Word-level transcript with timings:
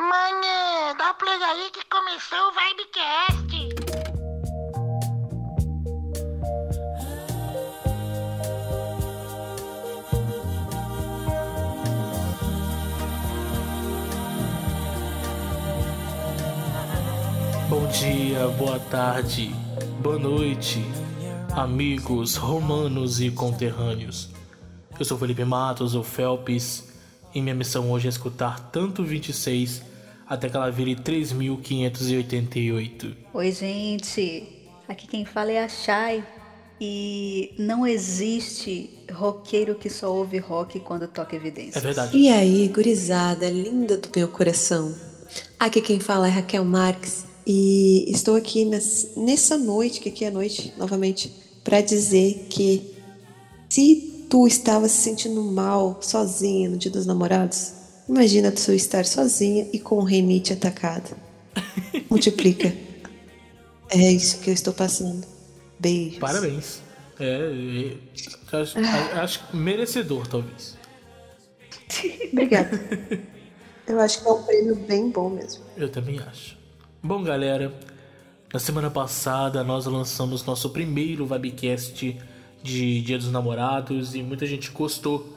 Mané, 0.00 0.94
dá 0.96 1.12
play 1.12 1.42
aí 1.42 1.70
que 1.70 1.84
começou 1.84 2.38
o 2.38 2.52
Vibecast. 2.52 3.50
Bom 17.68 17.86
dia, 17.88 18.48
boa 18.56 18.80
tarde, 18.80 19.54
boa 20.00 20.18
noite, 20.18 20.82
amigos 21.54 22.36
romanos 22.36 23.20
e 23.20 23.30
conterrâneos. 23.30 24.30
Eu 24.98 25.04
sou 25.04 25.18
Felipe 25.18 25.44
Matos, 25.44 25.94
o 25.94 26.02
Felps, 26.02 26.90
e 27.34 27.42
minha 27.42 27.54
missão 27.54 27.90
hoje 27.90 28.06
é 28.06 28.08
escutar 28.08 28.58
tanto 28.70 29.04
26 29.04 29.89
até 30.30 30.48
que 30.48 30.56
ela 30.56 30.70
vire 30.70 30.94
3588. 30.94 33.16
Oi, 33.34 33.52
gente. 33.52 34.44
Aqui 34.88 35.06
quem 35.06 35.24
fala 35.24 35.52
é 35.52 35.64
a 35.64 35.68
Shai. 35.68 36.24
E 36.80 37.52
não 37.58 37.86
existe 37.86 38.88
roqueiro 39.12 39.74
que 39.74 39.90
só 39.90 40.10
ouve 40.14 40.38
rock 40.38 40.80
quando 40.80 41.06
toca 41.06 41.36
evidência. 41.36 41.78
É 41.78 41.82
verdade. 41.82 42.16
E 42.16 42.28
aí, 42.30 42.66
gurizada 42.68 43.50
linda 43.50 43.98
do 43.98 44.08
meu 44.16 44.28
coração. 44.28 44.94
Aqui 45.58 45.82
quem 45.82 46.00
fala 46.00 46.26
é 46.26 46.30
Raquel 46.30 46.64
Marques 46.64 47.26
e 47.46 48.10
estou 48.10 48.34
aqui 48.34 48.64
nes- 48.64 49.10
nessa 49.14 49.58
noite, 49.58 50.00
que 50.00 50.08
aqui 50.08 50.24
é 50.24 50.30
noite, 50.30 50.72
novamente, 50.78 51.30
para 51.62 51.82
dizer 51.82 52.46
que 52.48 52.94
se 53.68 54.24
tu 54.30 54.46
estava 54.46 54.88
se 54.88 55.02
sentindo 55.02 55.42
mal, 55.42 55.98
sozinha 56.00 56.70
no 56.70 56.78
Dia 56.78 56.90
dos 56.90 57.04
Namorados, 57.04 57.72
imagina 58.10 58.50
tu 58.50 58.72
estar 58.72 59.06
sozinha 59.06 59.66
e 59.72 59.78
com 59.78 59.96
o 59.96 60.04
renite 60.04 60.52
atacado. 60.52 61.16
Multiplica. 62.10 62.72
É 63.92 64.12
isso 64.12 64.38
que 64.38 64.48
eu 64.48 64.54
estou 64.54 64.72
passando. 64.72 65.26
Beijos. 65.76 66.20
Parabéns. 66.20 66.80
É, 67.18 67.50
é, 68.52 68.56
acho, 68.56 68.78
acho 69.20 69.56
merecedor, 69.56 70.28
talvez. 70.28 70.78
Obrigada. 72.32 72.80
Eu 73.88 73.98
acho 73.98 74.22
que 74.22 74.28
é 74.28 74.30
um 74.30 74.42
prêmio 74.44 74.76
bem 74.76 75.10
bom 75.10 75.28
mesmo. 75.28 75.64
Eu 75.76 75.88
também 75.88 76.20
acho. 76.20 76.56
Bom, 77.02 77.24
galera, 77.24 77.74
na 78.52 78.60
semana 78.60 78.90
passada 78.90 79.64
nós 79.64 79.86
lançamos 79.86 80.44
nosso 80.44 80.70
primeiro 80.70 81.26
Vibecast 81.26 82.16
de 82.62 83.00
Dia 83.02 83.18
dos 83.18 83.32
Namorados 83.32 84.14
e 84.14 84.22
muita 84.22 84.46
gente 84.46 84.70
gostou. 84.70 85.36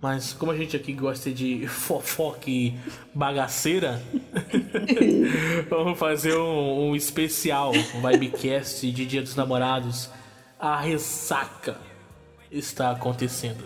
Mas 0.00 0.32
como 0.32 0.52
a 0.52 0.56
gente 0.56 0.76
aqui 0.76 0.92
gosta 0.92 1.30
de 1.30 1.66
fofoca 1.68 2.50
e 2.50 2.74
bagaceira, 3.14 4.02
vamos 5.68 5.98
fazer 5.98 6.36
um, 6.36 6.90
um 6.90 6.96
especial 6.96 7.72
um 7.72 8.08
Vibecast 8.08 8.90
de 8.90 9.06
Dia 9.06 9.22
dos 9.22 9.34
Namorados. 9.34 10.10
A 10.58 10.80
ressaca 10.80 11.78
está 12.50 12.90
acontecendo. 12.90 13.64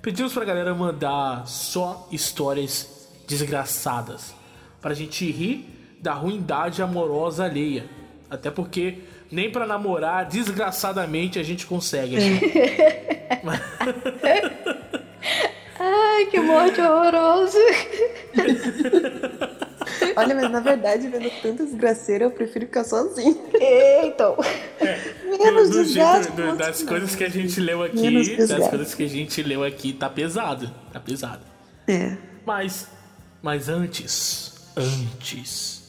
Pedimos 0.00 0.32
pra 0.32 0.44
galera 0.44 0.74
mandar 0.74 1.46
só 1.46 2.08
histórias 2.12 3.08
desgraçadas. 3.26 4.34
Pra 4.80 4.92
gente 4.92 5.30
rir 5.30 5.96
da 6.00 6.12
ruindade 6.12 6.82
amorosa 6.82 7.46
alheia. 7.46 7.88
Até 8.28 8.50
porque 8.50 8.98
nem 9.30 9.50
pra 9.50 9.66
namorar 9.66 10.26
desgraçadamente 10.26 11.38
a 11.38 11.42
gente 11.42 11.66
consegue. 11.66 12.16
Ai, 15.78 16.26
que 16.26 16.40
morte 16.40 16.80
horrorosa. 16.80 17.58
Olha, 20.16 20.34
mas 20.34 20.50
na 20.50 20.60
verdade, 20.60 21.08
vendo 21.08 21.30
tanta 21.42 21.64
desgraceira, 21.64 22.24
eu 22.24 22.30
prefiro 22.30 22.66
ficar 22.66 22.84
sozinha. 22.84 23.36
Então. 24.04 24.36
Menos 25.24 25.70
Do- 25.70 25.76
do 25.78 25.84
desgaste. 25.84 26.32
jeito- 26.36 26.50
do- 26.52 26.56
das 26.56 26.82
coisas 26.82 27.14
que 27.16 27.24
a 27.24 27.28
gente 27.28 27.60
leu 27.60 27.82
aqui, 27.82 28.00
Menos 28.00 28.48
das 28.48 28.68
coisas 28.68 28.94
que 28.94 29.02
a 29.02 29.08
gente 29.08 29.42
leu 29.42 29.64
aqui, 29.64 29.92
tá 29.92 30.08
pesado. 30.08 30.70
Tá 30.92 31.00
pesado. 31.00 31.42
É. 31.88 32.16
Mas, 32.46 32.86
mas 33.42 33.68
antes, 33.68 34.54
antes, 34.76 35.82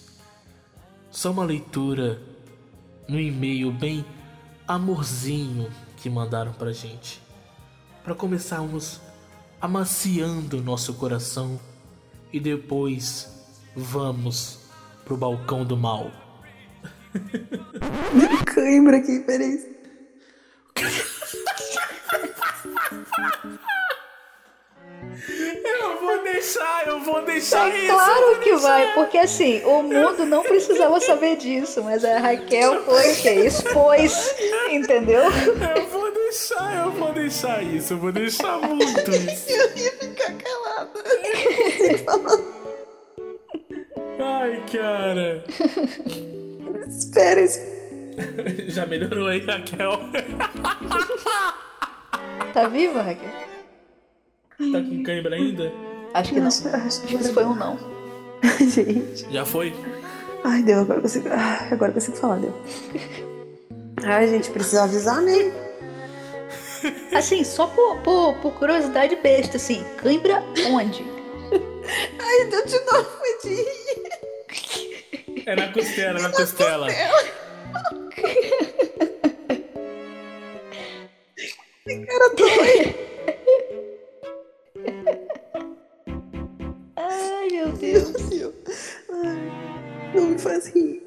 só 1.12 1.32
uma 1.32 1.46
leitura 1.46 2.20
no 3.08 3.20
e-mail 3.20 3.72
bem 3.72 4.04
amorzinho 4.68 5.70
que 5.98 6.10
mandaram 6.10 6.54
pra 6.54 6.72
gente. 6.72 7.22
Pra 8.04 8.16
começarmos 8.16 9.00
amaciando 9.66 10.62
nosso 10.62 10.94
coração 10.94 11.60
e 12.32 12.40
depois 12.40 13.28
vamos 13.76 14.60
pro 15.04 15.18
balcão 15.18 15.66
do 15.66 15.76
mal. 15.76 16.12
Cãibra 18.46 18.98
aqui, 18.98 19.20
peraí. 19.22 19.76
Eu 25.64 26.00
vou 26.00 26.24
deixar, 26.24 26.88
eu 26.88 27.00
vou 27.00 27.22
deixar 27.24 27.68
É 27.68 27.88
claro 27.88 28.40
que 28.42 28.56
vai, 28.58 28.94
porque 28.94 29.18
assim, 29.18 29.64
o 29.64 29.82
mundo 29.82 30.26
não 30.26 30.44
precisava 30.44 31.00
saber 31.00 31.38
disso, 31.38 31.84
mas 31.84 32.06
a 32.06 32.20
Raquel 32.20 32.84
foi 32.84 33.12
o 33.12 33.16
quê? 33.16 33.30
Expôs, 33.46 34.36
entendeu? 34.70 35.24
Eu 35.76 35.88
vou 35.88 36.05
deixar, 36.36 36.86
eu 36.86 36.92
vou 36.92 37.14
deixar 37.14 37.64
isso, 37.64 37.94
eu 37.94 37.98
vou 37.98 38.12
deixar 38.12 38.60
muito 38.60 39.12
isso. 39.12 39.50
Eu 39.50 39.78
ia 39.78 39.92
ficar 39.94 40.34
calada. 40.34 40.92
Ai, 44.20 44.64
cara. 44.72 45.44
Espera, 46.88 47.42
espera. 47.42 47.76
Já 48.68 48.86
melhorou 48.86 49.28
aí, 49.28 49.40
Raquel? 49.46 50.00
Tá 52.54 52.68
viva, 52.68 53.02
Raquel? 53.02 53.32
Tá 54.72 54.82
com 54.82 55.04
cãibra 55.04 55.36
ainda? 55.36 55.72
Acho 56.14 56.34
que 56.34 56.40
não. 56.40 56.48
Acho 56.48 56.68
Acho 56.68 57.02
que 57.02 57.16
isso 57.16 57.34
foi 57.34 57.46
um 57.46 57.56
não. 57.56 57.78
Gente. 58.60 59.32
Já 59.32 59.46
foi? 59.46 59.74
Ai, 60.44 60.62
deu, 60.64 60.82
agora 60.82 61.00
eu 61.00 61.02
consigo. 61.02 61.30
Ai, 61.30 61.70
agora 61.72 61.92
consigo 61.92 62.18
falar, 62.18 62.38
deu. 62.38 62.54
Ai, 64.04 64.28
gente, 64.28 64.52
precisa 64.52 64.84
avisar, 64.84 65.20
né? 65.22 65.65
Assim, 67.14 67.44
só 67.44 67.68
por, 67.68 67.98
por, 68.02 68.36
por 68.42 68.54
curiosidade 68.54 69.16
besta, 69.18 69.58
assim, 69.58 69.84
cãibra 69.98 70.44
onde? 70.72 71.04
Ai, 72.20 72.46
deu 72.50 72.66
de 72.66 72.80
novo, 72.86 73.10
de 73.44 73.50
rir. 73.50 75.44
É 75.46 75.56
na 75.56 75.72
costela, 75.72 76.20
na 76.20 76.32
costela. 76.32 76.88
Cara, 81.86 82.36
dói. 82.36 82.96
Ai, 86.96 87.48
meu 87.52 87.72
Deus. 87.74 88.12
Deus. 88.12 88.54
Ai, 89.12 90.12
não 90.16 90.26
me 90.30 90.40
faz 90.40 90.68
rir. 90.68 91.04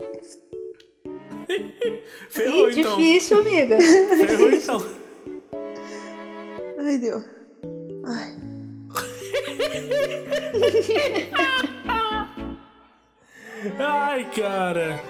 Ferrou 2.31 2.71
Ih, 2.71 2.81
então. 2.81 2.97
difícil, 2.97 3.39
amiga. 3.41 3.79
Ferrou 3.81 4.51
então. 4.53 4.98
Ai. 8.05 8.37
Ai, 13.79 14.31
cara. 14.33 15.01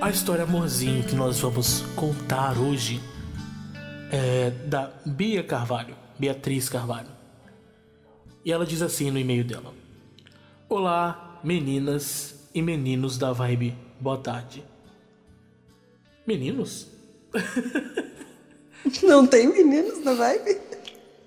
A 0.00 0.10
história 0.10 0.44
amorzinho 0.44 1.02
que 1.02 1.14
nós 1.14 1.40
vamos 1.40 1.80
contar 1.96 2.58
hoje 2.58 3.00
é 4.12 4.50
da 4.50 4.92
Bia 5.06 5.42
Carvalho, 5.42 5.96
Beatriz 6.18 6.68
Carvalho. 6.68 7.08
E 8.44 8.52
ela 8.52 8.66
diz 8.66 8.82
assim 8.82 9.10
no 9.10 9.18
e-mail 9.18 9.42
dela: 9.42 9.72
Olá, 10.68 11.40
meninas 11.42 12.35
e 12.56 12.62
meninos 12.62 13.18
da 13.18 13.34
Vibe, 13.34 13.76
boa 14.00 14.16
tarde. 14.16 14.64
Meninos? 16.26 16.88
Não 19.02 19.26
tem 19.26 19.46
meninos 19.48 20.02
na 20.02 20.14
vibe? 20.14 20.58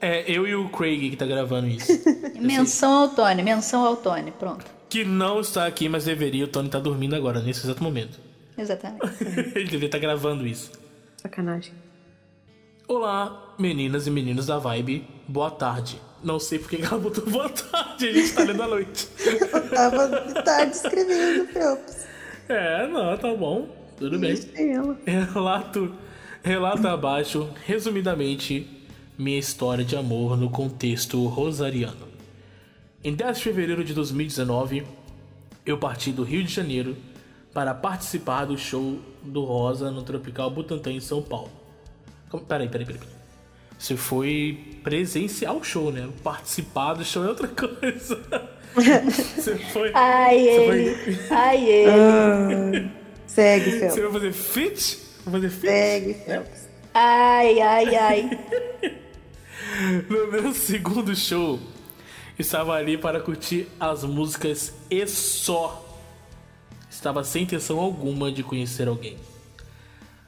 É, 0.01 0.23
eu 0.31 0.47
e 0.47 0.55
o 0.55 0.69
Craig 0.69 1.11
que 1.11 1.15
tá 1.15 1.25
gravando 1.27 1.67
isso. 1.67 1.91
Menção 2.41 2.91
ao 2.93 3.09
Tony, 3.09 3.43
menção 3.43 3.85
ao 3.85 3.95
Tony, 3.97 4.31
pronto. 4.31 4.65
que 4.89 5.03
não 5.03 5.39
está 5.41 5.67
aqui, 5.67 5.87
mas 5.89 6.05
deveria. 6.05 6.45
O 6.45 6.47
Tony 6.47 6.69
tá 6.69 6.79
dormindo 6.79 7.15
agora, 7.15 7.41
nesse 7.41 7.65
exato 7.65 7.83
momento. 7.83 8.17
Exatamente. 8.57 9.05
Ele 9.55 9.65
deveria 9.65 9.85
estar 9.87 9.99
gravando 9.99 10.47
isso. 10.47 10.71
Sacanagem. 11.17 11.73
Olá, 12.87 13.53
meninas 13.59 14.07
e 14.07 14.11
meninos 14.11 14.47
da 14.47 14.57
Vibe, 14.57 15.05
boa 15.27 15.51
tarde. 15.51 16.01
Não 16.23 16.39
sei 16.39 16.59
porque 16.59 16.77
que 16.77 16.85
ela 16.85 16.97
botou 16.97 17.25
boa 17.29 17.49
tarde, 17.49 18.07
a 18.07 18.11
gente 18.11 18.33
tá 18.33 18.43
lendo 18.43 18.63
à 18.63 18.67
noite. 18.67 19.07
Eu 19.25 19.69
tava 19.69 20.07
de 20.07 20.43
tarde 20.43 20.75
escrevendo, 20.75 21.47
Phelps. 21.47 22.07
É, 22.47 22.87
não, 22.87 23.17
tá 23.17 23.33
bom. 23.33 23.69
Tudo 23.97 24.19
bem. 24.19 24.33
Deixa 24.33 24.61
ela. 24.61 24.97
Relato 25.05 25.93
relata 26.43 26.91
abaixo, 26.91 27.49
resumidamente, 27.65 28.67
minha 29.17 29.37
história 29.37 29.83
de 29.83 29.95
amor 29.95 30.37
no 30.37 30.49
contexto 30.49 31.25
rosariano. 31.27 32.07
Em 33.03 33.13
10 33.13 33.37
de 33.37 33.43
fevereiro 33.43 33.83
de 33.83 33.93
2019, 33.93 34.85
eu 35.65 35.77
parti 35.77 36.11
do 36.11 36.23
Rio 36.23 36.43
de 36.43 36.53
Janeiro 36.53 36.95
para 37.53 37.73
participar 37.73 38.45
do 38.45 38.57
show 38.57 38.99
do 39.21 39.43
Rosa 39.43 39.91
no 39.91 40.01
Tropical 40.01 40.49
Butantã 40.49 40.91
em 40.91 40.99
São 40.99 41.21
Paulo. 41.21 41.51
Peraí, 42.47 42.69
peraí, 42.69 42.85
peraí. 42.85 42.99
peraí. 42.99 43.18
Você 43.79 43.95
foi 43.95 44.77
presenciar 44.83 45.55
o 45.55 45.63
show, 45.63 45.89
né? 45.91 46.09
Participar 46.21 46.93
do 46.95 47.05
show 47.05 47.23
é 47.23 47.29
outra 47.29 47.47
coisa. 47.49 48.21
Você 48.75 49.55
foi. 49.55 49.91
Ai, 49.95 50.37
você 50.39 50.49
ele. 50.49 50.95
foi- 51.15 51.27
Ai, 51.35 51.65
ele. 51.65 51.89
Ah, 51.89 52.91
segue, 53.25 53.71
Você 53.71 53.79
Phelps. 53.79 54.01
vai 54.03 54.11
fazer 54.11 54.33
fit? 54.33 54.99
Vai 55.25 55.33
fazer 55.33 55.49
fit? 55.49 55.61
Segue, 55.71 56.13
Phelps. 56.25 56.67
Ai, 56.93 57.59
ai, 57.61 57.95
ai. 57.95 58.39
No 60.09 60.27
meu 60.31 60.51
segundo 60.53 61.15
show, 61.15 61.57
estava 62.37 62.73
ali 62.73 62.97
para 62.97 63.21
curtir 63.21 63.67
as 63.79 64.03
músicas 64.03 64.73
e 64.89 65.05
só. 65.07 65.85
Estava 66.89 67.23
sem 67.23 67.43
intenção 67.43 67.79
alguma 67.79 68.29
de 68.31 68.43
conhecer 68.43 68.87
alguém. 68.89 69.17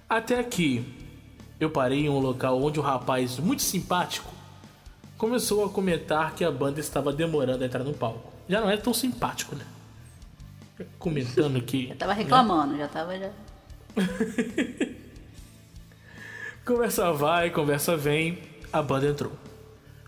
Até 0.07 0.41
que 0.43 0.85
eu 1.61 1.69
parei 1.69 2.05
em 2.05 2.09
um 2.09 2.19
local 2.19 2.61
onde 2.61 2.79
um 2.79 2.83
rapaz 2.83 3.37
muito 3.37 3.61
simpático 3.61 4.29
começou 5.15 5.63
a 5.63 5.69
comentar 5.69 6.33
que 6.33 6.43
a 6.43 6.51
banda 6.51 6.79
estava 6.79 7.13
demorando 7.13 7.63
a 7.63 7.67
entrar 7.67 7.83
no 7.83 7.93
palco. 7.93 8.33
Já 8.49 8.59
não 8.59 8.67
é 8.67 8.75
tão 8.75 8.91
simpático, 8.91 9.55
né? 9.55 9.63
Comentando 10.97 11.61
que. 11.61 11.89
Já 11.93 11.95
tava 11.95 12.13
reclamando, 12.13 12.75
já 12.75 12.87
tava 12.87 13.19
já. 13.19 13.29
Conversa 16.65 17.11
vai, 17.11 17.49
conversa 17.49 17.97
vem, 17.97 18.39
a 18.71 18.81
banda 18.81 19.07
entrou. 19.07 19.33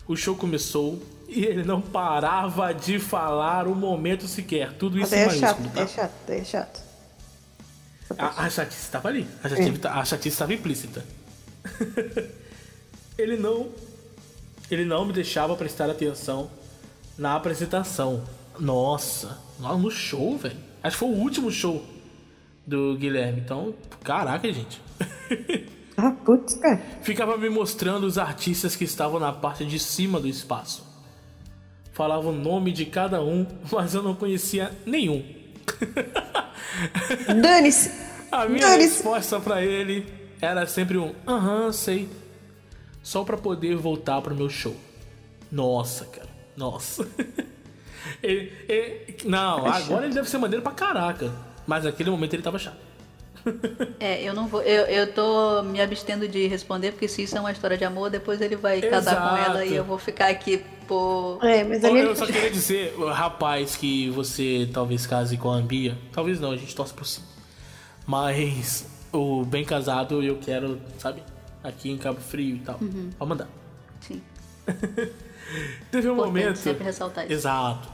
O 0.08 0.16
show 0.16 0.36
começou 0.36 1.02
e 1.28 1.44
ele 1.44 1.64
não 1.64 1.82
parava 1.82 2.74
de 2.74 3.00
falar 3.00 3.68
um 3.68 3.76
momento 3.76 4.28
sequer. 4.28 4.74
Tudo 4.74 5.00
isso 5.00 5.14
é 5.14 5.30
chato, 5.30 5.70
tá? 5.70 5.82
é 5.82 5.88
chato, 5.88 6.30
é 6.30 6.44
chato. 6.44 6.82
A, 8.18 8.46
a 8.46 8.50
chatice 8.50 8.82
estava 8.82 9.10
ali. 9.10 9.28
A 9.44 9.50
chatice, 9.50 9.88
a 9.88 10.06
chatice 10.06 10.30
estava 10.30 10.54
implícita. 10.54 11.04
ele 13.18 13.38
não. 13.38 13.70
Ele 14.72 14.86
não 14.86 15.06
me 15.06 15.14
deixava 15.14 15.56
prestar 15.56 15.90
atenção 15.90 16.50
na 17.18 17.36
apresentação. 17.36 18.24
Nossa, 18.60 19.38
lá 19.60 19.76
no 19.78 19.92
show, 19.92 20.38
velho. 20.38 20.58
Acho 20.82 20.96
que 20.96 21.00
foi 21.00 21.10
o 21.10 21.20
último 21.20 21.52
show 21.52 21.84
do 22.66 22.96
Guilherme. 22.98 23.42
Então, 23.42 23.74
caraca, 24.04 24.52
gente. 24.52 24.82
Ah, 25.96 26.12
putz, 26.26 26.56
cara. 26.56 26.82
Ficava 27.04 27.38
me 27.38 27.50
mostrando 27.50 28.06
os 28.06 28.18
artistas 28.18 28.76
que 28.76 28.84
estavam 28.84 29.20
na 29.20 29.32
parte 29.32 29.64
de 29.64 29.78
cima 29.78 30.20
do 30.20 30.28
espaço. 30.28 30.84
Falava 31.92 32.30
o 32.30 32.32
nome 32.32 32.72
de 32.72 32.86
cada 32.88 33.24
um, 33.24 33.46
mas 33.72 33.94
eu 33.94 34.02
não 34.02 34.16
conhecia 34.16 34.72
nenhum. 34.86 35.24
Dane-se! 37.42 37.92
A 38.32 38.48
minha 38.48 38.68
Dane-se! 38.68 38.96
resposta 38.96 39.40
pra 39.40 39.64
ele 39.64 40.06
era 40.44 40.66
sempre 40.68 40.98
um 40.98 41.14
aham, 41.28 41.72
sei. 41.72 42.10
Só 43.02 43.24
pra 43.24 43.38
poder 43.38 43.76
voltar 43.76 44.22
pro 44.22 44.36
meu 44.36 44.50
show. 44.50 44.76
Nossa, 45.52 46.06
cara. 46.06 46.30
Nossa. 46.56 47.08
Ele- 48.22 48.52
ele- 48.68 49.18
não, 49.26 49.66
agora 49.66 50.06
ele 50.06 50.14
deve 50.14 50.30
ser 50.30 50.38
maneiro 50.38 50.62
pra 50.62 50.74
caraca. 50.74 51.32
Mas 51.66 51.86
naquele 51.86 52.10
momento 52.10 52.34
ele 52.34 52.44
tava 52.44 52.60
chato. 52.60 52.78
É, 54.00 54.22
eu 54.24 54.34
não 54.34 54.48
vou. 54.48 54.62
Eu, 54.62 54.86
eu 54.86 55.14
tô 55.14 55.64
me 55.64 55.82
abstendo 55.82 56.28
de 56.28 56.46
responder, 56.48 56.92
porque 56.92 57.08
se 57.08 57.24
isso 57.24 57.38
é 57.38 57.40
uma 57.40 57.52
história 57.52 57.78
de 57.78 57.84
amor, 57.86 58.10
depois 58.10 58.42
ele 58.42 58.56
vai 58.58 58.82
casar 58.82 59.16
com 59.30 59.38
ela 59.38 59.64
e 59.64 59.68
Exato. 59.70 59.74
eu 59.78 59.84
vou 59.86 59.98
ficar 59.98 60.28
aqui 60.30 60.62
por. 60.88 61.40
É, 61.42 61.64
mas 61.64 61.84
ali 61.84 62.00
Eu 62.00 62.16
só 62.16 62.26
queria 62.26 62.50
dizer, 62.52 62.94
rapaz, 63.14 63.76
que 63.78 64.10
você 64.10 64.70
talvez 64.74 65.06
case 65.06 65.38
com 65.38 65.52
a 65.52 65.62
Bia. 65.62 65.98
Talvez 66.12 66.40
não, 66.42 66.52
a 66.52 66.58
gente 66.58 66.76
torce 66.76 66.94
por 66.94 67.06
sim. 67.06 67.22
Mas 68.06 68.86
o 69.14 69.46
bem 69.46 69.64
casado 69.64 70.22
eu 70.24 70.38
quero, 70.38 70.82
sabe? 70.98 71.24
Aqui 71.64 71.90
em 71.90 71.98
Cabo 71.98 72.20
Frio 72.20 72.56
e 72.58 72.60
tal. 72.60 72.80
Pode 73.18 73.30
mandar. 73.30 73.48
Sim. 74.02 74.22
Teve 75.92 76.10
um 76.10 76.14
Importante 76.14 76.18
momento. 76.18 76.56
sempre 76.58 76.84
ressaltar 76.84 77.26
isso. 77.26 77.34
Exato. 77.34 77.90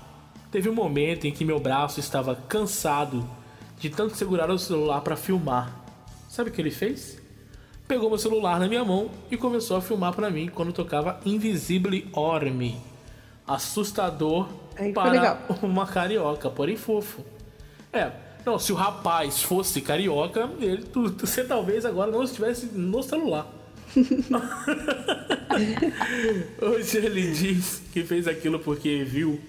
Teve 0.51 0.69
um 0.69 0.73
momento 0.73 1.27
em 1.27 1.31
que 1.31 1.45
meu 1.45 1.59
braço 1.59 1.99
estava 1.99 2.35
cansado 2.35 3.29
de 3.77 3.89
tanto 3.89 4.15
segurar 4.15 4.49
o 4.49 4.57
celular 4.57 5.01
para 5.01 5.15
filmar. 5.15 5.75
Sabe 6.27 6.49
o 6.49 6.53
que 6.53 6.61
ele 6.61 6.71
fez? 6.71 7.19
Pegou 7.87 8.09
meu 8.09 8.17
celular 8.17 8.59
na 8.59 8.67
minha 8.67 8.83
mão 8.83 9.09
e 9.29 9.37
começou 9.37 9.77
a 9.77 9.81
filmar 9.81 10.13
para 10.13 10.29
mim 10.29 10.47
quando 10.47 10.71
tocava 10.71 11.19
Invisible 11.25 12.07
Orme. 12.13 12.79
Assustador 13.47 14.47
Aí 14.75 14.93
para 14.93 15.11
legal. 15.11 15.37
uma 15.63 15.85
carioca, 15.85 16.49
porém 16.49 16.77
fofo. 16.77 17.23
É, 17.91 18.11
não, 18.45 18.57
se 18.59 18.71
o 18.71 18.75
rapaz 18.75 19.41
fosse 19.43 19.81
carioca, 19.81 20.49
ele, 20.59 20.83
tu- 20.83 21.11
tu- 21.11 21.27
você 21.27 21.43
talvez 21.43 21.85
agora 21.85 22.09
não 22.11 22.23
estivesse 22.23 22.65
no 22.67 23.01
celular. 23.03 23.47
Hoje 26.61 26.97
ele 26.97 27.31
diz 27.31 27.81
que 27.91 28.03
fez 28.03 28.27
aquilo 28.27 28.59
porque 28.59 29.03
viu 29.03 29.39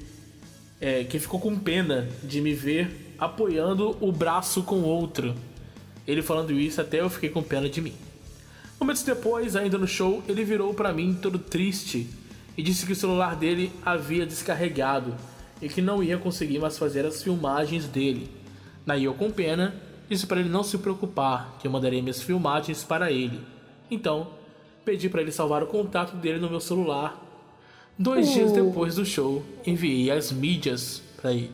é, 0.80 1.04
que 1.04 1.18
ficou 1.18 1.38
com 1.40 1.58
pena 1.58 2.08
de 2.22 2.40
me 2.40 2.54
ver 2.54 3.14
apoiando 3.18 3.96
o 4.00 4.10
braço 4.10 4.62
com 4.62 4.82
outro. 4.82 5.34
Ele 6.06 6.22
falando 6.22 6.52
isso 6.52 6.80
até 6.80 7.00
eu 7.00 7.10
fiquei 7.10 7.28
com 7.28 7.42
pena 7.42 7.68
de 7.68 7.80
mim. 7.80 7.92
Momentos 8.80 9.02
depois, 9.02 9.54
ainda 9.56 9.76
no 9.76 9.86
show, 9.86 10.22
ele 10.26 10.42
virou 10.42 10.72
pra 10.72 10.92
mim 10.92 11.16
todo 11.20 11.38
triste 11.38 12.08
e 12.56 12.62
disse 12.62 12.86
que 12.86 12.92
o 12.92 12.96
celular 12.96 13.36
dele 13.36 13.70
havia 13.84 14.24
descarregado 14.24 15.14
e 15.60 15.68
que 15.68 15.82
não 15.82 16.02
ia 16.02 16.16
conseguir 16.16 16.58
mais 16.58 16.78
fazer 16.78 17.04
as 17.04 17.22
filmagens 17.22 17.84
dele. 17.86 18.30
Eu 18.86 19.14
com 19.14 19.30
pena 19.30 19.74
disse 20.08 20.26
para 20.26 20.40
ele 20.40 20.48
não 20.48 20.64
se 20.64 20.76
preocupar, 20.78 21.56
que 21.60 21.68
eu 21.68 21.70
mandaria 21.70 22.02
minhas 22.02 22.20
filmagens 22.20 22.82
para 22.82 23.12
ele. 23.12 23.40
Então, 23.88 24.28
pedi 24.84 25.08
para 25.08 25.22
ele 25.22 25.30
salvar 25.30 25.62
o 25.62 25.68
contato 25.68 26.16
dele 26.16 26.40
no 26.40 26.50
meu 26.50 26.58
celular. 26.58 27.16
Dois 27.96 28.32
dias 28.32 28.50
depois 28.50 28.96
do 28.96 29.04
show, 29.06 29.44
enviei 29.64 30.10
as 30.10 30.32
mídias 30.32 31.00
para 31.16 31.32
ele. 31.32 31.52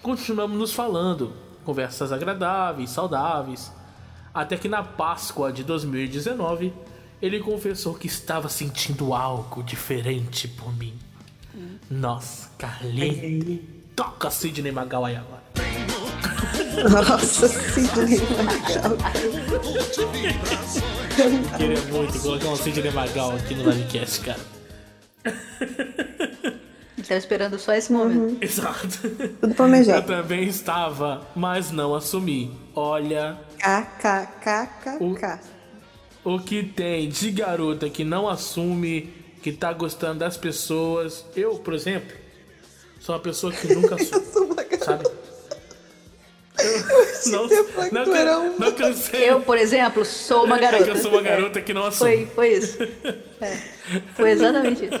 Continuamos 0.00 0.56
nos 0.56 0.72
falando, 0.72 1.32
conversas 1.64 2.12
agradáveis, 2.12 2.90
saudáveis, 2.90 3.72
até 4.32 4.56
que 4.56 4.68
na 4.68 4.82
Páscoa 4.82 5.52
de 5.52 5.64
2019 5.64 6.72
ele 7.20 7.40
confessou 7.40 7.94
que 7.94 8.06
estava 8.06 8.48
sentindo 8.48 9.12
algo 9.12 9.62
diferente 9.62 10.46
por 10.46 10.72
mim. 10.76 10.94
Nossa, 11.90 12.50
Carlinhos, 12.56 13.60
toca 13.96 14.30
Sidney 14.30 14.70
Magal 14.70 15.04
aí 15.04 15.16
agora. 15.16 15.39
Nossa, 16.90 17.48
Sidney 17.48 18.20
Magal. 18.42 18.96
Queria 21.58 21.80
muito 21.92 22.18
colocar 22.20 22.48
um 22.48 22.56
Sidney 22.56 22.90
Magal 22.92 23.32
aqui 23.36 23.54
no 23.54 23.70
livecast, 23.70 24.20
cara. 24.20 24.40
Tava 27.06 27.18
esperando 27.18 27.58
só 27.58 27.72
esse 27.74 27.92
momento. 27.92 28.42
Exato. 28.42 28.88
Tudo 29.02 29.36
Eu 29.42 29.54
planejado. 29.54 30.06
também 30.06 30.44
estava, 30.48 31.26
mas 31.34 31.70
não 31.72 31.94
assumi. 31.94 32.56
Olha 32.74 33.36
KKKKK. 33.58 35.40
o 36.24 36.38
que 36.38 36.62
tem 36.62 37.08
de 37.08 37.30
garota 37.32 37.90
que 37.90 38.04
não 38.04 38.28
assume 38.28 39.12
que 39.42 39.52
tá 39.52 39.72
gostando 39.72 40.20
das 40.20 40.36
pessoas. 40.36 41.24
Eu, 41.34 41.56
por 41.58 41.74
exemplo, 41.74 42.16
sou 43.00 43.14
uma 43.14 43.20
pessoa 43.20 43.52
que 43.52 43.74
nunca 43.74 43.96
assume, 44.00 44.54
sabe? 44.82 45.04
Eu 46.58 47.30
não, 47.32 48.04
não, 48.06 48.14
era 48.14 48.38
um- 48.38 48.58
não 48.58 48.72
cansei. 48.72 49.30
Eu, 49.30 49.40
por 49.40 49.56
exemplo, 49.56 50.04
sou 50.04 50.44
uma 50.44 50.56
É 50.58 50.60
garota. 50.60 50.84
que 50.84 50.90
eu 50.90 50.96
sou 50.96 51.10
uma 51.12 51.22
garota 51.22 51.60
que 51.62 51.72
não 51.72 51.84
assume. 51.86 52.26
Foi, 52.26 52.26
foi 52.34 52.48
isso. 52.58 52.78
É. 53.40 53.56
Foi 54.14 54.30
exatamente 54.30 54.84
isso. 54.84 55.00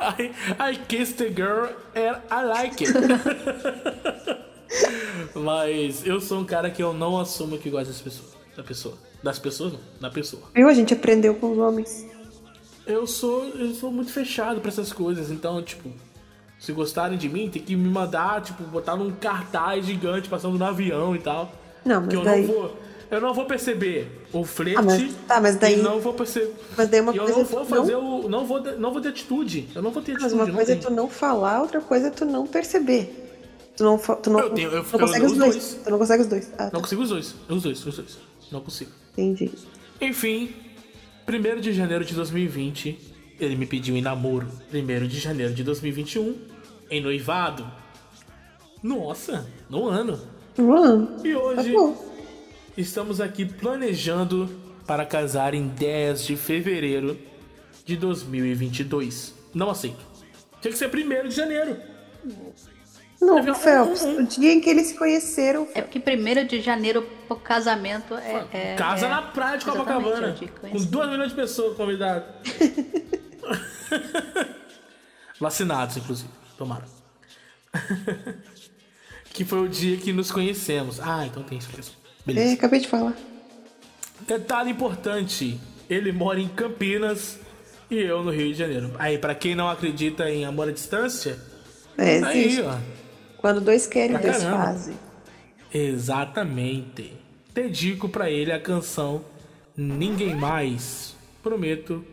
I, 0.00 0.72
I 0.72 0.78
kissed 0.88 1.16
the 1.16 1.28
girl 1.30 1.66
and 1.96 2.20
I 2.30 2.44
like 2.44 2.84
it. 2.84 2.92
Mas 5.34 6.06
eu 6.06 6.20
sou 6.20 6.40
um 6.40 6.44
cara 6.44 6.70
que 6.70 6.82
eu 6.82 6.92
não 6.92 7.18
assumo 7.18 7.58
que 7.58 7.70
gosta 7.70 7.86
das 7.88 8.00
pessoas. 8.00 8.30
Da 8.56 8.62
pessoa. 8.62 8.94
Das 9.22 9.38
pessoas 9.38 9.72
não, 9.72 9.80
da 10.00 10.10
pessoa. 10.10 10.42
Viu? 10.54 10.68
A 10.68 10.74
gente 10.74 10.92
aprendeu 10.94 11.34
com 11.34 11.52
os 11.52 11.58
homens. 11.58 12.06
Eu 12.86 13.06
sou, 13.06 13.44
eu 13.50 13.74
sou 13.74 13.90
muito 13.92 14.12
fechado 14.12 14.60
pra 14.60 14.70
essas 14.70 14.92
coisas, 14.92 15.30
então, 15.30 15.62
tipo, 15.62 15.90
se 16.60 16.72
gostarem 16.72 17.18
de 17.18 17.28
mim, 17.28 17.48
tem 17.50 17.60
que 17.62 17.74
me 17.74 17.88
mandar, 17.88 18.40
tipo, 18.42 18.62
botar 18.64 18.94
num 18.94 19.10
cartaz 19.10 19.84
gigante 19.86 20.28
passando 20.28 20.56
no 20.56 20.64
avião 20.64 21.16
e 21.16 21.18
tal. 21.18 21.50
Não, 21.84 22.00
mas 22.02 22.10
que 22.10 22.16
eu 22.16 22.22
daí- 22.22 22.46
não 22.46 22.54
vou. 22.54 22.76
Eu 23.10 23.20
não 23.20 23.34
vou 23.34 23.44
perceber 23.44 24.24
o 24.32 24.44
flerte. 24.44 24.78
Ah, 24.78 24.82
mas- 24.82 25.14
tá, 25.26 25.40
mas 25.40 25.56
daí- 25.56 25.82
não 25.82 25.98
vou 25.98 26.12
perceber. 26.14 26.52
Mas 26.76 26.88
daí 26.88 27.00
uma 27.00 27.12
e 27.12 27.16
eu 27.16 27.24
coisa 27.24 27.38
não 27.40 27.44
vou 27.44 27.64
fazer 27.64 27.96
o. 27.96 28.28
Não 28.28 28.46
vou, 28.46 28.62
não 28.78 28.92
vou 28.92 29.00
ter 29.02 29.08
atitude. 29.08 29.68
Eu 29.74 29.82
não 29.82 29.90
vou 29.90 30.00
ter 30.00 30.12
Mas 30.12 30.22
atitude. 30.26 30.40
uma 30.42 30.46
não 30.46 30.54
coisa 30.54 30.72
é 30.72 30.76
tu 30.76 30.90
não 30.92 31.08
falar, 31.10 31.60
outra 31.62 31.80
coisa 31.80 32.06
é 32.06 32.10
tu 32.10 32.24
não 32.24 32.46
perceber. 32.46 33.26
Tu 33.76 33.82
não, 33.82 33.98
tu 33.98 34.30
não, 34.30 34.38
Eu 34.40 34.50
tenho- 34.50 34.70
eu- 34.70 34.82
não 34.84 34.98
consegue 34.98 35.24
os 35.26 35.32
dois. 35.36 35.52
dois. 35.54 35.78
Tu 35.82 35.90
não 35.90 35.98
consegue 35.98 36.22
os 36.22 36.28
dois. 36.28 36.52
Ah, 36.52 36.56
tá. 36.66 36.70
Não 36.72 36.80
consigo 36.82 37.02
os 37.02 37.08
dois. 37.08 37.34
Os 37.48 37.62
dois, 37.64 37.84
os 37.86 37.96
dois. 37.96 38.18
Não 38.52 38.60
consigo. 38.60 38.90
Entendi. 39.16 39.50
Enfim, 40.00 40.50
1 41.26 41.60
de 41.60 41.72
janeiro 41.72 42.04
de 42.04 42.14
2020, 42.14 42.96
ele 43.40 43.56
me 43.56 43.66
pediu 43.66 43.96
em 43.96 44.02
namoro. 44.02 44.46
1 44.72 45.06
de 45.08 45.18
janeiro 45.18 45.52
de 45.52 45.64
2021, 45.64 46.36
em 46.90 47.00
noivado. 47.00 47.66
Nossa, 48.82 49.46
no 49.68 49.86
ano. 49.88 50.20
Mano, 50.58 51.16
E 51.24 51.32
tá 51.32 51.38
hoje 51.38 51.72
bom. 51.72 51.96
estamos 52.76 53.20
aqui 53.20 53.44
planejando 53.44 54.48
para 54.86 55.04
casar 55.06 55.54
em 55.54 55.68
10 55.68 56.24
de 56.24 56.36
fevereiro 56.36 57.18
de 57.84 57.96
2022. 57.96 59.34
Não 59.54 59.70
aceito. 59.70 60.04
Tinha 60.60 60.72
que 60.72 60.78
ser 60.78 60.90
1 60.90 61.28
de 61.28 61.34
janeiro. 61.34 61.76
Não, 63.20 63.36
Teve 63.36 63.54
Phelps, 63.54 64.02
um- 64.02 64.08
um- 64.08 64.22
o 64.22 64.26
dia 64.26 64.52
em 64.52 64.60
que 64.60 64.70
eles 64.70 64.88
se 64.88 64.94
conheceram. 64.94 65.68
É 65.74 65.82
porque 65.82 66.00
primeiro 66.00 66.46
de 66.46 66.60
janeiro 66.60 67.06
pro 67.28 67.36
casamento 67.36 68.14
é. 68.14 68.46
é- 68.52 68.74
Casa 68.76 69.06
é- 69.06 69.10
na 69.10 69.20
praia 69.22 69.58
de 69.58 69.64
Copacabana. 69.66 70.32
Com 70.38 70.46
conheci. 70.60 70.86
2 70.86 71.10
milhões 71.10 71.28
de 71.30 71.34
pessoas 71.36 71.76
convidadas. 71.76 72.24
Vacinados, 75.38 75.96
inclusive. 75.96 76.28
Tomaram. 76.60 76.84
que 79.32 79.46
foi 79.46 79.60
o 79.60 79.68
dia 79.68 79.96
que 79.96 80.12
nos 80.12 80.30
conhecemos. 80.30 81.00
Ah, 81.00 81.24
então 81.26 81.42
tem 81.42 81.56
isso 81.56 81.70
mesmo. 81.74 81.94
É, 82.04 82.22
Beleza. 82.26 82.52
acabei 82.52 82.80
de 82.80 82.86
falar. 82.86 83.16
Detalhe 84.28 84.70
importante: 84.70 85.58
ele 85.88 86.12
mora 86.12 86.38
em 86.38 86.48
Campinas 86.48 87.38
e 87.90 87.96
eu 87.96 88.22
no 88.22 88.30
Rio 88.30 88.52
de 88.52 88.58
Janeiro. 88.58 88.92
Aí, 88.98 89.16
pra 89.16 89.34
quem 89.34 89.54
não 89.54 89.70
acredita 89.70 90.28
em 90.28 90.44
amor 90.44 90.68
à 90.68 90.72
distância, 90.72 91.38
É, 91.96 92.22
aí, 92.22 92.60
ó. 92.62 92.76
Quando 93.38 93.62
dois 93.62 93.86
querem, 93.86 94.18
Pra 94.18 94.30
dois 94.30 94.42
caramba. 94.42 94.64
fazem. 94.64 94.94
Exatamente. 95.72 97.14
Dedico 97.54 98.06
pra 98.06 98.30
ele 98.30 98.52
a 98.52 98.60
canção 98.60 99.24
Ninguém 99.74 100.34
Mais. 100.36 101.14
Prometo 101.42 102.04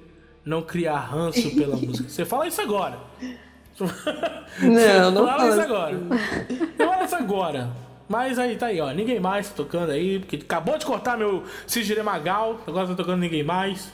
não 0.45 0.61
criar 0.61 0.99
ranço 0.99 1.53
pela 1.53 1.75
música. 1.85 2.07
Você 2.07 2.23
fala 2.23 2.47
isso 2.47 2.61
agora. 2.61 2.97
Não, 4.61 5.11
não 5.11 5.25
fala 5.25 5.49
isso 5.49 5.61
agora. 5.61 5.97
Fala 6.77 7.03
isso 7.03 7.15
agora. 7.15 7.69
Mas 8.09 8.39
aí 8.39 8.55
tá 8.55 8.67
aí, 8.67 8.79
ó. 8.79 8.91
Ninguém 8.91 9.19
mais 9.19 9.49
tá 9.49 9.55
tocando 9.55 9.91
aí, 9.91 10.19
porque 10.19 10.37
acabou 10.37 10.77
de 10.77 10.85
cortar 10.85 11.17
meu 11.17 11.43
Sigire 11.67 12.01
Magal. 12.01 12.59
Agora 12.65 12.87
tá 12.87 12.95
tocando 12.95 13.19
Ninguém 13.19 13.43
Mais. 13.43 13.89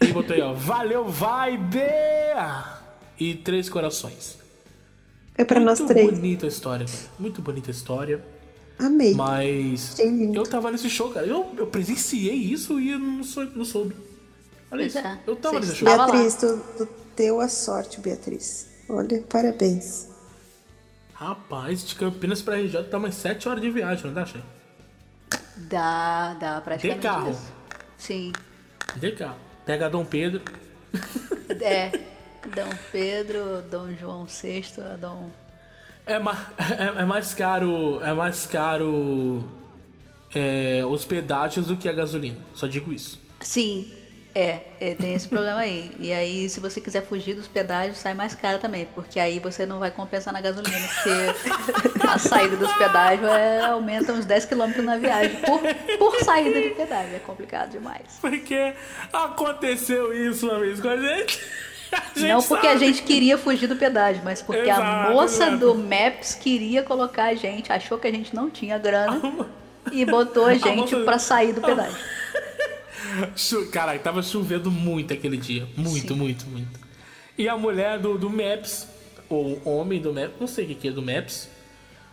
E 0.00 0.06
botei, 0.08 0.40
ó. 0.42 0.52
Valeu, 0.52 1.06
vibe! 1.06 1.80
E 3.18 3.34
três 3.34 3.68
corações. 3.68 4.38
É 5.38 5.44
pra 5.44 5.60
nós 5.60 5.78
Muito 5.80 5.92
três. 5.92 6.10
bonita 6.10 6.46
a 6.46 6.48
história. 6.48 6.86
Muito 7.18 7.40
bonita 7.40 7.70
a 7.70 7.72
história. 7.72 8.22
Amei. 8.78 9.14
Mas 9.14 9.96
eu 10.34 10.42
tava 10.44 10.70
nesse 10.70 10.90
show, 10.90 11.10
cara. 11.10 11.26
Eu, 11.26 11.50
eu 11.56 11.66
presenciei 11.66 12.34
isso 12.34 12.78
e 12.78 12.90
eu 12.92 12.98
não, 12.98 13.24
sou, 13.24 13.44
não 13.46 13.64
soube. 13.64 13.96
Olha 14.70 14.82
isso. 14.82 14.98
é. 14.98 15.18
Eu 15.26 15.36
tava 15.36 15.60
nesse 15.60 15.76
show. 15.76 15.88
Beatriz, 15.88 16.34
tu, 16.34 16.60
tu 16.76 16.88
deu 17.16 17.40
a 17.40 17.48
sorte, 17.48 18.00
Beatriz. 18.00 18.68
Olha, 18.88 19.22
parabéns. 19.28 20.08
Rapaz, 21.14 21.86
de 21.86 21.94
Campinas 21.94 22.42
pra 22.42 22.56
RJ 22.56 22.84
tá 22.84 22.98
umas 22.98 23.14
7 23.14 23.48
horas 23.48 23.62
de 23.62 23.70
viagem, 23.70 24.06
não 24.06 24.12
dá, 24.14 24.26
Chay? 24.26 24.42
Dá, 25.56 26.34
dá 26.34 26.60
praticamente. 26.60 27.00
De 27.00 27.06
carro. 27.06 27.30
isso. 27.30 27.52
Sim. 27.96 28.32
De 28.96 29.12
carro. 29.12 29.36
Pega 29.64 29.88
Dom 29.90 30.04
Pedro. 30.04 30.42
É. 31.60 31.88
Dom 32.54 32.68
Pedro, 32.92 33.62
Dom 33.70 33.92
João 33.94 34.26
VI, 34.26 34.62
Dom. 35.00 35.30
É, 36.04 36.18
ma- 36.18 36.46
é, 36.58 37.00
é 37.02 37.04
mais 37.04 37.32
caro. 37.34 37.98
É 38.02 38.12
mais 38.12 38.46
caro. 38.46 39.42
É, 40.34 40.84
os 40.84 41.04
pedágios 41.06 41.68
do 41.68 41.76
que 41.76 41.88
a 41.88 41.92
gasolina. 41.92 42.36
Só 42.52 42.66
digo 42.66 42.92
isso. 42.92 43.18
Sim, 43.40 43.90
é, 44.38 44.60
é, 44.78 44.94
tem 44.94 45.14
esse 45.14 45.26
problema 45.26 45.60
aí. 45.60 45.90
E 45.98 46.12
aí, 46.12 46.46
se 46.50 46.60
você 46.60 46.78
quiser 46.78 47.02
fugir 47.06 47.32
dos 47.34 47.48
pedágios, 47.48 47.96
sai 47.96 48.12
mais 48.12 48.34
caro 48.34 48.58
também, 48.58 48.86
porque 48.94 49.18
aí 49.18 49.38
você 49.38 49.64
não 49.64 49.78
vai 49.78 49.90
compensar 49.90 50.30
na 50.30 50.42
gasolina, 50.42 50.76
porque 50.78 52.06
a 52.06 52.18
saída 52.18 52.54
dos 52.54 52.70
pedágios 52.74 53.26
é, 53.30 53.60
aumenta 53.60 54.12
uns 54.12 54.26
10 54.26 54.44
km 54.44 54.82
na 54.82 54.98
viagem 54.98 55.36
por, 55.36 55.60
por 55.98 56.22
saída 56.22 56.60
de 56.60 56.68
pedágio. 56.70 57.16
É 57.16 57.18
complicado 57.20 57.70
demais. 57.70 58.18
Porque 58.20 58.74
aconteceu 59.10 60.12
isso 60.12 60.46
uma 60.46 60.60
vez 60.60 60.80
com 60.80 60.88
a 60.90 60.96
gente. 60.98 61.40
A 61.92 62.18
gente 62.18 62.28
não 62.28 62.42
porque 62.42 62.66
a 62.66 62.76
gente 62.76 63.02
queria 63.04 63.38
fugir 63.38 63.68
do 63.68 63.76
pedágio, 63.76 64.20
mas 64.22 64.42
porque 64.42 64.68
a 64.68 64.74
Exato, 64.74 65.12
moça 65.12 65.46
exato. 65.46 65.56
do 65.58 65.74
Maps 65.76 66.34
queria 66.34 66.82
colocar 66.82 67.26
a 67.26 67.34
gente, 67.34 67.72
achou 67.72 67.96
que 67.96 68.06
a 68.06 68.10
gente 68.10 68.34
não 68.34 68.50
tinha 68.50 68.76
grana 68.76 69.18
e 69.92 70.04
botou 70.04 70.46
a 70.46 70.54
gente 70.58 70.94
pra 71.04 71.18
sair 71.18 71.52
do 71.54 71.60
pedágio. 71.62 71.92
Chu- 71.96 72.25
Cara, 73.70 73.98
tava 73.98 74.22
chovendo 74.22 74.70
muito 74.70 75.12
aquele 75.12 75.36
dia. 75.36 75.66
Muito, 75.76 76.14
Sim. 76.14 76.18
muito, 76.18 76.46
muito. 76.46 76.80
E 77.38 77.48
a 77.48 77.56
mulher 77.56 77.98
do, 77.98 78.16
do 78.16 78.30
Maps, 78.30 78.88
ou 79.28 79.60
o 79.64 79.76
homem 79.76 80.00
do 80.00 80.12
Maps, 80.12 80.34
não 80.40 80.46
sei 80.46 80.64
o 80.64 80.74
que, 80.74 80.88
é 80.88 80.90
do 80.90 81.02
Maps, 81.02 81.48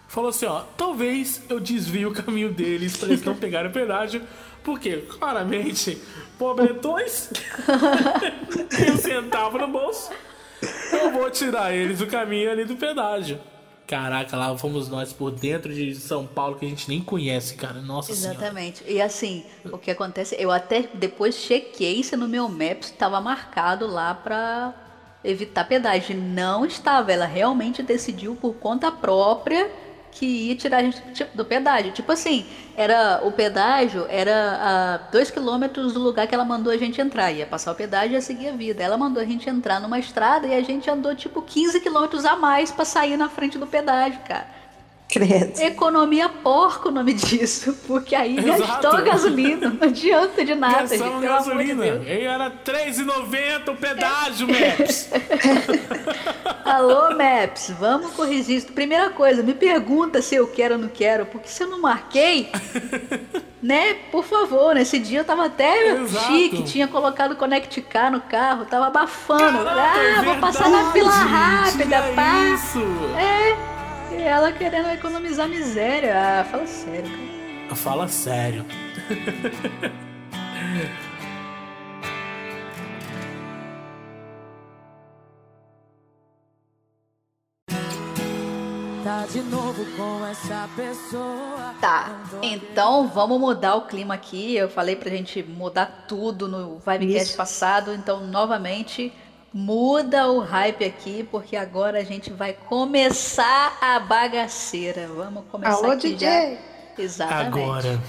falou 0.07 0.29
assim: 0.29 0.45
ó, 0.45 0.61
talvez 0.77 1.41
eu 1.49 1.59
desvie 1.59 2.05
o 2.05 2.11
caminho 2.11 2.51
deles 2.51 2.97
pra 2.97 3.07
eles 3.07 3.23
não 3.23 3.35
pegarem 3.35 3.69
o 3.69 3.73
pedágio, 3.73 4.21
porque 4.63 4.97
claramente, 4.97 5.97
pobretões, 6.37 7.29
tem 8.69 8.91
um 8.91 8.97
centavo 8.97 9.57
no 9.57 9.67
bolso, 9.67 10.11
eu 10.91 11.11
vou 11.11 11.29
tirar 11.31 11.73
eles 11.73 11.99
do 11.99 12.07
caminho 12.07 12.51
ali 12.51 12.65
do 12.65 12.75
pedágio. 12.75 13.39
Caraca, 13.85 14.37
lá 14.37 14.57
fomos 14.57 14.87
nós 14.87 15.11
por 15.11 15.31
dentro 15.31 15.73
de 15.73 15.93
São 15.95 16.25
Paulo 16.25 16.57
que 16.57 16.65
a 16.65 16.69
gente 16.69 16.87
nem 16.87 17.01
conhece, 17.01 17.55
cara. 17.55 17.81
Nossa 17.81 18.13
senhora. 18.13 18.37
Exatamente. 18.37 18.83
E 18.87 19.01
assim, 19.01 19.43
o 19.65 19.77
que 19.77 19.91
acontece, 19.91 20.35
eu 20.39 20.51
até 20.51 20.89
depois 20.93 21.35
chequei 21.35 22.01
se 22.03 22.15
no 22.15 22.27
meu 22.27 22.47
Maps 22.47 22.87
estava 22.87 23.19
marcado 23.19 23.85
lá 23.85 24.13
pra 24.13 24.73
evitar 25.23 25.65
pedágio. 25.65 26.17
Não 26.17 26.65
estava, 26.65 27.11
ela 27.11 27.25
realmente 27.25 27.83
decidiu 27.83 28.35
por 28.35 28.53
conta 28.55 28.91
própria 28.91 29.69
que 30.13 30.25
ia 30.25 30.55
tirar 30.55 30.77
a 30.77 30.83
gente 30.83 31.25
do 31.33 31.43
pedágio. 31.43 31.91
Tipo 31.91 32.11
assim, 32.11 32.45
era 32.75 33.21
o 33.23 33.31
pedágio 33.31 34.05
era 34.09 34.59
a 34.61 34.97
dois 35.11 35.29
quilômetros 35.29 35.93
do 35.93 35.99
lugar 35.99 36.27
que 36.27 36.35
ela 36.35 36.45
mandou 36.45 36.71
a 36.71 36.77
gente 36.77 37.01
entrar. 37.01 37.31
Ia 37.31 37.45
passar 37.45 37.71
o 37.71 37.75
pedágio 37.75 38.11
e 38.11 38.15
ia 38.15 38.21
seguir 38.21 38.49
a 38.49 38.51
vida. 38.51 38.83
Ela 38.83 38.97
mandou 38.97 39.21
a 39.21 39.25
gente 39.25 39.49
entrar 39.49 39.79
numa 39.79 39.99
estrada 39.99 40.47
e 40.47 40.53
a 40.53 40.61
gente 40.61 40.89
andou 40.89 41.15
tipo 41.15 41.41
15 41.41 41.79
quilômetros 41.79 42.25
a 42.25 42.35
mais 42.35 42.71
pra 42.71 42.85
sair 42.85 43.17
na 43.17 43.29
frente 43.29 43.57
do 43.57 43.67
pedágio, 43.67 44.19
cara. 44.27 44.62
Credo. 45.13 45.59
Economia 45.61 46.27
porco 46.27 46.89
o 46.89 46.91
nome 46.91 47.13
disso, 47.13 47.77
porque 47.85 48.15
aí 48.15 48.37
Exato. 48.39 48.59
gastou 48.61 48.91
a 48.91 49.01
gasolina, 49.01 49.69
não 49.69 49.87
adianta 49.87 50.43
de 50.43 50.55
nada, 50.55 50.87
gente, 50.87 50.99
Gastamos 50.99 51.07
amor 51.13 51.21
de 51.21 51.27
gasolina. 51.27 51.83
Deus. 51.83 52.07
e 52.07 52.21
era 52.21 52.43
R$3,90 52.45 53.69
o 53.69 53.75
pedágio, 53.75 54.47
Maps. 54.47 55.09
Alô, 56.65 57.15
Maps, 57.15 57.71
vamos 57.79 58.11
corrigir 58.13 58.57
isso. 58.57 58.67
Primeira 58.71 59.09
coisa, 59.11 59.43
me 59.43 59.53
pergunta 59.53 60.21
se 60.21 60.35
eu 60.35 60.47
quero 60.47 60.75
ou 60.75 60.81
não 60.81 60.87
quero, 60.89 61.25
porque 61.27 61.47
se 61.47 61.61
eu 61.63 61.67
não 61.69 61.81
marquei, 61.81 62.49
né, 63.61 63.93
por 64.11 64.23
favor, 64.23 64.73
nesse 64.73 64.97
dia 64.97 65.19
eu 65.19 65.25
tava 65.25 65.45
até 65.45 65.93
Exato. 65.93 66.25
chique, 66.25 66.63
tinha 66.63 66.87
colocado 66.87 67.35
Connect 67.35 67.81
Car 67.83 68.11
no 68.11 68.21
carro, 68.21 68.65
tava 68.65 68.87
abafando. 68.87 69.63
Caraca, 69.63 69.99
ah, 69.99 70.21
é 70.21 70.21
vou 70.23 70.35
passar 70.37 70.69
na 70.69 70.91
verdade, 70.91 70.93
fila 70.93 71.11
rápida, 71.11 72.03
pá. 72.15 72.39
isso. 72.53 72.79
É, 73.17 73.82
ela 74.21 74.51
querendo 74.51 74.89
economizar 74.89 75.47
miséria. 75.47 76.13
Ah, 76.15 76.43
fala 76.43 76.67
sério, 76.67 77.09
cara. 77.09 77.75
Fala 77.75 78.07
sério. 78.07 78.65
Tá 89.03 89.25
de 89.25 89.41
novo 89.41 89.85
com 89.97 90.25
essa 90.25 90.69
pessoa. 90.75 91.75
Tá, 91.81 92.23
então 92.41 93.07
vamos 93.07 93.39
mudar 93.39 93.75
o 93.75 93.85
clima 93.85 94.13
aqui. 94.13 94.55
Eu 94.55 94.69
falei 94.69 94.95
pra 94.95 95.09
gente 95.09 95.43
mudar 95.43 96.05
tudo 96.07 96.47
no 96.47 96.77
Vibecast 96.79 97.29
Isso. 97.29 97.37
passado, 97.37 97.93
então 97.93 98.25
novamente 98.27 99.11
muda 99.53 100.29
o 100.31 100.39
hype 100.39 100.83
aqui, 100.83 101.27
porque 101.29 101.55
agora 101.55 101.99
a 101.99 102.03
gente 102.03 102.31
vai 102.31 102.53
começar 102.53 103.77
a 103.81 103.99
bagaceira. 103.99 105.07
Vamos 105.07 105.43
começar 105.51 105.73
Alô, 105.75 105.91
aqui 105.91 106.13
DJ. 106.13 106.17
já. 106.97 107.01
Exatamente. 107.03 107.47
Agora. 107.59 108.01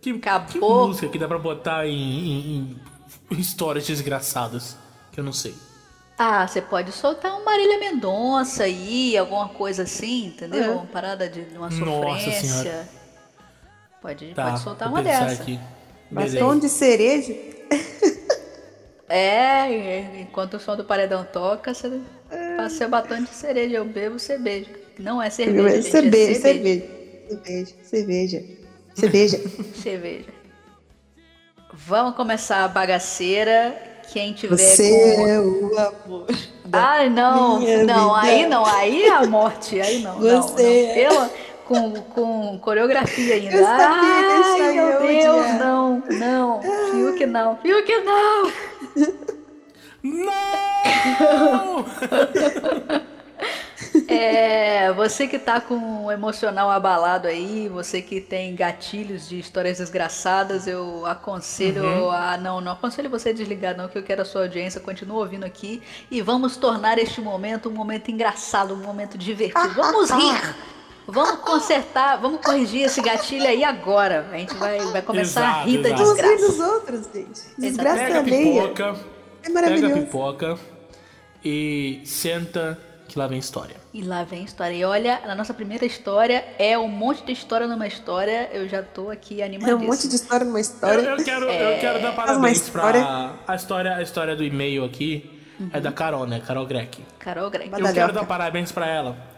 Que, 0.00 0.10
Acabou. 0.12 0.46
que 0.48 0.58
música 0.88 1.08
que 1.08 1.18
dá 1.18 1.28
pra 1.28 1.38
botar 1.38 1.86
em, 1.86 1.92
em- 1.92 2.80
em 3.30 3.38
histórias 3.38 3.86
desgraçadas? 3.86 4.76
Que 5.12 5.20
eu 5.20 5.24
não 5.24 5.32
sei. 5.32 5.54
Ah, 6.18 6.46
você 6.46 6.60
pode 6.62 6.92
soltar 6.92 7.32
uma 7.32 7.44
Marília 7.44 7.78
Mendonça 7.78 8.64
aí, 8.64 9.16
alguma 9.16 9.48
coisa 9.50 9.82
assim, 9.84 10.26
entendeu? 10.26 10.62
É. 10.64 10.70
Uma 10.70 10.86
parada 10.86 11.28
de 11.28 11.40
uma 11.56 11.68
Nossa 11.70 11.76
sofrência. 11.78 12.62
Senhora. 12.62 12.88
Pode, 14.02 14.34
Tá, 14.34 14.44
pode 14.50 14.60
soltar 14.60 14.88
uma 14.88 15.02
dessa. 15.02 15.42
aqui. 15.42 15.58
Batom 16.10 16.30
Beleza. 16.30 16.60
de 16.60 16.68
cereja? 16.68 17.34
É, 19.10 20.20
enquanto 20.20 20.54
o 20.54 20.60
som 20.60 20.76
do 20.76 20.84
paredão 20.84 21.26
toca, 21.32 21.74
você 21.74 22.00
É. 22.30 22.56
faz 22.56 22.74
seu 22.74 22.88
batom 22.88 23.20
de 23.22 23.30
cereja. 23.30 23.76
Eu 23.76 23.84
bebo, 23.84 24.16
beija. 24.38 24.70
Não 24.98 25.20
é 25.20 25.28
cerveja, 25.28 25.68
gente, 25.70 25.88
é 25.88 25.90
cerveja, 25.90 26.40
cerveja. 26.40 26.40
cerveja. 26.40 27.00
Cerveja, 27.30 27.74
cerveja. 27.82 28.44
Cerveja. 28.94 29.40
Cerveja. 29.74 30.26
Vamos 31.72 32.14
começar 32.14 32.64
a 32.64 32.68
bagaceira. 32.68 33.76
Quem 34.12 34.32
tiver 34.32 34.56
Você 34.56 35.16
com... 35.16 35.26
é 35.28 35.40
o 35.40 35.78
amor. 35.78 36.26
Ai, 36.72 37.08
não, 37.08 37.58
não, 37.60 37.60
vida. 37.60 37.94
aí 38.20 38.46
não, 38.46 38.64
aí 38.64 39.04
é 39.04 39.10
a 39.12 39.26
morte, 39.26 39.80
aí 39.80 40.02
não, 40.02 40.18
não, 40.20 40.42
Você 40.42 40.62
não. 40.62 40.70
é- 40.70 40.94
Pelo, 40.94 41.30
com, 41.66 41.92
com 42.02 42.58
coreografia 42.60 43.34
ainda. 43.34 43.54
Eu 43.56 43.64
sabia 43.64 44.00
que 44.00 44.62
Ai, 44.62 44.72
meu 44.72 44.84
eu 44.84 45.00
Deus, 45.00 45.36
odiava. 45.36 45.64
não, 45.64 46.02
não, 46.10 46.60
viu 46.92 47.14
que 47.14 47.26
não, 47.26 47.54
que 47.84 47.98
não. 48.00 48.52
Não! 50.02 51.84
É, 54.06 54.92
você 54.92 55.26
que 55.26 55.38
tá 55.38 55.60
com 55.60 56.04
o 56.06 56.12
emocional 56.12 56.70
abalado 56.70 57.26
aí, 57.28 57.68
você 57.68 58.02
que 58.02 58.20
tem 58.20 58.54
gatilhos 58.54 59.28
de 59.28 59.38
histórias 59.38 59.78
desgraçadas, 59.78 60.66
eu 60.66 61.06
aconselho 61.06 61.84
Uhum. 61.84 62.10
a. 62.10 62.36
Não, 62.36 62.60
não 62.60 62.72
aconselho 62.72 63.08
você 63.08 63.30
a 63.30 63.32
desligar, 63.32 63.76
não, 63.76 63.88
que 63.88 63.96
eu 63.96 64.02
quero 64.02 64.22
a 64.22 64.24
sua 64.24 64.42
audiência, 64.42 64.80
continua 64.80 65.18
ouvindo 65.20 65.44
aqui. 65.44 65.82
E 66.10 66.20
vamos 66.20 66.56
tornar 66.56 66.98
este 66.98 67.20
momento 67.20 67.68
um 67.68 67.72
momento 67.72 68.10
engraçado, 68.10 68.74
um 68.74 68.78
momento 68.82 69.16
divertido. 69.16 69.74
Vamos 69.74 70.10
rir! 70.10 70.54
Vamos 71.06 71.40
consertar, 71.40 72.16
vamos 72.20 72.40
corrigir 72.40 72.82
esse 72.84 73.00
gatilho 73.02 73.46
aí 73.46 73.64
agora. 73.64 74.26
A 74.32 74.36
gente 74.38 74.54
vai, 74.54 74.78
vai 74.78 75.02
começar 75.02 75.40
a 75.40 75.44
Exato, 75.50 75.68
rir 75.68 75.78
da 75.82 75.88
exato. 75.88 76.04
Vamos 76.04 76.20
rir 76.22 76.36
desgraça. 76.36 76.52
dos 76.52 76.60
outros, 76.72 77.08
gente. 77.12 77.40
Desgraça 77.58 77.96
Pega 77.98 78.14
a 78.14 78.18
alheia. 78.20 78.62
pipoca. 78.62 78.84
É 78.84 79.46
Pega 79.46 79.48
a 79.48 79.52
maravilhoso. 79.52 79.94
pipoca 79.94 80.58
e 81.44 82.00
senta 82.04 82.78
que 83.08 83.18
lá 83.18 83.26
vem 83.26 83.38
história. 83.38 83.74
E 83.92 84.02
lá 84.02 84.22
vem 84.22 84.42
a 84.42 84.44
história. 84.44 84.72
E 84.74 84.84
olha, 84.84 85.20
na 85.26 85.34
nossa 85.34 85.52
primeira 85.52 85.84
história 85.84 86.44
é 86.58 86.78
um 86.78 86.86
monte 86.86 87.24
de 87.24 87.32
história 87.32 87.66
numa 87.66 87.88
história. 87.88 88.48
Eu 88.52 88.68
já 88.68 88.82
tô 88.82 89.10
aqui 89.10 89.40
É 89.40 89.46
animadíssima. 89.46 89.82
um 89.82 89.86
monte 89.86 90.06
de 90.06 90.14
história 90.14 90.44
numa 90.46 90.58
Eu, 90.58 90.62
história. 90.62 91.00
eu 91.02 91.16
quero, 91.24 91.48
É. 91.48 91.76
eu 91.76 91.80
quero 91.80 92.00
dar 92.02 92.12
parabéns 92.14 92.58
história. 92.58 93.00
pra. 93.02 93.34
A 93.48 93.56
história, 93.56 93.96
a 93.96 94.02
história 94.02 94.36
do 94.36 94.44
e-mail 94.44 94.84
aqui 94.84 95.40
é 95.72 95.76
Uhum. 95.76 95.82
da 95.82 95.90
Carol, 95.90 96.24
né? 96.26 96.40
Carol 96.46 96.64
Greck. 96.66 97.02
Carol 97.18 97.50
Greg. 97.50 97.72
Eu 97.76 97.92
quero 97.92 98.12
dar 98.12 98.24
parabéns 98.24 98.70
pra 98.70 98.86
ela. 98.86 99.29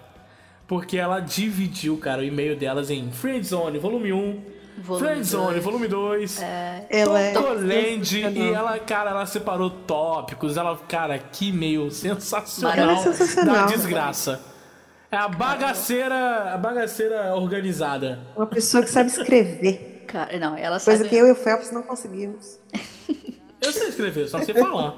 Porque 0.73 0.97
ela 0.97 1.21
dividiu, 1.21 1.99
cara, 1.99 2.23
o 2.23 2.25
e-mail 2.25 2.57
delas 2.57 2.88
em 2.88 3.12
Friendzone, 3.12 3.79
volume 3.79 4.11
1, 4.11 4.43
Volume 4.79 5.07
Friendzone, 5.07 5.50
dois. 5.52 5.64
volume 5.64 5.87
2, 5.87 6.41
Ela 6.88 7.21
é 7.21 7.33
Totoland, 7.35 8.07
sensacional. 8.07 8.33
e 8.33 8.55
ela, 8.55 8.79
cara, 8.79 9.11
ela 9.11 9.26
separou 9.26 9.69
tópicos, 9.69 10.57
ela, 10.57 10.75
cara, 10.88 11.19
que 11.19 11.50
e-mail 11.50 11.91
sensacional 11.91 12.75
Ela 12.79 12.93
é 12.95 12.97
sensacional. 13.02 13.55
da 13.55 13.67
desgraça. 13.67 14.41
É 15.11 15.17
a 15.19 15.29
bagaceira, 15.29 16.55
a 16.55 16.57
bagaceira 16.57 17.35
organizada. 17.37 18.21
Uma 18.35 18.47
pessoa 18.47 18.83
que 18.83 18.88
sabe 18.88 19.11
escrever. 19.11 20.05
Cara, 20.07 20.38
não, 20.38 20.57
ela 20.57 20.81
Coisa 20.81 20.97
sabe. 21.05 21.11
que 21.11 21.17
eu 21.17 21.26
e 21.26 21.33
o 21.33 21.35
Phelps 21.35 21.71
não 21.71 21.83
conseguimos. 21.83 22.59
Eu 23.61 23.71
sei 23.75 23.88
escrever, 23.88 24.26
só 24.26 24.41
sei 24.41 24.55
falar. 24.55 24.95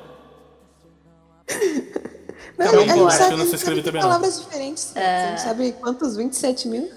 Não, 2.59 2.67
Carol 2.67 2.83
a 2.83 2.87
gente 2.87 3.13
sabe, 3.15 3.33
eu 3.33 3.39
não 3.39 3.47
sei 3.47 3.55
escrever 3.55 3.83
também, 3.83 4.03
não. 4.03 4.09
palavras 4.09 4.41
diferentes. 4.41 4.97
É. 4.97 5.31
Gente 5.31 5.41
sabe 5.41 5.73
quantos? 5.73 6.17
27 6.17 6.69
mil? 6.69 6.91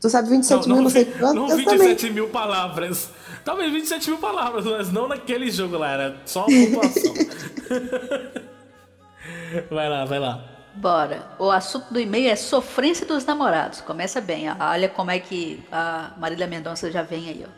Tu 0.00 0.08
sabe 0.08 0.28
27 0.28 0.68
Não, 0.68 0.76
mil, 0.76 0.76
não, 0.76 0.82
não 0.84 0.90
sei 0.90 1.04
quantos? 1.04 1.34
não 1.34 1.48
eu 1.48 1.56
27 1.56 2.10
mil 2.10 2.28
palavras. 2.28 3.10
Talvez 3.44 3.72
27 3.72 4.10
mil 4.10 4.18
palavras, 4.18 4.64
mas 4.64 4.92
não 4.92 5.08
naquele 5.08 5.50
jogo 5.50 5.78
lá, 5.78 5.92
era 5.92 6.16
só 6.24 6.42
a 6.42 6.44
pontuação. 6.44 7.14
vai 9.70 9.88
lá, 9.88 10.04
vai 10.04 10.18
lá. 10.18 10.44
Bora. 10.74 11.26
O 11.38 11.50
assunto 11.50 11.92
do 11.92 11.98
e-mail 11.98 12.30
é 12.30 12.36
sofrência 12.36 13.04
dos 13.04 13.24
namorados. 13.24 13.80
Começa 13.80 14.20
bem, 14.20 14.48
ó. 14.50 14.54
Olha 14.60 14.88
como 14.88 15.10
é 15.10 15.18
que 15.18 15.60
a 15.72 16.12
Marília 16.18 16.46
Mendonça 16.46 16.90
já 16.90 17.02
vem 17.02 17.28
aí, 17.28 17.44
ó. 17.44 17.48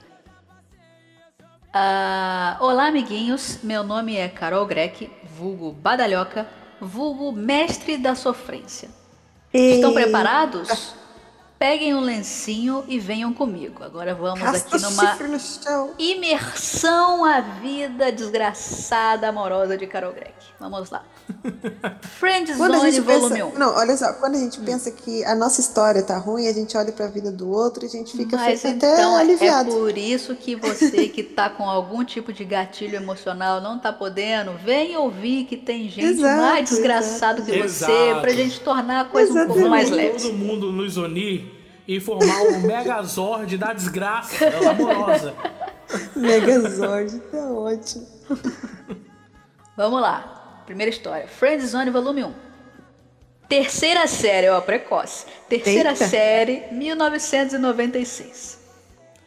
Ah, 1.73 2.57
olá, 2.61 2.87
amiguinhos. 2.87 3.59
Meu 3.63 3.85
nome 3.85 4.17
é 4.17 4.29
Carol 4.29 4.65
Greck, 4.67 5.11
vulgo 5.37 5.73
Badalhoca, 5.73 6.47
vulgo 6.81 7.33
mestre 7.33 7.97
da 7.97 8.15
sofrência. 8.15 8.89
também. 9.53 9.75
Estão 9.75 9.91
E- 9.91 9.95
preparados? 9.95 10.95
Peguem 11.59 11.95
um 11.95 12.01
lencinho 12.01 12.85
e 12.89 12.99
venham 12.99 13.35
comigo. 13.35 13.85
Agora 13.85 14.15
vamos 14.15 14.41
Rasta 14.41 14.77
aqui 14.77 14.83
numa 14.83 15.03
no. 15.15 15.91
Imersão 15.99 17.23
à 17.25 17.41
vida 17.41 18.11
desgraçada 18.11 19.29
amorosa 19.29 19.77
de 19.77 19.87
Carol 19.87 20.13
Greck. 20.13 20.33
Vamos 20.59 20.89
lá. 20.91 21.05
Friend 22.19 22.55
Quando 22.57 22.75
a 22.75 22.91
gente 22.91 23.01
Volume 23.01 23.31
pensa, 23.31 23.47
1. 23.47 23.59
não, 23.59 23.75
olha 23.77 23.97
só, 23.97 24.13
quando 24.15 24.35
a 24.37 24.39
gente 24.39 24.59
pensa 24.61 24.91
que 24.91 25.25
a 25.25 25.35
nossa 25.35 25.61
história 25.61 26.03
tá 26.03 26.17
ruim, 26.19 26.47
a 26.49 26.53
gente 26.53 26.77
olha 26.77 26.93
pra 26.93 27.07
vida 27.07 27.31
do 27.31 27.51
outro 27.51 27.85
e 27.85 27.87
a 27.87 27.91
gente 27.91 28.17
fica 28.17 28.37
Mas 28.37 28.61
até 28.65 28.75
então 28.77 29.19
é 29.19 29.21
aliviado. 29.21 29.71
por 29.71 29.97
isso 29.97 30.35
que 30.35 30.57
você 30.57 31.09
que 31.09 31.23
tá 31.23 31.49
com 31.51 31.65
algum 31.69 32.05
tipo 32.05 32.33
de 32.33 32.45
gatilho 32.45 32.97
emocional 32.97 33.61
não 33.61 33.79
tá 33.79 33.93
podendo, 33.93 34.53
vem 34.65 34.97
ouvir 34.97 35.45
que 35.45 35.57
tem 35.57 35.89
gente 35.89 36.19
Exato, 36.21 36.43
mais 36.43 36.69
desgraçado 36.69 37.43
que 37.43 37.53
você 37.63 37.91
Exato. 37.93 38.21
pra 38.21 38.31
gente 38.33 38.61
tornar 38.61 39.01
a 39.03 39.05
coisa 39.05 39.45
um 39.45 39.47
pouco 39.47 39.69
mais 39.69 39.91
leve. 39.91 40.21
Todo 40.21 40.33
mundo 40.35 40.73
nos 40.73 40.97
unir 40.97 41.59
e 41.87 41.99
formar 42.01 42.43
o 42.43 42.61
Megazord 42.61 43.57
da 43.57 43.73
desgraça 43.73 44.37
amorosa. 44.71 45.35
Megazord, 46.15 47.19
tá 47.33 47.51
ótimo. 47.51 48.07
Vamos 49.77 50.01
lá. 50.01 50.40
Primeira 50.71 50.89
história. 50.89 51.27
Friend 51.27 51.67
Zone 51.67 51.91
Volume 51.91 52.23
1. 52.23 52.33
Terceira 53.49 54.07
série, 54.07 54.49
ó, 54.51 54.61
precoce. 54.61 55.27
Terceira 55.49 55.91
Eita. 55.91 56.07
série, 56.07 56.63
1996. 56.71 58.61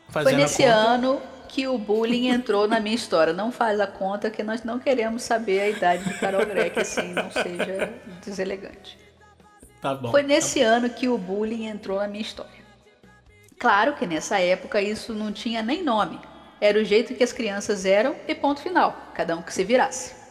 Foi 0.07 0.23
Fazendo 0.23 0.35
a 0.35 0.37
nesse 0.37 0.63
ano 0.63 1.21
que 1.49 1.67
o 1.67 1.77
bullying 1.77 2.29
entrou 2.29 2.65
na 2.65 2.79
minha 2.79 2.95
história. 2.95 3.33
Não 3.33 3.51
faz 3.51 3.81
a 3.81 3.87
conta 3.87 4.29
que 4.29 4.41
nós 4.41 4.63
não 4.63 4.79
queremos 4.79 5.23
saber 5.23 5.59
a 5.59 5.67
idade 5.67 6.05
de 6.05 6.13
Carol 6.17 6.45
Greck, 6.45 6.79
assim, 6.79 7.11
não 7.13 7.29
seja 7.29 7.91
deselegante. 8.23 8.97
Tá 9.81 9.95
bom. 9.95 10.11
Foi 10.11 10.23
nesse 10.23 10.61
ano 10.61 10.89
que 10.89 11.09
o 11.09 11.17
bullying 11.17 11.65
entrou 11.65 11.99
na 11.99 12.07
minha 12.07 12.21
história. 12.21 12.63
Claro 13.59 13.97
que 13.97 14.07
nessa 14.07 14.39
época 14.39 14.81
isso 14.81 15.13
não 15.13 15.33
tinha 15.33 15.61
nem 15.61 15.83
nome. 15.83 16.21
Era 16.61 16.79
o 16.79 16.85
jeito 16.85 17.13
que 17.13 17.23
as 17.25 17.33
crianças 17.33 17.85
eram 17.85 18.15
e 18.29 18.33
ponto 18.33 18.61
final. 18.61 19.11
Cada 19.13 19.35
um 19.35 19.41
que 19.41 19.53
se 19.53 19.65
virasse. 19.65 20.22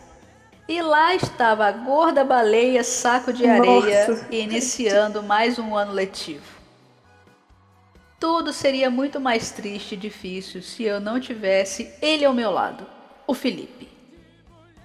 E 0.69 0.81
lá 0.81 1.15
estava 1.15 1.67
a 1.67 1.73
gorda 1.73 2.25
baleia 2.25 2.83
saco 2.85 3.33
de 3.33 3.47
areia 3.47 4.09
Nossa. 4.09 4.27
iniciando 4.31 5.23
mais 5.23 5.59
um 5.59 5.77
ano 5.77 5.93
letivo. 5.93 6.45
Tudo 8.19 8.53
seria 8.53 8.89
muito 8.89 9.19
mais 9.21 9.51
triste 9.51 9.95
e 9.95 9.99
difícil 9.99 10.63
se 10.63 10.85
eu 10.85 11.01
não 11.01 11.19
tivesse 11.19 11.93
ele 12.01 12.25
ao 12.25 12.33
meu 12.33 12.51
lado, 12.51 12.87
o 13.27 13.35
Felipe. 13.35 13.89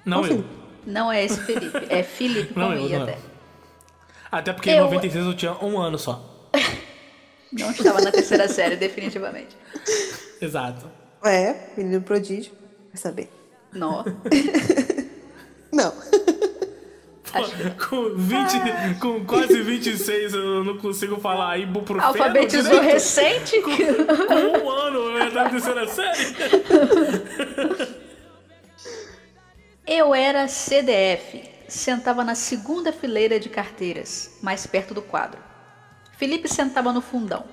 Não 0.03 0.25
eu. 0.25 0.43
Não 0.85 1.11
é 1.11 1.23
esse 1.23 1.39
Felipe, 1.41 1.85
é 1.89 2.01
Felipe 2.01 2.53
com 2.55 2.59
Não 2.59 2.73
eu, 2.73 2.87
I 2.87 2.93
não 2.93 3.03
até. 3.03 3.13
eu. 3.13 3.17
Até 4.31 4.53
porque 4.53 4.71
em 4.71 4.77
Eu- 4.77 4.85
96 4.85 5.25
eu 5.25 5.33
tinha 5.35 5.53
um 5.63 5.77
ano 5.79 5.97
só. 5.97 6.49
Não 7.49 7.71
estava 7.71 8.01
na 8.01 8.11
terceira 8.11 8.45
série, 8.49 8.75
definitivamente. 8.75 9.55
Exato. 10.41 10.91
É, 11.23 11.69
menino 11.77 12.01
prodígio. 12.01 12.51
Vai 12.89 12.97
saber. 12.97 13.31
Não. 13.71 14.03
Não. 15.71 15.91
Pô, 17.31 17.89
com, 17.89 18.15
20, 18.15 18.99
com 18.99 19.25
quase 19.25 19.61
26 19.61 20.33
eu 20.33 20.63
não 20.63 20.77
consigo 20.77 21.19
falar 21.19 21.57
ibuprofeno 21.57 22.07
Alfabetizou 22.07 22.79
direito. 22.79 22.93
recente? 22.93 23.61
Com 23.61 24.65
um 24.65 24.69
ano 24.69 24.99
eu 24.99 25.33
na 25.33 25.49
terceira 25.49 25.87
série. 25.87 26.35
Eu 29.85 30.13
era 30.13 30.47
CDF, 30.47 31.49
sentava 31.67 32.23
na 32.23 32.35
segunda 32.35 32.91
fileira 32.91 33.39
de 33.39 33.49
carteiras, 33.49 34.37
mais 34.41 34.65
perto 34.67 34.93
do 34.93 35.01
quadro. 35.01 35.41
Felipe 36.17 36.47
sentava 36.47 36.91
no 36.91 37.01
fundão. 37.01 37.45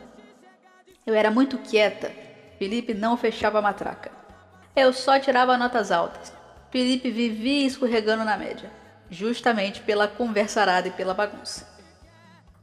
Eu 1.07 1.15
era 1.15 1.31
muito 1.31 1.59
quieta, 1.59 2.11
Felipe 2.59 2.95
não 2.95 3.17
fechava 3.17 3.59
a 3.59 3.63
matraca. 3.63 4.11
Eu 4.75 4.93
só 4.93 5.19
tirava 5.19 5.57
notas 5.57 5.93
altas. 5.93 6.33
Felipe 6.75 7.09
vivia 7.09 7.65
escorregando 7.65 8.25
na 8.25 8.37
média, 8.37 8.69
justamente 9.09 9.81
pela 9.81 10.09
conversarada 10.09 10.89
e 10.89 10.91
pela 10.91 11.15
bagunça. 11.15 11.69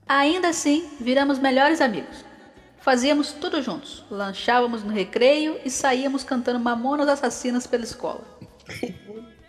Ainda 0.05 0.49
assim, 0.49 0.89
viramos 0.99 1.39
melhores 1.39 1.79
amigos. 1.79 2.25
Fazíamos 2.81 3.31
tudo 3.31 3.61
juntos, 3.61 4.03
lanchávamos 4.11 4.83
no 4.83 4.91
recreio 4.91 5.61
e 5.63 5.69
saíamos 5.69 6.25
cantando 6.25 6.59
Mamonas 6.59 7.07
Assassinas 7.07 7.65
pela 7.65 7.85
escola 7.85 8.21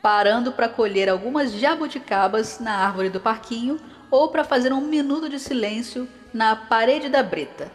parando 0.01 0.53
para 0.53 0.69
colher 0.69 1.09
algumas 1.09 1.53
jabuticabas 1.53 2.61
na 2.61 2.77
árvore 2.77 3.09
do 3.09 3.19
parquinho 3.19 3.81
ou 4.13 4.29
para 4.29 4.45
fazer 4.45 4.73
um 4.73 4.81
minuto 4.81 5.29
de 5.29 5.41
silêncio 5.41 6.09
na 6.33 6.55
parede 6.55 7.09
da 7.09 7.21
brita. 7.21 7.69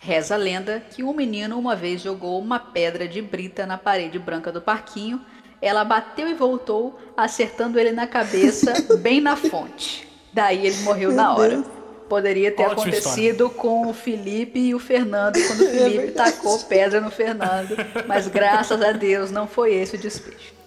Reza 0.00 0.34
a 0.34 0.38
lenda 0.38 0.80
que 0.80 1.02
um 1.02 1.12
menino 1.12 1.58
uma 1.58 1.74
vez 1.74 2.00
jogou 2.00 2.40
uma 2.40 2.60
pedra 2.60 3.08
de 3.08 3.20
brita 3.20 3.66
na 3.66 3.76
parede 3.76 4.18
branca 4.18 4.52
do 4.52 4.62
parquinho, 4.62 5.20
ela 5.60 5.84
bateu 5.84 6.28
e 6.28 6.34
voltou, 6.34 6.98
acertando 7.16 7.78
ele 7.78 7.92
na 7.92 8.06
cabeça, 8.06 8.72
bem 8.98 9.20
na 9.20 9.36
fonte. 9.36 10.08
Daí 10.32 10.66
ele 10.66 10.76
morreu 10.82 11.08
Meu 11.10 11.16
na 11.16 11.34
hora. 11.34 11.48
Deus. 11.56 11.66
poderia 12.08 12.52
ter 12.52 12.62
Ótima 12.62 12.82
acontecido 12.82 13.50
com 13.50 13.88
o 13.88 13.92
Felipe 13.92 14.58
e 14.58 14.74
o 14.74 14.78
Fernando, 14.78 15.38
quando 15.46 15.62
o 15.62 15.68
Felipe 15.70 16.12
tacou 16.12 16.58
pedra 16.60 17.00
no 17.00 17.10
Fernando. 17.10 17.76
Mas 18.06 18.28
graças 18.28 18.80
a 18.80 18.92
Deus 18.92 19.30
não 19.30 19.46
foi 19.46 19.74
esse 19.74 19.96
o 19.96 19.98
desfecho. 19.98 20.58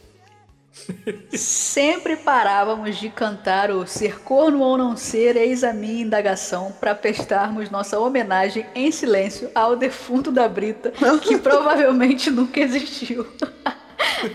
Sempre 1.33 2.15
parávamos 2.15 2.97
de 2.97 3.09
cantar 3.09 3.71
o 3.71 3.85
Ser 3.85 4.21
corno 4.21 4.61
ou 4.61 4.77
não 4.77 4.95
ser, 4.95 5.35
eis 5.35 5.63
a 5.63 5.73
minha 5.73 6.01
indagação, 6.01 6.71
para 6.79 6.95
prestarmos 6.95 7.69
nossa 7.69 7.99
homenagem 7.99 8.65
em 8.73 8.91
silêncio 8.91 9.49
ao 9.53 9.75
defunto 9.75 10.31
da 10.31 10.47
Brita, 10.47 10.91
que 11.21 11.37
provavelmente 11.39 12.29
nunca 12.31 12.59
existiu. 12.59 13.27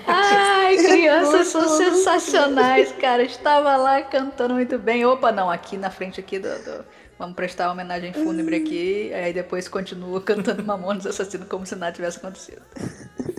Ai, 0.06 0.76
crianças 0.76 1.48
são 1.48 1.68
sensacionais, 1.76 2.92
cara. 2.92 3.22
Estava 3.22 3.76
lá 3.76 4.02
cantando 4.02 4.54
muito 4.54 4.78
bem. 4.78 5.04
Opa, 5.04 5.32
não, 5.32 5.50
aqui 5.50 5.76
na 5.76 5.90
frente 5.90 6.20
aqui 6.20 6.38
do, 6.38 6.48
do- 6.64 6.84
Vamos 7.18 7.34
prestar 7.34 7.70
homenagem 7.72 8.12
fúnebre 8.12 8.56
aqui. 8.56 9.12
Aí 9.14 9.32
depois 9.32 9.68
continua 9.68 10.20
cantando 10.22 10.62
Mamonas 10.62 11.06
Assassino 11.06 11.46
como 11.46 11.64
se 11.64 11.74
nada 11.74 11.92
tivesse 11.92 12.18
acontecido. 12.18 12.62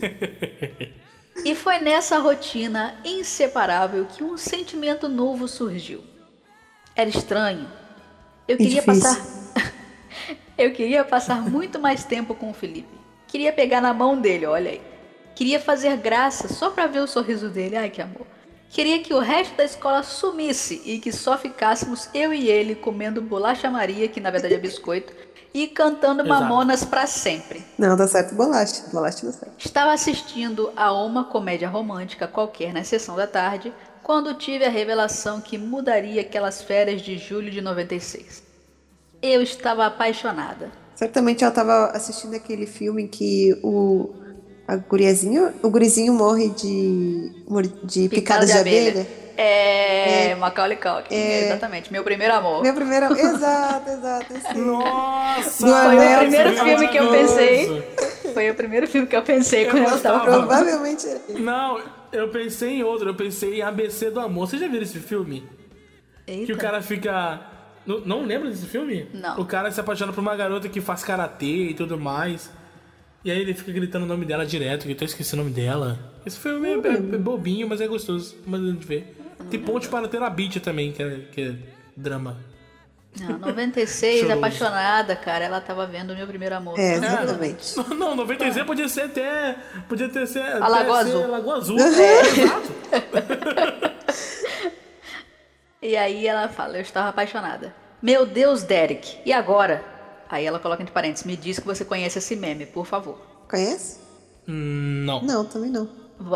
E 1.45 1.53
foi 1.55 1.77
nessa 1.79 2.17
rotina 2.17 2.95
inseparável 3.05 4.05
que 4.05 4.23
um 4.23 4.35
sentimento 4.37 5.07
novo 5.07 5.47
surgiu. 5.47 6.03
Era 6.95 7.09
estranho. 7.09 7.67
Eu 8.47 8.57
queria 8.57 8.81
passar. 8.81 9.21
Eu 10.57 10.73
queria 10.73 11.05
passar 11.05 11.39
muito 11.41 11.79
mais 11.79 12.03
tempo 12.03 12.33
com 12.33 12.49
o 12.49 12.53
Felipe. 12.53 12.89
Queria 13.27 13.53
pegar 13.53 13.79
na 13.79 13.93
mão 13.93 14.19
dele, 14.19 14.45
olha 14.47 14.71
aí. 14.71 14.81
Queria 15.37 15.59
fazer 15.59 15.95
graça 15.97 16.47
só 16.47 16.71
pra 16.71 16.87
ver 16.87 16.99
o 16.99 17.05
sorriso 17.05 17.47
dele. 17.47 17.77
Ai, 17.77 17.91
que 17.91 18.01
amor. 18.01 18.25
Queria 18.71 19.03
que 19.03 19.13
o 19.13 19.19
resto 19.19 19.55
da 19.55 19.63
escola 19.63 20.01
sumisse 20.01 20.81
e 20.83 20.97
que 20.97 21.11
só 21.11 21.37
ficássemos 21.37 22.09
eu 22.11 22.33
e 22.33 22.49
ele 22.49 22.73
comendo 22.73 23.21
bolacha 23.21 23.69
Maria, 23.69 24.07
que 24.07 24.19
na 24.19 24.31
verdade 24.31 24.55
é 24.55 24.57
biscoito, 24.57 25.13
e 25.53 25.67
cantando 25.67 26.23
Exato. 26.23 26.41
mamonas 26.41 26.83
pra 26.83 27.05
sempre. 27.05 27.63
Não, 27.77 27.95
dá 27.95 28.07
certo 28.07 28.33
bolacha. 28.33 28.85
Bolacha 28.91 29.27
dá 29.27 29.31
certo. 29.31 29.53
Estava 29.59 29.91
assistindo 29.93 30.73
a 30.75 30.91
uma 30.91 31.25
comédia 31.25 31.69
romântica 31.69 32.27
qualquer 32.27 32.73
na 32.73 32.83
sessão 32.83 33.15
da 33.15 33.27
tarde 33.27 33.71
quando 34.01 34.33
tive 34.33 34.65
a 34.65 34.71
revelação 34.71 35.39
que 35.39 35.55
mudaria 35.55 36.21
aquelas 36.21 36.63
férias 36.63 36.99
de 36.99 37.15
julho 37.15 37.51
de 37.51 37.61
96. 37.61 38.41
Eu 39.21 39.43
estava 39.43 39.85
apaixonada. 39.85 40.71
Certamente 40.95 41.43
ela 41.43 41.53
tava 41.53 41.91
assistindo 41.91 42.33
aquele 42.35 42.65
filme 42.65 43.03
em 43.03 43.07
que 43.07 43.55
o 43.61 44.25
a 44.67 44.75
guriazinho, 44.75 45.53
o 45.63 45.69
gurizinho 45.69 46.13
morre 46.13 46.49
de 46.49 47.31
de 47.83 48.09
picada 48.09 48.45
de, 48.45 48.51
abelha. 48.51 49.07
É, 49.37 50.33
Macaulay 50.35 50.77
Culkin, 50.77 51.13
exatamente. 51.13 51.91
Meu 51.93 52.03
primeiro 52.03 52.33
amor. 52.33 52.63
Meu 52.63 52.73
primeiro, 52.73 53.13
exato, 53.15 53.89
exato. 53.89 54.33
filme. 54.33 54.67
Nossa! 54.67 55.67
Foi 55.67 56.15
o 56.15 56.19
primeiro 56.19 56.53
filme 56.53 56.87
que 56.87 56.97
eu 56.97 57.11
pensei. 57.11 57.83
Foi 58.33 58.49
o 58.49 58.55
primeiro 58.55 58.87
filme 58.87 59.07
que 59.07 59.15
eu 59.15 59.21
pensei 59.21 59.65
quando 59.65 59.87
eu 59.87 59.95
estava. 59.95 60.23
Provavelmente. 60.23 61.07
Não, 61.39 61.79
eu 62.11 62.29
pensei 62.29 62.79
em 62.79 62.83
outro. 62.83 63.09
Eu 63.09 63.15
pensei 63.15 63.59
em 63.59 63.61
ABC 63.61 64.09
do 64.09 64.19
Amor. 64.19 64.47
Vocês 64.47 64.61
já 64.61 64.67
viram 64.67 64.83
esse 64.83 64.99
filme? 64.99 65.47
Que 66.25 66.31
Eita. 66.31 66.53
o 66.53 66.57
cara 66.57 66.81
fica. 66.81 67.39
Não, 67.85 67.99
não 68.01 68.25
lembra 68.25 68.49
desse 68.49 68.65
filme? 68.65 69.07
Não. 69.13 69.39
O 69.39 69.45
cara 69.45 69.71
se 69.71 69.79
apaixona 69.79 70.11
por 70.11 70.19
uma 70.19 70.35
garota 70.35 70.67
que 70.67 70.81
faz 70.81 71.03
karatê 71.03 71.69
e 71.69 71.73
tudo 71.73 71.97
mais. 71.97 72.49
E 73.23 73.31
aí 73.31 73.39
ele 73.39 73.53
fica 73.53 73.71
gritando 73.71 74.05
o 74.05 74.07
nome 74.07 74.25
dela 74.25 74.45
direto, 74.45 74.85
que 74.85 74.91
eu 74.91 74.95
tô 74.97 75.03
esquecendo 75.05 75.41
o 75.41 75.45
nome 75.45 75.55
dela. 75.55 75.99
Esse 76.25 76.37
filme 76.39 76.67
é, 76.69 76.73
é- 76.73 76.93
é 76.93 77.17
bobinho, 77.17 77.67
mas 77.67 77.81
é 77.81 77.87
gostoso. 77.87 78.35
Mas 78.45 78.61
a 78.61 78.65
gente 78.67 78.85
vê. 78.85 79.03
Tem 79.49 79.59
ponte 79.59 79.87
para 79.87 80.07
ter 80.07 80.21
a 80.21 80.29
Beach 80.29 80.59
também, 80.59 80.91
que 80.91 81.03
é, 81.03 81.19
que 81.31 81.41
é 81.41 81.53
drama. 81.95 82.37
Não, 83.19 83.39
96, 83.39 84.19
Choroso. 84.19 84.37
apaixonada, 84.37 85.15
cara. 85.15 85.43
Ela 85.45 85.59
tava 85.59 85.87
vendo 85.87 86.11
o 86.13 86.15
meu 86.15 86.27
primeiro 86.27 86.55
amor. 86.55 86.77
É, 86.79 86.93
É, 86.93 86.95
exatamente. 86.97 87.75
Não, 87.95 88.15
96 88.15 88.65
podia 88.65 88.87
ser 88.87 89.01
até. 89.01 89.55
Podia 89.89 90.07
ter 90.07 90.27
ser. 90.27 90.41
A 90.43 90.67
Lagoa 90.67 91.01
até 91.01 91.09
ser 91.11 91.17
Azul. 91.17 91.27
Lagoa 91.31 91.55
Azul. 91.57 91.77
Exato. 91.81 92.71
E 95.81 95.95
aí 95.95 96.27
ela 96.27 96.49
fala, 96.49 96.77
eu 96.77 96.81
estava 96.81 97.09
apaixonada. 97.09 97.73
Meu 98.01 98.25
Deus, 98.25 98.63
Derek, 98.63 99.19
e 99.25 99.31
agora? 99.31 99.83
Aí 100.29 100.45
ela 100.45 100.59
coloca 100.59 100.81
entre 100.81 100.93
parênteses, 100.93 101.25
me 101.25 101.37
diz 101.37 101.59
que 101.59 101.65
você 101.65 101.85
conhece 101.85 102.17
esse 102.17 102.35
meme, 102.35 102.65
por 102.65 102.85
favor. 102.85 103.17
Conhece? 103.49 103.99
Não. 104.45 105.21
Não, 105.21 105.45
também 105.45 105.69
não. 105.69 105.89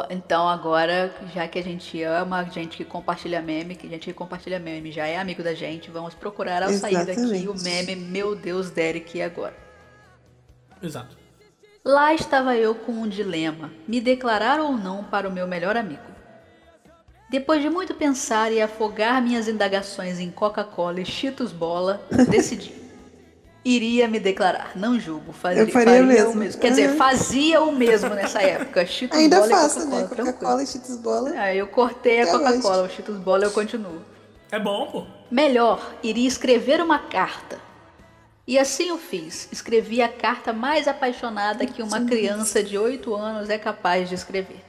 Então 0.10 0.48
agora, 0.48 1.14
já 1.34 1.48
que 1.48 1.58
a 1.58 1.64
gente 1.64 2.02
ama 2.04 2.44
gente 2.44 2.78
que 2.78 2.86
compartilha 2.86 3.42
meme, 3.42 3.76
que 3.76 3.90
gente 3.90 4.06
que 4.06 4.14
compartilha 4.14 4.60
meme 4.60 4.92
já 4.92 5.08
é 5.08 5.18
amigo 5.18 5.42
da 5.42 5.56
gente, 5.56 5.90
vamos 5.90 6.14
procurar 6.14 6.62
ao 6.62 6.72
sair 6.72 7.04
daqui 7.04 7.48
o 7.48 7.56
meme 7.64 7.96
Meu 7.96 8.36
Deus, 8.36 8.70
Derek, 8.70 9.18
e 9.18 9.22
agora? 9.22 9.56
Exato. 10.82 11.18
Lá 11.84 12.14
estava 12.14 12.56
eu 12.56 12.76
com 12.76 12.92
um 12.92 13.08
dilema: 13.08 13.72
me 13.88 14.00
declarar 14.00 14.60
ou 14.60 14.74
não 14.74 15.04
para 15.04 15.28
o 15.28 15.32
meu 15.32 15.48
melhor 15.48 15.76
amigo. 15.76 16.12
Depois 17.30 17.62
de 17.62 17.70
muito 17.70 17.96
pensar 17.96 18.52
e 18.52 18.62
afogar 18.62 19.22
minhas 19.22 19.48
indagações 19.48 20.20
em 20.20 20.30
Coca-Cola 20.30 21.00
e 21.00 21.06
Cheetos 21.06 21.52
Bola, 21.52 22.06
decidi. 22.30 22.76
Iria 23.64 24.08
me 24.08 24.20
declarar, 24.20 24.72
não 24.76 25.00
julgo, 25.00 25.32
fazia, 25.32 25.62
Eu 25.62 25.70
faria 25.70 26.02
o 26.02 26.06
mesmo. 26.06 26.34
mesmo. 26.34 26.60
Quer 26.60 26.72
dizer, 26.72 26.90
Uhum. 26.92 26.98
fazia 26.98 27.62
o 27.62 27.72
mesmo 27.72 28.10
nessa 28.10 28.42
época. 28.42 28.84
Cheetos 28.88 29.20
Ainda 29.20 29.40
Bola 29.40 29.50
faço, 29.52 29.82
e 29.82 29.86
né? 29.86 30.02
Coca-Cola. 30.02 30.34
Coca-Cola 30.34 30.64
e 30.64 30.68
Cheetos 30.68 30.98
Bola. 30.98 31.30
Aí 31.40 31.58
eu 31.60 31.68
cortei 31.68 32.22
a 32.22 32.28
Coca-Cola, 32.28 32.84
o 32.84 32.90
Cheetos 32.90 33.18
Bola 33.18 33.44
eu 33.46 33.52
continuo. 33.52 34.02
É 34.52 34.58
bom, 34.60 34.88
pô. 34.88 35.06
Melhor, 35.30 35.94
iria 36.02 36.28
escrever 36.28 36.82
uma 36.82 36.98
carta. 36.98 37.60
E 38.48 38.58
assim 38.58 38.90
eu 38.90 38.98
fiz. 38.98 39.48
Escrevi 39.52 40.02
a 40.02 40.10
carta 40.10 40.52
mais 40.52 40.88
apaixonada 40.88 41.64
que 41.66 41.84
uma 41.84 42.02
criança 42.04 42.64
de 42.64 42.78
8 42.80 43.14
anos 43.14 43.48
é 43.50 43.60
capaz 43.60 44.10
de 44.10 44.16
escrever. 44.16 44.60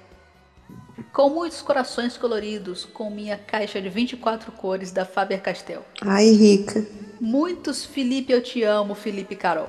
Com 1.13 1.29
muitos 1.29 1.61
corações 1.61 2.17
coloridos, 2.17 2.87
com 2.87 3.11
minha 3.11 3.37
caixa 3.37 3.83
de 3.83 3.89
24 3.91 4.51
cores 4.53 4.91
da 4.91 5.05
Faber-Castell. 5.05 5.85
Ai, 6.01 6.31
rica. 6.31 6.87
Muitos 7.21 7.85
Felipe 7.85 8.33
eu 8.33 8.43
te 8.43 8.63
amo, 8.63 8.95
Felipe 8.95 9.37
Carol. 9.37 9.69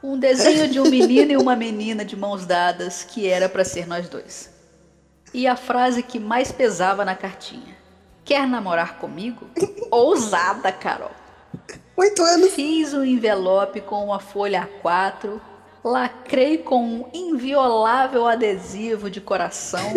Um 0.00 0.16
desenho 0.16 0.68
de 0.68 0.78
um 0.78 0.88
menino 0.88 1.32
e 1.32 1.36
uma 1.36 1.56
menina 1.56 2.04
de 2.04 2.16
mãos 2.16 2.46
dadas 2.46 3.02
que 3.02 3.26
era 3.26 3.48
para 3.48 3.64
ser 3.64 3.88
nós 3.88 4.08
dois. 4.08 4.48
E 5.34 5.48
a 5.48 5.56
frase 5.56 6.04
que 6.04 6.20
mais 6.20 6.52
pesava 6.52 7.04
na 7.04 7.16
cartinha: 7.16 7.76
Quer 8.24 8.46
namorar 8.46 8.98
comigo? 8.98 9.48
Ousada, 9.90 10.70
Carol. 10.70 11.10
Oito 11.96 12.22
anos. 12.22 12.52
Fiz 12.52 12.94
um 12.94 13.04
envelope 13.04 13.80
com 13.80 14.04
uma 14.04 14.20
folha 14.20 14.68
A4, 14.84 15.40
lacrei 15.86 16.58
com 16.58 16.82
um 16.84 17.08
inviolável 17.14 18.26
adesivo 18.26 19.08
de 19.08 19.20
coração 19.20 19.92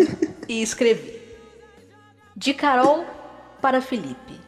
e 0.48 0.62
escrevi: 0.62 1.20
De 2.36 2.54
Carol 2.54 3.04
para 3.60 3.80
Felipe. 3.80 4.38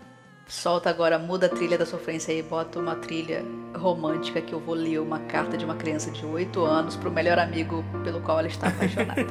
Solta 0.46 0.88
agora, 0.88 1.18
muda 1.18 1.46
a 1.46 1.48
trilha 1.48 1.76
da 1.76 1.87
sofrência 1.87 2.33
aí, 2.33 2.42
bota 2.42 2.78
uma 2.78 2.94
trilha 2.94 3.44
romântica 3.74 4.40
que 4.40 4.52
eu 4.52 4.61
vou 4.61 4.74
ler 4.74 5.00
uma 5.00 5.18
carta 5.20 5.57
de 5.57 5.64
uma 5.64 5.74
criança 5.74 6.11
de 6.11 6.24
8 6.24 6.62
anos 6.64 6.94
pro 6.94 7.11
melhor 7.11 7.38
amigo 7.38 7.83
pelo 8.05 8.20
qual 8.20 8.38
ela 8.38 8.48
está 8.48 8.68
apaixonada. 8.68 9.26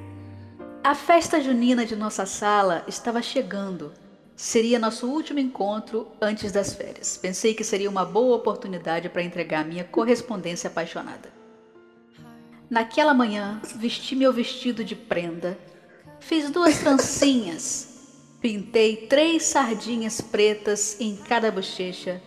A 0.82 0.94
festa 0.94 1.40
junina 1.40 1.84
de 1.84 1.94
nossa 1.94 2.24
sala 2.26 2.82
estava 2.88 3.20
chegando. 3.20 3.92
Seria 4.34 4.78
nosso 4.78 5.06
último 5.06 5.38
encontro 5.38 6.08
antes 6.20 6.50
das 6.50 6.74
férias. 6.74 7.16
Pensei 7.16 7.54
que 7.54 7.62
seria 7.62 7.90
uma 7.90 8.04
boa 8.04 8.36
oportunidade 8.36 9.08
para 9.08 9.22
entregar 9.22 9.64
minha 9.64 9.84
correspondência 9.84 10.68
apaixonada. 10.68 11.41
Naquela 12.72 13.12
manhã, 13.12 13.60
vesti 13.76 14.16
meu 14.16 14.32
vestido 14.32 14.82
de 14.82 14.96
prenda, 14.96 15.58
fiz 16.18 16.48
duas 16.48 16.78
trancinhas, 16.78 17.86
pintei 18.40 18.96
três 18.96 19.42
sardinhas 19.42 20.22
pretas 20.22 20.98
em 20.98 21.14
cada 21.14 21.52
bochecha, 21.52 22.22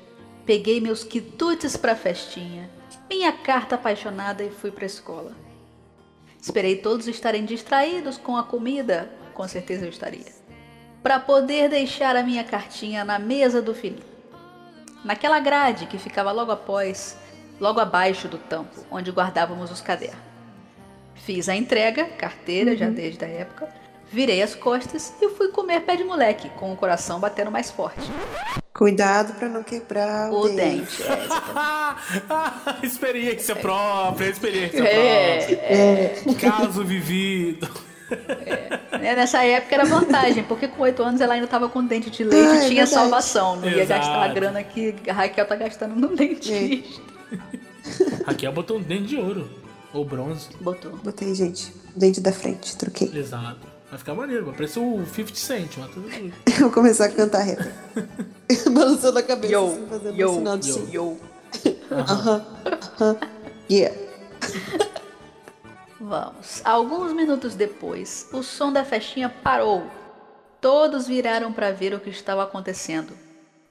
peguei 0.45 0.79
meus 0.79 1.03
quitutes 1.03 1.75
para 1.75 1.93
a 1.93 1.95
festinha, 1.95 2.69
minha 3.09 3.31
carta 3.31 3.73
apaixonada 3.73 4.43
e 4.43 4.51
fui 4.51 4.69
para 4.69 4.85
a 4.85 4.85
escola. 4.85 5.35
Esperei 6.39 6.75
todos 6.75 7.07
estarem 7.07 7.43
distraídos 7.43 8.15
com 8.15 8.37
a 8.37 8.43
comida, 8.43 9.11
com 9.33 9.47
certeza 9.47 9.85
eu 9.85 9.89
estaria, 9.89 10.31
para 11.01 11.19
poder 11.19 11.69
deixar 11.69 12.15
a 12.15 12.21
minha 12.21 12.43
cartinha 12.43 13.03
na 13.03 13.17
mesa 13.17 13.63
do 13.63 13.73
filhinho. 13.73 14.05
Naquela 15.03 15.39
grade 15.39 15.87
que 15.87 15.97
ficava 15.97 16.31
logo 16.31 16.51
após, 16.51 17.17
logo 17.59 17.79
abaixo 17.79 18.27
do 18.27 18.37
tampo, 18.37 18.85
onde 18.91 19.09
guardávamos 19.09 19.71
os 19.71 19.81
cadernos. 19.81 20.24
Fiz 21.15 21.49
a 21.49 21.55
entrega, 21.55 22.05
carteira 22.05 22.75
já 22.75 22.87
desde 22.89 23.23
a 23.25 23.27
época, 23.27 23.67
virei 24.11 24.41
as 24.43 24.53
costas 24.53 25.13
e 25.21 25.29
fui 25.29 25.47
comer 25.49 25.81
pé 25.81 25.95
de 25.95 26.03
moleque, 26.03 26.49
com 26.49 26.71
o 26.71 26.75
coração 26.75 27.19
batendo 27.19 27.49
mais 27.51 27.71
forte. 27.71 28.09
Cuidado 28.73 29.33
pra 29.35 29.47
não 29.47 29.63
quebrar 29.63 30.29
o, 30.31 30.41
O 30.41 30.49
dente. 30.49 30.97
dente, 30.97 31.03
é, 31.03 32.85
experiência 32.85 33.55
própria, 33.55 34.27
experiência 34.29 34.83
É, 34.83 36.09
própria. 36.23 36.51
Caso 36.51 36.83
vivido. 36.83 37.67
É, 38.11 39.15
Nessa 39.15 39.43
época 39.45 39.73
era 39.75 39.85
vantagem, 39.85 40.43
porque 40.43 40.67
com 40.67 40.83
8 40.83 41.01
anos 41.01 41.21
ela 41.21 41.33
ainda 41.35 41.47
tava 41.47 41.69
com 41.69 41.83
dente 41.83 42.09
de 42.11 42.23
leite 42.23 42.47
Ah, 42.47 42.53
e 42.53 42.57
é 42.57 42.59
tinha 42.69 42.85
verdade. 42.85 42.89
salvação. 42.89 43.55
Não 43.55 43.67
ia 43.69 43.81
Exato. 43.83 44.01
gastar 44.01 44.23
a 44.23 44.27
grana 44.27 44.61
que 44.63 44.93
a 45.07 45.13
Raquel 45.13 45.45
tá 45.47 45.55
gastando 45.55 45.95
no 45.95 46.15
dentista. 46.15 46.99
Raquel 48.27 48.51
botou 48.51 48.77
um 48.77 48.81
dente 48.81 49.05
de 49.07 49.15
ouro. 49.17 49.49
Ou 49.95 50.03
bronze. 50.03 50.49
Botou. 50.59 50.91
Botei, 50.97 51.33
gente. 51.33 51.73
Dente 51.95 52.19
da 52.19 52.33
frente, 52.33 52.75
troquei. 52.75 53.09
Exato. 53.17 53.65
Vai 53.89 53.97
ficar 53.97 54.13
maneiro, 54.13 54.43
vai 54.45 54.53
parecer 54.53 54.79
o 54.79 55.05
50 55.05 55.35
Cent, 55.35 55.77
mas 55.77 55.89
tudo 55.91 56.09
bem. 56.09 56.33
Eu 56.45 56.53
vou 56.63 56.71
começar 56.71 57.05
a 57.05 57.09
cantar 57.09 57.43
rap. 57.43 57.59
Balançando 58.73 59.17
a 59.19 59.23
cabeça, 59.23 59.53
Yo, 59.53 59.65
assim, 59.67 59.87
fazendo 59.87 60.17
yo, 60.17 60.29
um 60.31 60.35
sinal 60.35 60.57
de 60.57 60.69
yo, 60.69 60.75
sim. 60.75 60.91
yo. 60.91 61.17
Aham, 61.91 62.45
aham. 62.99 63.17
Yeah. 63.71 63.95
Vamos. 65.97 66.61
Alguns 66.65 67.13
minutos 67.13 67.55
depois, 67.55 68.27
o 68.33 68.43
som 68.43 68.73
da 68.73 68.83
festinha 68.83 69.29
parou. 69.29 69.89
Todos 70.59 71.07
viraram 71.07 71.53
para 71.53 71.71
ver 71.71 71.93
o 71.93 71.99
que 72.01 72.09
estava 72.09 72.43
acontecendo, 72.43 73.13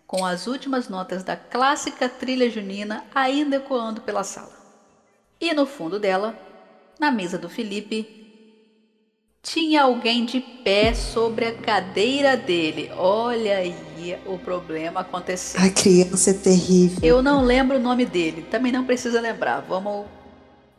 com 0.07 0.25
as 0.25 0.47
últimas 0.47 0.89
notas 0.89 1.23
da 1.23 1.37
clássica 1.37 2.09
trilha 2.09 2.49
junina 2.49 3.05
ainda 3.15 3.57
ecoando 3.57 4.01
pela 4.01 4.25
sala. 4.25 4.54
E 5.41 5.53
no 5.53 5.67
fundo 5.67 5.99
dela, 5.99 6.39
na 6.99 7.11
mesa 7.11 7.37
do 7.39 7.49
Felipe, 7.49 8.25
tinha 9.43 9.83
alguém 9.83 10.25
de 10.25 10.41
pé 10.41 10.95
sobre 10.95 11.45
a 11.47 11.55
cadeira 11.55 12.37
dele. 12.37 12.91
Olha 12.97 13.59
aí 13.59 14.19
o 14.27 14.39
problema 14.39 15.01
acontecendo. 15.01 15.65
A 15.65 15.71
criança 15.71 16.31
é 16.31 16.35
terrível. 16.35 16.99
Eu 17.03 17.23
não 17.23 17.45
lembro 17.45 17.77
o 17.77 17.81
nome 17.81 18.07
dele, 18.07 18.43
também 18.51 18.73
não 18.73 18.85
precisa 18.85 19.21
lembrar. 19.21 19.61
Vamos 19.61 20.07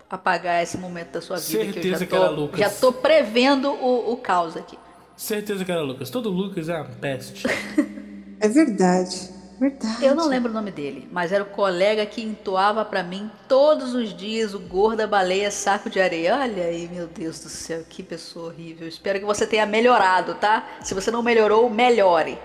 apagar 0.10 0.64
esse 0.64 0.78
momento 0.78 1.12
da 1.12 1.22
sua 1.22 1.38
vida 1.38 1.60
que 1.66 1.68
eu 1.68 1.74
Certeza 1.74 2.00
já 2.00 2.06
que 2.06 2.16
era 2.16 2.28
tô, 2.30 2.36
Lucas. 2.36 2.60
já 2.60 2.70
tô 2.70 2.92
prevendo 2.94 3.70
o, 3.72 4.14
o 4.14 4.18
caos 4.18 4.56
aqui. 4.58 4.78
Certeza 5.16 5.64
que 5.64 5.72
era 5.72 5.82
Lucas. 5.82 6.10
Todo 6.10 6.30
Lucas 6.30 6.68
é 6.70 6.76
uma 6.76 6.86
peste. 6.86 7.44
É 8.38 8.50
verdade. 8.50 9.30
Verdade. 9.60 10.04
Eu 10.06 10.14
não 10.14 10.28
lembro 10.28 10.52
o 10.52 10.54
nome 10.54 10.70
dele, 10.72 11.08
mas 11.12 11.32
era 11.32 11.44
o 11.44 11.48
colega 11.48 12.06
que 12.06 12.22
entoava 12.22 12.84
pra 12.84 13.04
mim 13.04 13.32
todos 13.48 13.94
os 13.94 14.16
dias 14.16 14.54
o 14.54 14.60
gorda 14.60 15.08
baleia 15.08 15.50
saco 15.50 15.90
de 15.90 16.00
areia. 16.00 16.36
Olha 16.36 16.66
aí, 16.66 16.88
meu 16.88 17.08
Deus 17.08 17.40
do 17.40 17.50
céu, 17.50 17.84
que 17.88 18.04
pessoa 18.04 18.48
horrível. 18.48 18.88
Espero 18.88 19.20
que 19.20 19.26
você 19.26 19.48
tenha 19.48 19.66
melhorado, 19.66 20.36
tá? 20.36 20.68
Se 20.82 20.94
você 20.94 21.10
não 21.10 21.24
melhorou, 21.24 21.70
melhore. 21.70 22.38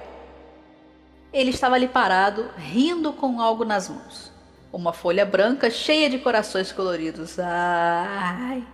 Ele 1.33 1.51
estava 1.51 1.75
ali 1.75 1.88
parado, 1.88 2.51
rindo 2.57 3.12
com 3.12 3.40
algo 3.40 3.64
nas 3.64 3.88
mãos. 3.88 4.33
Uma 4.73 4.92
folha 4.92 5.25
branca 5.27 5.68
cheia 5.68 6.09
de 6.09 6.18
corações 6.18 6.70
coloridos. 6.70 7.38
Ai. 7.38 8.64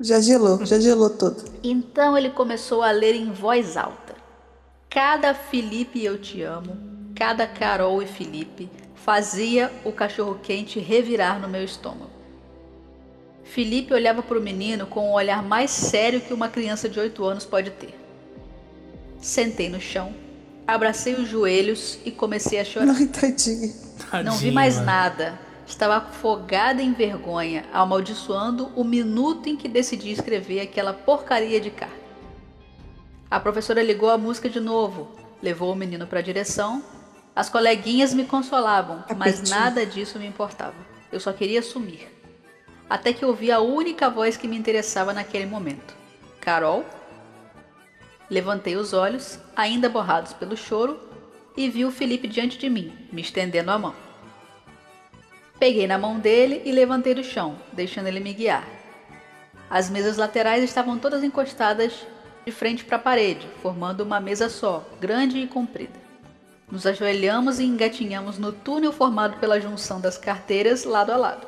Já 0.00 0.20
gelou, 0.20 0.64
já 0.64 0.78
gelou 0.78 1.10
todo. 1.10 1.42
Então 1.62 2.16
ele 2.16 2.30
começou 2.30 2.82
a 2.82 2.90
ler 2.90 3.14
em 3.14 3.32
voz 3.32 3.76
alta. 3.76 4.14
Cada 4.88 5.34
Felipe 5.34 6.02
eu 6.02 6.18
te 6.18 6.42
amo, 6.42 6.97
cada 7.18 7.48
Carol 7.48 8.00
e 8.00 8.06
Felipe 8.06 8.70
fazia 8.94 9.72
o 9.84 9.90
cachorro-quente 9.90 10.78
revirar 10.78 11.40
no 11.40 11.48
meu 11.48 11.64
estômago. 11.64 12.12
Felipe 13.42 13.92
olhava 13.92 14.22
para 14.22 14.38
o 14.38 14.40
menino 14.40 14.86
com 14.86 15.08
um 15.08 15.14
olhar 15.14 15.42
mais 15.42 15.72
sério 15.72 16.20
que 16.20 16.32
uma 16.32 16.48
criança 16.48 16.88
de 16.88 17.00
8 17.00 17.24
anos 17.24 17.44
pode 17.44 17.72
ter. 17.72 17.92
Sentei 19.20 19.68
no 19.68 19.80
chão, 19.80 20.14
abracei 20.64 21.14
os 21.14 21.28
joelhos 21.28 21.98
e 22.04 22.12
comecei 22.12 22.60
a 22.60 22.64
chorar. 22.64 22.94
Ai, 22.94 23.06
tadinha. 23.08 23.74
Não 24.24 24.36
vi 24.36 24.52
mais 24.52 24.74
mano. 24.74 24.86
nada. 24.86 25.40
Estava 25.66 25.96
afogada 25.96 26.80
em 26.80 26.92
vergonha, 26.92 27.64
amaldiçoando 27.72 28.70
o 28.76 28.84
minuto 28.84 29.48
em 29.48 29.56
que 29.56 29.68
decidi 29.68 30.12
escrever 30.12 30.60
aquela 30.60 30.94
porcaria 30.94 31.60
de 31.60 31.70
carta. 31.70 31.96
A 33.28 33.40
professora 33.40 33.82
ligou 33.82 34.08
a 34.08 34.16
música 34.16 34.48
de 34.48 34.60
novo, 34.60 35.08
levou 35.42 35.72
o 35.72 35.76
menino 35.76 36.06
para 36.06 36.20
a 36.20 36.22
direção. 36.22 36.80
As 37.38 37.48
coleguinhas 37.48 38.12
me 38.12 38.24
consolavam, 38.24 39.04
mas 39.16 39.48
nada 39.48 39.86
disso 39.86 40.18
me 40.18 40.26
importava. 40.26 40.74
Eu 41.12 41.20
só 41.20 41.32
queria 41.32 41.62
sumir. 41.62 42.08
Até 42.90 43.12
que 43.12 43.24
ouvi 43.24 43.52
a 43.52 43.60
única 43.60 44.10
voz 44.10 44.36
que 44.36 44.48
me 44.48 44.58
interessava 44.58 45.14
naquele 45.14 45.46
momento: 45.46 45.94
Carol. 46.40 46.84
Levantei 48.28 48.74
os 48.74 48.92
olhos, 48.92 49.38
ainda 49.54 49.88
borrados 49.88 50.32
pelo 50.32 50.56
choro, 50.56 50.98
e 51.56 51.70
vi 51.70 51.84
o 51.84 51.92
Felipe 51.92 52.26
diante 52.26 52.58
de 52.58 52.68
mim, 52.68 52.92
me 53.12 53.22
estendendo 53.22 53.70
a 53.70 53.78
mão. 53.78 53.94
Peguei 55.60 55.86
na 55.86 55.96
mão 55.96 56.18
dele 56.18 56.62
e 56.64 56.72
levantei 56.72 57.14
do 57.14 57.22
chão, 57.22 57.56
deixando 57.72 58.08
ele 58.08 58.18
me 58.18 58.34
guiar. 58.34 58.66
As 59.70 59.88
mesas 59.88 60.16
laterais 60.16 60.64
estavam 60.64 60.98
todas 60.98 61.22
encostadas 61.22 62.04
de 62.44 62.50
frente 62.50 62.84
para 62.84 62.96
a 62.96 63.00
parede, 63.00 63.46
formando 63.62 64.00
uma 64.00 64.18
mesa 64.18 64.48
só, 64.48 64.84
grande 65.00 65.38
e 65.38 65.46
comprida. 65.46 66.07
Nos 66.70 66.86
ajoelhamos 66.86 67.58
e 67.58 67.64
engatinhamos 67.64 68.38
no 68.38 68.52
túnel 68.52 68.92
formado 68.92 69.38
pela 69.38 69.60
junção 69.60 70.00
das 70.00 70.18
carteiras 70.18 70.84
lado 70.84 71.10
a 71.12 71.16
lado. 71.16 71.46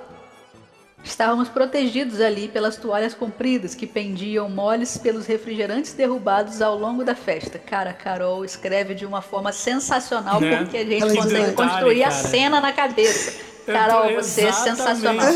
Estávamos 1.02 1.48
protegidos 1.48 2.20
ali 2.20 2.46
pelas 2.48 2.76
toalhas 2.76 3.14
compridas 3.14 3.74
que 3.74 3.86
pendiam 3.86 4.50
moles 4.50 4.98
pelos 4.98 5.26
refrigerantes 5.26 5.94
derrubados 5.94 6.60
ao 6.60 6.78
longo 6.78 7.04
da 7.04 7.14
festa. 7.14 7.58
Cara, 7.58 7.90
a 7.90 7.94
Carol 7.94 8.44
escreve 8.44 8.94
de 8.94 9.06
uma 9.06 9.22
forma 9.22 9.50
sensacional 9.50 10.40
Né? 10.40 10.58
porque 10.58 10.76
a 10.76 10.84
gente 10.84 11.02
Ela 11.02 11.14
consegue 11.14 11.46
detalhe, 11.46 11.56
construir 11.70 12.02
a 12.04 12.10
cara. 12.10 12.22
cena 12.28 12.60
na 12.60 12.72
cabeça. 12.72 13.40
Eu 13.66 13.74
Carol, 13.74 14.14
você 14.14 14.42
é 14.42 14.52
sensacional. 14.52 15.26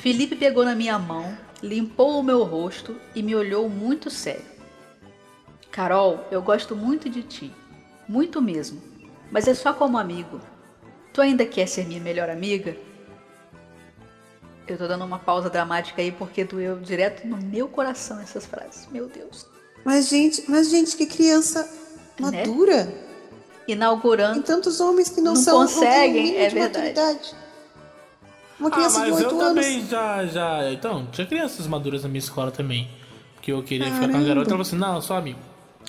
Felipe 0.00 0.36
pegou 0.36 0.64
na 0.64 0.74
minha 0.74 0.98
mão, 0.98 1.36
limpou 1.62 2.20
o 2.20 2.22
meu 2.22 2.44
rosto 2.44 2.96
e 3.14 3.22
me 3.22 3.34
olhou 3.34 3.68
muito 3.68 4.10
sério. 4.10 4.44
Carol, 5.72 6.24
eu 6.30 6.40
gosto 6.40 6.76
muito 6.76 7.08
de 7.10 7.22
ti. 7.22 7.52
Muito 8.08 8.40
mesmo. 8.40 8.80
Mas 9.30 9.48
é 9.48 9.54
só 9.54 9.72
como 9.72 9.98
amigo. 9.98 10.40
Tu 11.12 11.20
ainda 11.20 11.44
quer 11.46 11.66
ser 11.66 11.86
minha 11.86 12.00
melhor 12.00 12.28
amiga? 12.30 12.76
Eu 14.66 14.76
tô 14.76 14.86
dando 14.88 15.04
uma 15.04 15.18
pausa 15.18 15.48
dramática 15.48 16.02
aí 16.02 16.10
porque 16.10 16.44
doeu 16.44 16.78
direto 16.78 17.26
no 17.26 17.36
meu 17.36 17.68
coração 17.68 18.20
essas 18.20 18.44
frases. 18.46 18.88
Meu 18.90 19.08
Deus. 19.08 19.46
Mas, 19.84 20.08
gente, 20.08 20.44
mas, 20.48 20.68
gente, 20.70 20.96
que 20.96 21.06
criança 21.06 21.62
Né? 22.18 22.44
madura. 22.44 22.84
Tem 23.66 23.74
Inaugurando. 23.74 24.42
tantos 24.42 24.80
homens 24.80 25.08
que 25.08 25.20
não, 25.20 25.34
Não 25.34 25.40
são 25.42 25.58
conseguem, 25.60 26.34
não 26.34 26.40
é 26.40 26.48
de 26.48 26.54
verdade. 26.54 26.78
maturidade. 26.94 27.34
Uma 28.58 28.68
Ah, 28.68 28.72
criança 28.72 29.04
de 29.04 29.10
mas 29.10 29.20
8 29.20 29.34
eu 29.34 29.40
anos. 29.40 29.54
também 29.64 29.86
já, 29.86 30.26
já. 30.26 30.72
Então, 30.72 31.06
tinha 31.12 31.26
crianças 31.26 31.66
maduras 31.66 32.02
na 32.02 32.08
minha 32.08 32.18
escola 32.20 32.50
também. 32.50 32.88
Porque 33.34 33.52
eu 33.52 33.62
queria 33.62 33.86
ficar 33.86 33.98
com 33.98 34.04
a 34.04 34.08
Caramba. 34.08 34.28
garota 34.28 34.50
e 34.50 34.52
ela 34.54 34.58
falou 34.58 34.62
assim: 34.62 34.76
não, 34.76 35.00
só 35.02 35.16
amigo. 35.16 35.38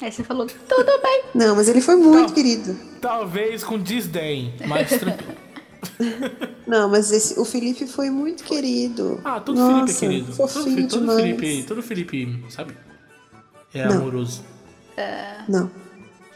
Aí 0.01 0.11
você 0.11 0.23
falou, 0.23 0.45
tudo 0.45 1.01
bem. 1.01 1.23
Não, 1.33 1.55
mas 1.55 1.67
ele 1.67 1.81
foi 1.81 1.95
muito 1.95 2.29
Tá. 2.29 2.35
querido. 2.35 2.75
Talvez 3.01 3.63
com 3.63 3.79
desdém, 3.79 4.53
mas 4.67 4.89
tranquilo. 4.89 5.37
Não, 6.67 6.89
mas 6.89 7.11
esse, 7.11 7.39
o 7.39 7.45
Felipe 7.45 7.87
foi 7.87 8.09
muito 8.09 8.43
querido. 8.43 9.21
Ah, 9.23 9.39
todo 9.39 9.57
Nossa, 9.57 9.93
Felipe 9.93 10.05
é 10.05 10.09
querido. 10.25 10.35
Todo, 10.37 10.47
Fofinho 10.49 10.75
Fi- 10.75 10.87
todo 10.87 10.99
demais. 10.99 11.21
Felipe, 11.21 11.63
todo 11.67 11.81
Felipe, 11.83 12.43
sabe? 12.49 12.77
É 13.73 13.87
Não. 13.87 13.97
amoroso. 13.97 14.43
Não. 15.47 15.71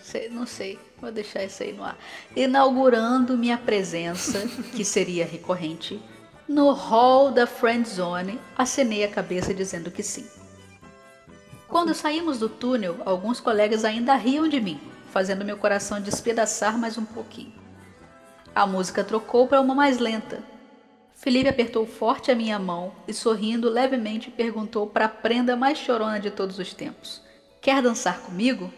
Sei, 0.04 0.30
não 0.30 0.45
sei, 0.45 0.78
vou 1.02 1.12
deixar 1.12 1.43
isso 1.43 1.63
aí 1.63 1.74
no 1.74 1.84
ar. 1.84 1.97
Inaugurando 2.36 3.38
minha 3.38 3.58
presença, 3.58 4.39
que 4.76 4.84
seria 4.86 5.26
recorrente, 5.26 6.02
no 6.47 6.71
hall 6.71 7.32
da 7.32 7.45
Friend 7.47 7.88
Zone, 7.88 8.39
acenei 8.58 9.04
a 9.04 9.08
cabeça 9.08 9.54
dizendo 9.54 9.89
que 9.91 10.04
sim. 10.04 10.26
Quando 11.72 11.96
saímos 11.96 12.38
do 12.38 12.50
túnel, 12.50 12.98
alguns 13.06 13.40
colegas 13.40 13.86
ainda 13.86 14.14
riam 14.16 14.46
de 14.46 14.60
mim, 14.60 14.78
fazendo 15.10 15.46
meu 15.46 15.56
coração 15.56 16.02
despedaçar 16.02 16.78
mais 16.78 16.98
um 16.98 17.06
pouquinho. 17.06 17.54
A 18.54 18.68
música 18.68 19.06
trocou 19.06 19.48
para 19.48 19.62
uma 19.62 19.74
mais 19.74 19.98
lenta. 19.98 20.44
Felipe 21.16 21.48
apertou 21.48 21.86
forte 21.88 22.30
a 22.30 22.36
minha 22.36 22.60
mão 22.60 22.92
e, 23.08 23.14
sorrindo 23.14 23.70
levemente, 23.70 24.30
perguntou 24.30 24.86
para 24.86 25.06
a 25.06 25.10
prenda 25.10 25.56
mais 25.56 25.78
chorona 25.78 26.20
de 26.20 26.30
todos 26.30 26.60
os 26.60 26.74
tempos: 26.74 27.22
Quer 27.62 27.82
dançar 27.82 28.20
comigo? 28.20 28.70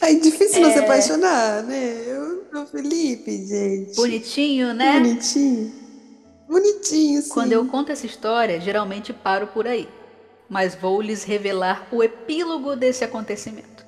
É 0.00 0.14
difícil 0.14 0.60
não 0.62 0.70
se 0.70 0.78
É. 0.78 0.84
apaixonar, 0.84 1.64
né? 1.64 2.04
Eu, 2.06 2.46
o 2.62 2.66
Felipe, 2.66 3.44
gente. 3.44 3.96
Bonitinho, 3.96 4.72
né? 4.72 5.00
Bonitinho. 5.00 5.72
Bonitinho, 6.48 7.22
sim. 7.22 7.28
Quando 7.30 7.50
eu 7.50 7.66
conto 7.66 7.90
essa 7.90 8.06
história, 8.06 8.60
geralmente 8.60 9.12
paro 9.12 9.48
por 9.48 9.66
aí, 9.66 9.88
mas 10.48 10.74
vou 10.74 11.00
lhes 11.00 11.24
revelar 11.24 11.86
o 11.90 12.02
epílogo 12.02 12.76
desse 12.76 13.04
acontecimento. 13.04 13.84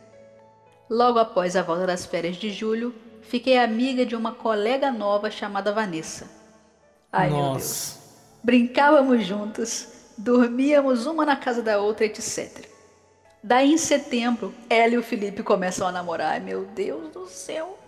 Logo 0.88 1.18
após 1.18 1.56
a 1.56 1.62
volta 1.62 1.86
das 1.86 2.06
férias 2.06 2.36
de 2.36 2.50
julho, 2.50 2.94
fiquei 3.22 3.58
amiga 3.58 4.06
de 4.06 4.14
uma 4.14 4.32
colega 4.32 4.90
nova 4.90 5.30
chamada 5.30 5.72
Vanessa. 5.72 6.30
Ai, 7.12 7.28
meu 7.28 7.38
Deus. 7.38 7.52
Nossa. 7.52 8.06
Brincávamos 8.42 9.26
juntas, 9.26 10.12
dormíamos 10.16 11.06
uma 11.06 11.24
na 11.24 11.36
casa 11.36 11.62
da 11.62 11.80
outra, 11.80 12.06
etc. 12.06 12.66
Daí 13.42 13.72
em 13.72 13.78
setembro, 13.78 14.54
ela 14.68 14.94
e 14.94 14.98
o 14.98 15.02
Felipe 15.02 15.42
começam 15.42 15.86
a 15.86 15.92
namorar. 15.92 16.32
Ai, 16.32 16.40
meu 16.40 16.64
Deus 16.64 17.12
do 17.12 17.26
céu. 17.26 17.78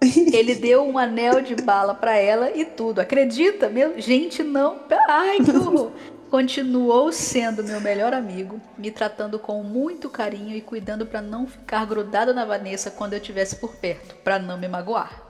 Ele 0.32 0.54
deu 0.54 0.84
um 0.84 0.98
anel 0.98 1.40
de 1.40 1.54
bala 1.54 1.94
pra 1.94 2.16
ela 2.16 2.50
e 2.50 2.64
tudo. 2.64 3.00
Acredita? 3.00 3.68
Meu, 3.68 4.00
gente, 4.00 4.42
não. 4.42 4.80
Ai, 5.08 5.38
que 5.38 5.50
horror. 5.50 5.92
Continuou 6.30 7.12
sendo 7.12 7.64
meu 7.64 7.80
melhor 7.80 8.12
amigo, 8.12 8.60
me 8.76 8.90
tratando 8.90 9.38
com 9.38 9.62
muito 9.62 10.10
carinho 10.10 10.56
e 10.56 10.60
cuidando 10.60 11.06
para 11.06 11.22
não 11.22 11.46
ficar 11.46 11.86
grudado 11.86 12.34
na 12.34 12.44
Vanessa 12.44 12.90
quando 12.90 13.14
eu 13.14 13.18
estivesse 13.18 13.56
por 13.56 13.76
perto, 13.76 14.14
para 14.16 14.38
não 14.38 14.58
me 14.58 14.68
magoar. 14.68 15.22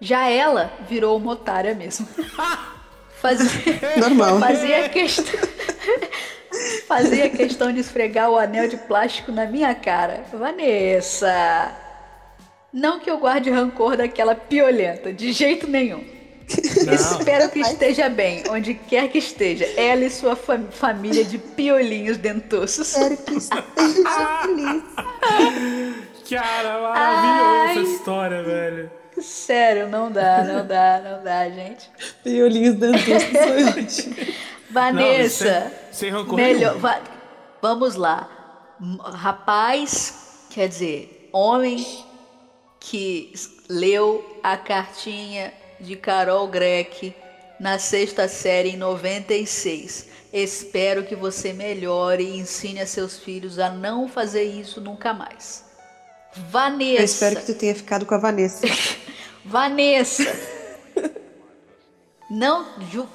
Já 0.00 0.28
ela 0.28 0.72
virou 0.88 1.16
uma 1.16 1.32
otária 1.32 1.74
mesmo. 1.74 2.06
Fazia, 3.20 3.96
Normal. 3.98 4.40
fazia 4.40 4.88
questão 4.88 5.40
fazia 6.88 7.30
questão 7.30 7.72
de 7.72 7.78
esfregar 7.78 8.28
o 8.28 8.36
anel 8.36 8.66
de 8.66 8.76
plástico 8.76 9.30
na 9.30 9.46
minha 9.46 9.72
cara. 9.76 10.24
Vanessa, 10.32 11.72
não 12.72 12.98
que 12.98 13.08
eu 13.08 13.18
guarde 13.18 13.48
rancor 13.48 13.96
daquela 13.96 14.34
piolenta, 14.34 15.12
de 15.12 15.30
jeito 15.30 15.68
nenhum. 15.68 16.04
Espero 16.92 17.50
que 17.50 17.60
esteja 17.60 18.08
bem, 18.08 18.42
onde 18.50 18.74
quer 18.74 19.08
que 19.08 19.18
esteja. 19.18 19.64
Ela 19.76 20.04
e 20.04 20.10
sua 20.10 20.34
fam- 20.36 20.68
família 20.70 21.24
de 21.24 21.38
piolinhos 21.38 22.16
dentosos. 22.16 22.88
Espero 22.94 23.16
que 23.16 23.34
esteja 23.34 23.62
feliz. 24.42 24.82
Cara, 26.28 26.80
maravilhosa 26.80 27.70
essa 27.70 27.78
Ai. 27.80 27.82
história, 27.94 28.42
velho. 28.42 28.90
Sério, 29.20 29.88
não 29.88 30.10
dá, 30.10 30.42
não 30.44 30.66
dá, 30.66 31.00
não 31.04 31.22
dá, 31.22 31.48
gente. 31.50 31.90
Foi 32.22 33.64
ótimo. 33.84 34.16
Vanessa, 34.70 35.44
Não, 35.60 35.70
sem, 35.70 35.92
sem 35.92 36.10
rancor 36.10 36.36
melhor. 36.36 36.78
va- 36.78 37.00
Vamos 37.60 37.94
lá. 37.94 38.28
Rapaz, 39.14 40.46
quer 40.50 40.66
dizer, 40.68 41.28
homem 41.32 41.84
que 42.80 43.32
leu 43.68 44.38
a 44.42 44.56
cartinha 44.56 45.52
de 45.82 45.96
Carol 45.96 46.46
Greck 46.48 47.14
na 47.58 47.78
sexta 47.78 48.28
série 48.28 48.70
em 48.70 48.76
96. 48.76 50.06
Espero 50.32 51.04
que 51.04 51.14
você 51.14 51.52
melhore 51.52 52.24
e 52.24 52.38
ensine 52.38 52.80
a 52.80 52.86
seus 52.86 53.18
filhos 53.18 53.58
a 53.58 53.68
não 53.68 54.08
fazer 54.08 54.44
isso 54.44 54.80
nunca 54.80 55.12
mais. 55.12 55.64
Vanessa. 56.48 57.00
Eu 57.00 57.04
espero 57.04 57.36
que 57.36 57.46
tu 57.46 57.54
tenha 57.54 57.74
ficado 57.74 58.06
com 58.06 58.14
a 58.14 58.18
Vanessa. 58.18 58.66
Vanessa! 59.44 60.62
Não 62.30 62.66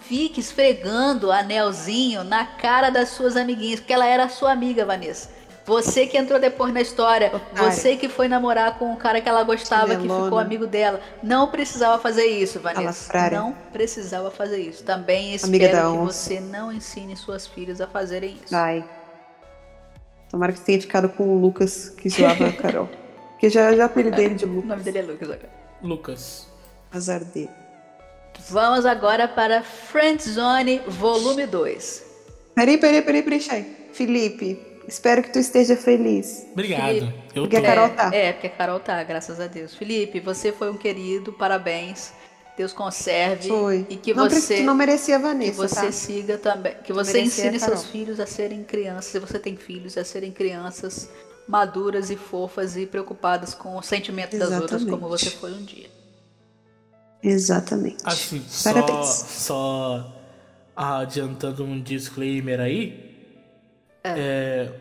fique 0.02 0.40
esfregando 0.40 1.32
anelzinho 1.32 2.24
na 2.24 2.46
cara 2.46 2.92
das 2.92 3.10
suas 3.10 3.36
amiguinhas, 3.36 3.80
porque 3.80 3.94
ela 3.94 4.06
era 4.06 4.30
sua 4.30 4.52
amiga, 4.52 4.86
Vanessa. 4.86 5.37
Você 5.68 6.08
que 6.08 6.18
entrou 6.18 6.40
depois 6.40 6.74
na 6.74 6.80
história, 6.80 7.28
Otária. 7.36 7.72
você 7.72 7.98
que 7.98 8.08
foi 8.08 8.30
namorar 8.30 8.80
com 8.80 8.94
o 8.94 8.96
cara 8.96 9.20
que 9.20 9.28
ela 9.28 9.44
gostava, 9.44 9.98
que 9.98 10.04
ficou 10.04 10.40
amigo 10.40 10.66
dela, 10.66 11.02
não 11.22 11.52
precisava 11.52 12.02
fazer 12.02 12.26
isso, 12.26 12.62
Vanessa. 12.62 13.30
Não 13.30 13.54
precisava 13.74 14.32
fazer 14.32 14.60
isso. 14.60 14.86
Também 14.86 15.38
Amiga 15.44 15.66
espero 15.66 15.92
da 15.92 15.92
que 15.92 16.06
você 16.06 16.40
não 16.40 16.72
ensine 16.72 17.18
suas 17.18 17.46
filhas 17.46 17.82
a 17.82 17.88
fazerem 17.88 18.38
isso. 18.42 18.50
Vai. 18.50 18.84
Tomara 20.32 20.54
que 20.54 20.60
você 20.60 20.66
tenha 20.66 20.82
ficado 20.82 21.10
com 21.10 21.36
o 21.36 21.38
Lucas, 21.38 21.90
que 21.90 22.10
zoava 22.10 22.48
a 22.48 22.54
Carol. 22.54 22.90
Porque 23.32 23.50
já, 23.50 23.76
já 23.76 23.86
apelidei 23.86 24.26
ele 24.26 24.36
de 24.36 24.46
O 24.46 24.48
Lucas. 24.48 24.70
nome 24.70 24.84
dele 24.84 25.00
é 25.00 25.02
Lucas 25.02 25.30
agora. 25.30 25.50
Lucas. 25.84 26.48
Azar 26.94 27.26
dele. 27.26 27.50
Vamos 28.50 28.86
agora 28.86 29.28
para 29.28 29.62
Friendzone 29.64 30.80
Volume 30.88 31.46
2. 31.46 32.06
Peraí, 32.56 32.78
peraí, 32.78 33.02
peraí, 33.02 33.22
peraí. 33.22 33.90
Felipe, 33.92 34.77
espero 34.88 35.22
que 35.24 35.32
tu 35.32 35.40
esteja 35.40 35.76
feliz. 35.76 36.46
Obrigado. 36.52 36.84
Felipe. 36.84 37.14
Eu 37.36 37.44
Porque 37.44 37.60
tô. 37.60 37.64
a 37.64 37.66
Carol 37.66 37.90
tá. 37.90 38.16
É, 38.16 38.34
porque 38.34 38.48
a 38.48 38.52
Carol 38.52 38.80
tá, 38.80 39.04
graças 39.04 39.40
a 39.40 39.48
Deus. 39.48 39.76
Felipe, 39.76 40.20
você 40.20 40.52
foi 40.52 40.72
um 40.72 40.78
querido, 40.78 41.34
parabéns. 41.34 42.12
Deus 42.58 42.74
conserve. 42.74 43.50
Foi. 43.50 43.86
E 43.88 43.96
que 43.96 44.14
não, 44.14 44.28
você, 44.28 44.58
tu 44.58 44.64
não 44.64 44.74
merecia 44.74 45.18
a 45.18 45.20
que 45.20 45.26
Vanessa, 45.26 45.68
você 45.68 45.86
tá? 45.86 45.92
siga 45.92 46.38
também. 46.40 46.76
Que 46.84 46.92
você 46.92 47.22
ensine 47.22 47.60
seus 47.60 47.86
filhos 47.86 48.20
a 48.20 48.26
serem 48.26 48.64
crianças, 48.64 49.06
se 49.06 49.20
você 49.20 49.38
tem 49.38 49.56
filhos, 49.56 49.96
a 49.96 50.04
serem 50.04 50.32
crianças 50.32 51.08
maduras 51.48 52.10
e 52.10 52.16
fofas 52.18 52.76
e 52.76 52.86
preocupadas 52.86 53.54
com 53.54 53.78
o 53.78 53.82
sentimento 53.82 54.38
das 54.38 54.52
outras, 54.52 54.84
como 54.84 55.08
Exatamente. 55.08 55.24
você 55.24 55.30
foi 55.30 55.54
um 55.54 55.64
dia. 55.64 55.90
Exatamente. 57.24 57.98
Assim, 58.04 58.44
só, 58.48 58.74
Parabéns. 58.74 59.08
só 59.08 60.14
adiantando 60.76 61.64
um 61.64 61.82
disclaimer 61.82 62.60
aí. 62.60 63.07
É. 64.18 64.72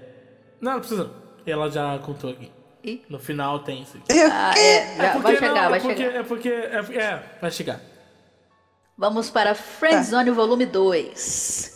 Não, 0.61 0.73
não 0.75 0.81
precisa. 0.81 1.11
Ela 1.47 1.71
já 1.71 1.99
contou 1.99 2.31
aqui. 2.31 2.51
E? 2.85 3.03
No 3.09 3.19
final 3.19 3.61
tem 3.61 3.83
isso 3.83 3.97
aqui. 3.97 4.17
Eu- 4.19 4.29
Ah, 4.31 4.55
é, 4.57 4.97
já, 4.97 5.19
vai 5.19 5.35
chegar, 5.35 5.55
não, 5.55 5.71
vai 5.71 5.79
é 5.79 5.83
porque, 5.83 5.97
chegar. 5.97 6.19
É 6.19 6.23
porque. 6.23 6.49
É, 6.49 7.03
é, 7.03 7.23
vai 7.41 7.51
chegar. 7.51 7.81
Vamos 8.97 9.29
para 9.31 9.55
Friendzone 9.55 10.31
Volume 10.31 10.67
2. 10.67 11.75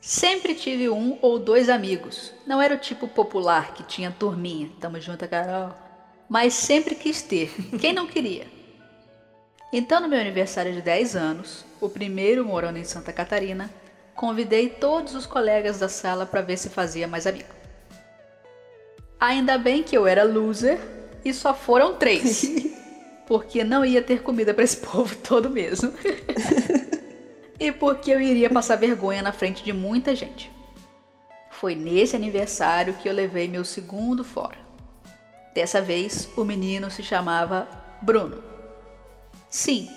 Sempre 0.00 0.54
tive 0.54 0.88
um 0.88 1.18
ou 1.20 1.38
dois 1.38 1.68
amigos. 1.68 2.32
Não 2.46 2.60
era 2.60 2.74
o 2.74 2.78
tipo 2.78 3.06
popular 3.06 3.74
que 3.74 3.82
tinha 3.82 4.10
turminha. 4.10 4.70
Tamo 4.80 5.00
junto, 5.00 5.26
Carol. 5.28 5.74
Mas 6.28 6.54
sempre 6.54 6.94
quis 6.94 7.22
ter. 7.22 7.52
Quem 7.80 7.92
não 7.92 8.06
queria? 8.06 8.46
Então, 9.72 10.00
no 10.00 10.08
meu 10.08 10.18
aniversário 10.18 10.72
de 10.72 10.80
10 10.80 11.14
anos, 11.14 11.64
o 11.80 11.88
primeiro 11.88 12.44
morando 12.44 12.78
em 12.78 12.84
Santa 12.84 13.12
Catarina, 13.12 13.70
convidei 14.20 14.68
todos 14.68 15.14
os 15.14 15.24
colegas 15.24 15.78
da 15.78 15.88
sala 15.88 16.26
para 16.26 16.42
ver 16.42 16.58
se 16.58 16.68
fazia 16.68 17.08
mais 17.08 17.26
amigo. 17.26 17.48
Ainda 19.18 19.56
bem 19.56 19.82
que 19.82 19.96
eu 19.96 20.06
era 20.06 20.24
loser 20.24 20.78
e 21.24 21.32
só 21.32 21.54
foram 21.54 21.94
três. 21.94 22.42
Porque 23.26 23.64
não 23.64 23.82
ia 23.82 24.02
ter 24.02 24.22
comida 24.22 24.52
para 24.52 24.64
esse 24.64 24.76
povo 24.76 25.16
todo 25.16 25.48
mesmo. 25.48 25.94
e 27.58 27.70
porque 27.70 28.10
eu 28.10 28.20
iria 28.20 28.50
passar 28.50 28.74
vergonha 28.76 29.22
na 29.22 29.32
frente 29.32 29.62
de 29.62 29.72
muita 29.72 30.16
gente. 30.16 30.50
Foi 31.48 31.76
nesse 31.76 32.16
aniversário 32.16 32.94
que 32.94 33.08
eu 33.08 33.14
levei 33.14 33.46
meu 33.46 33.64
segundo 33.64 34.24
fora. 34.24 34.58
Dessa 35.54 35.80
vez, 35.80 36.28
o 36.36 36.44
menino 36.44 36.90
se 36.90 37.04
chamava 37.04 37.68
Bruno. 38.02 38.42
Sim, 39.48 39.88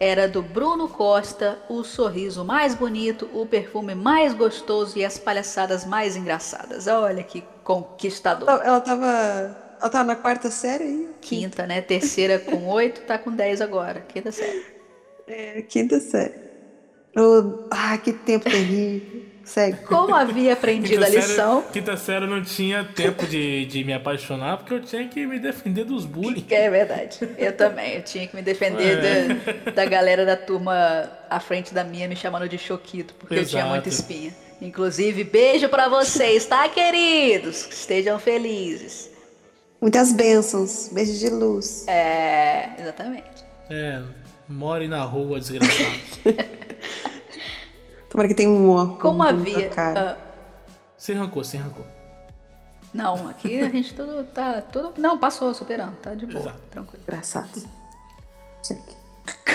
era 0.00 0.28
do 0.28 0.42
Bruno 0.42 0.88
Costa 0.88 1.58
o 1.68 1.82
sorriso 1.82 2.44
mais 2.44 2.74
bonito, 2.74 3.28
o 3.32 3.44
perfume 3.44 3.94
mais 3.94 4.32
gostoso 4.32 4.98
e 4.98 5.04
as 5.04 5.18
palhaçadas 5.18 5.84
mais 5.84 6.16
engraçadas. 6.16 6.86
Olha 6.86 7.22
que 7.22 7.42
conquistador. 7.64 8.48
Ela 8.48 8.80
tava. 8.80 9.68
Ela 9.80 9.90
tava 9.90 10.04
na 10.04 10.16
quarta 10.16 10.50
série 10.50 10.84
aí? 10.84 11.08
Quinta, 11.20 11.66
né? 11.66 11.80
Terceira 11.80 12.38
com 12.38 12.66
oito, 12.68 13.02
tá 13.02 13.16
com 13.16 13.30
10 13.30 13.60
agora. 13.60 14.00
Quinta 14.00 14.32
série. 14.32 14.64
É, 15.26 15.62
quinta 15.62 16.00
série. 16.00 16.34
Oh, 17.16 17.66
ah, 17.70 17.96
que 17.98 18.12
tempo 18.12 18.50
terrível. 18.50 19.27
Segue. 19.48 19.78
Como 19.78 20.14
havia 20.14 20.52
aprendido 20.52 21.02
a 21.02 21.06
série, 21.06 21.16
lição, 21.16 21.64
quinta 21.72 21.96
série 21.96 22.26
eu 22.26 22.28
não 22.28 22.42
tinha 22.42 22.84
tempo 22.84 23.26
de, 23.26 23.64
de 23.64 23.82
me 23.82 23.94
apaixonar 23.94 24.58
porque 24.58 24.74
eu 24.74 24.82
tinha 24.82 25.08
que 25.08 25.26
me 25.26 25.38
defender 25.38 25.84
dos 25.84 26.04
bullying. 26.04 26.44
É 26.50 26.68
verdade. 26.68 27.18
Eu 27.38 27.56
também. 27.56 27.94
Eu 27.94 28.02
tinha 28.02 28.26
que 28.28 28.36
me 28.36 28.42
defender 28.42 28.98
da, 29.64 29.70
da 29.72 29.84
galera 29.86 30.26
da 30.26 30.36
turma 30.36 31.10
à 31.30 31.40
frente 31.40 31.72
da 31.72 31.82
minha 31.82 32.06
me 32.06 32.14
chamando 32.14 32.46
de 32.46 32.58
choquito, 32.58 33.14
porque 33.14 33.36
eu 33.36 33.46
tinha 33.46 33.62
Exato. 33.62 33.72
muita 33.72 33.88
espinha. 33.88 34.34
Inclusive, 34.60 35.24
beijo 35.24 35.66
pra 35.70 35.88
vocês, 35.88 36.44
tá, 36.44 36.68
queridos? 36.68 37.66
Estejam 37.70 38.18
felizes. 38.18 39.10
Muitas 39.80 40.12
bênçãos. 40.12 40.90
Beijo 40.92 41.18
de 41.18 41.30
luz. 41.30 41.88
É, 41.88 42.68
exatamente. 42.78 43.44
É, 43.70 44.02
more 44.46 44.86
na 44.88 45.04
rua, 45.04 45.38
desgraçado. 45.38 46.00
Tomara 48.08 48.28
que 48.28 48.34
tenha 48.34 48.50
um 48.50 48.70
ó. 48.70 48.86
Como 48.96 49.18
um 49.18 49.22
havia. 49.22 49.70
ah, 49.76 50.16
sem 50.96 51.14
rancor, 51.14 51.44
sem 51.44 51.60
rancor. 51.60 51.84
não, 52.92 53.28
aqui 53.28 53.60
a 53.60 53.68
gente 53.68 53.94
tudo 53.94 54.24
tá. 54.24 54.60
Tudo, 54.62 54.94
não, 54.98 55.18
passou, 55.18 55.52
superando, 55.54 55.96
tá 55.96 56.14
de 56.14 56.26
boa, 56.26 56.40
Exato. 56.40 56.60
tranquilo. 56.70 57.02
Engraçado. 57.06 57.48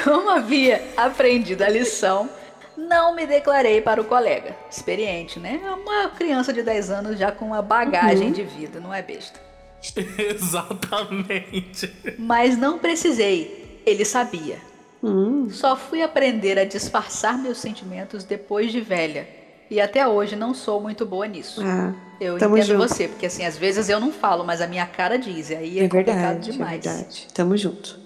Como 0.03 0.29
havia 0.29 0.81
aprendido 0.97 1.61
a 1.63 1.69
lição, 1.69 2.29
não 2.75 3.15
me 3.15 3.25
declarei 3.25 3.81
para 3.81 4.01
o 4.01 4.05
colega. 4.05 4.55
Experiente, 4.69 5.39
né? 5.39 5.61
É 5.63 5.71
uma 5.71 6.09
criança 6.09 6.51
de 6.51 6.61
10 6.61 6.91
anos 6.91 7.19
já 7.19 7.31
com 7.31 7.45
uma 7.45 7.61
bagagem 7.61 8.31
de 8.31 8.43
vida, 8.43 8.79
não 8.79 8.93
é 8.93 9.01
besta. 9.01 9.39
Exatamente. 10.17 11.93
Mas 12.17 12.57
não 12.57 12.79
precisei, 12.79 13.81
ele 13.85 14.05
sabia. 14.05 14.57
Hum, 15.03 15.49
Só 15.49 15.75
fui 15.75 16.01
aprender 16.01 16.57
a 16.57 16.63
disfarçar 16.65 17.37
meus 17.37 17.57
sentimentos 17.57 18.23
depois 18.23 18.71
de 18.71 18.79
velha. 18.79 19.27
E 19.69 19.81
até 19.81 20.07
hoje 20.07 20.35
não 20.35 20.53
sou 20.53 20.79
muito 20.79 21.05
boa 21.05 21.27
nisso. 21.27 21.61
ah, 21.63 21.93
Eu 22.21 22.37
entendo 22.37 22.61
junto. 22.61 22.77
você, 22.87 23.07
porque 23.07 23.25
assim, 23.25 23.43
às 23.45 23.57
vezes 23.57 23.89
eu 23.89 23.99
não 23.99 24.11
falo, 24.11 24.43
mas 24.45 24.61
a 24.61 24.67
minha 24.67 24.85
cara 24.85 25.17
diz, 25.17 25.49
e 25.49 25.55
aí 25.55 25.79
é, 25.79 25.83
é 25.85 25.89
complicado 25.89 26.15
verdade, 26.19 26.51
demais. 26.51 26.85
é 26.85 26.89
verdade. 26.89 27.27
Tamo 27.33 27.57
junto. 27.57 27.99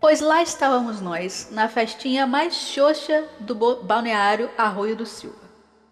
Pois 0.00 0.20
lá 0.20 0.42
estávamos 0.42 1.00
nós, 1.00 1.48
na 1.50 1.66
festinha 1.68 2.26
mais 2.26 2.54
xoxa 2.54 3.24
do 3.40 3.54
balneário 3.82 4.50
Arroio 4.58 4.94
do 4.94 5.06
Silva, 5.06 5.38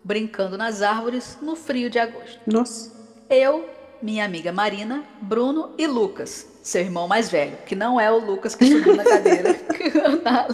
brincando 0.05 0.59
nas 0.59 0.83
árvores 0.83 1.39
no 1.41 1.57
frio 1.57 1.89
de 1.89 1.99
agosto. 1.99 2.39
Nossa. 2.47 2.93
Eu, 3.31 3.67
minha 4.03 4.25
amiga 4.27 4.53
Marina, 4.53 5.03
Bruno 5.23 5.71
e 5.79 5.87
Lucas, 5.87 6.47
seu 6.63 6.81
irmão 6.81 7.09
mais 7.09 7.29
velho, 7.29 7.57
que 7.67 7.75
não 7.75 8.01
é 8.01 8.11
o 8.11 8.19
Lucas 8.19 8.55
que 8.55 8.65
subiu 8.67 8.95
na 8.95 9.05
cadeira 9.05 9.51
na, 10.23 10.47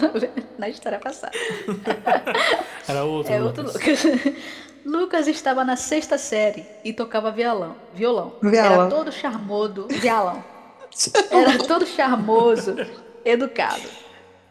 na 0.59 0.69
história 0.69 0.99
passada. 0.99 1.33
Era 2.89 3.05
outro. 3.05 3.33
É 3.33 3.43
outro 3.43 3.65
Lucas. 3.65 4.05
Lucas 4.85 5.29
estava 5.29 5.65
na 5.65 5.77
sexta 5.77 6.17
série 6.17 6.65
e 6.83 6.95
tocava 6.95 7.31
violão. 7.31 7.77
Violão. 7.95 8.33
Violão. 8.41 8.73
Era 8.73 8.87
todo 8.87 9.13
charmoso. 9.13 9.87
Violão. 9.89 10.43
Era 11.31 11.59
todo 11.59 11.87
charmoso, 11.87 12.75
educado. 13.25 13.83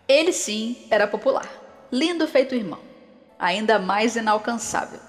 Ele 0.08 0.32
sim 0.32 0.78
era 0.92 1.08
popular. 1.08 1.50
Lindo 1.92 2.28
feito 2.28 2.54
irmão. 2.54 2.80
Ainda 3.40 3.80
mais 3.80 4.16
inalcançável. 4.16 5.00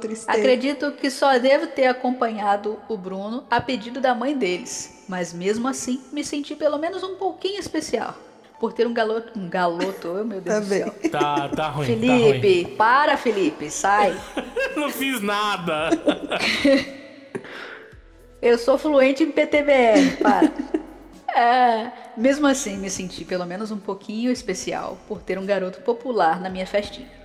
Tristeza. 0.00 0.38
Acredito 0.38 0.92
que 0.92 1.10
só 1.10 1.36
devo 1.38 1.66
ter 1.66 1.86
acompanhado 1.86 2.78
o 2.88 2.96
Bruno 2.96 3.44
a 3.50 3.60
pedido 3.60 4.00
da 4.00 4.14
mãe 4.14 4.36
deles, 4.36 4.93
mas 5.08 5.32
mesmo 5.32 5.68
assim 5.68 6.00
me 6.12 6.24
senti 6.24 6.54
pelo 6.54 6.78
menos 6.78 7.02
um 7.02 7.16
pouquinho 7.16 7.58
especial 7.58 8.16
por 8.58 8.72
ter 8.72 8.86
um 8.86 8.94
galoto, 8.94 9.38
um 9.38 9.48
galoto, 9.48 10.08
oh, 10.08 10.24
meu 10.24 10.40
Deus 10.40 10.56
Tá 10.56 10.60
do 10.60 10.66
céu. 10.66 10.94
Tá, 11.10 11.48
tá 11.48 11.68
ruim. 11.68 11.86
Felipe, 11.86 12.74
para 12.76 13.16
Felipe, 13.16 13.70
sai. 13.70 14.14
Tá 14.34 14.40
ruim. 14.40 14.80
Não 14.80 14.90
fiz 14.90 15.20
nada. 15.20 15.90
Eu 18.40 18.58
sou 18.58 18.78
fluente 18.78 19.22
em 19.22 19.30
PTBR, 19.30 20.18
para. 20.22 20.52
É, 21.34 21.90
mesmo 22.16 22.46
assim, 22.46 22.76
me 22.76 22.88
senti 22.88 23.24
pelo 23.24 23.44
menos 23.44 23.70
um 23.70 23.78
pouquinho 23.78 24.30
especial 24.30 24.98
por 25.08 25.20
ter 25.20 25.38
um 25.38 25.44
garoto 25.44 25.80
popular 25.80 26.40
na 26.40 26.48
minha 26.48 26.66
festinha. 26.66 27.23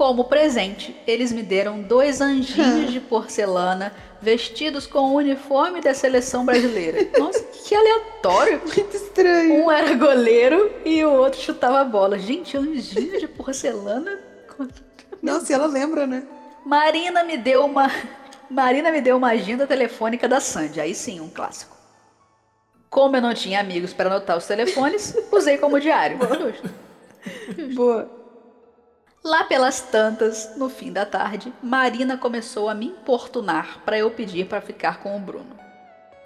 Como 0.00 0.24
presente, 0.24 0.96
eles 1.06 1.30
me 1.30 1.42
deram 1.42 1.82
dois 1.82 2.22
anjinhos 2.22 2.90
de 2.90 3.00
porcelana 3.00 3.92
vestidos 4.18 4.86
com 4.86 5.00
o 5.00 5.16
uniforme 5.16 5.82
da 5.82 5.92
seleção 5.92 6.42
brasileira. 6.42 7.06
Nossa, 7.18 7.42
que 7.42 7.74
aleatório! 7.74 8.62
Muito 8.64 8.96
estranho. 8.96 9.62
Um 9.62 9.70
era 9.70 9.94
goleiro 9.94 10.72
e 10.86 11.04
o 11.04 11.12
outro 11.12 11.38
chutava 11.38 11.80
a 11.80 11.84
bola. 11.84 12.18
Gente, 12.18 12.56
anjinho 12.56 13.20
de 13.20 13.28
porcelana? 13.28 14.18
Nossa, 15.22 15.52
ela 15.52 15.66
lembra, 15.66 16.06
né? 16.06 16.22
Marina 16.64 17.22
me 17.22 17.36
deu 17.36 17.66
uma. 17.66 17.92
Marina 18.48 18.90
me 18.90 19.02
deu 19.02 19.18
uma 19.18 19.32
agenda 19.32 19.66
telefônica 19.66 20.26
da 20.26 20.40
Sandy. 20.40 20.80
Aí 20.80 20.94
sim, 20.94 21.20
um 21.20 21.28
clássico. 21.28 21.76
Como 22.88 23.16
eu 23.16 23.20
não 23.20 23.34
tinha 23.34 23.60
amigos 23.60 23.92
para 23.92 24.08
anotar 24.08 24.38
os 24.38 24.46
telefones, 24.46 25.14
usei 25.30 25.58
como 25.58 25.78
diário. 25.78 26.16
Justo. 26.40 27.74
Boa. 27.74 28.19
Lá 29.22 29.44
pelas 29.44 29.80
tantas, 29.80 30.56
no 30.56 30.70
fim 30.70 30.90
da 30.90 31.04
tarde, 31.04 31.52
Marina 31.62 32.16
começou 32.16 32.68
a 32.68 32.74
me 32.74 32.86
importunar 32.86 33.80
para 33.84 33.98
eu 33.98 34.10
pedir 34.10 34.46
para 34.46 34.60
ficar 34.62 35.00
com 35.00 35.14
o 35.14 35.20
Bruno. 35.20 35.58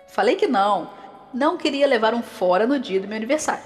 Falei 0.07 0.37
que 0.37 0.47
não, 0.47 0.89
não 1.33 1.57
queria 1.57 1.89
levar 1.89 2.15
um 2.15 2.23
fora 2.23 2.67
no 2.69 2.79
dia 2.79 3.01
do 3.01 3.09
meu 3.09 3.17
aniversário. 3.17 3.65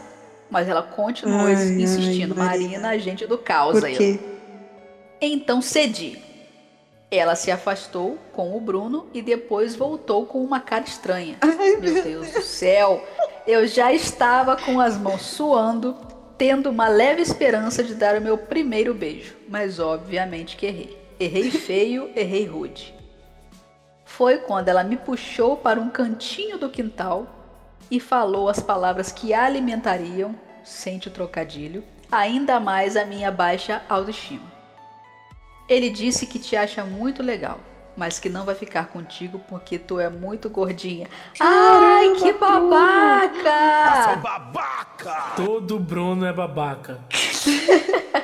Mas 0.51 0.67
ela 0.67 0.83
continuou 0.83 1.47
Ai, 1.47 1.53
insistindo, 1.53 2.35
ai, 2.39 2.47
Marina. 2.47 2.89
Agente 2.89 3.27
do 3.27 3.37
caos 3.37 3.75
Por 3.75 3.85
aí. 3.85 3.97
quê? 3.97 4.21
Então 5.21 5.61
cedi. 5.61 6.23
Ela 7.11 7.35
se 7.35 7.51
afastou 7.51 8.19
com 8.33 8.57
o 8.57 8.61
Bruno 8.61 9.09
e 9.13 9.21
depois 9.21 9.75
voltou 9.75 10.25
com 10.25 10.43
uma 10.43 10.61
cara 10.61 10.85
estranha. 10.85 11.37
Ai, 11.43 11.77
Meu 11.77 12.03
Deus 12.03 12.31
do 12.31 12.43
céu! 12.43 13.05
Eu 13.47 13.67
já 13.67 13.93
estava 13.93 14.57
com 14.57 14.81
as 14.81 14.97
mãos 14.97 15.23
suando, 15.23 15.97
tendo 16.39 16.71
uma 16.71 16.87
leve 16.87 17.21
esperança 17.21 17.83
de 17.83 17.97
dar 17.97 18.17
o 18.17 18.21
meu 18.21 18.39
primeiro 18.39 18.95
beijo, 18.95 19.35
mas 19.49 19.81
obviamente 19.81 20.57
que 20.57 20.67
errei. 20.67 20.97
Errei 21.19 21.51
feio, 21.51 22.11
errei 22.15 22.47
rude. 22.47 22.95
Foi 24.05 24.39
quando 24.39 24.69
ela 24.69 24.85
me 24.85 24.97
puxou 24.97 25.57
para 25.57 25.81
um 25.81 25.91
cantinho 25.91 26.57
do 26.57 26.71
quintal 26.71 27.27
e 27.91 27.99
falou 27.99 28.49
as 28.49 28.61
palavras 28.61 29.11
que 29.11 29.35
alimentariam, 29.35 30.33
sente 30.63 31.09
o 31.09 31.11
trocadilho, 31.11 31.83
ainda 32.11 32.61
mais 32.61 32.97
a 32.97 33.05
minha 33.05 33.33
baixa 33.33 33.83
autoestima. 33.89 34.53
Ele 35.69 35.91
disse 35.91 36.25
que 36.25 36.39
te 36.39 36.55
acha 36.55 36.85
muito 36.85 37.21
legal, 37.21 37.59
mas 37.99 38.21
que 38.21 38.29
não 38.29 38.45
vai 38.45 38.55
ficar 38.55 38.87
contigo 38.87 39.41
porque 39.49 39.77
tu 39.77 39.99
é 39.99 40.09
muito 40.09 40.49
gordinha. 40.49 41.09
Ai, 41.41 42.15
que 42.15 42.33
babaca! 42.33 43.51
Todo 45.35 45.81
Bruno 45.81 46.25
é 46.25 46.33
babaca. 46.33 47.01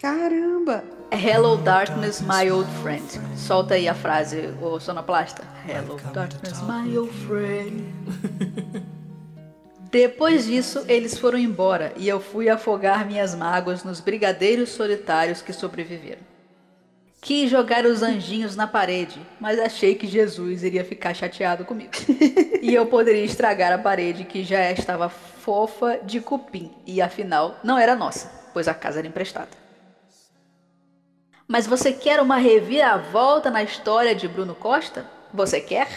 Caramba. 0.00 0.84
Hello 1.10 1.56
darkness, 1.56 2.20
my 2.20 2.48
old 2.52 2.70
friend. 2.82 3.04
Solta 3.36 3.74
aí 3.74 3.88
a 3.88 3.94
frase, 3.94 4.54
ô 4.62 4.78
sonoplasta. 4.78 5.42
Hello 5.66 5.98
darkness, 6.12 6.62
my 6.62 6.96
old 6.96 7.12
friend. 7.26 7.82
Depois 9.90 10.46
disso, 10.46 10.84
eles 10.86 11.18
foram 11.18 11.38
embora 11.38 11.92
e 11.96 12.08
eu 12.08 12.20
fui 12.20 12.48
afogar 12.48 13.04
minhas 13.06 13.34
mágoas 13.34 13.82
nos 13.82 13.98
brigadeiros 14.00 14.70
solitários 14.70 15.42
que 15.42 15.52
sobreviveram. 15.52 16.33
Quis 17.24 17.50
jogar 17.50 17.86
os 17.86 18.02
anjinhos 18.02 18.54
na 18.54 18.66
parede, 18.66 19.18
mas 19.40 19.58
achei 19.58 19.94
que 19.94 20.06
Jesus 20.06 20.62
iria 20.62 20.84
ficar 20.84 21.14
chateado 21.14 21.64
comigo. 21.64 21.92
e 22.60 22.74
eu 22.74 22.84
poderia 22.84 23.24
estragar 23.24 23.72
a 23.72 23.78
parede 23.78 24.24
que 24.24 24.44
já 24.44 24.70
estava 24.70 25.08
fofa 25.08 25.98
de 26.02 26.20
cupim 26.20 26.70
e 26.86 27.00
afinal 27.00 27.58
não 27.64 27.78
era 27.78 27.96
nossa, 27.96 28.30
pois 28.52 28.68
a 28.68 28.74
casa 28.74 28.98
era 28.98 29.08
emprestada. 29.08 29.48
Mas 31.48 31.66
você 31.66 31.94
quer 31.94 32.20
uma 32.20 32.36
reviravolta 32.36 33.50
na 33.50 33.62
história 33.62 34.14
de 34.14 34.28
Bruno 34.28 34.54
Costa? 34.54 35.10
Você 35.32 35.62
quer? 35.62 35.88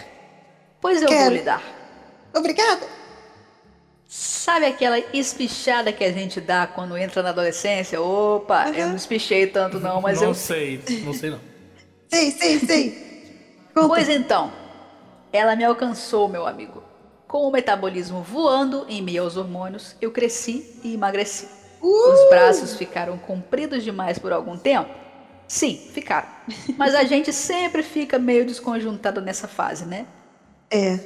Pois 0.79 1.01
eu 1.01 1.09
vou 1.09 1.17
Quero. 1.17 1.35
lhe 1.35 1.41
dar. 1.41 1.61
Obrigada. 2.33 2.87
Sabe 4.07 4.65
aquela 4.65 4.99
espichada 5.13 5.91
que 5.91 6.03
a 6.03 6.11
gente 6.11 6.39
dá 6.39 6.65
quando 6.65 6.97
entra 6.97 7.21
na 7.21 7.29
adolescência? 7.29 8.01
Opa, 8.01 8.71
eu 8.73 8.83
Aham. 8.83 8.89
não 8.89 8.95
espichei 8.95 9.47
tanto 9.47 9.79
não, 9.79 10.01
mas 10.01 10.21
não 10.21 10.29
eu 10.29 10.33
sei, 10.33 10.81
não 11.03 11.13
sei 11.13 11.29
não. 11.31 11.41
Sei, 12.09 12.31
sei, 12.31 12.59
sei. 12.59 12.91
Conta. 13.73 13.87
Pois 13.87 14.07
então, 14.07 14.53
ela 15.31 15.55
me 15.55 15.63
alcançou, 15.65 16.29
meu 16.29 16.47
amigo. 16.47 16.83
Com 17.27 17.47
o 17.47 17.51
metabolismo 17.51 18.23
voando 18.23 18.85
em 18.87 19.01
meio 19.01 19.23
aos 19.23 19.35
hormônios, 19.35 19.95
eu 20.01 20.11
cresci 20.11 20.79
e 20.83 20.93
emagreci. 20.93 21.49
Uh! 21.81 22.13
Os 22.13 22.23
braços 22.23 22.75
ficaram 22.75 23.17
compridos 23.17 23.83
demais 23.83 24.17
por 24.17 24.31
algum 24.31 24.57
tempo? 24.57 24.89
Sim, 25.47 25.89
ficaram. 25.93 26.29
Mas 26.77 26.95
a 26.95 27.03
gente 27.03 27.33
sempre 27.33 27.83
fica 27.83 28.17
meio 28.17 28.45
desconjuntado 28.45 29.21
nessa 29.21 29.47
fase, 29.47 29.85
né? 29.85 30.07
É. 30.69 30.99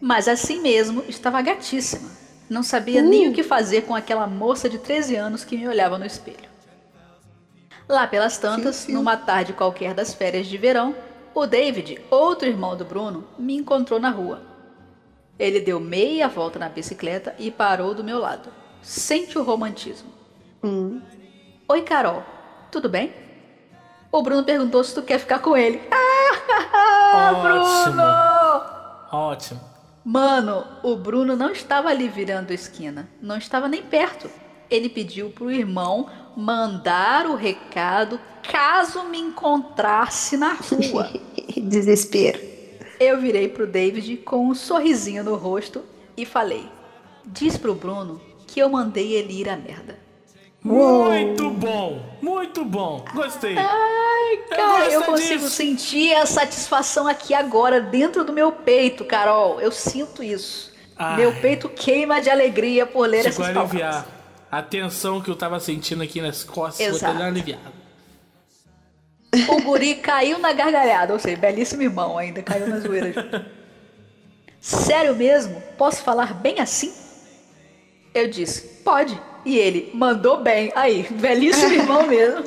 Mas 0.00 0.28
assim 0.28 0.60
mesmo, 0.60 1.04
estava 1.08 1.40
gatíssima. 1.42 2.10
Não 2.48 2.62
sabia 2.62 3.02
Uh! 3.02 3.08
nem 3.08 3.28
o 3.28 3.32
que 3.32 3.42
fazer 3.42 3.82
com 3.82 3.94
aquela 3.94 4.26
moça 4.26 4.68
de 4.68 4.78
13 4.78 5.16
anos 5.16 5.44
que 5.44 5.56
me 5.56 5.66
olhava 5.68 5.98
no 5.98 6.06
espelho. 6.06 6.48
Lá 7.88 8.06
pelas 8.06 8.36
tantas, 8.38 8.78
Fio, 8.78 8.86
fio. 8.86 8.94
numa 8.96 9.16
tarde 9.16 9.52
qualquer 9.52 9.94
das 9.94 10.12
férias 10.14 10.46
de 10.46 10.56
verão, 10.58 10.94
o 11.34 11.46
David, 11.46 12.00
outro 12.10 12.48
irmão 12.48 12.76
do 12.76 12.84
Bruno, 12.84 13.24
me 13.38 13.56
encontrou 13.56 14.00
na 14.00 14.10
rua. 14.10 14.42
Ele 15.38 15.60
deu 15.60 15.78
meia 15.78 16.28
volta 16.28 16.58
na 16.58 16.68
bicicleta 16.68 17.34
e 17.38 17.50
parou 17.50 17.94
do 17.94 18.02
meu 18.02 18.18
lado. 18.18 18.48
Sente 18.82 19.38
o 19.38 19.42
romantismo. 19.42 20.10
Hum. 20.64 21.00
Oi, 21.68 21.82
Carol, 21.82 22.22
tudo 22.72 22.88
bem? 22.88 23.12
O 24.10 24.22
Bruno 24.22 24.42
perguntou 24.44 24.82
se 24.82 24.94
tu 24.94 25.02
quer 25.02 25.18
ficar 25.18 25.38
com 25.40 25.56
ele. 25.56 25.80
Ah, 27.08 27.32
Ótimo. 27.32 27.94
Bruno! 27.94 29.22
Ótimo. 29.28 29.60
Mano, 30.08 30.64
o 30.84 30.94
Bruno 30.94 31.34
não 31.34 31.50
estava 31.50 31.88
ali 31.88 32.06
virando 32.06 32.52
esquina, 32.52 33.08
não 33.20 33.36
estava 33.36 33.66
nem 33.66 33.82
perto. 33.82 34.30
Ele 34.70 34.88
pediu 34.88 35.30
pro 35.30 35.50
irmão 35.50 36.08
mandar 36.36 37.26
o 37.26 37.34
recado 37.34 38.20
caso 38.40 39.02
me 39.08 39.18
encontrasse 39.18 40.36
na 40.36 40.52
rua. 40.52 41.10
Desespero. 41.60 42.38
Eu 43.00 43.20
virei 43.20 43.48
pro 43.48 43.66
David 43.66 44.18
com 44.18 44.48
um 44.48 44.54
sorrisinho 44.54 45.24
no 45.24 45.34
rosto 45.34 45.82
e 46.16 46.24
falei: 46.24 46.68
Diz 47.24 47.56
pro 47.56 47.74
Bruno 47.74 48.20
que 48.46 48.60
eu 48.60 48.68
mandei 48.68 49.12
ele 49.12 49.40
ir 49.40 49.48
à 49.48 49.56
merda. 49.56 49.98
Muito 50.66 51.50
bom, 51.50 52.02
muito 52.20 52.64
bom. 52.64 53.04
Gostei. 53.14 53.56
Ai, 53.56 54.36
cara, 54.50 54.86
eu 54.90 55.00
gosto 55.00 55.12
consigo 55.12 55.44
disso. 55.44 55.50
sentir 55.50 56.12
a 56.14 56.26
satisfação 56.26 57.06
aqui 57.06 57.32
agora, 57.34 57.80
dentro 57.80 58.24
do 58.24 58.32
meu 58.32 58.50
peito, 58.50 59.04
Carol. 59.04 59.60
Eu 59.60 59.70
sinto 59.70 60.22
isso. 60.22 60.74
Ai. 60.96 61.18
Meu 61.18 61.32
peito 61.40 61.68
queima 61.68 62.20
de 62.20 62.28
alegria 62.28 62.84
por 62.84 63.06
ler 63.08 63.22
Chegou 63.22 63.44
essas 63.44 63.54
palavras. 63.54 63.80
aliviar. 63.80 64.06
A 64.50 64.62
tensão 64.62 65.20
que 65.20 65.30
eu 65.30 65.36
tava 65.36 65.60
sentindo 65.60 66.02
aqui 66.02 66.20
nas 66.20 66.42
costas 66.42 66.84
Exato. 66.86 67.14
até 67.14 67.24
aliviada. 67.24 67.72
O 69.48 69.60
guri 69.62 69.96
caiu 69.96 70.38
na 70.38 70.52
gargalhada, 70.52 71.12
ou 71.12 71.18
seja, 71.18 71.36
belíssimo 71.36 71.82
irmão 71.82 72.16
ainda, 72.16 72.42
caiu 72.42 72.66
na 72.66 72.78
zoeira. 72.80 73.52
Sério 74.60 75.14
mesmo? 75.14 75.62
Posso 75.76 76.02
falar 76.02 76.32
bem 76.34 76.58
assim? 76.58 76.92
Eu 78.14 78.28
disse, 78.28 78.62
pode. 78.82 79.20
E 79.46 79.56
ele, 79.56 79.90
mandou 79.94 80.42
bem. 80.42 80.72
Aí, 80.74 81.06
belíssimo 81.08 81.72
irmão 81.72 82.04
mesmo. 82.04 82.44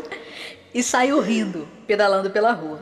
E 0.74 0.84
saiu 0.84 1.20
rindo, 1.22 1.66
pedalando 1.88 2.30
pela 2.30 2.52
rua. 2.52 2.80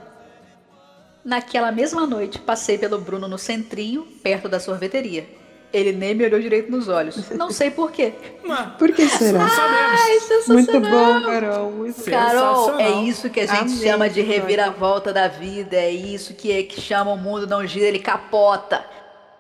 Naquela 1.24 1.72
mesma 1.72 2.08
noite, 2.08 2.40
passei 2.40 2.78
pelo 2.78 3.00
Bruno 3.00 3.28
no 3.28 3.38
centrinho, 3.38 4.08
perto 4.24 4.50
da 4.50 4.60
sorveteria. 4.60 5.28
Ele 5.72 5.92
nem 5.92 6.16
me 6.16 6.26
olhou 6.26 6.40
direito 6.40 6.72
nos 6.72 6.88
olhos. 6.88 7.30
Não 7.32 7.52
sei 7.52 7.70
porquê. 7.70 8.14
Mas, 8.44 8.76
Por 8.78 8.92
que 8.92 9.08
será? 9.08 9.42
Ai, 9.46 10.20
sensacional. 10.22 10.64
Muito 10.64 10.80
bom, 10.80 11.22
Carol. 11.22 11.72
Muito. 11.72 12.04
Carol, 12.06 12.80
é 12.80 12.90
isso 13.02 13.30
que 13.30 13.42
a 13.42 13.46
gente 13.46 13.74
Amei, 13.74 13.88
chama 13.88 14.10
de 14.10 14.22
reviravolta 14.22 15.14
da 15.14 15.28
vida. 15.28 15.76
É 15.76 15.92
isso 15.92 16.34
que, 16.34 16.52
é, 16.52 16.64
que 16.64 16.80
chama 16.80 17.12
o 17.12 17.18
mundo 17.18 17.46
não 17.46 17.68
gira, 17.68 17.86
ele 17.86 18.00
capota. 18.00 18.84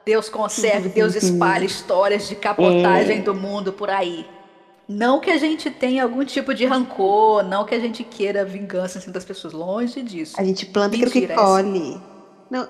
Deus 0.05 0.30
conserve, 0.30 0.89
Deus 0.89 1.15
espalha 1.15 1.65
histórias 1.65 2.28
de 2.28 2.36
capotagem 2.36 3.21
do 3.21 3.34
mundo 3.34 3.73
por 3.73 3.89
aí. 3.89 4.25
Não 4.88 5.19
que 5.19 5.29
a 5.29 5.38
gente 5.38 5.69
tenha 5.69 6.03
algum 6.03 6.23
tipo 6.23 6.53
de 6.53 6.65
rancor, 6.65 7.43
não 7.43 7.65
que 7.65 7.75
a 7.75 7.79
gente 7.79 8.03
queira 8.05 8.45
vingança 8.45 8.99
assim, 8.99 9.11
das 9.11 9.25
pessoas. 9.25 9.53
Longe 9.53 10.01
disso. 10.01 10.35
A 10.39 10.43
gente 10.43 10.65
planta 10.65 10.95
aquilo 10.95 11.11
Mentira, 11.11 11.35
que 11.35 11.39
colhe. 11.39 12.01
Não. 12.49 12.69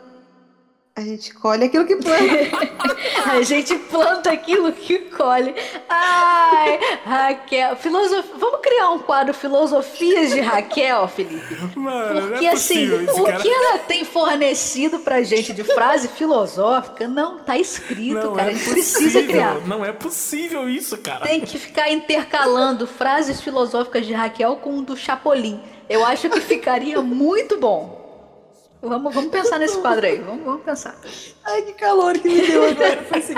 A 0.97 1.01
gente 1.01 1.31
colhe 1.31 1.63
aquilo 1.63 1.85
que 1.85 1.95
planta. 1.95 2.17
A 3.31 3.39
gente 3.43 3.75
planta 3.77 4.31
aquilo 4.31 4.71
que 4.71 4.97
colhe. 4.97 5.53
Ai, 5.87 6.79
Raquel. 7.05 7.75
Filosof... 7.75 8.27
Vamos 8.39 8.61
criar 8.61 8.89
um 8.89 8.97
quadro 8.97 9.31
Filosofias 9.31 10.31
de 10.31 10.39
Raquel, 10.39 11.07
Felipe? 11.07 11.55
Mano, 11.75 12.21
não 12.21 12.29
Porque 12.29 12.47
é 12.47 12.51
assim, 12.51 12.91
o 12.91 13.25
cara. 13.25 13.37
que 13.37 13.47
ela 13.47 13.77
tem 13.77 14.03
fornecido 14.05 14.97
pra 14.97 15.21
gente 15.21 15.53
de 15.53 15.63
frase 15.63 16.07
filosófica 16.07 17.07
não 17.07 17.43
tá 17.43 17.55
escrito, 17.55 18.15
Não 18.15 18.33
cara. 18.33 18.49
é 18.49 18.53
a 18.53 18.57
gente 18.57 18.69
precisa 18.71 19.03
possível, 19.03 19.27
criar. 19.27 19.67
Não 19.67 19.85
é 19.85 19.91
possível 19.93 20.67
isso, 20.67 20.97
cara. 20.97 21.27
Tem 21.27 21.41
que 21.41 21.59
ficar 21.59 21.91
intercalando 21.91 22.87
frases 22.87 23.39
filosóficas 23.39 24.03
de 24.03 24.13
Raquel 24.13 24.55
com 24.55 24.79
o 24.79 24.81
do 24.81 24.97
Chapolin. 24.97 25.61
Eu 25.87 26.03
acho 26.03 26.27
que 26.27 26.41
ficaria 26.41 26.99
muito 27.03 27.59
bom. 27.59 28.06
Vamos, 28.81 29.13
vamos 29.13 29.31
pensar 29.31 29.59
nesse 29.59 29.79
quadro 29.79 30.05
aí. 30.05 30.19
Vamos, 30.19 30.45
vamos 30.45 30.61
pensar. 30.63 30.95
Ai, 31.43 31.61
que 31.63 31.73
calor 31.73 32.17
que 32.17 32.29
me 32.29 32.41
deu 32.41 32.69
agora. 32.69 33.03
Foi 33.03 33.19
assim 33.19 33.33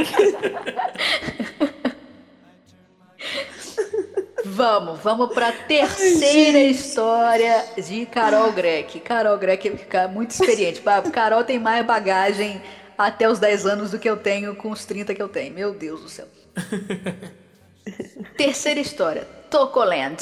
Vamos, 4.45 4.99
vamos 4.99 5.33
pra 5.33 5.51
terceira 5.51 6.59
história 6.59 7.65
de 7.77 8.05
Carol 8.07 8.51
Greck. 8.51 8.99
Carol 8.99 9.37
Greck 9.37 9.69
fica 9.77 10.07
muito 10.07 10.31
experiente. 10.31 10.81
Carol 11.13 11.43
tem 11.43 11.59
mais 11.59 11.85
bagagem 11.85 12.61
até 12.97 13.29
os 13.29 13.39
10 13.39 13.65
anos 13.65 13.91
do 13.91 13.99
que 13.99 14.09
eu 14.09 14.17
tenho 14.17 14.55
com 14.55 14.71
os 14.71 14.83
30 14.85 15.13
que 15.15 15.21
eu 15.21 15.29
tenho. 15.29 15.53
Meu 15.53 15.73
Deus 15.73 16.01
do 16.01 16.09
céu. 16.09 16.27
terceira 18.35 18.79
história. 18.79 19.25
Tocoland. 19.49 20.17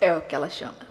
É 0.00 0.14
o 0.14 0.20
que 0.20 0.34
ela 0.34 0.50
chama. 0.50 0.85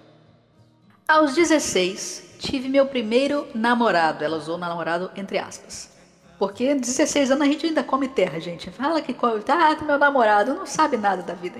Aos 1.08 1.36
16, 1.36 2.38
tive 2.40 2.68
meu 2.68 2.88
primeiro 2.88 3.48
namorado. 3.54 4.24
Ela 4.24 4.38
usou 4.38 4.58
namorado 4.58 5.12
entre 5.16 5.38
aspas. 5.38 5.94
Porque 6.40 6.74
16 6.76 7.32
anos 7.32 7.48
a 7.48 7.50
gente 7.50 7.66
ainda 7.66 7.84
come 7.84 8.08
terra, 8.08 8.40
gente. 8.40 8.70
Fala 8.72 9.02
que 9.02 9.14
come. 9.14 9.42
Ah, 9.48 9.76
meu 9.84 9.98
namorado 9.98 10.54
não 10.54 10.66
sabe 10.66 10.98
nada 10.98 11.22
da 11.22 11.34
vida 11.34 11.60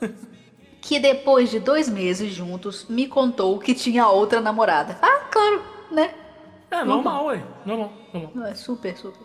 que 0.80 0.98
depois 0.98 1.50
de 1.50 1.60
dois 1.60 1.88
meses 1.88 2.32
juntos 2.32 2.86
me 2.88 3.06
contou 3.06 3.58
que 3.58 3.74
tinha 3.74 4.08
outra 4.08 4.40
namorada. 4.40 4.98
Ah, 5.02 5.28
claro, 5.30 5.62
né? 5.90 6.14
É 6.70 6.82
normal, 6.82 7.26
ué. 7.26 7.44
Normal, 7.66 7.92
normal. 8.12 8.32
Não, 8.34 8.46
É 8.46 8.54
super, 8.54 8.96
super. 8.96 9.20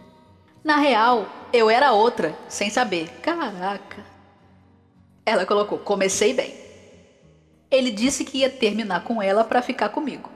Na 0.64 0.78
real, 0.78 1.26
eu 1.54 1.70
era 1.70 1.92
outra, 1.92 2.36
sem 2.50 2.70
saber. 2.70 3.08
Caraca. 3.22 4.04
Ela 5.26 5.46
colocou: 5.46 5.80
comecei 5.80 6.34
bem. 6.34 6.65
Ele 7.72 7.92
disse 7.92 8.24
que 8.24 8.40
ia 8.40 8.50
terminar 8.50 9.04
com 9.04 9.22
ela 9.22 9.44
pra 9.44 9.62
ficar 9.62 9.90
comigo. 9.90 10.30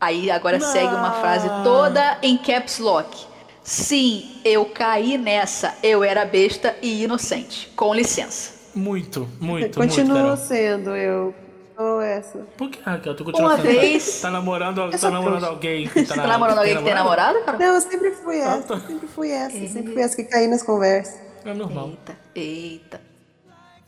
Aí 0.00 0.30
agora 0.30 0.60
segue 0.60 0.94
uma 0.94 1.12
frase 1.12 1.48
toda 1.64 2.18
em 2.22 2.36
caps 2.36 2.78
lock. 2.78 3.26
Sim, 3.62 4.40
eu 4.44 4.66
caí 4.66 5.18
nessa. 5.18 5.74
Eu 5.82 6.04
era 6.04 6.24
besta 6.24 6.76
e 6.82 7.02
inocente. 7.04 7.72
Com 7.74 7.92
licença. 7.94 8.54
Muito, 8.74 9.20
muito, 9.40 9.40
muito, 9.40 9.78
Continua 9.80 10.16
Carol. 10.22 10.36
sendo 10.36 10.90
eu. 10.94 11.34
Ou 11.78 12.00
essa. 12.00 12.38
Por 12.56 12.70
que, 12.70 12.80
Raquel? 12.80 13.14
Tu 13.16 13.24
continua 13.24 13.50
Uma 13.54 13.56
sendo- 13.56 13.66
vez- 13.80 14.20
Tá 14.20 14.30
namorando, 14.30 14.90
tá 14.90 14.98
sou 14.98 15.10
namorando 15.10 15.38
trouxa. 15.40 15.54
alguém 15.54 15.88
que 15.88 16.02
tá, 16.04 16.14
Você 16.14 16.20
tá 16.20 16.26
namorando 16.26 16.58
alguém 16.58 16.76
que 16.76 16.82
tem 16.84 16.94
namorado, 16.94 17.40
cara? 17.42 17.58
Não, 17.58 17.74
eu 17.74 17.80
sempre 17.80 18.10
fui 18.12 18.40
Ah, 18.40 18.56
essa. 18.56 18.62
tá. 18.62 18.80
Sempre 18.80 19.06
fui 19.08 19.30
essa. 19.30 19.68
Sempre 19.68 19.92
fui 19.92 20.02
essa 20.02 20.16
que 20.16 20.24
caí 20.24 20.46
nas 20.46 20.62
conversas. 20.62 21.20
É 21.44 21.52
normal. 21.52 21.88
Eita, 21.88 22.18
eita. 22.34 23.00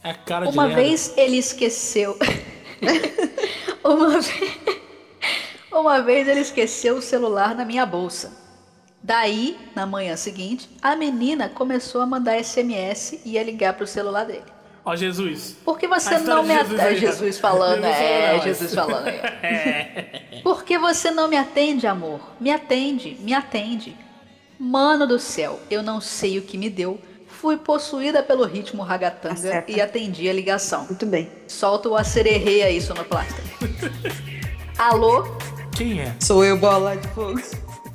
É 0.04 0.10
a 0.10 0.14
cara 0.14 0.46
de 0.46 0.52
Uma 0.52 0.64
lerda. 0.66 0.82
vez 0.82 1.12
ele 1.16 1.36
esqueceu. 1.38 2.16
uma, 3.84 4.10
vez... 4.10 4.32
uma 5.72 6.00
vez 6.02 6.28
ele 6.28 6.40
esqueceu 6.40 6.96
o 6.96 7.02
celular 7.02 7.54
na 7.54 7.64
minha 7.64 7.84
bolsa. 7.86 8.32
Daí, 9.02 9.56
na 9.74 9.86
manhã 9.86 10.16
seguinte, 10.16 10.68
a 10.82 10.96
menina 10.96 11.48
começou 11.48 12.00
a 12.00 12.06
mandar 12.06 12.42
SMS 12.42 13.20
e 13.24 13.32
ia 13.32 13.42
ligar 13.42 13.74
pro 13.74 13.86
celular 13.86 14.24
dele. 14.24 14.42
Ó, 14.84 14.96
Jesus. 14.96 15.56
Por 15.64 15.78
que 15.78 15.86
você 15.86 16.14
A 16.14 16.20
não 16.20 16.42
me 16.42 16.54
Jesus 16.54 16.80
atende? 16.80 17.00
Jesus 17.00 17.36
né? 17.36 17.42
falando, 17.42 17.82
Jesus 17.82 17.96
é, 18.00 18.26
falando, 18.26 18.42
Jesus 18.44 18.74
mas- 18.74 18.86
falando. 18.86 19.08
aí. 19.42 20.42
Por 20.42 20.64
que 20.64 20.78
você 20.78 21.10
não 21.10 21.28
me 21.28 21.36
atende, 21.36 21.86
amor? 21.86 22.20
Me 22.40 22.50
atende, 22.50 23.16
me 23.20 23.34
atende. 23.34 23.96
Mano 24.58 25.06
do 25.06 25.18
céu, 25.18 25.60
eu 25.70 25.82
não 25.82 26.00
sei 26.00 26.38
o 26.38 26.42
que 26.42 26.58
me 26.58 26.68
deu. 26.70 26.98
Fui 27.40 27.56
possuída 27.56 28.22
pelo 28.22 28.44
ritmo 28.44 28.82
ragatanga 28.82 29.34
Acerta. 29.34 29.70
e 29.70 29.80
atendi 29.80 30.28
a 30.28 30.32
ligação. 30.32 30.84
Muito 30.86 31.06
bem. 31.06 31.30
Solta 31.46 31.88
o 31.88 31.96
acererê 31.96 32.62
aí, 32.62 32.80
sonoplasta. 32.80 33.40
Alô? 34.76 35.24
Quem 35.76 36.00
é? 36.00 36.14
Sou 36.20 36.44
eu, 36.44 36.56
bola 36.56 36.96
de 36.96 37.06
fogo. 37.08 37.40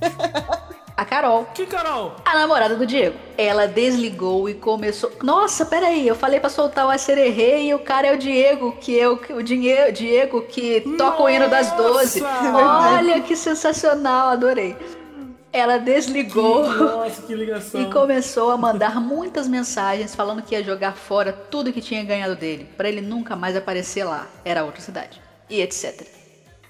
A 0.96 1.04
Carol. 1.06 1.46
Que 1.56 1.66
Carol? 1.66 2.14
A 2.24 2.36
namorada 2.36 2.76
do 2.76 2.86
Diego. 2.86 3.18
Ela 3.36 3.68
desligou 3.68 4.48
e 4.48 4.54
começou. 4.54 5.12
Nossa, 5.24 5.66
peraí, 5.66 6.08
eu 6.08 6.16
falei 6.16 6.40
pra 6.40 6.50
soltar 6.52 6.86
o 6.86 6.90
acererê 6.92 7.64
e 7.64 7.74
o 7.74 7.80
cara 7.80 8.08
é 8.08 8.14
o 8.14 8.18
Diego, 8.18 8.74
que 8.80 8.98
é 9.00 9.10
o, 9.10 9.20
o 9.32 9.42
dinhe- 9.42 9.92
Diego 9.92 10.44
que 10.44 10.82
toca 10.96 11.24
o 11.24 11.30
hino 11.30 11.50
das 11.50 11.72
12. 11.72 12.22
Nossa! 12.22 12.98
Olha 12.98 13.20
que 13.22 13.36
sensacional, 13.36 14.30
adorei. 14.30 14.78
Ela 15.54 15.78
desligou 15.78 16.68
Nossa, 16.68 17.22
que 17.22 17.36
ligação. 17.36 17.80
e 17.80 17.86
começou 17.92 18.50
a 18.50 18.58
mandar 18.58 19.00
muitas 19.00 19.48
mensagens 19.48 20.16
falando 20.16 20.42
que 20.42 20.56
ia 20.56 20.64
jogar 20.64 20.94
fora 20.94 21.32
tudo 21.32 21.72
que 21.72 21.80
tinha 21.80 22.04
ganhado 22.04 22.36
dele, 22.36 22.68
pra 22.76 22.90
ele 22.90 23.02
nunca 23.02 23.36
mais 23.36 23.56
aparecer 23.56 24.04
lá. 24.04 24.28
Era 24.44 24.64
outra 24.64 24.82
cidade. 24.82 25.22
E 25.48 25.62
etc. 25.62 26.08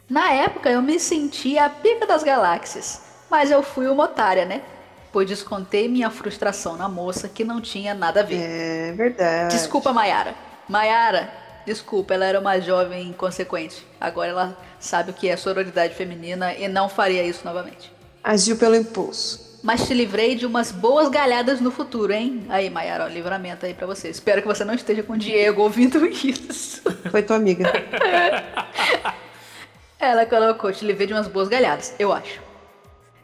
Na 0.09 0.31
época 0.33 0.69
eu 0.69 0.81
me 0.81 0.99
sentia 0.99 1.63
a 1.65 1.69
pica 1.69 2.05
das 2.05 2.23
galáxias, 2.23 3.01
mas 3.31 3.49
eu 3.49 3.63
fui 3.63 3.87
uma 3.87 4.03
otária, 4.03 4.43
né? 4.43 4.61
Pois 5.13 5.29
descontei 5.29 5.87
minha 5.87 6.09
frustração 6.09 6.75
na 6.75 6.89
moça 6.89 7.29
que 7.29 7.45
não 7.45 7.61
tinha 7.61 7.93
nada 7.93 8.19
a 8.19 8.23
ver. 8.23 8.41
É 8.41 8.91
verdade. 8.91 9.55
Desculpa, 9.55 9.93
Mayara. 9.93 10.35
Mayara, 10.67 11.31
desculpa, 11.65 12.15
ela 12.15 12.25
era 12.25 12.39
uma 12.39 12.59
jovem 12.59 13.09
inconsequente. 13.09 13.87
Agora 14.01 14.29
ela 14.29 14.57
sabe 14.77 15.11
o 15.11 15.13
que 15.13 15.29
é 15.29 15.37
sororidade 15.37 15.93
feminina 15.93 16.53
e 16.53 16.67
não 16.67 16.89
faria 16.89 17.23
isso 17.23 17.45
novamente. 17.45 17.92
Agiu 18.23 18.55
pelo 18.55 18.75
impulso. 18.75 19.43
Mas 19.61 19.87
te 19.87 19.93
livrei 19.93 20.35
de 20.35 20.45
umas 20.45 20.71
boas 20.71 21.09
galhadas 21.09 21.61
no 21.61 21.71
futuro, 21.71 22.11
hein? 22.11 22.45
Aí, 22.49 22.69
Mayara, 22.69 23.05
ó, 23.05 23.07
livramento 23.07 23.65
aí 23.65 23.73
pra 23.73 23.87
você. 23.87 24.09
Espero 24.09 24.41
que 24.41 24.47
você 24.47 24.65
não 24.65 24.73
esteja 24.73 25.03
com 25.03 25.13
o 25.13 25.17
Diego 25.17 25.61
ouvindo 25.61 26.05
isso. 26.07 26.81
Foi 27.09 27.23
tua 27.23 27.37
amiga. 27.37 27.71
Ela 29.99 30.25
colocou, 30.25 30.71
te 30.71 30.85
livrei 30.85 31.07
de 31.07 31.13
umas 31.13 31.27
boas 31.29 31.47
galhadas, 31.47 31.93
eu 31.97 32.11
acho. 32.11 32.41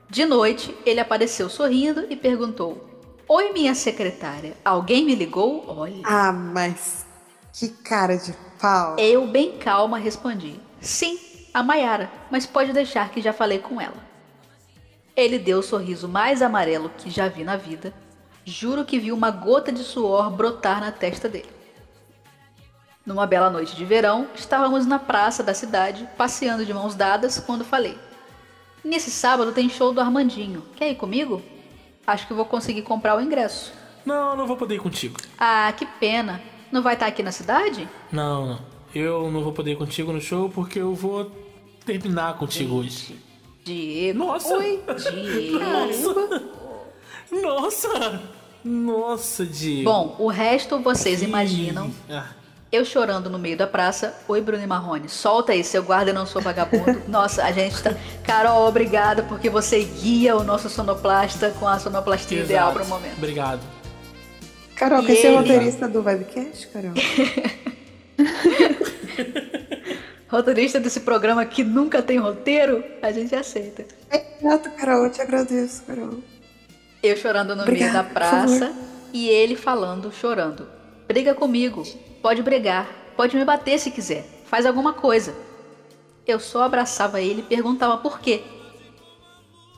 De 0.10 0.26
noite, 0.26 0.74
ele 0.86 1.00
apareceu 1.00 1.50
sorrindo 1.50 2.06
e 2.10 2.16
perguntou: 2.16 2.90
Oi, 3.28 3.52
minha 3.52 3.76
secretária, 3.76 4.54
alguém 4.64 5.06
me 5.06 5.14
ligou? 5.14 5.66
Olha. 5.68 6.02
Ah, 6.06 6.32
mas 6.32 7.06
que 7.54 7.68
cara 7.68 8.18
de 8.18 8.34
pau. 8.62 8.98
Eu, 8.98 9.28
bem 9.28 9.58
calma, 9.58 9.98
respondi: 9.98 10.60
Sim, 10.80 11.20
a 11.54 11.62
Mayara, 11.62 12.10
mas 12.32 12.46
pode 12.46 12.72
deixar 12.72 13.10
que 13.10 13.22
já 13.22 13.34
falei 13.34 13.60
com 13.60 13.80
ela. 13.80 14.09
Ele 15.20 15.38
deu 15.38 15.60
o 15.60 15.64
sorriso 15.64 16.08
mais 16.08 16.42
amarelo 16.42 16.90
que 16.98 17.10
já 17.10 17.28
vi 17.28 17.44
na 17.44 17.58
vida. 17.58 17.94
Juro 18.46 18.86
que 18.86 18.98
vi 18.98 19.12
uma 19.12 19.30
gota 19.30 19.70
de 19.70 19.84
suor 19.84 20.32
brotar 20.32 20.80
na 20.80 20.94
testa 20.94 21.28
dele. 21.28 21.50
Numa 23.06 23.28
bela 23.28 23.50
noite 23.50 23.76
de 23.76 23.84
verão, 23.84 24.30
estávamos 24.34 24.86
na 24.86 24.98
praça 24.98 25.44
da 25.44 25.54
cidade, 25.54 26.08
passeando 26.18 26.66
de 26.66 26.74
mãos 26.74 26.96
dadas, 26.96 27.38
quando 27.38 27.66
falei: 27.66 27.98
Nesse 28.82 29.12
sábado 29.12 29.52
tem 29.52 29.68
show 29.68 29.94
do 29.94 30.00
Armandinho. 30.00 30.64
Quer 30.78 30.92
ir 30.92 30.96
comigo? 30.96 31.42
Acho 32.08 32.26
que 32.26 32.34
vou 32.34 32.46
conseguir 32.46 32.84
comprar 32.84 33.18
o 33.18 33.22
ingresso. 33.22 33.74
Não, 34.06 34.38
não 34.38 34.48
vou 34.48 34.56
poder 34.56 34.76
ir 34.76 34.80
contigo. 34.80 35.18
Ah, 35.38 35.74
que 35.76 35.86
pena. 35.86 36.42
Não 36.72 36.82
vai 36.82 36.94
estar 36.94 37.08
aqui 37.08 37.22
na 37.22 37.34
cidade? 37.34 37.90
Não, 38.10 38.48
não. 38.48 38.60
Eu 38.96 39.30
não 39.30 39.44
vou 39.44 39.52
poder 39.52 39.74
ir 39.74 39.78
contigo 39.78 40.14
no 40.14 40.22
show 40.22 40.50
porque 40.50 40.80
eu 40.80 40.96
vou 40.96 41.30
terminar 41.86 42.38
contigo 42.38 42.76
hoje. 42.76 43.29
Diego. 43.64 44.20
Nossa! 44.20 44.58
Oi, 44.58 44.80
Diego. 45.12 45.60
Nossa! 47.32 48.22
Nossa, 48.64 49.46
Diego. 49.46 49.90
Bom, 49.90 50.16
o 50.20 50.28
resto 50.28 50.80
vocês 50.80 51.22
imaginam. 51.22 51.92
Ah, 52.10 52.28
Eu 52.72 52.84
chorando 52.86 53.30
no 53.30 53.40
meio 53.40 53.58
da 53.58 53.68
praça. 53.68 54.16
Oi, 54.28 54.42
Bruno 54.42 54.64
e 54.64 54.68
Marrone. 54.68 55.08
Solta 55.10 55.52
aí, 55.54 55.64
seu 55.64 55.84
guarda, 55.84 56.12
eu 56.12 56.16
não 56.16 56.26
sou 56.26 56.42
vagabundo. 56.42 57.02
Nossa, 57.08 57.44
a 57.44 57.52
gente 57.52 57.82
tá. 57.82 57.96
Carol, 58.24 58.68
obrigada 58.68 59.24
porque 59.24 59.50
você 59.50 59.84
guia 59.84 60.36
o 60.36 60.44
nosso 60.44 60.70
sonoplasta 60.70 61.52
com 61.60 61.68
a 61.68 61.80
sonoplastia 61.80 62.42
ideal 62.42 62.74
para 62.74 62.84
o 62.84 62.88
momento. 62.88 63.18
Obrigado. 63.18 63.62
Carol, 64.76 65.04
E 65.04 65.08
quer 65.08 65.16
ser 65.16 65.36
roteirista 65.36 65.88
do 65.88 66.02
Webcast, 66.02 66.68
Carol? 66.68 66.94
Roteirista 70.30 70.80
desse 70.80 71.00
programa 71.00 71.44
que 71.46 71.64
nunca 71.64 72.04
tem 72.04 72.20
roteiro, 72.20 72.84
a 73.02 73.12
gente 73.12 73.36
aceita. 73.36 73.86
Exato, 74.12 74.70
Carol, 74.72 75.06
eu 75.06 75.12
te 75.12 75.22
agradeço, 75.22 75.84
Carol. 75.84 76.20
Eu 77.02 77.18
chorando 77.18 77.56
no 77.56 77.64
Obrigada, 77.64 77.92
meio 77.92 78.04
da 78.06 78.14
praça 78.14 78.74
e 79.12 79.28
ele 79.28 79.56
falando, 79.56 80.12
chorando. 80.12 80.68
Briga 81.08 81.34
comigo, 81.34 81.84
pode 82.22 82.44
brigar, 82.44 82.88
pode 83.18 83.36
me 83.36 83.44
bater 83.44 83.80
se 83.80 83.90
quiser, 83.90 84.24
faz 84.46 84.68
alguma 84.68 84.94
coisa. 84.94 85.34
Eu 86.28 86.40
só 86.40 86.64
abraçava 86.64 87.20
ele 87.20 87.40
e 87.40 87.44
perguntava 87.44 87.98
por 87.98 88.20
quê. 88.20 88.44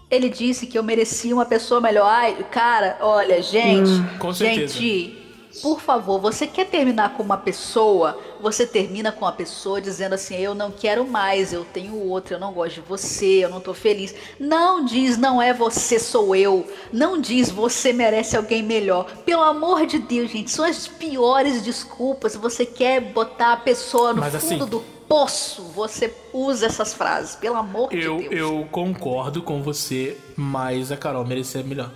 Ele 0.09 0.27
disse 0.27 0.67
que 0.67 0.77
eu 0.77 0.83
merecia 0.83 1.33
uma 1.33 1.45
pessoa 1.45 1.79
melhor. 1.79 2.05
Ai, 2.05 2.45
cara, 2.51 2.97
olha, 2.99 3.41
gente, 3.41 3.89
com 4.19 4.33
certeza. 4.33 4.73
gente, 4.73 5.21
por 5.61 5.79
favor, 5.79 6.19
você 6.19 6.45
quer 6.45 6.65
terminar 6.65 7.13
com 7.13 7.23
uma 7.23 7.37
pessoa? 7.37 8.19
Você 8.41 8.65
termina 8.65 9.11
com 9.11 9.25
a 9.25 9.31
pessoa 9.31 9.79
dizendo 9.79 10.13
assim: 10.13 10.35
Eu 10.35 10.53
não 10.55 10.71
quero 10.71 11.05
mais, 11.07 11.53
eu 11.53 11.63
tenho 11.63 11.95
outro, 12.09 12.35
eu 12.35 12.39
não 12.39 12.51
gosto 12.51 12.75
de 12.75 12.81
você, 12.81 13.45
eu 13.45 13.49
não 13.49 13.59
tô 13.61 13.73
feliz. 13.73 14.13
Não 14.39 14.83
diz, 14.83 15.17
não 15.17 15.41
é 15.41 15.53
você, 15.53 15.99
sou 15.99 16.35
eu. 16.35 16.65
Não 16.91 17.19
diz, 17.21 17.49
você 17.49 17.93
merece 17.93 18.35
alguém 18.35 18.63
melhor. 18.63 19.05
Pelo 19.25 19.43
amor 19.43 19.85
de 19.85 19.99
Deus, 19.99 20.31
gente, 20.31 20.49
são 20.51 20.65
as 20.65 20.87
piores 20.87 21.61
desculpas. 21.61 22.35
Você 22.35 22.65
quer 22.65 22.99
botar 22.99 23.53
a 23.53 23.57
pessoa 23.57 24.13
no 24.13 24.21
Mas 24.21 24.35
fundo 24.35 24.63
assim- 24.63 24.65
do 24.69 24.79
poço, 25.07 25.63
você 25.75 26.13
usa 26.33 26.65
essas 26.65 26.93
frases. 26.93 27.35
Pelo 27.35 27.57
amor 27.57 27.93
Eu, 27.93 28.17
de 28.17 28.29
Deus. 28.29 28.39
eu 28.41 28.67
concordo 28.71 29.41
com 29.43 29.61
você, 29.61 30.17
mas 30.37 30.91
a 30.91 30.97
Carol 30.97 31.25
merecia 31.25 31.61
melhor. 31.63 31.91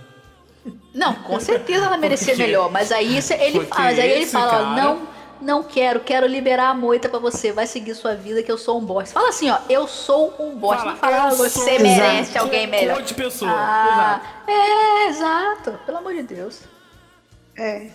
Não, 0.92 1.14
com 1.14 1.38
certeza 1.38 1.86
ela 1.86 1.96
merecia 1.96 2.28
Porque- 2.34 2.42
melhor, 2.42 2.70
mas 2.70 2.90
aí 2.90 3.20
cê- 3.22 3.34
ele 3.34 3.66
mas 3.70 3.98
aí 3.98 4.10
ele 4.10 4.26
fala, 4.26 4.50
cara- 4.50 4.74
não, 4.74 5.02
não 5.40 5.62
quero, 5.62 6.00
quero 6.00 6.26
liberar 6.26 6.70
a 6.70 6.74
moita 6.74 7.08
pra 7.08 7.18
você, 7.18 7.52
vai 7.52 7.66
seguir 7.66 7.94
sua 7.94 8.14
vida 8.14 8.42
que 8.42 8.50
eu 8.50 8.58
sou 8.58 8.78
um 8.78 8.84
bosta. 8.84 9.14
Fala 9.14 9.28
assim, 9.28 9.50
ó, 9.50 9.58
eu 9.68 9.86
sou 9.86 10.34
um 10.38 10.56
bosta, 10.56 10.78
Fala, 10.78 10.92
não 10.92 10.98
fala, 10.98 11.22
ah, 11.24 11.30
você 11.30 11.50
sou 11.50 11.80
merece 11.80 12.38
um 12.38 12.42
alguém 12.42 12.66
melhor. 12.66 13.02
de 13.02 13.14
pessoa. 13.14 13.50
Ah, 13.50 14.20
é, 14.46 15.08
exato, 15.08 15.78
pelo 15.84 15.98
amor 15.98 16.14
de 16.14 16.22
Deus. 16.22 16.60
É, 17.56 17.88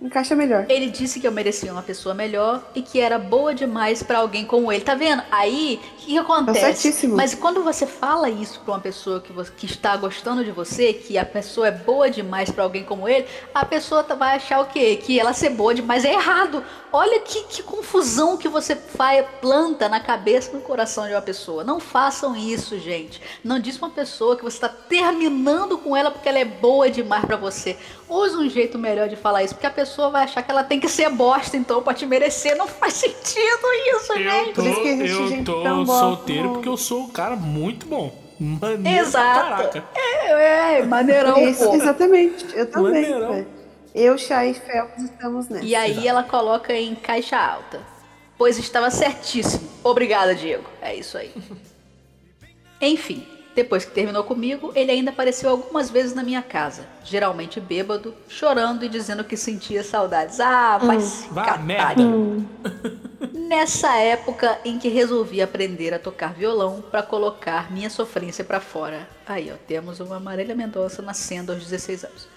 encaixa 0.00 0.34
melhor. 0.36 0.66
Ele 0.68 0.88
disse 0.88 1.18
que 1.18 1.26
eu 1.26 1.32
merecia 1.32 1.72
uma 1.72 1.82
pessoa 1.82 2.14
melhor 2.14 2.62
e 2.74 2.82
que 2.82 3.00
era 3.00 3.18
boa 3.18 3.52
demais 3.54 4.02
pra 4.02 4.18
alguém 4.18 4.44
como 4.44 4.70
ele. 4.72 4.84
Tá 4.84 4.94
vendo? 4.94 5.22
Aí, 5.30 5.80
o 5.82 5.96
que, 5.96 6.06
que 6.06 6.18
acontece? 6.18 6.60
Tá 6.60 6.66
certíssimo. 6.66 7.16
Mas 7.16 7.34
quando 7.34 7.62
você 7.64 7.84
fala 7.86 8.30
isso 8.30 8.60
pra 8.60 8.74
uma 8.74 8.80
pessoa 8.80 9.20
que, 9.20 9.32
você- 9.32 9.50
que 9.56 9.66
está 9.66 9.96
gostando 9.96 10.44
de 10.44 10.52
você, 10.52 10.92
que 10.92 11.18
a 11.18 11.24
pessoa 11.26 11.68
é 11.68 11.72
boa 11.72 12.08
demais 12.08 12.50
pra 12.50 12.62
alguém 12.64 12.84
como 12.84 13.08
ele, 13.08 13.26
a 13.52 13.64
pessoa 13.64 14.04
tá- 14.04 14.14
vai 14.14 14.36
achar 14.36 14.60
o 14.60 14.66
quê? 14.66 14.96
Que 14.96 15.18
ela 15.18 15.32
ser 15.32 15.50
boa 15.50 15.74
demais 15.74 16.04
é 16.04 16.12
errado. 16.12 16.62
Olha 16.92 17.20
que, 17.20 17.42
que 17.44 17.62
confusão 17.62 18.36
que 18.36 18.48
você 18.48 18.74
faz, 18.76 19.26
planta 19.40 19.88
na 19.88 20.00
cabeça 20.00 20.50
e 20.50 20.54
no 20.54 20.60
coração 20.60 21.06
de 21.06 21.12
uma 21.12 21.20
pessoa. 21.20 21.64
Não 21.64 21.80
façam 21.80 22.34
isso, 22.36 22.78
gente. 22.78 23.20
Não 23.44 23.58
diz 23.58 23.76
pra 23.76 23.88
uma 23.88 23.94
pessoa 23.94 24.36
que 24.36 24.44
você 24.44 24.56
está 24.56 24.68
terminando 24.68 25.76
com 25.76 25.96
ela 25.96 26.10
porque 26.10 26.28
ela 26.28 26.38
é 26.38 26.44
boa 26.44 26.88
demais 26.90 27.24
pra 27.24 27.36
você. 27.36 27.76
Use 28.08 28.36
um 28.36 28.48
jeito 28.48 28.78
melhor 28.78 29.08
de 29.08 29.16
falar 29.16 29.42
isso, 29.42 29.54
porque 29.54 29.66
a 29.66 29.70
pessoa 29.70 29.87
vai 30.10 30.24
achar 30.24 30.42
que 30.42 30.50
ela 30.50 30.64
tem 30.64 30.78
que 30.80 30.88
ser 30.88 31.08
bosta, 31.10 31.56
então, 31.56 31.82
pra 31.82 31.94
te 31.94 32.06
merecer. 32.06 32.56
Não 32.56 32.66
faz 32.66 32.94
sentido 32.94 33.66
isso, 33.96 34.12
Eu 34.12 34.18
gente. 34.18 34.52
tô, 34.54 34.62
Por 34.62 34.70
isso 34.70 34.80
que 34.82 34.88
existe 34.88 35.12
eu 35.20 35.28
gente 35.28 35.44
tô 35.44 35.86
solteiro 35.86 36.52
porque 36.52 36.68
eu 36.68 36.76
sou 36.76 37.02
um 37.02 37.08
cara 37.08 37.36
muito 37.36 37.86
bom. 37.86 38.28
Maneiro 38.38 39.00
Exato. 39.00 39.40
caraca. 39.40 39.84
É, 39.96 40.78
é, 40.78 40.82
maneirão, 40.84 41.36
Isso, 41.38 41.64
pô. 41.64 41.74
exatamente, 41.74 42.46
eu 42.54 42.70
também. 42.70 42.92
Maneirão. 43.10 43.46
Eu, 43.94 44.16
Chay 44.16 44.50
e 44.50 44.54
Felps 44.54 45.02
estamos 45.04 45.48
nessa. 45.48 45.64
E 45.64 45.74
aí 45.74 46.06
ela 46.06 46.22
coloca 46.22 46.72
em 46.72 46.94
caixa 46.94 47.36
alta. 47.36 47.80
Pois 48.36 48.56
estava 48.56 48.90
certíssimo. 48.90 49.68
Obrigada, 49.82 50.34
Diego. 50.36 50.64
É 50.80 50.94
isso 50.94 51.18
aí. 51.18 51.32
Enfim, 52.80 53.26
depois 53.62 53.84
que 53.84 53.90
terminou 53.90 54.22
comigo, 54.22 54.70
ele 54.72 54.92
ainda 54.92 55.10
apareceu 55.10 55.50
algumas 55.50 55.90
vezes 55.90 56.14
na 56.14 56.22
minha 56.22 56.40
casa. 56.40 56.86
Geralmente 57.04 57.58
bêbado, 57.60 58.14
chorando 58.28 58.84
e 58.84 58.88
dizendo 58.88 59.24
que 59.24 59.36
sentia 59.36 59.82
saudades. 59.82 60.38
Ah, 60.38 60.78
vai 60.78 61.00
se 61.00 61.26
Vá, 61.28 61.44
catar. 61.44 61.64
merda. 61.64 62.02
Nessa 63.32 63.96
época 63.96 64.58
em 64.64 64.78
que 64.78 64.88
resolvi 64.88 65.42
aprender 65.42 65.92
a 65.92 65.98
tocar 65.98 66.32
violão 66.34 66.80
para 66.88 67.02
colocar 67.02 67.68
minha 67.72 67.90
sofrência 67.90 68.44
para 68.44 68.60
fora. 68.60 69.08
Aí, 69.26 69.50
ó, 69.52 69.56
temos 69.66 69.98
uma 69.98 70.20
Marília 70.20 70.54
Mendonça 70.54 71.02
nascendo 71.02 71.50
aos 71.52 71.64
16 71.64 72.04
anos. 72.04 72.28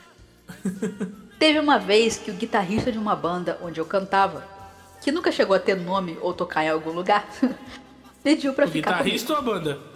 Teve 1.37 1.59
uma 1.59 1.77
vez 1.77 2.17
que 2.17 2.31
o 2.31 2.33
guitarrista 2.33 2.91
de 2.91 2.97
uma 2.97 3.15
banda 3.15 3.59
onde 3.61 3.79
eu 3.79 3.85
cantava, 3.85 4.43
que 5.01 5.11
nunca 5.11 5.31
chegou 5.31 5.55
a 5.55 5.59
ter 5.59 5.75
nome 5.75 6.17
ou 6.21 6.33
tocar 6.33 6.63
em 6.63 6.69
algum 6.69 6.91
lugar, 6.91 7.27
pediu 8.23 8.53
pra 8.53 8.65
O 8.65 8.69
ficar 8.69 8.97
comigo. 8.97 9.03
guitarrista 9.03 9.33
ou 9.33 9.39
a 9.39 9.41
banda? 9.41 9.90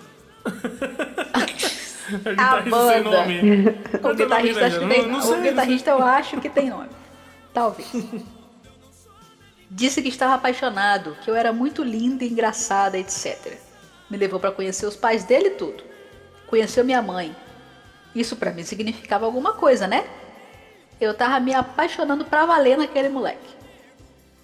A 2.06 2.32
guitarrista 2.64 2.94
sem 2.94 3.04
banda. 3.04 4.08
O 4.08 4.12
é 4.12 4.16
guitarrista, 4.16 4.66
acho 4.66 4.80
que 4.80 4.88
tem, 4.88 5.08
Não- 5.08 5.20
não 5.20 5.40
o 5.40 5.42
guitarrista 5.42 5.90
eu 5.92 6.04
acho 6.04 6.40
que 6.42 6.50
tem 6.50 6.70
nome. 6.70 6.90
Talvez. 7.54 7.88
Disse 9.70 10.02
que 10.02 10.10
estava 10.10 10.36
apaixonado, 10.36 11.18
que 11.24 11.30
eu 11.30 11.36
era 11.36 11.52
muito 11.52 11.84
linda 11.84 12.24
e 12.24 12.30
engraçada, 12.30 12.98
etc. 12.98 13.58
Me 14.10 14.18
levou 14.18 14.40
para 14.40 14.52
conhecer 14.52 14.86
os 14.86 14.96
pais 14.96 15.24
dele 15.24 15.48
e 15.48 15.52
tudo. 15.52 15.84
Conheceu 16.48 16.86
minha 16.86 17.02
mãe. 17.02 17.36
Isso 18.14 18.36
pra 18.36 18.52
mim 18.52 18.64
significava 18.64 19.26
alguma 19.26 19.54
coisa, 19.54 19.88
né? 19.88 20.06
Eu 21.02 21.14
tava 21.14 21.40
me 21.40 21.54
apaixonando 21.54 22.24
pra 22.24 22.46
valer 22.46 22.78
naquele 22.78 23.10
moleque. 23.10 23.56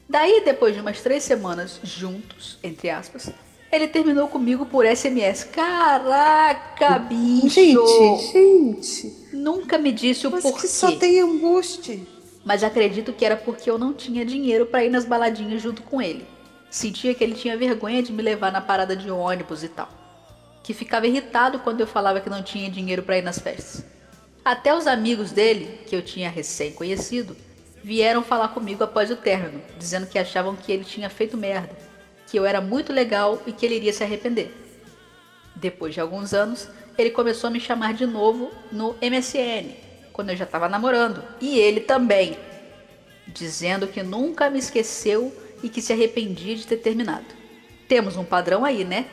Daí, 0.09 0.41
depois 0.43 0.73
de 0.75 0.81
umas 0.81 0.99
três 1.01 1.23
semanas 1.23 1.79
juntos, 1.83 2.57
entre 2.61 2.89
aspas, 2.89 3.31
ele 3.71 3.87
terminou 3.87 4.27
comigo 4.27 4.65
por 4.65 4.85
SMS. 4.85 5.45
Caraca, 5.45 6.99
bicho! 6.99 7.49
Gente, 7.49 8.31
gente. 8.31 9.27
Nunca 9.33 9.77
me 9.77 9.91
disse 9.91 10.27
o 10.27 10.31
Mas 10.31 10.43
porquê. 10.43 10.61
que 10.61 10.67
só 10.67 10.91
tem 10.93 11.19
embuste. 11.19 12.07
Mas 12.43 12.63
acredito 12.63 13.13
que 13.13 13.23
era 13.23 13.37
porque 13.37 13.69
eu 13.69 13.77
não 13.77 13.93
tinha 13.93 14.25
dinheiro 14.25 14.65
pra 14.65 14.83
ir 14.83 14.89
nas 14.89 15.05
baladinhas 15.05 15.61
junto 15.61 15.83
com 15.83 16.01
ele. 16.01 16.25
Sentia 16.69 17.13
que 17.13 17.23
ele 17.23 17.35
tinha 17.35 17.57
vergonha 17.57 18.01
de 18.01 18.11
me 18.11 18.21
levar 18.23 18.51
na 18.51 18.61
parada 18.61 18.95
de 18.95 19.11
ônibus 19.11 19.63
e 19.63 19.69
tal. 19.69 19.89
Que 20.63 20.73
ficava 20.73 21.07
irritado 21.07 21.59
quando 21.59 21.81
eu 21.81 21.87
falava 21.87 22.19
que 22.19 22.29
não 22.29 22.41
tinha 22.43 22.69
dinheiro 22.69 23.03
pra 23.03 23.17
ir 23.17 23.21
nas 23.21 23.39
festas. 23.39 23.83
Até 24.43 24.75
os 24.75 24.87
amigos 24.87 25.31
dele, 25.31 25.79
que 25.85 25.95
eu 25.95 26.01
tinha 26.01 26.29
recém 26.29 26.71
conhecido, 26.71 27.37
vieram 27.83 28.23
falar 28.23 28.47
comigo 28.49 28.83
após 28.83 29.11
o 29.11 29.15
término, 29.15 29.61
dizendo 29.77 30.07
que 30.07 30.17
achavam 30.17 30.55
que 30.55 30.71
ele 30.71 30.83
tinha 30.83 31.09
feito 31.09 31.37
merda, 31.37 31.69
que 32.31 32.37
eu 32.37 32.45
era 32.45 32.61
muito 32.61 32.93
legal 32.93 33.41
e 33.45 33.51
que 33.51 33.65
ele 33.65 33.75
iria 33.75 33.91
se 33.91 34.01
arrepender. 34.01 34.53
Depois 35.53 35.93
de 35.93 35.99
alguns 35.99 36.33
anos, 36.33 36.69
ele 36.97 37.09
começou 37.09 37.49
a 37.49 37.51
me 37.51 37.59
chamar 37.59 37.93
de 37.93 38.05
novo 38.05 38.49
no 38.71 38.95
MSN, 39.01 39.75
quando 40.13 40.29
eu 40.29 40.37
já 40.37 40.45
estava 40.45 40.69
namorando, 40.69 41.21
e 41.41 41.59
ele 41.59 41.81
também, 41.81 42.37
dizendo 43.27 43.85
que 43.85 44.01
nunca 44.01 44.49
me 44.49 44.59
esqueceu 44.59 45.35
e 45.61 45.67
que 45.67 45.81
se 45.81 45.91
arrependia 45.91 46.55
de 46.55 46.65
ter 46.65 46.77
terminado. 46.77 47.25
Temos 47.89 48.15
um 48.15 48.23
padrão 48.23 48.63
aí, 48.63 48.85
né? 48.85 49.07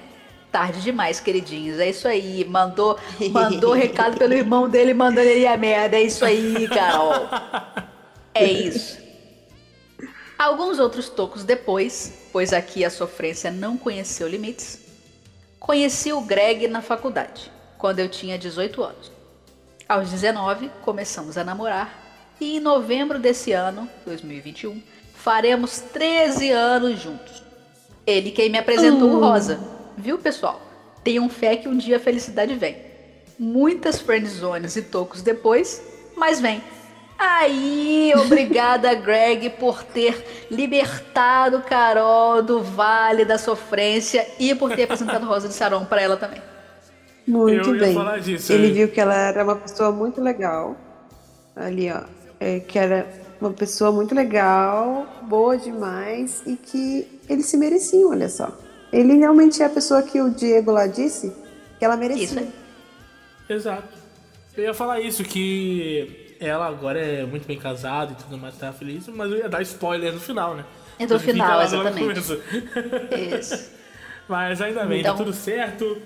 Tarde 0.52 0.80
demais, 0.80 1.18
queridinhos. 1.18 1.80
É 1.80 1.90
isso 1.90 2.06
aí. 2.06 2.44
Mandou, 2.44 2.96
mandou 3.32 3.72
recado 3.74 4.16
pelo 4.16 4.32
irmão 4.32 4.68
dele 4.68 4.94
mandando 4.94 5.28
ele 5.28 5.44
a 5.44 5.56
merda. 5.56 5.96
É 5.96 6.02
isso 6.02 6.24
aí, 6.24 6.68
Carol. 6.68 7.28
É 8.32 8.44
isso. 8.44 8.96
Alguns 10.38 10.78
outros 10.78 11.08
tocos 11.08 11.42
depois, 11.42 12.17
pois 12.32 12.52
aqui 12.52 12.84
a 12.84 12.90
sofrência 12.90 13.50
não 13.50 13.76
conheceu 13.76 14.28
limites, 14.28 14.80
conheci 15.58 16.12
o 16.12 16.20
Greg 16.20 16.68
na 16.68 16.82
faculdade, 16.82 17.50
quando 17.76 17.98
eu 17.98 18.08
tinha 18.08 18.38
18 18.38 18.82
anos. 18.82 19.12
Aos 19.88 20.10
19, 20.10 20.70
começamos 20.82 21.38
a 21.38 21.44
namorar 21.44 22.08
e 22.40 22.56
em 22.56 22.60
novembro 22.60 23.18
desse 23.18 23.52
ano, 23.52 23.88
2021, 24.06 24.80
faremos 25.14 25.80
13 25.80 26.50
anos 26.50 27.00
juntos. 27.00 27.42
Ele 28.06 28.30
quem 28.30 28.48
me 28.48 28.58
apresentou 28.58 29.10
o 29.10 29.20
Rosa. 29.20 29.58
Viu, 29.96 30.18
pessoal? 30.18 30.60
Tenham 31.02 31.28
fé 31.28 31.56
que 31.56 31.68
um 31.68 31.76
dia 31.76 31.96
a 31.96 32.00
felicidade 32.00 32.54
vem. 32.54 32.76
Muitas 33.38 34.00
friendzones 34.00 34.76
e 34.76 34.82
tocos 34.82 35.20
depois, 35.20 35.82
mas 36.16 36.40
vem. 36.40 36.62
Aí, 37.18 38.12
obrigada, 38.16 38.94
Greg, 38.94 39.50
por 39.50 39.82
ter 39.82 40.24
libertado 40.50 41.62
Carol 41.62 42.42
do 42.42 42.62
vale 42.62 43.24
da 43.24 43.36
sofrência 43.36 44.24
e 44.38 44.54
por 44.54 44.74
ter 44.74 44.84
apresentado 44.84 45.26
Rosa 45.26 45.48
de 45.48 45.54
Saron 45.54 45.84
pra 45.84 46.00
ela 46.00 46.16
também. 46.16 46.40
Muito 47.26 47.70
Eu 47.70 47.74
ia 47.74 47.80
bem. 47.80 47.94
falar 47.94 48.18
disso, 48.20 48.52
Ele 48.52 48.70
viu 48.72 48.88
que 48.88 49.00
ela 49.00 49.14
era 49.14 49.42
uma 49.42 49.56
pessoa 49.56 49.90
muito 49.90 50.20
legal. 50.20 50.76
Ali, 51.56 51.90
ó. 51.90 52.02
é, 52.38 52.60
que 52.60 52.78
era 52.78 53.06
uma 53.40 53.50
pessoa 53.50 53.90
muito 53.90 54.14
legal, 54.14 55.06
boa 55.22 55.56
demais 55.58 56.42
e 56.46 56.54
que 56.56 57.20
eles 57.28 57.46
se 57.46 57.56
mereciam, 57.56 58.10
olha 58.10 58.28
só. 58.28 58.56
Ele 58.92 59.14
realmente 59.18 59.60
é 59.60 59.66
a 59.66 59.70
pessoa 59.70 60.02
que 60.02 60.20
o 60.20 60.30
Diego 60.30 60.70
lá 60.70 60.86
disse 60.86 61.32
que 61.78 61.84
ela 61.84 61.96
merecia. 61.96 62.24
Isso 62.24 62.38
aí. 62.38 62.52
Exato. 63.48 63.98
Eu 64.56 64.64
ia 64.64 64.74
falar 64.74 65.00
isso, 65.00 65.22
que 65.24 66.27
ela 66.40 66.66
agora 66.66 66.98
é 67.00 67.24
muito 67.24 67.46
bem 67.46 67.58
casada 67.58 68.12
e 68.12 68.14
tudo 68.22 68.38
mais, 68.38 68.56
tá 68.56 68.72
feliz, 68.72 69.06
mas 69.08 69.30
eu 69.30 69.38
ia 69.38 69.48
dar 69.48 69.62
spoiler 69.62 70.12
no 70.12 70.20
final, 70.20 70.54
né? 70.54 70.64
É 70.98 71.06
do 71.06 71.18
final, 71.18 71.62
exatamente. 71.62 72.20
Isso. 72.20 73.70
mas 74.28 74.60
ainda 74.60 74.84
bem, 74.84 75.00
Então- 75.00 75.16
tá 75.16 75.24
tudo 75.24 75.34
certo. 75.34 76.00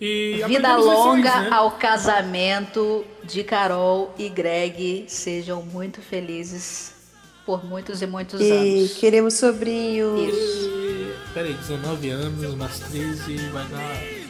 E 0.00 0.42
Vida 0.46 0.76
longa 0.76 1.18
lições, 1.18 1.24
né? 1.44 1.48
ao 1.52 1.72
casamento 1.72 3.04
de 3.22 3.44
Carol 3.44 4.14
e 4.18 4.30
Greg. 4.30 5.04
Sejam 5.08 5.62
muito 5.62 6.00
felizes 6.00 6.94
por 7.44 7.62
muitos 7.66 8.00
e 8.00 8.06
muitos 8.06 8.40
E 8.40 8.50
anos. 8.50 8.94
queremos 8.94 9.34
sobrinhos. 9.34 10.32
Isso. 10.32 10.68
E... 10.70 11.14
Peraí, 11.34 11.52
19 11.52 12.08
anos, 12.08 12.54
mais 12.54 12.78
13, 12.80 13.36
vai 13.50 13.64
dar. 13.66 14.29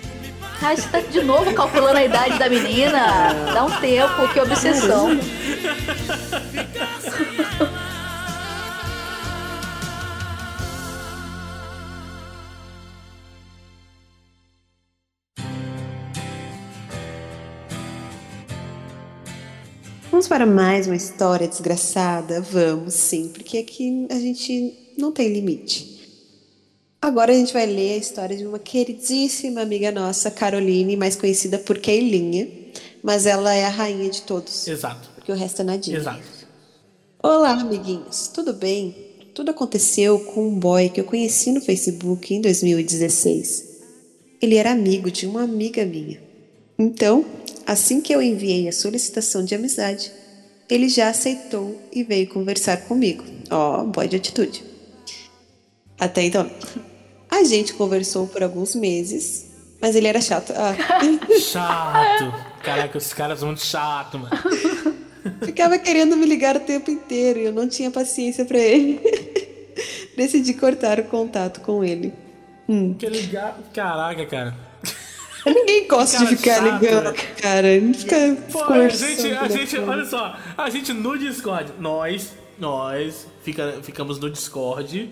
Ai, 0.62 0.76
você 0.76 0.88
tá 0.88 1.00
de 1.00 1.22
novo 1.22 1.54
calculando 1.54 1.96
a 1.96 2.04
idade 2.04 2.38
da 2.38 2.46
menina? 2.48 3.32
Dá 3.54 3.64
um 3.64 3.80
tempo, 3.80 4.28
que 4.30 4.38
obsessão. 4.40 5.18
Vamos 20.10 20.28
para 20.28 20.44
mais 20.44 20.86
uma 20.86 20.96
história 20.96 21.48
desgraçada? 21.48 22.42
Vamos 22.42 22.92
sim, 22.92 23.28
porque 23.28 23.56
aqui 23.56 24.06
a 24.10 24.16
gente 24.16 24.74
não 24.98 25.10
tem 25.10 25.32
limite. 25.32 25.89
Agora 27.02 27.32
a 27.32 27.34
gente 27.34 27.52
vai 27.52 27.64
ler 27.64 27.94
a 27.94 27.96
história 27.96 28.36
de 28.36 28.46
uma 28.46 28.58
queridíssima 28.58 29.62
amiga 29.62 29.90
nossa, 29.90 30.30
Caroline, 30.30 30.96
mais 30.96 31.16
conhecida 31.16 31.58
por 31.58 31.78
Keilinha, 31.78 32.46
mas 33.02 33.24
ela 33.24 33.54
é 33.54 33.64
a 33.64 33.70
rainha 33.70 34.10
de 34.10 34.20
todos, 34.22 34.68
Exato, 34.68 35.08
porque 35.14 35.32
o 35.32 35.34
resto 35.34 35.62
é 35.62 35.64
nadinha. 35.64 35.96
exato. 35.96 36.22
Olá, 37.22 37.52
amiguinhos, 37.52 38.28
tudo 38.28 38.52
bem? 38.52 38.94
Tudo 39.34 39.50
aconteceu 39.50 40.18
com 40.18 40.48
um 40.48 40.58
boy 40.58 40.90
que 40.90 41.00
eu 41.00 41.04
conheci 41.04 41.52
no 41.52 41.60
Facebook 41.62 42.34
em 42.34 42.40
2016. 42.42 43.64
Ele 44.42 44.56
era 44.56 44.72
amigo 44.72 45.10
de 45.10 45.26
uma 45.26 45.42
amiga 45.42 45.84
minha. 45.86 46.20
Então, 46.78 47.24
assim 47.66 48.02
que 48.02 48.14
eu 48.14 48.20
enviei 48.20 48.68
a 48.68 48.72
solicitação 48.72 49.42
de 49.42 49.54
amizade, 49.54 50.12
ele 50.68 50.88
já 50.88 51.08
aceitou 51.08 51.80
e 51.92 52.04
veio 52.04 52.28
conversar 52.28 52.76
comigo. 52.86 53.24
Ó, 53.50 53.84
boy 53.84 54.06
de 54.06 54.16
atitude. 54.16 54.64
Até 55.98 56.24
então, 56.24 56.50
a 57.30 57.44
gente 57.44 57.74
conversou 57.74 58.26
por 58.26 58.42
alguns 58.42 58.74
meses, 58.74 59.46
mas 59.80 59.94
ele 59.94 60.06
era 60.08 60.20
chato. 60.20 60.52
Ah, 60.56 60.74
Chato. 61.40 62.34
Caraca, 62.62 62.98
esses 62.98 63.14
caras 63.14 63.38
são 63.38 63.48
muito 63.48 63.64
chatos, 63.64 64.20
mano. 64.20 64.36
Ficava 65.44 65.78
querendo 65.78 66.16
me 66.16 66.26
ligar 66.26 66.56
o 66.56 66.60
tempo 66.60 66.90
inteiro 66.90 67.38
e 67.38 67.44
eu 67.44 67.52
não 67.52 67.68
tinha 67.68 67.90
paciência 67.90 68.44
pra 68.44 68.58
ele. 68.58 69.00
Decidi 70.16 70.54
cortar 70.54 70.98
o 71.00 71.04
contato 71.04 71.60
com 71.60 71.84
ele. 71.84 72.12
Hum. 72.68 72.94
Quer 72.98 73.10
ligar. 73.10 73.58
Caraca, 73.72 74.26
cara. 74.26 74.70
Ninguém 75.46 75.88
gosta 75.88 76.18
Cara 76.18 76.28
de 76.28 76.36
ficar 76.36 76.54
chato, 76.56 76.82
ligando, 76.82 77.12
né? 77.12 77.18
cara. 77.40 77.68
A 77.68 77.80
gente 77.80 77.98
fica 77.98 78.36
Pô, 78.52 78.62
a 78.64 78.88
gente, 78.88 79.32
a 79.32 79.48
gente, 79.48 79.78
olha 79.78 80.04
só, 80.04 80.36
a 80.56 80.68
gente 80.68 80.92
no 80.92 81.18
Discord, 81.18 81.72
nós, 81.78 82.32
nós 82.58 83.26
fica, 83.42 83.78
ficamos 83.82 84.18
no 84.18 84.28
Discord 84.28 85.10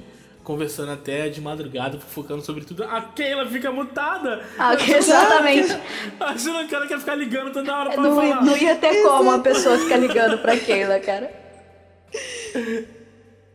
conversando 0.48 0.90
até 0.92 1.28
de 1.28 1.42
madrugada, 1.42 2.00
focando 2.00 2.42
sobre 2.42 2.64
tudo. 2.64 2.82
A 2.82 3.02
Keila 3.02 3.46
fica 3.50 3.70
mutada. 3.70 4.42
Ah, 4.58 4.72
exatamente. 4.74 5.76
Achando 6.18 6.66
que 6.66 6.74
ela 6.74 6.86
quer 6.86 6.98
ficar 6.98 7.14
ligando 7.16 7.52
toda 7.52 7.70
hora 7.76 7.90
pra 7.90 8.02
Não, 8.02 8.14
falar. 8.16 8.42
não 8.42 8.56
ia 8.56 8.74
ter 8.74 9.02
como 9.02 9.24
uma 9.24 9.40
pessoa 9.40 9.78
ficar 9.78 9.98
ligando 9.98 10.38
pra 10.38 10.56
Keila, 10.56 10.98
cara. 11.00 11.30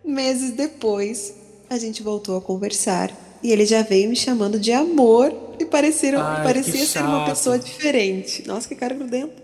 Meses 0.06 0.52
depois, 0.52 1.34
a 1.68 1.80
gente 1.80 2.04
voltou 2.04 2.38
a 2.38 2.41
conversar 2.41 3.10
e 3.41 3.52
ele 3.52 3.66
já 3.66 3.82
veio 3.82 4.08
me 4.08 4.16
chamando 4.16 4.60
de 4.60 4.72
amor 4.72 5.34
e 5.60 5.66
pareceram, 5.66 6.22
Ai, 6.22 6.44
parecia 6.44 6.86
ser 6.86 7.00
uma 7.02 7.26
pessoa 7.26 7.58
diferente. 7.58 8.48
Nossa, 8.48 8.68
que 8.68 8.76
cara 8.76 8.94
grudento. 8.94 9.41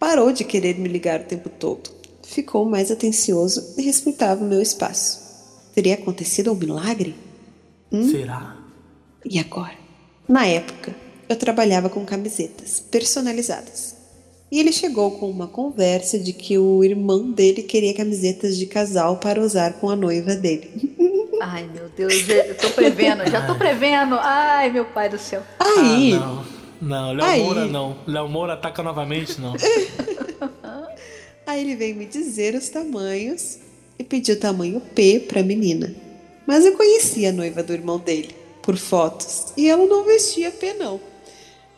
Parou 0.00 0.32
de 0.32 0.42
querer 0.42 0.76
me 0.80 0.88
ligar 0.88 1.20
o 1.20 1.24
tempo 1.24 1.48
todo. 1.48 1.90
Ficou 2.24 2.64
mais 2.64 2.90
atencioso 2.90 3.76
e 3.78 3.82
respeitava 3.82 4.42
o 4.44 4.48
meu 4.48 4.60
espaço. 4.60 5.21
Teria 5.74 5.94
acontecido 5.94 6.52
um 6.52 6.54
milagre? 6.54 7.14
Será? 8.10 8.56
E 9.24 9.38
agora? 9.38 9.74
Na 10.28 10.46
época, 10.46 10.94
eu 11.28 11.36
trabalhava 11.36 11.88
com 11.88 12.04
camisetas 12.04 12.80
personalizadas. 12.80 13.96
E 14.50 14.60
ele 14.60 14.72
chegou 14.72 15.12
com 15.12 15.30
uma 15.30 15.46
conversa 15.46 16.18
de 16.18 16.32
que 16.32 16.58
o 16.58 16.84
irmão 16.84 17.30
dele 17.30 17.62
queria 17.62 17.94
camisetas 17.94 18.56
de 18.56 18.66
casal 18.66 19.16
para 19.16 19.40
usar 19.40 19.74
com 19.74 19.88
a 19.88 19.96
noiva 19.96 20.34
dele. 20.34 20.70
Ai, 21.40 21.68
meu 21.74 21.88
Deus, 21.88 22.28
eu 22.28 22.54
tô 22.56 22.68
prevendo, 22.70 23.28
já 23.28 23.46
tô 23.46 23.54
prevendo. 23.54 24.14
Ai, 24.16 24.70
meu 24.70 24.84
pai 24.84 25.08
do 25.08 25.18
céu. 25.18 25.42
Aí, 25.58 26.12
Ah, 26.14 26.20
não. 26.20 26.62
Não, 26.82 27.12
Léo 27.12 27.24
Aí. 27.26 27.42
Moura 27.42 27.66
não. 27.66 27.96
Léo 28.06 28.28
Moura 28.28 28.52
ataca 28.54 28.82
novamente, 28.82 29.40
não. 29.40 29.54
aí 31.46 31.60
ele 31.60 31.74
veio 31.76 31.96
me 31.96 32.06
dizer 32.06 32.54
os 32.54 32.68
tamanhos 32.68 33.58
e 34.02 34.04
pediu 34.04 34.38
tamanho 34.38 34.80
P 34.80 35.20
para 35.20 35.40
a 35.40 35.44
menina. 35.44 35.94
Mas 36.44 36.66
eu 36.66 36.76
conhecia 36.76 37.30
a 37.30 37.32
noiva 37.32 37.62
do 37.62 37.72
irmão 37.72 37.98
dele 37.98 38.34
por 38.60 38.76
fotos 38.76 39.52
e 39.56 39.68
ela 39.68 39.86
não 39.86 40.04
vestia 40.04 40.50
P 40.50 40.74
não. 40.74 41.00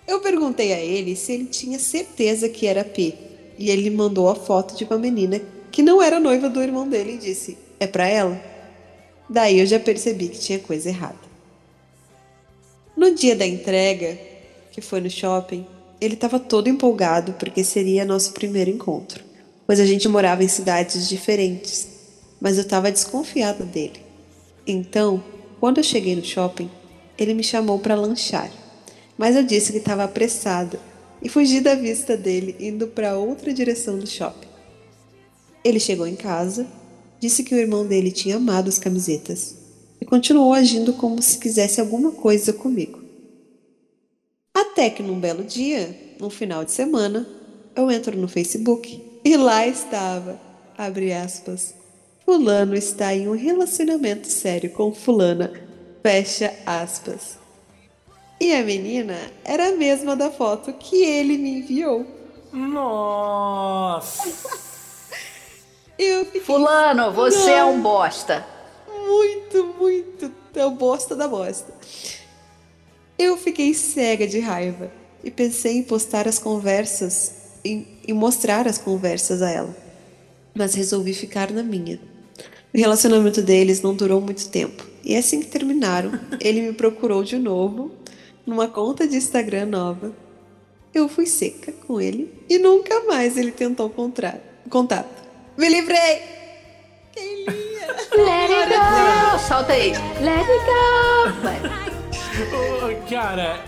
Eu 0.09 0.21
perguntei 0.21 0.73
a 0.73 0.81
ele 0.81 1.15
se 1.17 1.33
ele 1.33 1.45
tinha 1.45 1.79
certeza 1.79 2.49
que 2.49 2.67
era 2.67 2.83
P 2.83 3.15
e 3.59 3.71
ele 3.71 3.91
mandou 3.91 4.29
a 4.29 4.35
foto 4.35 4.75
de 4.75 4.85
uma 4.85 4.99
menina 4.99 5.41
que 5.71 5.83
não 5.83 6.03
era 6.03 6.19
noiva 6.19 6.49
do 6.49 6.63
irmão 6.63 6.89
dele 6.89 7.13
e 7.13 7.19
disse: 7.19 7.59
"É 7.79 7.87
para 7.87 8.09
ela?" 8.09 8.41
Daí 9.29 9.61
eu 9.61 9.67
já 9.67 9.79
percebi 9.79 10.29
que 10.29 10.39
tinha 10.39 10.59
coisa 10.59 10.89
errada. 10.89 11.25
No 12.97 13.15
dia 13.15 13.37
da 13.37 13.47
entrega, 13.47 14.19
que 14.73 14.81
foi 14.81 15.01
no 15.01 15.11
shopping, 15.11 15.67
ele 16.01 16.15
estava 16.15 16.39
todo 16.39 16.69
empolgado 16.69 17.35
porque 17.35 17.63
seria 17.63 18.05
nosso 18.05 18.33
primeiro 18.33 18.71
encontro, 18.71 19.23
pois 19.67 19.79
a 19.79 19.85
gente 19.85 20.09
morava 20.09 20.43
em 20.43 20.49
cidades 20.49 21.09
diferentes, 21.09 21.94
mas 22.45 22.59
eu 22.59 22.63
estava 22.63 22.93
desconfiada 22.93 23.65
dele. 23.65 24.03
Então, 24.67 25.25
quando 25.59 25.79
eu 25.79 25.83
cheguei 25.83 26.15
no 26.15 26.23
shopping, 26.23 26.71
ele 27.17 27.33
me 27.33 27.43
chamou 27.43 27.79
para 27.79 27.95
lanchar, 27.95 28.53
mas 29.17 29.35
eu 29.35 29.43
disse 29.43 29.73
que 29.73 29.79
estava 29.79 30.05
apressada 30.05 30.79
e 31.23 31.29
fugi 31.31 31.63
da 31.63 31.75
vista 31.75 32.19
dele 32.19 32.55
indo 32.61 32.89
para 32.89 33.17
outra 33.17 33.51
direção 33.51 33.99
do 33.99 34.07
shopping. 34.07 34.47
Ele 35.65 35.81
chegou 35.81 36.07
em 36.07 36.17
casa, 36.17 36.67
disse 37.19 37.43
que 37.43 37.55
o 37.55 37.59
irmão 37.59 37.87
dele 37.87 38.13
tinha 38.13 38.37
amado 38.37 38.69
as 38.69 38.79
camisetas 38.79 39.57
e 39.99 40.05
continuou 40.05 40.53
agindo 40.53 40.93
como 40.93 41.23
se 41.23 41.39
quisesse 41.39 41.81
alguma 41.81 42.11
coisa 42.13 42.53
comigo. 42.53 43.03
Até 44.53 44.91
que 44.91 45.03
num 45.03 45.19
belo 45.19 45.45
dia, 45.45 45.99
num 46.21 46.29
final 46.29 46.63
de 46.63 46.73
semana, 46.73 47.27
eu 47.75 47.91
entro 47.91 48.15
no 48.19 48.29
Facebook 48.29 49.03
e 49.25 49.35
lá 49.35 49.67
estava, 49.67 50.39
abre 50.77 51.11
aspas, 51.11 51.75
Fulano 52.25 52.75
está 52.75 53.15
em 53.15 53.29
um 53.29 53.37
relacionamento 53.37 54.29
sério 54.29 54.71
com 54.71 54.95
Fulana, 54.95 55.53
fecha 56.03 56.55
aspas. 56.65 57.39
E 58.41 58.55
a 58.55 58.63
menina 58.63 59.17
era 59.45 59.69
a 59.69 59.73
mesma 59.73 60.17
da 60.17 60.31
foto 60.31 60.73
que 60.73 61.05
ele 61.05 61.37
me 61.37 61.59
enviou. 61.59 62.07
Nossa! 62.51 64.33
Eu 65.99 66.25
fiquei 66.25 66.41
Fulano, 66.41 67.13
você 67.13 67.53
é 67.53 67.65
um 67.65 67.81
bosta. 67.81 68.45
muito, 68.89 69.65
muito 69.79 70.33
é 70.55 70.65
o 70.65 70.71
bosta 70.71 71.15
da 71.15 71.29
bosta. 71.29 71.73
Eu 73.19 73.37
fiquei 73.37 73.75
cega 73.75 74.27
de 74.27 74.41
raiva 74.41 74.91
e 75.23 75.31
pensei 75.31 75.77
em 75.77 75.83
postar 75.83 76.27
as 76.27 76.39
conversas, 76.39 77.33
em, 77.65 77.87
em 78.09 78.13
mostrar 78.13 78.67
as 78.67 78.79
conversas 78.79 79.43
a 79.43 79.51
ela. 79.51 79.77
Mas 80.55 80.75
resolvi 80.75 81.15
ficar 81.15 81.51
na 81.53 81.63
minha. 81.63 82.14
O 82.75 82.77
relacionamento 82.77 83.41
deles 83.41 83.81
não 83.81 83.95
durou 83.95 84.21
muito 84.21 84.49
tempo. 84.49 84.85
E 85.05 85.15
assim 85.15 85.39
que 85.39 85.47
terminaram, 85.47 86.19
ele 86.41 86.61
me 86.61 86.73
procurou 86.73 87.23
de 87.23 87.39
novo 87.39 87.93
numa 88.45 88.67
conta 88.67 89.07
de 89.07 89.17
Instagram 89.17 89.67
nova. 89.67 90.13
Eu 90.93 91.09
fui 91.09 91.25
seca 91.25 91.71
com 91.87 92.01
ele 92.01 92.35
e 92.49 92.59
nunca 92.59 93.05
mais 93.05 93.37
ele 93.37 93.53
tentou 93.53 93.87
encontrar 93.87 94.41
contato. 94.69 95.23
Me 95.57 95.69
livrei! 95.69 96.23
Quem 97.13 97.45
lia? 97.45 97.87
Let 98.17 98.51
it 98.51 98.73
go. 98.73 99.39
Solta 99.47 99.73
aí. 99.73 99.93
Let 100.21 100.45
it 100.51 100.65
go. 100.67 100.75
Ô, 102.57 103.09
cara, 103.09 103.65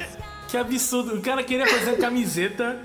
que 0.49 0.57
absurdo. 0.57 1.15
O 1.15 1.23
cara 1.23 1.45
queria 1.45 1.69
fazer 1.69 1.97
camiseta 1.99 2.77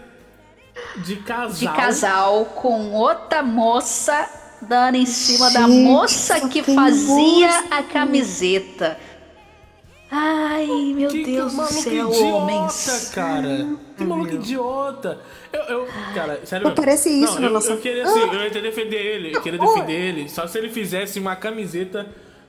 de 1.03 1.15
casal. 1.15 1.57
De 1.57 1.65
casal 1.65 2.45
com 2.45 2.91
outra 2.91 3.41
moça 3.41 4.40
dando 4.61 4.95
em 4.95 5.05
cima 5.05 5.49
da 5.51 5.61
Gente, 5.67 5.83
moça 5.83 6.39
só 6.39 6.47
que 6.47 6.61
fazia 6.63 7.47
moça. 7.47 7.65
a 7.71 7.83
camiseta. 7.83 8.97
Ai, 10.13 10.67
meu 10.93 11.09
Que 11.09 11.23
Deus 11.23 11.51
do 11.51 11.57
maluco 11.57 11.73
céu, 11.73 12.09
idiota, 12.09 12.25
homens. 12.35 13.11
cara. 13.15 13.67
Que 13.97 14.03
maluco 14.03 14.35
idiota. 14.35 15.21
Eu, 15.53 15.61
eu, 15.61 15.87
cara, 16.13 16.45
sério 16.45 16.67
Não 16.67 16.75
parece 16.75 17.09
isso 17.09 17.35
Não, 17.35 17.43
eu, 17.43 17.49
nossa- 17.53 17.71
Eu 17.71 17.77
queria 17.77 18.03
assim, 18.03 18.19
eu 18.19 18.33
ia 18.43 18.49
defender 18.61 18.97
ele, 18.97 19.35
eu 19.35 19.41
queria 19.41 19.57
defender 19.59 19.93
ele. 19.93 20.29
Só 20.29 20.45
se 20.47 20.57
ele 20.57 20.69
fizesse 20.69 21.17
uma 21.17 21.35
camiseta 21.37 22.07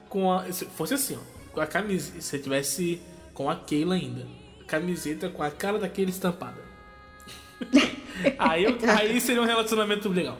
com 0.08 0.32
a. 0.32 0.50
Se 0.52 0.64
fosse 0.66 0.94
assim, 0.94 1.16
ó. 1.16 1.52
Com 1.54 1.60
a 1.60 1.66
camiseta. 1.66 2.20
Se 2.20 2.34
ele 2.36 2.42
tivesse 2.42 3.00
com 3.32 3.48
a 3.48 3.54
Keila 3.54 3.94
ainda. 3.94 4.26
Camiseta 4.66 5.28
com 5.28 5.42
a 5.44 5.50
cara 5.50 5.78
daquele 5.78 6.10
estampada. 6.10 6.58
aí, 8.38 8.64
eu- 8.64 8.76
aí 8.98 9.20
seria 9.20 9.40
um 9.40 9.46
relacionamento 9.46 10.08
legal. 10.08 10.36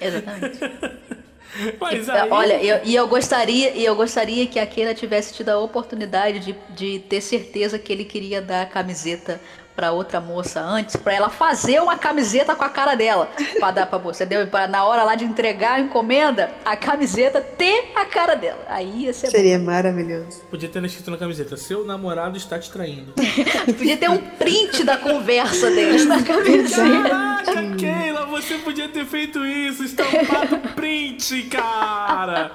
Exatamente. 0.00 0.58
Mas 1.80 2.08
aí. 2.08 2.30
Olha, 2.30 2.62
eu- 2.62 2.80
e 2.84 2.94
eu 2.94 3.08
gostaria, 3.08 3.70
e 3.74 3.84
eu 3.84 3.96
gostaria 3.96 4.46
que 4.46 4.58
a 4.58 4.66
Keila 4.66 4.94
tivesse 4.94 5.32
tido 5.32 5.48
a 5.48 5.58
oportunidade 5.58 6.38
de, 6.40 6.54
de 6.70 6.98
ter 7.00 7.20
certeza 7.20 7.78
que 7.78 7.92
ele 7.92 8.04
queria 8.04 8.42
dar 8.42 8.62
a 8.62 8.66
camiseta 8.66 9.40
pra 9.76 9.92
outra 9.92 10.20
moça 10.20 10.60
antes, 10.60 10.96
pra 10.96 11.12
ela 11.12 11.28
fazer 11.28 11.80
uma 11.80 11.98
camiseta 11.98 12.56
com 12.56 12.64
a 12.64 12.68
cara 12.70 12.94
dela, 12.94 13.28
pra 13.60 13.70
dar 13.70 13.86
pra 13.86 13.98
moça, 13.98 14.24
entendeu? 14.24 14.46
Pra 14.46 14.66
na 14.66 14.84
hora 14.84 15.04
lá 15.04 15.14
de 15.14 15.24
entregar 15.24 15.74
a 15.74 15.80
encomenda, 15.80 16.50
a 16.64 16.74
camiseta 16.76 17.40
ter 17.40 17.92
a 17.94 18.06
cara 18.06 18.34
dela. 18.34 18.64
Aí 18.68 19.04
ia 19.04 19.12
ser 19.12 19.28
Seria 19.28 19.58
maravilhoso. 19.58 20.40
Podia 20.50 20.68
ter 20.68 20.82
escrito 20.84 21.10
na 21.10 21.18
camiseta: 21.18 21.56
Seu 21.56 21.84
namorado 21.84 22.36
está 22.36 22.58
te 22.58 22.70
traindo. 22.70 23.12
bom. 23.14 23.22
Podia 23.76 23.96
ter 23.96 24.08
um 24.10 24.16
print 24.18 24.82
da 24.82 24.96
conversa 24.96 25.70
deles 25.70 26.06
na 26.06 26.22
camiseta. 26.22 27.08
Caraca, 27.08 27.76
Keila, 27.76 28.26
você 28.26 28.54
podia 28.58 28.88
ter 28.88 29.04
feito 29.04 29.44
isso, 29.44 29.84
estampado 29.84 30.58
print, 30.74 31.42
cara! 31.44 32.52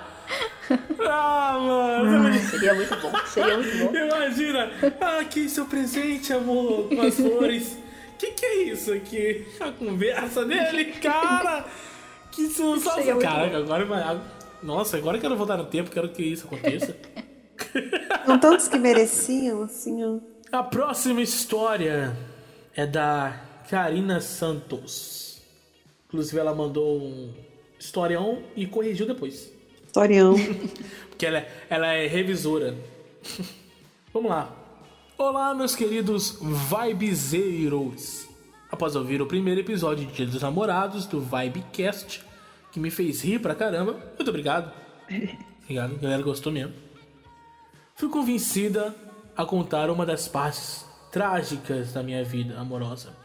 Ah, 1.13 1.57
mano, 1.59 2.39
Seria 2.49 2.73
muito 2.73 2.95
bom, 2.97 3.11
seria 3.27 3.57
muito 3.57 3.77
bom. 3.77 3.95
imagina! 3.97 4.71
Ah, 5.01 5.19
aqui 5.19 5.49
seu 5.49 5.65
presente, 5.65 6.31
amor, 6.33 6.87
com 6.89 7.01
as 7.01 7.15
flores. 7.15 7.77
Que 8.17 8.31
que 8.31 8.45
é 8.45 8.63
isso 8.63 8.93
aqui? 8.93 9.45
A 9.59 9.71
conversa 9.71 10.45
dele, 10.45 10.85
cara! 11.01 11.65
Que 12.31 12.47
sensação! 12.47 12.93
Seria 12.95 13.15
muito 13.15 13.27
Caraca, 13.27 13.57
agora. 13.57 13.85
mas- 13.85 14.21
Nossa, 14.63 14.97
agora 14.97 15.17
eu 15.17 15.21
quero 15.21 15.35
voltar 15.35 15.57
no 15.57 15.65
tempo, 15.65 15.89
quero 15.91 16.09
que 16.09 16.23
isso 16.23 16.45
aconteça. 16.47 16.95
São 18.25 18.39
tantos 18.39 18.67
que 18.67 18.77
mereciam, 18.77 19.63
assim. 19.63 20.21
A 20.51 20.63
próxima 20.63 21.21
história 21.21 22.15
é 22.75 22.85
da 22.85 23.39
Karina 23.69 24.21
Santos. 24.21 25.41
Inclusive, 26.07 26.39
ela 26.39 26.53
mandou 26.53 26.99
um 27.01 27.33
historião 27.79 28.43
e 28.55 28.65
corrigiu 28.67 29.05
depois. 29.07 29.51
Historião. 29.91 30.35
Porque 31.11 31.25
ela 31.25 31.39
é, 31.39 31.65
ela 31.69 31.87
é 31.87 32.07
revisora. 32.07 32.77
Vamos 34.13 34.31
lá. 34.31 34.55
Olá, 35.17 35.53
meus 35.53 35.75
queridos 35.75 36.39
Vibezeiros. 36.41 38.25
Após 38.71 38.95
ouvir 38.95 39.21
o 39.21 39.25
primeiro 39.27 39.59
episódio 39.59 40.05
de 40.05 40.13
Dia 40.13 40.25
dos 40.25 40.41
Namorados 40.41 41.05
do 41.05 41.19
Vibecast, 41.19 42.23
que 42.71 42.79
me 42.79 42.89
fez 42.89 43.21
rir 43.21 43.39
pra 43.39 43.53
caramba, 43.53 43.97
muito 44.17 44.29
obrigado. 44.29 44.71
Obrigado, 45.63 45.95
a 45.95 45.99
galera 45.99 46.21
gostou 46.21 46.51
mesmo. 46.51 46.73
Fui 47.95 48.09
convencida 48.09 48.93
a 49.37 49.45
contar 49.45 49.89
uma 49.89 50.05
das 50.05 50.27
partes 50.27 50.85
trágicas 51.11 51.93
da 51.93 52.03
minha 52.03 52.23
vida 52.25 52.59
amorosa. 52.59 53.15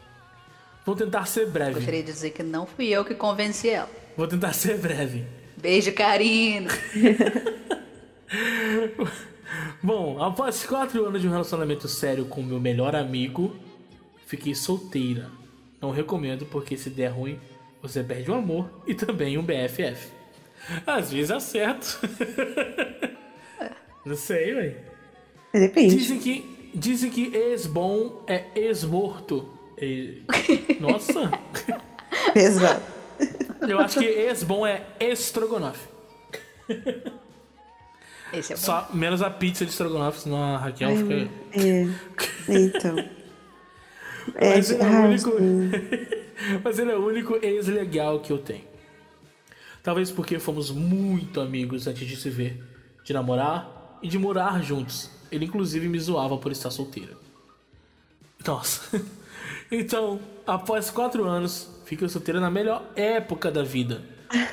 Vou 0.85 0.95
tentar 0.95 1.25
ser 1.25 1.49
breve. 1.49 1.75
Gostaria 1.75 2.03
de 2.03 2.11
dizer 2.11 2.29
que 2.29 2.43
não 2.43 2.65
fui 2.65 2.87
eu 2.87 3.03
que 3.03 3.15
convenci 3.15 3.69
ela. 3.69 3.89
Vou 4.15 4.27
tentar 4.27 4.53
ser 4.53 4.77
breve. 4.77 5.25
Beijo, 5.59 5.91
Karina. 5.93 6.69
Bom, 9.81 10.21
após 10.21 10.63
quatro 10.65 11.05
anos 11.05 11.21
de 11.21 11.27
um 11.27 11.31
relacionamento 11.31 11.87
sério 11.87 12.25
com 12.25 12.41
meu 12.43 12.59
melhor 12.59 12.95
amigo, 12.95 13.55
fiquei 14.25 14.53
solteira. 14.53 15.29
Não 15.81 15.91
recomendo 15.91 16.45
porque 16.45 16.75
se 16.77 16.89
der 16.89 17.09
ruim, 17.09 17.39
você 17.81 18.03
perde 18.03 18.29
o 18.31 18.35
amor 18.35 18.69
e 18.87 18.93
também 18.93 19.37
um 19.37 19.43
BFF. 19.43 20.09
Às 20.85 21.11
vezes 21.11 21.31
acerto. 21.31 21.99
Não 24.05 24.15
sei, 24.15 24.53
velho. 24.53 24.77
Depende. 25.53 25.95
Dizem 25.95 26.19
que, 26.19 26.71
dizem 26.73 27.09
que 27.09 27.35
ex-bom 27.35 28.23
é 28.27 28.45
ex-morto. 28.55 29.49
E- 29.79 30.23
Nossa, 30.79 31.31
Exato. 32.35 32.96
eu 33.67 33.79
acho 33.79 33.99
que 33.99 34.05
ex-bom 34.05 34.65
é 34.65 34.85
estrogonofe. 34.99 35.87
Esse 38.33 38.53
é 38.53 38.55
bom. 38.55 38.61
Só 38.61 38.89
menos 38.93 39.21
a 39.21 39.29
pizza 39.29 39.65
de 39.65 39.71
estrogonofe, 39.71 40.21
senão 40.21 40.43
a 40.43 40.57
Raquel 40.57 40.89
Ai, 40.89 40.97
fica. 40.97 41.29
É. 41.53 41.87
Então. 42.49 42.95
É, 44.35 44.57
Mas 44.57 44.69
ele 44.69 44.83
é 44.83 44.87
o 44.89 45.05
único. 45.05 45.31
Mas 46.61 46.79
ele 46.79 46.91
é 46.91 46.97
o 46.97 47.05
único 47.05 47.39
ex-legal 47.41 48.19
que 48.19 48.31
eu 48.31 48.37
tenho. 48.37 48.65
Talvez 49.81 50.11
porque 50.11 50.37
fomos 50.37 50.69
muito 50.69 51.39
amigos 51.39 51.87
antes 51.87 52.05
de 52.05 52.17
se 52.17 52.29
ver, 52.29 52.61
de 53.05 53.13
namorar 53.13 53.97
e 54.01 54.09
de 54.09 54.19
morar 54.19 54.61
juntos. 54.61 55.09
Ele 55.31 55.45
inclusive 55.45 55.87
me 55.87 55.97
zoava 55.97 56.37
por 56.37 56.51
estar 56.51 56.69
solteira. 56.71 57.15
Nossa. 58.45 59.01
Então, 59.71 60.19
após 60.45 60.89
quatro 60.89 61.25
anos, 61.25 61.69
fiquei 61.87 62.07
solteira 62.09 62.39
na 62.39 62.51
melhor 62.51 62.83
época 62.95 63.49
da 63.49 63.63
vida. 63.63 64.01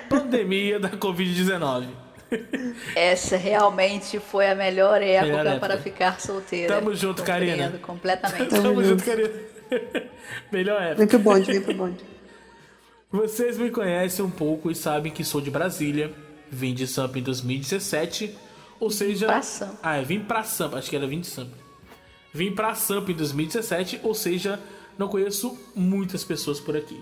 Pandemia 0.08 0.78
da 0.78 0.90
Covid-19. 0.90 1.88
Essa 2.96 3.36
realmente 3.36 4.18
foi 4.18 4.48
a 4.48 4.54
melhor 4.54 5.02
época, 5.02 5.26
Melhor 5.26 5.46
época. 5.46 5.60
para 5.68 5.80
ficar 5.80 6.20
solteira. 6.20 6.74
Tamo 6.74 6.94
junto, 6.94 7.22
Karina. 7.22 7.52
Compreendo 7.52 7.78
Completamente. 7.80 8.48
Tamo 8.50 8.62
Tamo 8.62 8.84
junto, 8.84 9.04
querida. 9.04 9.42
Melhor 10.50 10.80
época. 10.82 10.96
Vem 10.96 11.06
pro 11.06 11.18
bonde, 11.18 11.52
vem 11.52 11.60
pro 11.60 11.74
bonde. 11.74 12.04
Vocês 13.10 13.58
me 13.58 13.70
conhecem 13.70 14.24
um 14.24 14.30
pouco 14.30 14.70
e 14.70 14.74
sabem 14.74 15.12
que 15.12 15.22
sou 15.24 15.40
de 15.40 15.50
Brasília. 15.50 16.12
Vim 16.50 16.74
de 16.74 16.86
Sampa 16.86 17.18
em 17.18 17.22
2017. 17.22 18.36
Ou 18.80 18.90
seja. 18.90 19.26
pra 19.26 19.42
Sampa. 19.42 19.78
Ah, 19.82 20.00
vim 20.00 20.20
pra 20.20 20.42
Sampa. 20.42 20.78
Acho 20.78 20.90
que 20.90 20.96
era 20.96 21.06
vim 21.06 21.20
de 21.20 21.26
Sampa. 21.26 21.56
Vim 22.32 22.52
pra 22.52 22.74
Sampa 22.74 23.12
em 23.12 23.14
2017. 23.14 24.00
Ou 24.02 24.14
seja, 24.14 24.58
não 24.98 25.08
conheço 25.08 25.56
muitas 25.74 26.24
pessoas 26.24 26.58
por 26.58 26.76
aqui. 26.76 27.00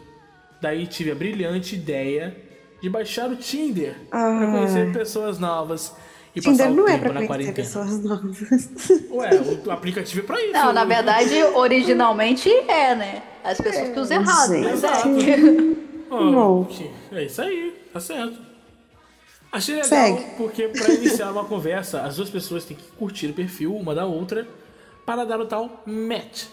Daí 0.62 0.86
tive 0.86 1.10
a 1.10 1.14
brilhante 1.16 1.74
ideia 1.74 2.36
de 2.80 2.88
baixar 2.88 3.28
o 3.28 3.34
Tinder 3.36 3.96
pra 4.08 4.46
conhecer 4.52 4.92
pessoas 4.92 5.40
novas 5.40 5.92
e 6.36 6.40
Tinder 6.40 6.58
passar 6.66 6.70
o 6.70 6.74
não 6.76 6.88
é 6.88 6.92
tempo 6.92 7.02
pra 7.02 7.12
na 7.20 7.26
conhecer 7.26 7.52
quarentena. 7.52 7.54
pessoas 7.54 8.04
novas. 8.04 9.10
Ué, 9.10 9.30
o 9.66 9.70
aplicativo 9.72 10.20
é 10.20 10.22
pra 10.22 10.40
isso. 10.40 10.52
Não, 10.52 10.72
na 10.72 10.84
verdade, 10.84 11.34
originalmente 11.54 12.48
é, 12.48 12.94
né? 12.94 13.22
As 13.42 13.60
pessoas 13.60 13.88
que 13.88 13.98
usam 13.98 14.20
errado. 14.20 14.52
gente. 14.54 14.64
Mas 14.70 14.84
é. 14.84 15.02
Oh, 16.08 16.20
Não. 16.30 16.68
É 17.10 17.24
isso 17.24 17.42
aí, 17.42 17.74
tá 17.92 17.98
certo. 17.98 18.38
Achei 19.50 19.74
legal 19.74 19.88
Segue. 19.88 20.24
porque 20.36 20.68
pra 20.68 20.88
iniciar 20.94 21.32
uma 21.32 21.44
conversa, 21.44 22.02
as 22.02 22.16
duas 22.16 22.30
pessoas 22.30 22.64
têm 22.64 22.76
que 22.76 22.84
curtir 22.92 23.26
o 23.26 23.34
perfil 23.34 23.74
uma 23.76 23.94
da 23.96 24.06
outra 24.06 24.46
para 25.04 25.24
dar 25.24 25.40
o 25.40 25.44
tal 25.46 25.82
match. 25.84 26.44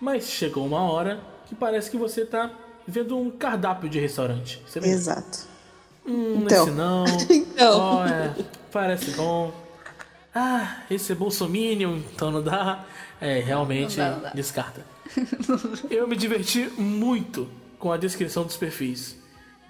Mas 0.00 0.28
chegou 0.28 0.66
uma 0.66 0.82
hora 0.82 1.18
que 1.46 1.54
parece 1.54 1.90
que 1.90 1.96
você 1.96 2.26
tá 2.26 2.50
vendo 2.86 3.18
um 3.18 3.30
cardápio 3.30 3.88
de 3.88 3.98
restaurante. 3.98 4.62
Você 4.66 4.80
vê, 4.80 4.88
Exato. 4.88 5.46
hum, 6.06 6.42
Então. 6.44 6.62
esse 6.66 6.70
não. 6.74 7.04
Então. 7.30 7.80
Ó, 7.80 8.06
é, 8.06 8.34
parece 8.72 9.10
bom. 9.12 9.52
Ah, 10.34 10.82
esse 10.90 11.12
é 11.12 11.14
bolsominion, 11.14 11.96
então 12.14 12.30
não 12.30 12.42
dá. 12.42 12.84
É, 13.20 13.40
realmente 13.40 13.98
Não 13.98 14.04
dá, 14.04 14.14
não 14.16 14.22
dá. 14.22 14.30
descarta. 14.30 14.84
Eu 15.90 16.06
me 16.06 16.14
diverti 16.14 16.70
muito 16.76 17.48
com 17.78 17.90
a 17.90 17.96
descrição 17.96 18.44
dos 18.44 18.56
perfis. 18.56 19.16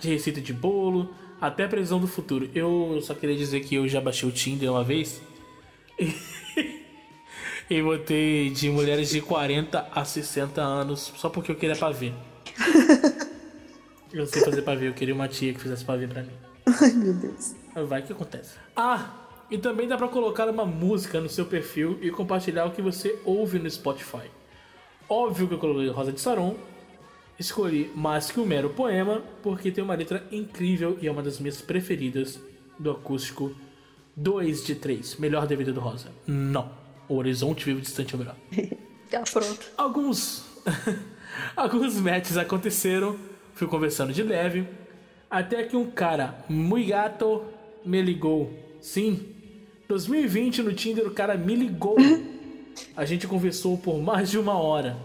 De 0.01 0.09
receita 0.11 0.41
de 0.41 0.53
bolo, 0.53 1.15
até 1.41 1.69
previsão 1.69 2.01
do 2.01 2.09
futuro. 2.09 2.51
Eu 2.55 2.99
só 3.03 3.15
queria 3.15 3.37
dizer 3.37 3.61
que 3.61 3.77
eu 3.77 3.87
já 3.87 4.01
baixei 4.01 4.29
o 4.29 4.33
Tinder 4.33 4.71
uma 4.71 4.83
vez. 4.85 5.21
E 7.69 7.83
botei 7.83 8.49
de 8.51 8.71
mulheres 8.71 9.09
de 9.11 9.21
40 9.21 9.89
a 9.93 10.05
60 10.05 10.61
anos, 10.63 11.13
só 11.17 11.29
porque 11.29 11.51
eu 11.51 11.57
queria 11.57 11.75
pavê. 11.75 12.13
Eu 14.13 14.27
sei 14.27 14.43
fazer 14.43 14.63
pavê, 14.63 14.89
eu 14.89 14.95
queria 14.95 15.15
uma 15.15 15.29
tia 15.29 15.53
que 15.53 15.61
fizesse 15.61 15.85
pavê 15.85 16.07
pra 16.07 16.23
mim. 16.23 16.33
Ai, 16.67 16.93
meu 16.93 17.13
Deus. 17.13 17.55
Vai 17.87 18.03
que 18.03 18.13
acontece. 18.13 18.57
Ah, 18.75 19.11
e 19.51 19.59
também 19.59 19.87
dá 19.87 19.97
pra 19.97 20.09
colocar 20.09 20.49
uma 20.49 20.65
música 20.65 21.21
no 21.21 21.29
seu 21.29 21.45
perfil 21.45 21.99
e 22.01 22.11
compartilhar 22.11 22.65
o 22.65 22.71
que 22.71 22.81
você 22.81 23.19
ouve 23.25 23.59
no 23.59 23.71
Spotify. 23.71 24.31
Óbvio 25.09 25.47
que 25.47 25.55
eu 25.55 25.59
coloquei 25.59 25.89
Rosa 25.89 26.13
de 26.13 26.21
Saron. 26.21 26.57
Escolhi 27.39 27.93
Mais 27.95 28.31
Que 28.31 28.41
um 28.41 28.47
Mero 28.47 28.71
Poema, 28.71 29.23
porque 29.43 29.71
tem 29.71 29.85
uma 29.85 29.95
letra 29.95 30.27
incrível 30.33 30.97
e 31.01 31.07
é 31.07 31.11
uma 31.11 31.23
das 31.23 31.39
minhas 31.39 31.61
preferidas 31.61 32.41
do 32.79 32.91
acústico 32.91 33.55
2 34.17 34.65
de 34.65 34.75
3. 34.75 35.17
Melhor 35.17 35.47
DVD 35.47 35.73
do 35.73 35.81
Rosa. 35.81 36.11
Não. 36.27 36.71
O 37.09 37.17
Horizonte 37.17 37.65
Vivo 37.67 37.81
Distante 37.81 38.15
é 38.15 38.17
o 38.17 38.19
melhor. 38.19 38.37
Já 39.13 39.23
pronto. 39.31 39.67
Alguns. 39.77 40.45
Alguns 41.57 42.01
matches 42.01 42.37
aconteceram. 42.37 43.17
Fui 43.55 43.67
conversando 43.67 44.13
de 44.13 44.23
leve. 44.23 44.67
Até 45.31 45.65
que 45.65 45.77
um 45.77 45.91
cara, 45.91 46.35
muito 46.49 46.89
gato, 46.89 47.45
me 47.85 48.01
ligou. 48.01 48.53
Sim, 48.81 49.27
2020 49.89 50.63
no 50.63 50.73
Tinder 50.73 51.07
o 51.07 51.11
cara 51.11 51.37
me 51.37 51.55
ligou. 51.55 51.97
A 52.97 53.05
gente 53.05 53.27
conversou 53.27 53.79
por 53.79 54.01
mais 54.01 54.31
de 54.31 54.39
uma 54.39 54.55
hora. 54.55 54.97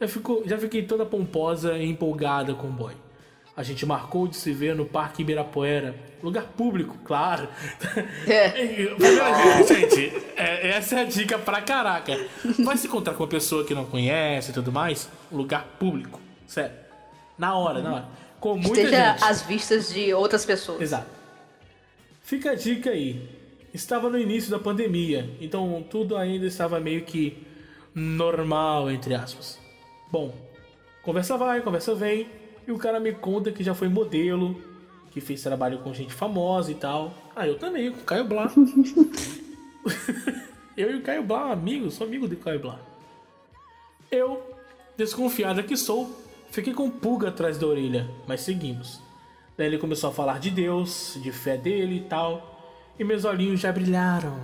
Já, 0.00 0.06
já 0.46 0.58
fiquei 0.58 0.82
toda 0.82 1.04
pomposa 1.04 1.76
e 1.76 1.88
empolgada 1.88 2.54
com 2.54 2.68
o 2.68 2.72
boy. 2.72 2.94
A 3.58 3.64
gente 3.64 3.84
marcou 3.84 4.28
de 4.28 4.36
se 4.36 4.52
ver 4.52 4.72
no 4.76 4.84
Parque 4.86 5.22
Ibirapuera. 5.22 5.92
Lugar 6.22 6.44
público, 6.44 6.96
claro. 7.04 7.48
É. 8.24 8.50
Gente, 9.66 10.12
é- 10.36 10.68
essa 10.68 11.00
é 11.00 11.00
a 11.00 11.04
dica 11.04 11.36
pra 11.40 11.60
caraca. 11.60 12.16
Vai 12.64 12.76
se 12.76 12.86
encontrar 12.86 13.14
com 13.14 13.24
uma 13.24 13.28
pessoa 13.28 13.64
que 13.64 13.74
não 13.74 13.84
conhece 13.84 14.52
e 14.52 14.54
tudo 14.54 14.70
mais, 14.70 15.08
lugar 15.32 15.64
público. 15.76 16.20
Sério. 16.46 16.70
Na 17.36 17.56
hora, 17.58 17.82
na 17.82 17.94
hora. 17.94 18.08
Com 18.38 18.54
muita 18.54 18.80
Esteja 18.80 19.12
gente. 19.14 19.24
às 19.24 19.42
vistas 19.42 19.92
de 19.92 20.14
outras 20.14 20.46
pessoas. 20.46 20.80
Exato. 20.80 21.08
Fica 22.22 22.52
a 22.52 22.54
dica 22.54 22.90
aí. 22.90 23.28
Estava 23.74 24.08
no 24.08 24.16
início 24.16 24.52
da 24.52 24.60
pandemia, 24.60 25.28
então 25.40 25.84
tudo 25.90 26.16
ainda 26.16 26.46
estava 26.46 26.78
meio 26.78 27.02
que 27.02 27.44
normal, 27.92 28.88
entre 28.88 29.14
aspas. 29.16 29.58
Bom, 30.12 30.32
conversa 31.02 31.36
vai, 31.36 31.60
conversa 31.60 31.92
vem, 31.96 32.28
e 32.68 32.70
o 32.70 32.76
cara 32.76 33.00
me 33.00 33.12
conta 33.12 33.50
que 33.50 33.64
já 33.64 33.74
foi 33.74 33.88
modelo, 33.88 34.62
que 35.10 35.22
fez 35.22 35.42
trabalho 35.42 35.78
com 35.78 35.94
gente 35.94 36.12
famosa 36.12 36.70
e 36.70 36.74
tal. 36.74 37.14
Ah, 37.34 37.48
eu 37.48 37.58
também, 37.58 37.90
com 37.90 38.00
o 38.00 38.04
Caio 38.04 38.26
Blá. 38.26 38.52
eu 40.76 40.90
e 40.90 40.96
o 40.96 41.02
Caio 41.02 41.22
Blá, 41.22 41.50
amigos, 41.50 41.94
sou 41.94 42.06
amigo 42.06 42.28
do 42.28 42.36
Caio 42.36 42.60
Blá. 42.60 42.78
Eu, 44.10 44.42
desconfiada 44.98 45.62
que 45.62 45.78
sou, 45.78 46.14
fiquei 46.50 46.74
com 46.74 46.90
pulga 46.90 47.30
atrás 47.30 47.56
da 47.56 47.66
orelha, 47.66 48.06
mas 48.26 48.42
seguimos. 48.42 49.00
Daí 49.56 49.68
ele 49.68 49.78
começou 49.78 50.10
a 50.10 50.12
falar 50.12 50.38
de 50.38 50.50
Deus, 50.50 51.18
de 51.22 51.32
fé 51.32 51.56
dele 51.56 51.96
e 51.96 52.02
tal, 52.02 52.76
e 52.98 53.04
meus 53.04 53.24
olhinhos 53.24 53.60
já 53.60 53.72
brilharam. 53.72 54.38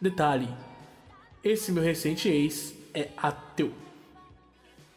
Detalhe: 0.00 0.48
esse 1.42 1.70
meu 1.70 1.84
recente 1.84 2.28
ex 2.28 2.74
é 2.92 3.10
ateu. 3.16 3.43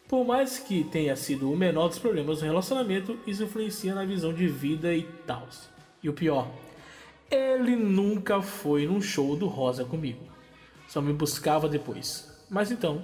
Por 0.07 0.25
mais 0.25 0.57
que 0.57 0.85
tenha 0.85 1.15
sido 1.15 1.51
o 1.51 1.57
menor 1.57 1.89
dos 1.89 1.99
problemas 1.99 2.41
no 2.41 2.47
relacionamento, 2.47 3.19
isso 3.27 3.43
influencia 3.43 3.93
na 3.93 4.05
visão 4.05 4.33
de 4.33 4.47
vida 4.47 4.93
e 4.93 5.03
tal. 5.25 5.47
E 6.01 6.07
o 6.07 6.13
pior, 6.13 6.49
ele 7.29 7.75
nunca 7.75 8.41
foi 8.41 8.87
num 8.87 9.01
show 9.01 9.35
do 9.35 9.47
Rosa 9.47 9.83
comigo. 9.83 10.21
Só 10.87 11.01
me 11.01 11.11
buscava 11.11 11.67
depois. 11.67 12.31
Mas 12.49 12.71
então, 12.71 13.03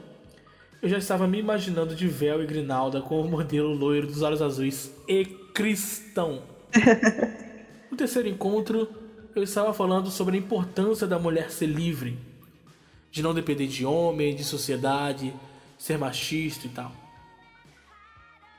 eu 0.81 0.87
já 0.87 0.97
estava 0.97 1.27
me 1.27 1.39
imaginando 1.39 1.93
de 1.93 2.07
véu 2.07 2.41
e 2.41 2.47
grinalda 2.47 3.01
com 3.01 3.19
o 3.19 3.29
modelo 3.29 3.73
loiro 3.73 4.07
dos 4.07 4.21
olhos 4.21 4.41
azuis 4.41 4.93
e 5.07 5.25
cristão. 5.25 6.43
No 7.91 7.97
terceiro 7.97 8.27
encontro, 8.27 8.89
eu 9.35 9.43
estava 9.43 9.71
falando 9.71 10.09
sobre 10.09 10.35
a 10.35 10.39
importância 10.39 11.05
da 11.05 11.19
mulher 11.19 11.51
ser 11.51 11.67
livre, 11.67 12.17
de 13.11 13.21
não 13.21 13.35
depender 13.35 13.67
de 13.67 13.85
homem, 13.85 14.35
de 14.35 14.43
sociedade, 14.43 15.31
ser 15.83 15.97
machista 15.97 16.65
e 16.65 16.69
tal. 16.69 16.93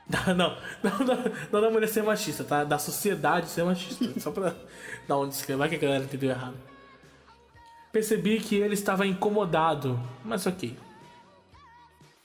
Não, 0.07 0.35
não, 0.35 0.55
não, 0.83 1.23
não, 1.51 1.61
da 1.61 1.71
mulher 1.71 1.87
ser 1.87 2.03
machista, 2.03 2.43
tá? 2.43 2.63
Da 2.63 2.77
sociedade 2.77 3.49
ser 3.49 3.63
machista. 3.63 4.19
Só 4.19 4.29
pra 4.29 4.53
dar 5.07 5.17
um 5.17 5.27
disclaimer, 5.27 5.67
que 5.67 5.75
a 5.75 5.79
galera 5.79 6.03
entendeu 6.03 6.29
errado. 6.29 6.55
Percebi 7.91 8.39
que 8.39 8.55
ele 8.57 8.75
estava 8.75 9.07
incomodado, 9.07 9.99
mas 10.23 10.45
ok. 10.45 10.77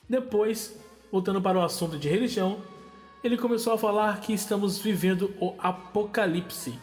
Depois, 0.07 0.77
voltando 1.11 1.41
para 1.41 1.57
o 1.57 1.63
assunto 1.63 1.97
de 1.97 2.07
religião, 2.07 2.61
ele 3.23 3.37
começou 3.37 3.73
a 3.73 3.79
falar 3.79 4.21
que 4.21 4.33
estamos 4.33 4.77
vivendo 4.77 5.33
o 5.39 5.55
apocalipse 5.57 6.77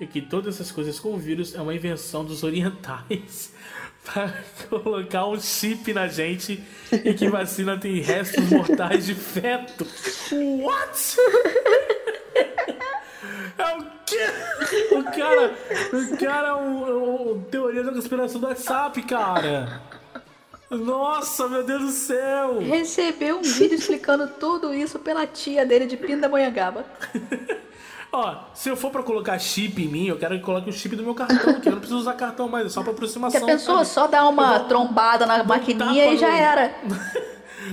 e 0.00 0.06
que 0.08 0.20
todas 0.20 0.56
essas 0.56 0.72
coisas 0.72 0.98
com 0.98 1.16
vírus 1.16 1.54
é 1.54 1.60
uma 1.60 1.74
invenção 1.76 2.24
dos 2.24 2.42
orientais 2.42 3.54
para 4.04 4.34
colocar 4.68 5.26
um 5.26 5.40
chip 5.40 5.92
na 5.92 6.08
gente 6.08 6.62
e 6.92 7.14
que 7.14 7.28
vacina 7.28 7.78
tem 7.78 8.00
restos 8.00 8.50
mortais 8.50 9.06
de 9.06 9.14
feto. 9.14 9.86
What? 10.32 11.16
É 13.58 13.76
o 13.76 13.84
quê? 14.06 14.26
O 14.92 15.04
cara, 15.04 15.54
o 15.92 16.16
cara 16.16 16.48
é 16.48 16.54
um, 16.54 17.32
um 17.32 17.42
teoria 17.42 17.82
da 17.82 17.92
conspiração 17.92 18.40
do 18.40 18.46
WhatsApp, 18.46 19.02
cara. 19.02 19.80
Nossa, 20.70 21.48
meu 21.48 21.62
Deus 21.62 21.82
do 21.82 21.90
céu! 21.90 22.58
Recebeu 22.60 23.38
um 23.38 23.42
vídeo 23.42 23.74
explicando 23.74 24.26
tudo 24.26 24.72
isso 24.72 24.98
pela 24.98 25.26
tia 25.26 25.66
dele 25.66 25.84
de 25.84 25.98
Pindamonhangaba. 25.98 26.86
Ó, 28.14 28.34
se 28.52 28.68
eu 28.68 28.76
for 28.76 28.90
pra 28.90 29.02
colocar 29.02 29.38
chip 29.38 29.82
em 29.82 29.88
mim, 29.88 30.06
eu 30.06 30.18
quero 30.18 30.36
que 30.36 30.42
coloque 30.44 30.68
o 30.68 30.72
chip 30.72 30.94
do 30.94 31.02
meu 31.02 31.14
cartão, 31.14 31.58
que 31.60 31.66
eu 31.68 31.72
não 31.72 31.78
preciso 31.78 31.98
usar 31.98 32.12
cartão 32.12 32.46
mais, 32.46 32.66
é 32.66 32.68
só 32.68 32.82
pra 32.82 32.92
aproximação. 32.92 33.40
Já 33.40 33.46
pensou? 33.46 33.76
sabe? 33.76 33.88
Só 33.88 34.06
dar 34.06 34.28
uma 34.28 34.58
dou- 34.58 34.68
trombada 34.68 35.24
na 35.24 35.42
um 35.42 35.46
maquininha 35.46 36.12
e 36.12 36.18
já 36.18 36.28
no- 36.30 36.36
era. 36.36 36.74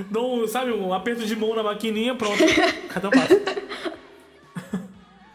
Dou, 0.10 0.48
sabe, 0.48 0.72
um 0.72 0.94
aperto 0.94 1.26
de 1.26 1.36
mão 1.36 1.54
na 1.56 1.64
maquininha, 1.64 2.16
pronto. 2.16 2.38
Cartão 2.88 3.10
passa. 3.12 3.42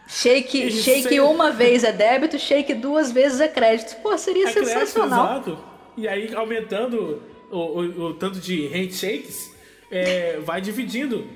Shake, 0.07 0.67
Isso 0.67 0.83
shake 0.83 1.19
uma 1.19 1.51
vez 1.51 1.83
é 1.83 1.91
débito, 1.91 2.39
shake 2.39 2.73
duas 2.73 3.11
vezes 3.11 3.41
é 3.41 3.47
crédito. 3.49 3.97
Pô, 4.01 4.17
seria 4.17 4.47
É 4.47 4.51
crédito, 4.53 4.69
sensacional. 4.71 5.25
exato. 5.33 5.57
E 5.97 6.07
aí, 6.07 6.33
aumentando 6.33 7.21
o, 7.51 7.57
o- 7.57 8.05
o 8.07 8.13
tanto 8.13 8.39
de 8.39 8.65
handshakes, 8.67 9.53
é, 9.91 10.39
vai 10.43 10.61
dividindo. 10.61 11.27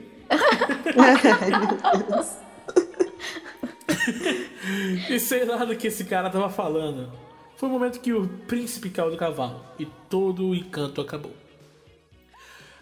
e 5.09 5.19
sei 5.19 5.45
lá 5.45 5.65
do 5.65 5.75
que 5.75 5.87
esse 5.87 6.05
cara 6.05 6.29
tava 6.29 6.49
falando. 6.49 7.11
Foi 7.55 7.67
o 7.67 7.71
momento 7.71 7.99
que 7.99 8.13
o 8.13 8.27
príncipe 8.47 8.89
caiu 8.89 9.11
do 9.11 9.17
cavalo 9.17 9.63
e 9.77 9.85
todo 10.09 10.47
o 10.47 10.55
encanto 10.55 11.01
acabou. 11.01 11.33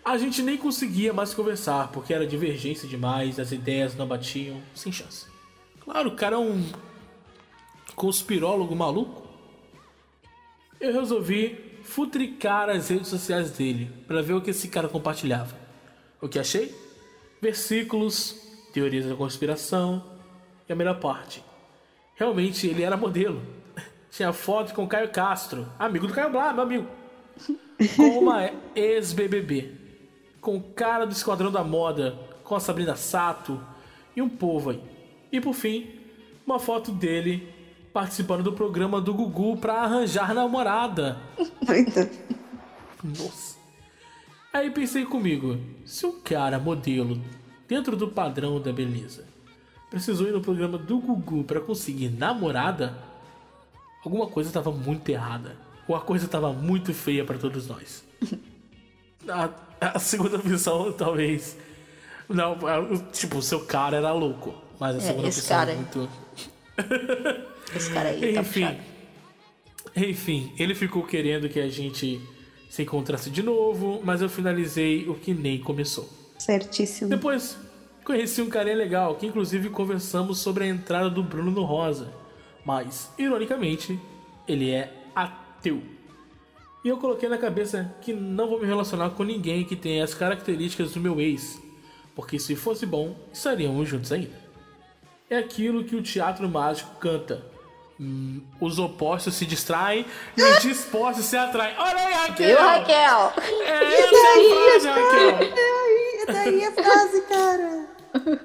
A 0.05 0.18
gente 0.18 0.41
nem 0.41 0.58
conseguia 0.58 1.12
mais 1.12 1.34
conversar 1.34 1.91
porque 1.91 2.14
era 2.14 2.26
divergência 2.26 2.88
demais, 2.88 3.39
as 3.39 3.51
ideias 3.51 3.95
não 3.95 4.08
batiam, 4.08 4.62
sem 4.74 4.91
chance. 4.91 5.26
Claro, 5.82 6.10
o 6.10 6.16
cara 6.16 6.36
é 6.36 6.39
um 6.39 6.64
conspirólogo 7.95 8.76
maluco. 8.76 9.28
Eu 10.80 10.93
resolvi 10.93 11.80
futricar 11.84 12.70
as 12.70 12.89
redes 12.89 13.08
sociais 13.08 13.51
dele 13.51 13.91
para 14.08 14.22
ver 14.22 14.34
o 14.34 14.41
que 14.41 14.51
esse 14.51 14.68
cara 14.68 14.88
compartilhava. 14.88 15.58
O 16.22 16.28
que 16.28 16.38
achei? 16.38 16.74
Versículos, 17.41 18.36
teorias 18.72 19.05
da 19.05 19.16
conspiração 19.16 20.16
e 20.68 20.74
a 20.74 20.76
melhor 20.76 20.99
parte. 20.99 21.43
Realmente 22.15 22.68
ele 22.68 22.84
era 22.84 22.97
modelo. 22.97 23.41
Tinha 24.11 24.34
foto 24.34 24.74
com 24.74 24.84
o 24.84 24.88
Caio 24.88 25.09
Castro, 25.09 25.68
amigo 25.78 26.07
do 26.07 26.13
Caio 26.13 26.32
Blá, 26.32 26.53
meu 26.53 26.63
amigo. 26.63 26.88
Com 27.95 28.20
uma 28.20 28.49
ex-BBB. 28.76 29.72
Com 30.41 30.57
o 30.57 30.63
cara 30.63 31.05
do 31.05 31.11
Esquadrão 31.11 31.51
da 31.51 31.63
Moda, 31.63 32.18
com 32.43 32.55
a 32.55 32.59
Sabrina 32.59 32.95
Sato 32.95 33.61
e 34.15 34.22
um 34.22 34.28
povo 34.28 34.72
aí. 34.72 34.82
E 35.32 35.39
por 35.39 35.53
fim, 35.53 35.88
uma 36.43 36.57
foto 36.57 36.91
dele 36.91 37.53
participando 37.93 38.41
do 38.41 38.53
programa 38.53 38.99
do 38.99 39.13
Gugu 39.13 39.57
pra 39.57 39.82
arranjar 39.82 40.34
namorada. 40.34 41.20
Nossa. 43.03 43.57
Aí 44.51 44.72
pensei 44.72 45.05
comigo, 45.05 45.59
se 45.86 46.05
um 46.07 46.20
cara 46.20 46.57
modelo 46.57 47.22
dentro 47.68 47.95
do 47.95 48.07
padrão 48.07 48.59
da 48.59 48.74
beleza 48.74 49.26
precisou 49.90 50.28
ir 50.28 50.32
no 50.32 50.42
programa 50.42 50.78
do 50.78 51.00
Gugu 51.00 51.44
pra 51.44 51.60
conseguir 51.60 52.10
namorada, 52.10 52.98
alguma 54.04 54.28
coisa 54.28 54.52
tava 54.52 54.72
muito 54.72 55.10
errada. 55.10 55.56
Ou 55.88 55.96
a 55.96 56.02
coisa 56.02 56.28
tava 56.28 56.52
muito 56.52 56.94
feia 56.94 57.24
pra 57.24 57.38
todos 57.38 57.68
nós. 57.68 58.04
A, 59.30 59.50
a 59.82 60.00
segunda 60.00 60.38
opção, 60.38 60.94
talvez. 60.94 61.58
Não, 62.30 62.56
tipo, 63.12 63.40
o 63.40 63.42
seu 63.42 63.66
cara 63.66 63.98
era 63.98 64.14
louco. 64.14 64.54
Mas 64.80 64.96
a 64.96 65.00
É, 65.00 65.02
segunda 65.02 65.28
esse 65.28 65.40
opção 65.42 65.58
cara 65.58 65.72
é 65.72 65.76
muito. 65.76 66.10
Esse 67.76 67.92
cara 67.92 68.10
aí 68.10 68.34
tá 68.34 68.40
Enfim. 68.42 68.62
puxado. 68.62 68.78
Enfim, 69.98 70.54
ele 70.58 70.74
ficou 70.74 71.04
querendo 71.04 71.50
que 71.50 71.60
a 71.60 71.68
gente 71.68 72.22
se 72.70 72.84
encontrasse 72.84 73.30
de 73.30 73.44
novo, 73.44 74.00
mas 74.04 74.22
eu 74.22 74.30
finalizei 74.30 75.10
o 75.10 75.16
que 75.16 75.34
nem 75.34 75.60
começou. 75.60 76.08
Certíssimo. 76.38 77.10
Depois, 77.10 77.58
conheci 78.08 78.41
um 78.41 78.49
carinha 78.49 78.78
legal, 78.78 79.16
que 79.16 79.28
inclusive 79.28 79.70
conversamos 79.70 80.39
sobre 80.39 80.64
a 80.64 80.68
entrada 80.68 81.10
do 81.10 81.22
Bruno 81.22 81.51
no 81.51 81.64
Rosa. 81.64 82.08
Mas, 82.64 83.12
ironicamente, 83.18 83.99
ele 84.47 84.72
é 84.72 84.93
ateu. 85.14 85.84
E 86.86 86.88
eu 86.88 86.95
coloquei 86.95 87.28
na 87.28 87.38
cabeça 87.38 87.93
que 88.01 88.14
não 88.14 88.47
vou 88.47 88.62
me 88.62 88.66
relacionar 88.66 89.10
com 89.10 89.24
ninguém 89.24 89.66
que 89.66 89.76
tenha 89.76 90.05
as 90.05 90.14
características 90.14 90.93
do 90.93 91.01
meu 91.01 91.20
ex, 91.20 91.62
porque 92.16 92.39
se 92.39 92.55
fosse 92.55 92.86
bom, 92.86 93.14
estaríamos 93.34 93.89
juntos 93.89 94.14
ainda. 94.14 94.47
É 95.30 95.38
aquilo 95.38 95.84
que 95.84 95.97
o 95.97 96.01
teatro 96.01 96.47
mágico 96.47 96.95
canta. 97.01 97.45
Hum, 97.99 98.41
os 98.62 98.80
opostos 98.80 99.34
se 99.34 99.45
distraem 99.45 100.05
e 100.38 100.43
os 100.43 100.62
dispostos 100.62 101.26
se 101.26 101.36
atraem. 101.36 101.76
Olha 101.78 101.97
aí, 101.97 102.14
Raquel! 102.14 102.47
Viu, 102.47 102.58
Raquel? 102.58 103.34
É 103.66 103.84
essa 103.84 104.16
é 104.16 104.32
a 104.32 104.80
frase, 104.80 104.88
Raquel! 104.88 105.58
É 105.58 105.72
aí, 105.84 106.22
é 106.22 106.26
daí 106.32 106.64
a 106.64 106.72
frase, 106.72 107.22
cara. 107.24 107.87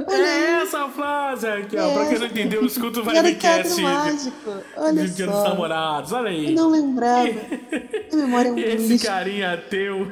É 0.09 0.63
essa 0.63 0.89
frase 0.89 1.47
aqui, 1.47 1.77
ó. 1.77 1.93
Pra 1.93 2.09
quem 2.09 2.19
não 2.19 2.27
entendeu, 2.27 2.65
escuta 2.65 3.01
o 3.01 3.05
Vibecast 3.05 3.81
mágico. 3.81 4.63
Olha 4.77 5.05
de 5.05 5.15
Dia 5.15 5.27
dos 5.27 5.35
só. 5.35 5.49
Namorados. 5.49 6.13
Olha 6.13 6.31
aí. 6.31 6.47
Eu 6.47 6.55
não 6.55 6.71
lembrava. 6.71 7.29
A 8.13 8.17
memória 8.17 8.49
é 8.49 8.53
um 8.53 8.59
esse 8.59 8.89
lixo. 8.89 9.07
carinha 9.07 9.53
ateu, 9.55 10.11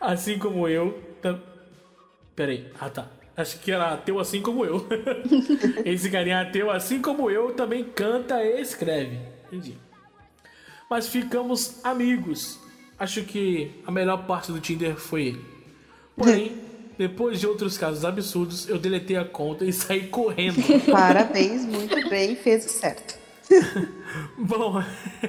assim 0.00 0.38
como 0.38 0.66
eu. 0.68 0.98
Tam... 1.20 1.40
Peraí. 2.34 2.70
Ah, 2.80 2.88
tá. 2.88 3.06
Acho 3.36 3.58
que 3.58 3.70
era 3.70 3.92
ateu 3.92 4.18
assim 4.18 4.40
como 4.40 4.64
eu. 4.64 4.86
esse 5.84 6.10
carinha 6.10 6.40
ateu, 6.40 6.70
assim 6.70 7.02
como 7.02 7.30
eu, 7.30 7.52
também 7.52 7.84
canta 7.84 8.42
e 8.42 8.60
escreve. 8.60 9.18
Entendi. 9.46 9.76
Mas 10.88 11.08
ficamos 11.08 11.84
amigos. 11.84 12.58
Acho 12.98 13.22
que 13.24 13.74
a 13.86 13.90
melhor 13.90 14.26
parte 14.26 14.50
do 14.50 14.60
Tinder 14.60 14.96
foi 14.96 15.26
ele. 15.26 15.44
Porém, 16.16 16.52
depois 16.98 17.38
de 17.38 17.46
outros 17.46 17.76
casos 17.76 18.04
absurdos, 18.04 18.68
eu 18.68 18.78
deletei 18.78 19.16
a 19.16 19.24
conta 19.24 19.64
e 19.64 19.72
saí 19.72 20.06
correndo. 20.08 20.56
Parabéns, 20.90 21.64
muito 21.64 22.08
bem, 22.08 22.34
fez 22.36 22.64
o 22.66 22.68
certo. 22.68 23.16
Bom, 24.38 24.82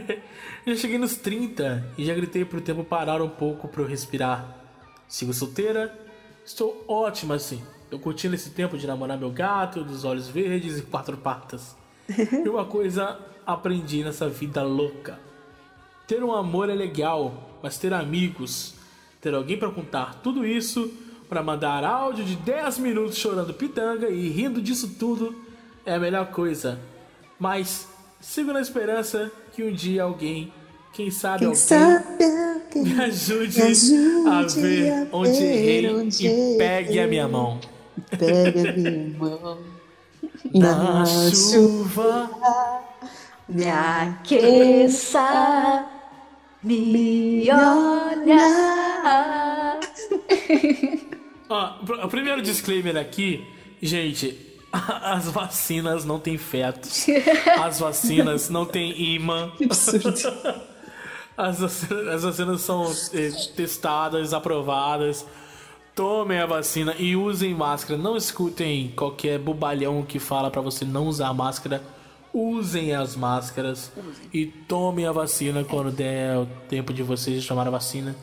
já 0.66 0.76
cheguei 0.76 0.98
nos 0.98 1.16
30 1.18 1.94
e 1.98 2.06
já 2.06 2.14
gritei 2.14 2.46
pro 2.46 2.62
tempo 2.62 2.84
parar 2.84 3.22
um 3.22 3.30
pouco 3.30 3.68
pra 3.68 3.82
eu 3.82 3.88
respirar. 3.88 4.58
Sigo 5.08 5.34
solteira, 5.34 5.94
estou 6.46 6.84
ótima 6.88 7.36
assim. 7.36 7.62
Tô 7.90 8.00
curtindo 8.00 8.36
esse 8.36 8.50
tempo 8.50 8.78
de 8.78 8.86
namorar 8.86 9.18
meu 9.18 9.32
gato, 9.32 9.84
dos 9.84 10.04
olhos 10.04 10.28
verdes 10.28 10.78
e 10.78 10.82
quatro 10.82 11.16
patas. 11.18 11.76
E 12.10 12.48
uma 12.50 12.66
coisa 12.66 13.20
aprendi 13.46 14.04
nessa 14.04 14.28
vida 14.28 14.64
louca. 14.64 15.20
Ter 16.06 16.24
um 16.24 16.34
amor 16.34 16.70
é 16.70 16.74
legal, 16.74 17.60
mas 17.62 17.78
ter 17.78 17.94
amigos, 17.94 18.74
ter 19.22 19.34
alguém 19.34 19.58
pra 19.58 19.70
contar 19.70 20.16
tudo 20.22 20.46
isso, 20.46 20.92
pra 21.30 21.44
mandar 21.44 21.84
áudio 21.84 22.24
de 22.26 22.36
10 22.36 22.80
minutos 22.80 23.18
chorando 23.18 23.54
pitanga 23.54 24.10
e 24.10 24.30
rindo 24.30 24.62
disso 24.62 24.96
tudo, 25.00 25.36
é 25.86 25.96
a 25.96 26.00
melhor 26.00 26.28
coisa. 26.32 26.80
Mas 27.40 27.88
sigo 28.22 28.54
na 28.54 28.62
esperança 28.62 29.32
que 29.54 29.64
um 29.64 29.72
dia 29.74 30.04
alguém, 30.04 30.54
quem 30.94 31.12
sabe 31.12 31.46
Quem 31.46 31.48
alguém, 31.48 31.56
sabe 31.56 32.24
alguém 32.24 32.84
me 32.84 33.02
ajude, 33.02 33.60
me 33.60 33.62
ajude 33.64 34.30
a 34.30 34.44
ver 34.48 34.98
a 35.02 35.08
onde 35.12 35.46
ver 35.46 35.54
errei 35.54 35.90
onde 35.96 36.28
e 36.28 36.58
pegue 36.58 37.00
a 37.00 37.08
minha 37.08 37.24
errei. 37.24 37.28
mão. 37.28 37.60
pega 38.18 38.74
minha 38.78 39.20
mão 39.20 39.60
Na 40.54 41.06
chuva. 41.06 42.30
Me 43.48 43.66
aqueça, 43.70 45.20
me 46.64 47.48
olha. 47.52 48.38
Ó, 51.50 52.06
o 52.06 52.10
primeiro 52.10 52.42
disclaimer 52.42 52.98
aqui, 52.98 53.46
gente, 53.82 54.38
as 54.72 55.30
vacinas 55.30 56.06
não 56.06 56.20
têm 56.20 56.38
fetos. 56.38 57.06
As 57.60 57.80
vacinas 57.80 58.50
não 58.50 58.66
têm 58.66 59.16
imã. 59.16 59.52
Que 59.58 59.66
absurdo. 59.66 60.14
As 61.38 61.60
vacinas, 61.60 62.08
as 62.08 62.24
vacinas 62.24 62.62
são 62.62 62.92
eh, 63.14 63.30
testadas, 63.56 64.34
aprovadas. 64.34 65.24
Tomem 65.94 66.40
a 66.40 66.48
vacina 66.48 66.96
e 66.98 67.16
usem 67.16 67.54
máscara. 67.54 67.96
Não 67.96 68.18
escutem 68.18 68.92
qualquer 68.96 69.38
bobalhão 69.38 70.02
que 70.02 70.18
fala 70.18 70.50
pra 70.50 70.64
você 70.64 70.84
não 70.84 71.06
usar 71.06 71.32
máscara. 71.36 71.84
Usem 72.34 72.96
as 72.96 73.16
máscaras 73.16 73.92
e 74.34 74.48
tomem 74.48 75.06
a 75.06 75.12
vacina 75.12 75.64
quando 75.64 75.92
der 75.92 76.38
o 76.38 76.48
tempo 76.68 76.92
de 76.92 77.04
vocês 77.04 77.46
tomar 77.46 77.68
a 77.68 77.72
vacina. 77.72 78.16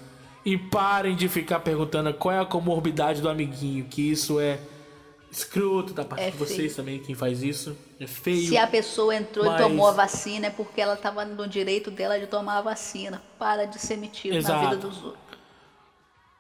E 0.45 0.59
parem 0.59 1.17
de 1.17 1.29
ficar 1.29 1.61
perguntando 1.61 2.13
qual 2.15 2.35
é 2.35 2.39
a 2.41 2.45
comorbidade 2.45 3.23
do 3.23 3.29
amiguinho, 3.29 3.85
que 3.87 4.11
isso 4.11 4.39
é 4.39 4.59
escroto 5.31 5.93
da 5.95 6.05
parte 6.05 6.23
É 6.25 6.31
de 6.31 6.37
vocês 6.37 6.59
feio. 6.59 6.75
também, 6.75 6.99
quem 7.01 7.15
faz 7.15 7.43
isso. 7.43 7.77
É 7.99 8.07
feio. 8.07 8.49
Se 8.49 8.57
a 8.57 8.67
pessoa 8.67 9.15
entrou 9.17 9.47
Mas- 9.47 9.61
e 9.61 9.63
tomou 9.65 9.89
a 9.89 9.93
vacina 9.93 10.47
é 10.47 10.51
porque 10.51 10.81
ela 10.81 10.95
estava 10.95 11.25
no 11.25 11.49
direito 11.49 11.91
dela 11.91 12.19
de 12.21 12.27
tomar 12.27 12.59
a 12.59 12.63
vacina. 12.63 13.23
Para 13.39 13.65
de 13.65 13.79
ser 13.81 13.97
metido 13.97 14.33
na 14.33 14.39
Exato. 14.39 14.65
vida 14.65 14.77
dos 14.77 14.97
outros. 15.03 15.39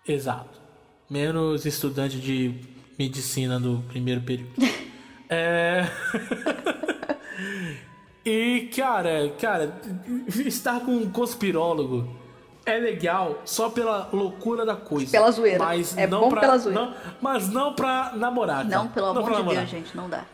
Exato. 0.06 0.60
Menos 1.08 1.64
estudante 1.64 2.20
de 2.20 2.54
medicina 2.98 3.58
do 3.58 3.82
primeiro 3.88 4.20
período. 4.20 4.52
é. 5.30 5.84
e, 8.24 8.68
cara, 8.74 9.30
cara, 9.40 9.80
estar 10.46 10.80
com 10.80 10.92
um 10.92 11.10
conspirólogo 11.10 12.08
é 12.66 12.78
legal 12.78 13.40
só 13.44 13.68
pela 13.70 14.08
loucura 14.12 14.64
da 14.66 14.74
coisa. 14.76 15.10
Pela 15.10 15.30
zoeira. 15.30 15.58
Mas 15.64 15.96
É 15.96 16.06
não 16.06 16.20
bom 16.22 16.28
pra, 16.30 16.40
pela 16.40 16.58
zoeira. 16.58 16.80
não- 16.80 16.94
mas 17.20 17.48
não 17.48 17.72
pra 17.74 18.12
namorar. 18.14 18.56
cara. 18.64 18.68
Não, 18.68 18.88
pelo 18.88 19.06
amor 19.08 19.22
pra 19.24 19.32
de 19.32 19.38
namorar. 19.38 19.60
Deus, 19.66 19.70
gente, 19.70 19.96
não 19.96 20.08
dá. 20.08 20.24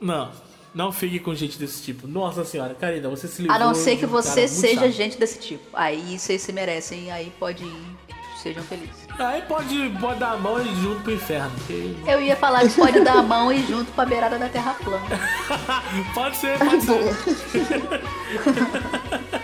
Não, 0.00 0.30
não 0.74 0.92
fique 0.92 1.18
com 1.20 1.34
gente 1.34 1.58
desse 1.58 1.82
tipo. 1.82 2.06
Nossa 2.06 2.44
senhora, 2.44 2.74
Karina, 2.74 3.08
você 3.08 3.26
se 3.28 3.42
livrou 3.42 3.56
A 3.56 3.58
não 3.64 3.74
ser 3.74 3.96
que 3.96 4.06
um 4.06 4.08
você 4.08 4.46
seja 4.48 4.82
chato. 4.82 4.90
gente 4.92 5.18
desse 5.18 5.38
tipo. 5.38 5.64
Aí 5.72 6.18
vocês 6.18 6.42
se 6.42 6.52
merecem, 6.52 7.10
aí 7.10 7.32
pode 7.38 7.64
ir. 7.64 7.96
Sejam 8.42 8.62
felizes. 8.62 9.08
Aí 9.18 9.42
pode, 9.42 9.90
pode 10.00 10.20
dar 10.20 10.34
a 10.34 10.36
mão 10.36 10.60
e 10.62 10.68
ir 10.68 10.74
junto 10.76 11.02
pro 11.02 11.12
inferno. 11.12 11.50
porque- 11.58 11.96
Eu 12.06 12.22
ia 12.22 12.36
falar 12.36 12.60
que 12.68 12.70
pode 12.76 13.00
dar 13.00 13.14
a 13.18 13.22
mão 13.22 13.52
e 13.52 13.56
ir 13.58 13.66
junto 13.66 13.90
pra 13.90 14.04
beirada 14.06 14.38
da 14.38 14.48
terra 14.48 14.74
plana. 14.74 15.04
Pode 16.14 16.36
ser, 16.36 16.56
pode 16.56 16.80
ser. 16.82 17.00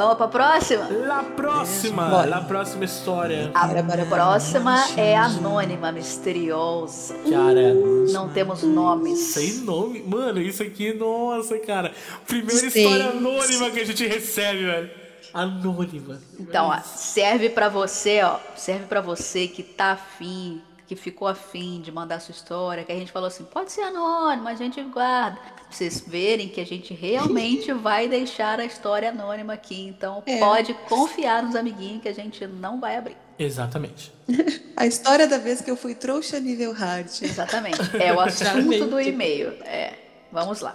Vamos 0.00 0.16
pra 0.16 0.28
próxima? 0.28 0.88
La 1.06 1.22
próxima, 1.22 2.08
Bora. 2.08 2.26
la 2.26 2.40
próxima 2.40 2.86
história. 2.86 3.50
A 3.52 3.66
bora, 3.66 3.82
bora. 3.82 4.06
próxima 4.06 4.82
é 4.96 5.14
anônima, 5.14 5.92
misteriosa. 5.92 7.14
Cara, 7.30 7.74
Não 8.10 8.26
temos 8.30 8.62
nomes. 8.62 9.18
sem 9.18 9.58
nome. 9.58 10.02
Mano, 10.02 10.40
isso 10.40 10.62
aqui, 10.62 10.94
nossa, 10.94 11.58
cara. 11.58 11.92
Primeira 12.26 12.62
Gente. 12.62 12.78
história 12.78 13.10
anônima 13.10 13.70
que 13.70 13.80
a 13.80 13.84
gente 13.84 14.06
recebe, 14.06 14.64
velho. 14.64 14.90
Anônima. 15.34 16.18
Então, 16.38 16.68
ó, 16.68 16.78
serve 16.80 17.50
pra 17.50 17.68
você, 17.68 18.22
ó, 18.22 18.38
serve 18.56 18.86
pra 18.86 19.02
você 19.02 19.46
que 19.48 19.62
tá 19.62 19.92
afim, 19.92 20.62
que 20.86 20.96
ficou 20.96 21.28
afim 21.28 21.78
de 21.82 21.92
mandar 21.92 22.20
sua 22.20 22.32
história, 22.32 22.84
que 22.84 22.90
a 22.92 22.96
gente 22.96 23.12
falou 23.12 23.28
assim, 23.28 23.44
pode 23.44 23.70
ser 23.70 23.82
anônimo, 23.82 24.48
a 24.48 24.54
gente 24.54 24.82
guarda. 24.82 25.38
Pra 25.70 25.76
vocês 25.78 26.00
verem 26.04 26.48
que 26.48 26.60
a 26.60 26.66
gente 26.66 26.92
realmente 26.92 27.72
vai 27.72 28.08
deixar 28.08 28.58
a 28.58 28.64
história 28.64 29.10
anônima 29.10 29.52
aqui. 29.52 29.86
Então, 29.86 30.20
É. 30.26 30.38
pode 30.40 30.74
confiar 30.88 31.44
nos 31.44 31.54
amiguinhos 31.54 32.02
que 32.02 32.08
a 32.08 32.12
gente 32.14 32.44
não 32.44 32.80
vai 32.80 32.96
abrir. 32.96 33.16
Exatamente. 33.38 34.12
A 34.76 34.84
história 34.86 35.26
da 35.28 35.38
vez 35.38 35.60
que 35.60 35.70
eu 35.70 35.76
fui 35.76 35.94
trouxa 35.94 36.40
nível 36.40 36.72
hard. 36.72 37.06
Exatamente. 37.22 37.78
É 38.02 38.12
o 38.12 38.18
assunto 38.20 38.86
do 38.86 39.00
e-mail. 39.00 39.50
É, 39.64 39.94
vamos 40.32 40.60
lá. 40.60 40.74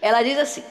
Ela 0.00 0.22
diz 0.22 0.38
assim: 0.38 0.62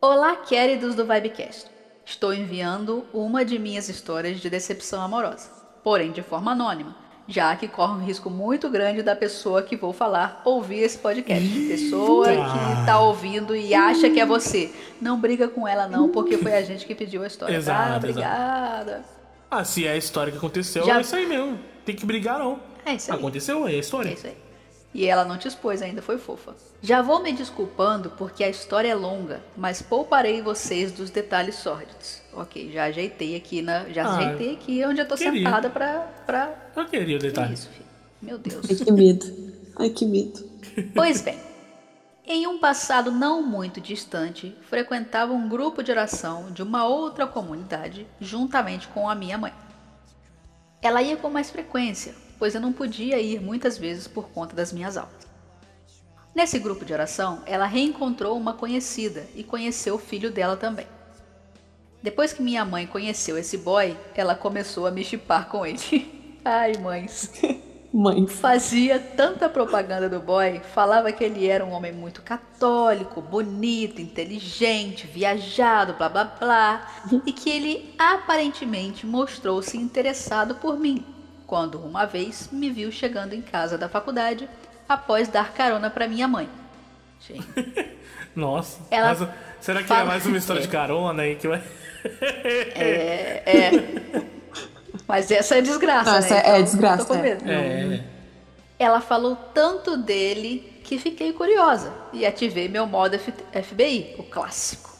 Olá, 0.00 0.36
queridos 0.36 0.94
do 0.94 1.04
Vibecast. 1.04 1.66
Estou 2.04 2.32
enviando 2.32 3.04
uma 3.12 3.44
de 3.44 3.58
minhas 3.58 3.88
histórias 3.88 4.40
de 4.40 4.48
decepção 4.48 5.02
amorosa, 5.02 5.50
porém 5.82 6.10
de 6.12 6.22
forma 6.22 6.52
anônima, 6.52 6.96
já 7.28 7.54
que 7.54 7.68
corre 7.68 7.92
um 7.92 8.04
risco 8.04 8.30
muito 8.30 8.70
grande 8.70 9.02
da 9.02 9.14
pessoa 9.14 9.62
que 9.62 9.76
vou 9.76 9.92
falar 9.92 10.40
ouvir 10.44 10.78
esse 10.78 10.96
podcast. 10.98 11.46
Pessoa 11.68 12.28
que 12.28 12.86
tá 12.86 12.98
ouvindo 13.00 13.54
e 13.54 13.74
acha 13.74 14.08
que 14.08 14.18
é 14.18 14.24
você. 14.24 14.72
Não 15.00 15.20
briga 15.20 15.46
com 15.46 15.68
ela 15.68 15.86
não, 15.86 16.08
porque 16.08 16.38
foi 16.38 16.54
a 16.56 16.62
gente 16.62 16.86
que 16.86 16.94
pediu 16.94 17.22
a 17.22 17.26
história. 17.26 17.54
Exato, 17.54 17.78
tá? 17.78 17.86
exato. 17.86 18.06
Obrigada. 18.06 19.04
Ah, 19.50 19.64
se 19.64 19.86
é 19.86 19.92
a 19.92 19.96
história 19.96 20.32
que 20.32 20.38
aconteceu, 20.38 20.84
Já- 20.84 20.96
é 20.98 21.00
isso 21.02 21.14
aí 21.14 21.26
mesmo. 21.26 21.58
Tem 21.84 21.94
que 21.94 22.04
brigar, 22.06 22.38
não. 22.38 22.60
É 22.84 22.94
isso 22.94 23.12
aí. 23.12 23.18
Aconteceu, 23.18 23.68
é 23.68 23.72
a 23.72 23.78
história. 23.78 24.08
É 24.10 24.12
isso 24.14 24.26
aí. 24.26 24.36
E 24.94 25.06
ela 25.06 25.24
não 25.24 25.36
te 25.36 25.46
expôs 25.46 25.82
ainda, 25.82 26.00
foi 26.00 26.16
fofa. 26.16 26.56
Já 26.80 27.02
vou 27.02 27.22
me 27.22 27.32
desculpando 27.32 28.10
porque 28.16 28.42
a 28.42 28.48
história 28.48 28.88
é 28.88 28.94
longa, 28.94 29.42
mas 29.54 29.82
pouparei 29.82 30.40
vocês 30.40 30.90
dos 30.92 31.10
detalhes 31.10 31.56
sórdidos. 31.56 32.22
Ok, 32.40 32.70
já 32.72 32.84
ajeitei 32.84 33.34
aqui 33.36 33.62
na. 33.62 33.88
Já 33.88 34.04
Ah, 34.06 34.16
ajeitei 34.18 34.54
aqui 34.54 34.84
onde 34.84 35.00
eu 35.00 35.08
tô 35.08 35.16
queria. 35.16 35.32
sentada 35.44 35.68
pra. 35.70 36.00
pra... 36.26 36.54
Eu 36.76 36.84
queria 36.86 37.16
o 37.16 37.20
Que 37.20 37.26
detalhe. 37.26 37.54
isso, 37.54 37.68
filho? 37.70 37.86
Meu 38.22 38.38
Deus. 38.38 38.64
Ai, 38.68 38.76
que 38.76 38.92
medo. 38.92 39.26
Ai, 39.76 39.90
que 39.90 40.06
medo. 40.06 40.48
Pois 40.94 41.20
bem, 41.22 41.38
em 42.26 42.46
um 42.46 42.58
passado 42.58 43.10
não 43.10 43.42
muito 43.42 43.80
distante, 43.80 44.56
frequentava 44.68 45.32
um 45.32 45.48
grupo 45.48 45.82
de 45.82 45.90
oração 45.90 46.50
de 46.52 46.62
uma 46.62 46.86
outra 46.86 47.26
comunidade 47.26 48.06
juntamente 48.20 48.86
com 48.88 49.08
a 49.08 49.14
minha 49.14 49.36
mãe. 49.38 49.52
Ela 50.80 51.02
ia 51.02 51.16
com 51.16 51.28
mais 51.30 51.50
frequência, 51.50 52.14
pois 52.38 52.54
eu 52.54 52.60
não 52.60 52.72
podia 52.72 53.18
ir 53.20 53.40
muitas 53.40 53.76
vezes 53.76 54.06
por 54.06 54.28
conta 54.28 54.54
das 54.54 54.72
minhas 54.72 54.96
aulas. 54.96 55.26
Nesse 56.34 56.58
grupo 56.60 56.84
de 56.84 56.92
oração, 56.92 57.42
ela 57.46 57.66
reencontrou 57.66 58.36
uma 58.36 58.52
conhecida 58.54 59.26
e 59.34 59.42
conheceu 59.42 59.96
o 59.96 59.98
filho 59.98 60.30
dela 60.30 60.56
também. 60.56 60.86
Depois 62.02 62.32
que 62.32 62.42
minha 62.42 62.64
mãe 62.64 62.86
conheceu 62.86 63.36
esse 63.36 63.58
boy, 63.58 63.96
ela 64.14 64.34
começou 64.34 64.86
a 64.86 64.90
me 64.90 65.04
chipar 65.04 65.48
com 65.48 65.66
ele. 65.66 66.38
Ai, 66.44 66.72
mães. 66.78 67.30
Mãe. 67.90 68.26
fazia 68.26 68.98
tanta 69.00 69.48
propaganda 69.48 70.10
do 70.10 70.20
boy, 70.20 70.60
falava 70.74 71.10
que 71.10 71.24
ele 71.24 71.48
era 71.48 71.64
um 71.64 71.70
homem 71.72 71.90
muito 71.90 72.20
católico, 72.20 73.22
bonito, 73.22 73.98
inteligente, 74.02 75.06
viajado, 75.06 75.94
blá 75.94 76.06
blá 76.10 76.24
blá, 76.24 76.86
e 77.24 77.32
que 77.32 77.48
ele 77.48 77.94
aparentemente 77.98 79.06
mostrou-se 79.06 79.74
interessado 79.78 80.56
por 80.56 80.78
mim, 80.78 81.02
quando 81.46 81.78
uma 81.78 82.04
vez 82.04 82.50
me 82.52 82.68
viu 82.68 82.92
chegando 82.92 83.32
em 83.32 83.40
casa 83.40 83.78
da 83.78 83.88
faculdade 83.88 84.46
após 84.86 85.26
dar 85.28 85.54
carona 85.54 85.88
para 85.88 86.06
minha 86.06 86.28
mãe. 86.28 86.46
Gente, 87.26 87.48
Nossa. 88.36 88.80
Ela 88.90 89.14
Mas, 89.14 89.28
será 89.60 89.80
que 89.80 89.88
fala- 89.88 90.02
é 90.02 90.04
mais 90.04 90.26
uma 90.26 90.36
história 90.36 90.60
de 90.60 90.68
carona 90.68 91.22
aí 91.22 91.36
que 91.36 91.48
vai. 91.48 91.62
É, 92.74 93.42
é. 93.46 94.22
Mas 95.06 95.30
essa 95.30 95.56
é 95.56 95.60
desgraça, 95.62 96.10
Não, 96.10 96.18
essa 96.18 96.34
né? 96.34 96.40
é- 96.40 96.46
é 96.46 96.50
Então, 96.52 96.62
desgraça, 96.64 97.04
tô 97.04 97.14
com 97.14 97.20
é. 97.20 97.22
medo. 97.22 97.44
É. 97.50 98.00
Ela 98.78 99.00
falou 99.00 99.36
tanto 99.54 99.96
dele 99.96 100.80
que 100.84 100.98
fiquei 100.98 101.32
curiosa 101.32 101.92
e 102.12 102.24
ativei 102.24 102.68
meu 102.68 102.86
modo 102.86 103.14
F- 103.16 103.32
FBI, 103.62 104.14
o 104.18 104.22
clássico. 104.22 104.90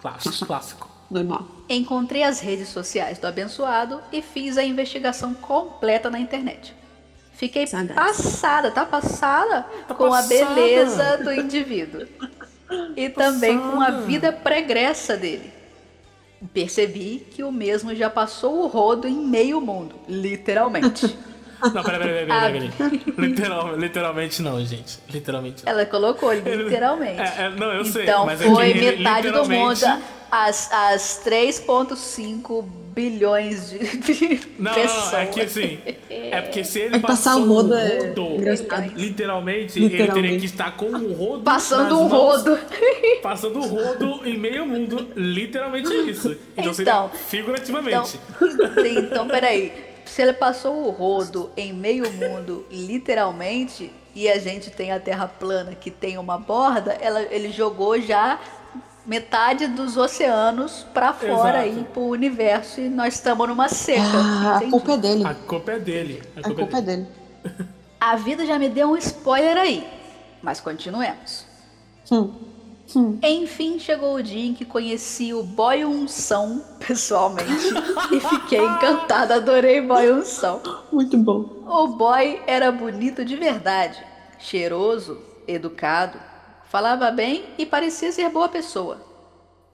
Clássico, 0.00 0.46
clássico. 0.46 0.88
Normal. 1.10 1.46
Encontrei 1.68 2.22
as 2.22 2.40
redes 2.40 2.68
sociais 2.68 3.18
do 3.18 3.26
abençoado 3.26 4.00
e 4.12 4.20
fiz 4.22 4.58
a 4.58 4.64
investigação 4.64 5.34
completa 5.34 6.10
na 6.10 6.18
internet. 6.18 6.74
Fiquei 7.32 7.66
Sagaz. 7.66 7.94
passada, 7.94 8.70
tá 8.70 8.84
passada 8.86 9.62
com 9.96 10.06
a 10.06 10.10
passada. 10.10 10.54
beleza 10.54 11.18
do 11.18 11.32
indivíduo. 11.32 12.06
E 12.96 13.08
também 13.08 13.58
com 13.58 13.80
a 13.80 13.86
Passada. 13.86 14.02
vida 14.02 14.32
pregressa 14.32 15.16
dele. 15.16 15.52
Percebi 16.52 17.26
que 17.30 17.42
o 17.42 17.50
mesmo 17.50 17.94
já 17.94 18.10
passou 18.10 18.62
o 18.62 18.66
rodo 18.66 19.08
em 19.08 19.16
meio 19.16 19.60
mundo, 19.60 19.94
literalmente. 20.08 21.16
Não, 21.72 21.82
peraí, 21.82 21.98
peraí, 21.98 22.26
peraí, 22.26 22.70
peraí. 22.70 22.98
peraí. 22.98 23.28
Literal, 23.28 23.76
literalmente 23.76 24.42
não, 24.42 24.62
gente. 24.62 24.98
Literalmente 25.08 25.64
não. 25.64 25.72
Ela 25.72 25.86
colocou 25.86 26.30
literalmente. 26.36 27.18
É, 27.18 27.46
é, 27.46 27.50
não, 27.50 27.72
eu 27.72 27.84
sei, 27.84 28.02
Então 28.02 28.30
é 28.30 28.36
foi 28.36 28.72
que 28.72 28.78
ele 28.78 28.96
metade 28.98 29.30
do 29.30 29.48
mundo. 29.48 30.02
As, 30.30 30.70
as 30.70 31.22
3,5 31.24 32.85
bilhões 32.96 33.68
de, 33.70 33.78
de 34.00 34.40
Não, 34.58 34.72
pessoas. 34.72 35.12
não, 35.12 35.18
é 35.20 35.26
que 35.26 35.40
assim. 35.42 35.78
É 36.08 36.40
porque 36.40 36.64
se 36.64 36.80
ele 36.80 36.96
É 36.96 36.98
passar 36.98 37.34
passou 37.34 37.42
o 37.44 37.48
rodo 37.52 37.74
o 37.74 37.74
é 37.74 37.98
rodo, 37.98 38.22
engraçado. 38.36 38.92
literalmente, 38.96 39.78
ele 39.78 39.88
Literalmente. 39.88 40.22
teria 40.22 40.40
que 40.40 40.46
estar 40.46 40.76
com 40.76 40.86
o 40.86 41.12
rodo. 41.12 41.42
Passando 41.42 41.82
nas 41.90 41.92
um 41.92 42.08
mãos, 42.08 42.42
rodo. 42.42 42.58
Passando 43.22 43.58
o 43.60 43.66
rodo 43.66 44.26
em 44.26 44.38
meio 44.38 44.64
mundo. 44.66 45.08
Literalmente 45.14 45.92
é 45.92 45.96
isso. 46.04 46.30
Então, 46.56 46.64
Então, 46.64 46.74
seria 46.74 46.92
Então, 46.92 47.10
figurativamente. 47.10 48.18
então, 48.98 49.28
peraí. 49.28 49.72
Se 50.06 50.22
ele 50.22 50.32
passou 50.32 50.86
o 50.86 50.90
rodo 50.90 51.50
em 51.56 51.72
meio 51.74 52.10
mundo, 52.12 52.64
literalmente, 52.70 53.90
e 54.14 54.28
a 54.30 54.38
gente 54.38 54.70
tem 54.70 54.90
a 54.92 54.98
Terra 55.00 55.28
plana 55.28 55.74
que 55.74 55.90
tem 55.90 56.16
uma 56.16 56.38
borda, 56.38 56.96
ela, 57.00 57.20
ele 57.22 57.50
jogou 57.52 58.00
já 58.00 58.38
metade 59.06 59.66
dos 59.68 59.96
oceanos 59.96 60.84
pra 60.92 61.12
fora 61.12 61.64
Exato. 61.66 61.78
aí 61.78 61.84
pro 61.92 62.02
universo 62.02 62.80
e 62.80 62.88
nós 62.88 63.14
estamos 63.14 63.48
numa 63.48 63.68
seca. 63.68 64.02
Ah, 64.14 64.58
a 64.58 64.70
culpa 64.70 64.92
é 64.92 64.98
dele. 64.98 65.24
A 65.26 65.34
culpa 65.34 65.72
é 65.72 65.78
dele. 65.78 66.22
A 66.36 66.40
A 66.40 66.42
culpa, 66.42 66.60
culpa 66.62 66.76
é 66.76 66.80
é 66.80 66.82
dele. 66.82 67.06
dele. 67.42 67.68
A 68.00 68.16
vida 68.16 68.44
já 68.44 68.58
me 68.58 68.68
deu 68.68 68.90
um 68.90 68.96
spoiler 68.96 69.56
aí, 69.56 69.86
mas 70.42 70.60
continuemos. 70.60 71.46
Hum. 72.10 72.32
Hum. 72.94 73.18
Enfim, 73.20 73.80
chegou 73.80 74.14
o 74.14 74.22
dia 74.22 74.46
em 74.46 74.54
que 74.54 74.64
conheci 74.64 75.34
o 75.34 75.42
Boy 75.42 75.84
Unção 75.84 76.62
pessoalmente 76.86 77.50
e 78.12 78.20
fiquei 78.20 78.60
encantada, 78.64 79.36
adorei 79.36 79.80
Boy 79.80 80.12
Unção. 80.12 80.60
Muito 80.92 81.16
bom. 81.18 81.64
O 81.66 81.88
boy 81.88 82.40
era 82.46 82.70
bonito 82.70 83.24
de 83.24 83.34
verdade, 83.34 83.98
cheiroso, 84.38 85.18
educado, 85.48 86.16
falava 86.68 87.10
bem 87.10 87.44
e 87.58 87.66
parecia 87.66 88.12
ser 88.12 88.28
boa 88.30 88.48
pessoa. 88.48 89.00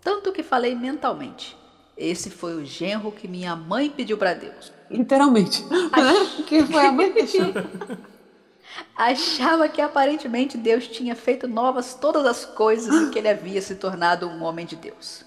Tanto 0.00 0.32
que 0.32 0.42
falei 0.42 0.74
mentalmente. 0.74 1.56
Esse 1.96 2.30
foi 2.30 2.54
o 2.54 2.64
genro 2.64 3.12
que 3.12 3.28
minha 3.28 3.54
mãe 3.54 3.90
pediu 3.90 4.16
pra 4.18 4.34
Deus. 4.34 4.72
Literalmente. 4.90 5.64
Né? 5.70 6.28
Porque 6.36 6.64
foi 6.66 6.86
a 6.86 6.92
mãe 6.92 7.12
que 7.12 7.22
deixou. 7.22 7.46
Achava 8.96 9.68
que 9.68 9.80
aparentemente 9.80 10.56
Deus 10.56 10.86
tinha 10.88 11.14
feito 11.14 11.46
novas 11.46 11.94
todas 11.94 12.24
as 12.24 12.44
coisas 12.44 12.94
e 12.94 13.10
que 13.10 13.18
ele 13.18 13.28
havia 13.28 13.60
se 13.60 13.74
tornado 13.74 14.26
um 14.26 14.42
homem 14.42 14.64
de 14.64 14.76
Deus. 14.76 15.24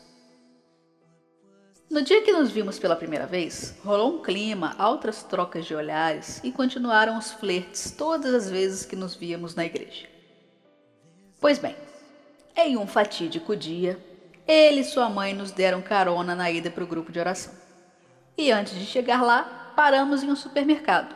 No 1.90 2.02
dia 2.02 2.24
que 2.24 2.32
nos 2.32 2.52
vimos 2.52 2.80
pela 2.80 2.96
primeira 2.96 3.28
vez, 3.28 3.76
rolou 3.84 4.16
um 4.16 4.22
clima, 4.22 4.76
altas 4.78 5.24
trocas 5.24 5.66
de 5.66 5.76
olhares 5.76 6.42
e 6.44 6.52
continuaram 6.52 7.18
os 7.18 7.32
flertes 7.32 7.92
todas 7.92 8.34
as 8.34 8.50
vezes 8.50 8.86
que 8.86 8.96
nos 8.96 9.16
víamos 9.16 9.54
na 9.54 9.66
igreja. 9.66 10.15
Pois 11.46 11.60
bem, 11.60 11.76
em 12.58 12.76
um 12.76 12.88
fatídico 12.88 13.56
dia, 13.56 14.04
ele 14.48 14.80
e 14.80 14.84
sua 14.84 15.08
mãe 15.10 15.32
nos 15.32 15.52
deram 15.52 15.80
carona 15.80 16.34
na 16.34 16.50
ida 16.50 16.72
para 16.72 16.84
o 16.84 16.88
grupo 16.88 17.12
de 17.12 17.20
oração. 17.20 17.54
E 18.36 18.52
antes 18.52 18.74
de 18.74 18.84
chegar 18.84 19.22
lá, 19.22 19.72
paramos 19.76 20.24
em 20.24 20.32
um 20.32 20.36
supermercado. 20.36 21.16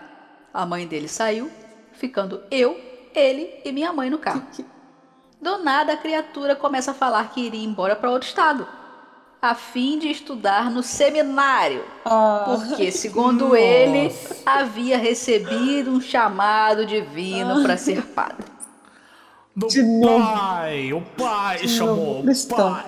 A 0.54 0.68
mãe 0.68 0.86
dele 0.86 1.08
saiu, 1.08 1.50
ficando 1.94 2.44
eu, 2.52 2.80
ele 3.16 3.60
e 3.66 3.72
minha 3.72 3.92
mãe 3.92 4.08
no 4.12 4.20
carro. 4.20 4.46
Do 5.42 5.64
nada, 5.64 5.94
a 5.94 5.98
criatura 5.98 6.56
começa 6.56 6.92
a 6.92 6.94
falar 6.94 7.32
que 7.32 7.42
iria 7.42 7.66
embora 7.66 7.96
para 7.96 8.12
outro 8.12 8.30
estado, 8.30 8.68
a 9.42 9.56
fim 9.56 9.98
de 9.98 10.12
estudar 10.12 10.70
no 10.70 10.84
seminário, 10.84 11.84
porque, 12.46 12.92
segundo 12.94 13.56
ele, 13.56 14.16
havia 14.46 14.96
recebido 14.96 15.90
um 15.90 16.00
chamado 16.00 16.86
divino 16.86 17.64
para 17.64 17.76
ser 17.78 18.06
padre. 18.14 18.59
Do 19.60 19.68
De 19.68 19.84
novo. 19.84 20.24
pai! 20.24 20.94
O 20.94 21.02
pai 21.02 21.58
De 21.58 21.68
chamou! 21.68 21.96
novo, 21.98 22.20
O 22.20 22.24
cristão. 22.24 22.74
pai! 22.74 22.86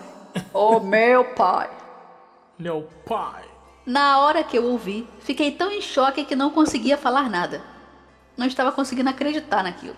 Oh, 0.53 0.79
meu 0.79 1.25
pai! 1.35 1.69
Meu 2.57 2.87
pai! 3.05 3.43
Na 3.85 4.19
hora 4.19 4.41
que 4.41 4.57
eu 4.57 4.63
ouvi, 4.63 5.05
fiquei 5.19 5.51
tão 5.51 5.69
em 5.69 5.81
choque 5.81 6.23
que 6.23 6.33
não 6.35 6.49
conseguia 6.51 6.97
falar 6.97 7.29
nada. 7.29 7.61
Não 8.37 8.47
estava 8.47 8.71
conseguindo 8.71 9.09
acreditar 9.09 9.63
naquilo. 9.63 9.97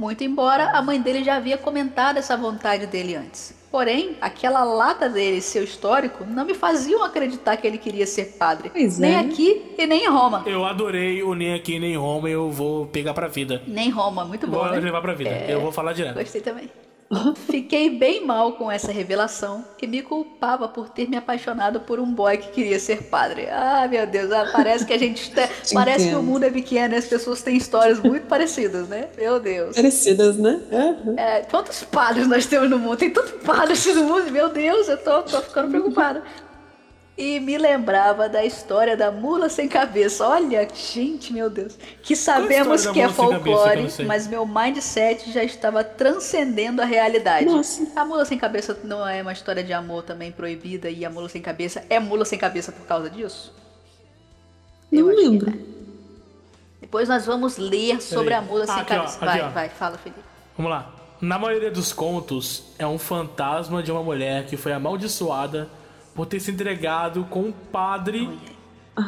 Muito 0.00 0.24
embora 0.24 0.70
a 0.70 0.80
mãe 0.80 0.98
dele 0.98 1.22
já 1.22 1.36
havia 1.36 1.58
comentado 1.58 2.16
essa 2.16 2.34
vontade 2.34 2.86
dele 2.86 3.14
antes. 3.14 3.54
Porém, 3.70 4.16
aquela 4.18 4.64
lata 4.64 5.10
dele 5.10 5.36
e 5.36 5.42
seu 5.42 5.62
histórico 5.62 6.24
não 6.24 6.46
me 6.46 6.54
faziam 6.54 7.04
acreditar 7.04 7.58
que 7.58 7.66
ele 7.66 7.76
queria 7.76 8.06
ser 8.06 8.36
padre. 8.38 8.70
Pois 8.70 8.98
nem 8.98 9.16
é. 9.16 9.18
aqui 9.18 9.74
e 9.76 9.86
nem 9.86 10.04
em 10.04 10.08
Roma. 10.08 10.42
Eu 10.46 10.64
adorei 10.64 11.22
o 11.22 11.34
Nem 11.34 11.52
Aqui 11.52 11.78
Nem 11.78 11.98
Roma 11.98 12.30
eu 12.30 12.50
vou 12.50 12.86
pegar 12.86 13.12
pra 13.12 13.28
vida. 13.28 13.60
Nem 13.66 13.88
em 13.88 13.90
Roma, 13.90 14.24
muito 14.24 14.46
bom, 14.46 14.60
Vou 14.60 14.70
né? 14.70 14.80
levar 14.80 15.02
pra 15.02 15.12
vida. 15.12 15.30
Eu 15.46 15.60
vou 15.60 15.70
falar 15.70 15.92
direto. 15.92 16.14
Gostei 16.14 16.40
também. 16.40 16.70
Fiquei 17.34 17.90
bem 17.90 18.24
mal 18.24 18.52
com 18.52 18.70
essa 18.70 18.92
revelação 18.92 19.64
e 19.82 19.86
me 19.86 20.00
culpava 20.00 20.68
por 20.68 20.88
ter 20.88 21.08
me 21.08 21.16
apaixonado 21.16 21.80
por 21.80 21.98
um 21.98 22.06
boy 22.12 22.36
que 22.36 22.50
queria 22.52 22.78
ser 22.78 23.02
padre. 23.04 23.48
Ah, 23.50 23.88
meu 23.90 24.06
Deus, 24.06 24.30
ah, 24.30 24.48
parece 24.52 24.86
que 24.86 24.92
a 24.92 24.98
gente 24.98 25.30
te- 25.34 25.74
parece 25.74 26.08
que 26.08 26.14
o 26.14 26.22
mundo 26.22 26.44
é 26.44 26.50
pequeno 26.50 26.94
e 26.94 26.98
as 26.98 27.06
pessoas 27.06 27.42
têm 27.42 27.56
histórias 27.56 27.98
muito 27.98 28.26
parecidas, 28.26 28.86
né? 28.88 29.08
Meu 29.18 29.40
Deus. 29.40 29.74
Parecidas, 29.74 30.36
né? 30.36 30.60
Uhum. 30.70 31.14
É, 31.18 31.40
quantos 31.50 31.82
padres 31.82 32.28
nós 32.28 32.46
temos 32.46 32.70
no 32.70 32.78
mundo? 32.78 32.96
Tem 32.96 33.10
tanto 33.10 33.32
padre 33.44 33.72
assim 33.72 33.92
no 33.92 34.04
mundo, 34.04 34.30
meu 34.30 34.48
Deus, 34.48 34.88
eu 34.88 34.96
tô, 34.98 35.22
tô 35.22 35.40
ficando 35.42 35.68
preocupada. 35.68 36.22
E 37.22 37.38
me 37.38 37.58
lembrava 37.58 38.30
da 38.30 38.42
história 38.42 38.96
da 38.96 39.10
mula 39.12 39.50
sem 39.50 39.68
cabeça. 39.68 40.26
Olha, 40.26 40.66
gente, 40.74 41.34
meu 41.34 41.50
Deus. 41.50 41.76
Que 42.02 42.16
sabemos 42.16 42.86
que 42.86 42.98
é 42.98 43.02
cabeça 43.02 43.22
eu 43.22 43.30
folclore, 43.30 43.90
sei? 43.90 44.06
mas 44.06 44.26
meu 44.26 44.46
mindset 44.46 45.30
já 45.30 45.44
estava 45.44 45.84
transcendendo 45.84 46.80
a 46.80 46.86
realidade. 46.86 47.44
Nossa. 47.44 47.86
A 47.94 48.06
mula 48.06 48.24
sem 48.24 48.38
cabeça 48.38 48.78
não 48.84 49.06
é 49.06 49.20
uma 49.20 49.34
história 49.34 49.62
de 49.62 49.70
amor 49.70 50.02
também 50.02 50.32
proibida 50.32 50.88
e 50.88 51.04
a 51.04 51.10
mula 51.10 51.28
sem 51.28 51.42
cabeça 51.42 51.84
é 51.90 52.00
mula 52.00 52.24
sem 52.24 52.38
cabeça 52.38 52.72
por 52.72 52.86
causa 52.86 53.10
disso? 53.10 53.54
Não 54.90 55.08
que 55.10 55.14
lembro. 55.14 55.50
é. 55.50 55.54
Depois 56.80 57.06
nós 57.06 57.26
vamos 57.26 57.58
ler 57.58 58.00
sobre 58.00 58.32
a 58.32 58.40
mula 58.40 58.64
Ah, 58.64 58.66
sem 58.66 58.76
aqui, 58.80 58.92
ó, 58.94 58.96
cabeça. 58.96 59.16
aqui, 59.16 59.24
vai, 59.26 59.42
ó. 59.42 59.48
vai, 59.50 59.68
fala, 59.68 59.98
Felipe. 59.98 60.20
Vamos 60.56 60.72
lá. 60.72 60.90
Na 61.20 61.38
maioria 61.38 61.70
dos 61.70 61.92
contos, 61.92 62.62
é 62.78 62.86
um 62.86 62.98
fantasma 62.98 63.82
de 63.82 63.92
uma 63.92 64.02
mulher 64.02 64.46
que 64.46 64.56
foi 64.56 64.72
amaldiçoada 64.72 65.68
por 66.20 66.26
ter 66.26 66.38
se 66.38 66.50
entregado 66.50 67.24
com 67.30 67.44
um 67.44 67.52
padre 67.52 68.28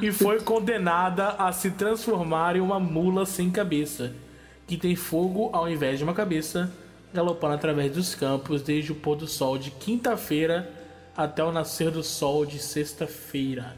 e 0.00 0.10
foi 0.10 0.40
condenada 0.40 1.28
a 1.32 1.52
se 1.52 1.72
transformar 1.72 2.56
em 2.56 2.60
uma 2.60 2.80
mula 2.80 3.26
sem 3.26 3.50
cabeça, 3.50 4.14
que 4.66 4.78
tem 4.78 4.96
fogo 4.96 5.50
ao 5.52 5.68
invés 5.68 5.98
de 5.98 6.04
uma 6.04 6.14
cabeça, 6.14 6.72
galopando 7.12 7.52
através 7.52 7.92
dos 7.92 8.14
campos 8.14 8.62
desde 8.62 8.92
o 8.92 8.94
pôr 8.94 9.14
do 9.14 9.26
sol 9.26 9.58
de 9.58 9.70
quinta-feira 9.72 10.72
até 11.14 11.44
o 11.44 11.52
nascer 11.52 11.90
do 11.90 12.02
sol 12.02 12.46
de 12.46 12.58
sexta-feira. 12.58 13.76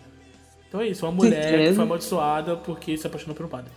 Então 0.68 0.80
é 0.80 0.86
isso, 0.86 1.04
uma 1.04 1.10
mulher 1.10 1.70
que 1.70 1.74
foi 1.74 1.82
amaldiçoada 1.82 2.54
porque 2.54 2.96
se 2.96 3.04
apaixonou 3.08 3.34
por 3.34 3.46
um 3.46 3.48
padre. 3.48 3.72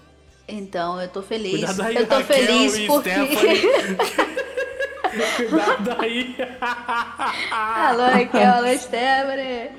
Então, 0.48 1.02
eu 1.02 1.10
tô 1.10 1.24
feliz. 1.24 1.50
Cuidado 1.50 1.82
aí, 1.82 1.96
eu 1.96 2.06
tô 2.06 2.14
Raquel 2.14 2.38
feliz 2.38 2.86
porque. 2.86 3.10
Cuidado 5.49 6.02
aí. 6.02 6.35
Alô, 7.52 8.03
Raquel, 8.06 8.53
alô, 8.53 8.77
Stephanie. 8.77 9.69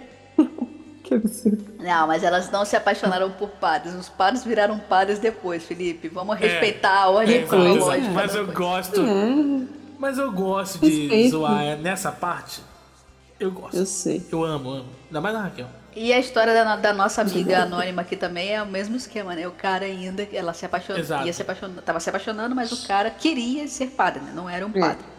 Que 1.04 1.14
absurdo. 1.14 1.64
Não, 1.78 2.06
mas 2.06 2.22
elas 2.22 2.50
não 2.50 2.64
se 2.64 2.76
apaixonaram 2.76 3.30
por 3.30 3.48
padres. 3.50 3.94
Os 3.94 4.08
padres 4.08 4.44
viraram 4.44 4.78
padres 4.78 5.18
depois, 5.18 5.64
Felipe. 5.64 6.08
Vamos 6.08 6.36
respeitar 6.38 7.02
a 7.02 7.08
ordem 7.08 7.38
É, 7.38 7.46
cronológica. 7.46 8.10
mas 8.12 8.34
eu 8.34 8.44
coisa. 8.44 8.58
gosto. 8.58 9.02
Mas 9.98 10.18
eu 10.18 10.30
gosto 10.32 10.78
de 10.80 11.00
Respeito. 11.02 11.30
zoar 11.30 11.76
nessa 11.78 12.12
parte. 12.12 12.60
Eu 13.40 13.50
gosto. 13.50 13.76
Eu 13.76 13.86
sei. 13.86 14.24
Eu 14.30 14.44
amo, 14.44 14.70
amo. 14.70 14.88
Ainda 15.06 15.20
mais 15.20 15.34
a 15.36 15.40
Raquel. 15.42 15.66
E 15.96 16.12
a 16.12 16.18
história 16.18 16.52
da, 16.52 16.76
da 16.76 16.92
nossa 16.92 17.22
amiga 17.22 17.62
anônima 17.62 18.02
aqui 18.02 18.14
também 18.16 18.54
é 18.54 18.62
o 18.62 18.66
mesmo 18.66 18.94
esquema, 18.96 19.34
né? 19.34 19.48
O 19.48 19.52
cara 19.52 19.84
ainda, 19.86 20.28
ela 20.32 20.52
se 20.52 20.64
apaixonou, 20.66 21.00
Exato. 21.00 21.26
ia 21.26 21.32
se 21.32 21.42
apaixonar, 21.42 21.82
tava 21.82 21.98
se 21.98 22.08
apaixonando, 22.08 22.54
mas 22.54 22.70
o 22.70 22.86
cara 22.86 23.10
queria 23.10 23.66
ser 23.66 23.86
padre, 23.88 24.20
né? 24.20 24.30
Não 24.34 24.48
era 24.48 24.64
um 24.66 24.70
padre. 24.70 24.98
Então, 25.00 25.17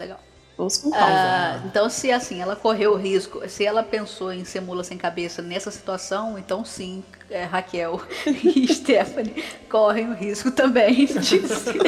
legal. 0.00 0.20
Vamos 0.60 0.76
com 0.76 0.90
calma. 0.90 1.06
Ah, 1.08 1.60
então, 1.64 1.88
se 1.88 2.12
assim, 2.12 2.42
ela 2.42 2.54
correu 2.54 2.92
o 2.92 2.96
risco, 2.96 3.48
se 3.48 3.64
ela 3.64 3.82
pensou 3.82 4.30
em 4.30 4.44
ser 4.44 4.60
mula 4.60 4.84
sem 4.84 4.98
cabeça 4.98 5.40
nessa 5.40 5.70
situação, 5.70 6.38
então 6.38 6.66
sim, 6.66 7.02
é, 7.30 7.44
Raquel 7.44 7.98
e 8.26 8.68
Stephanie 8.68 9.42
correm 9.70 10.10
o 10.10 10.14
risco 10.14 10.50
também 10.50 11.06
de 11.06 11.40
ser 11.48 11.78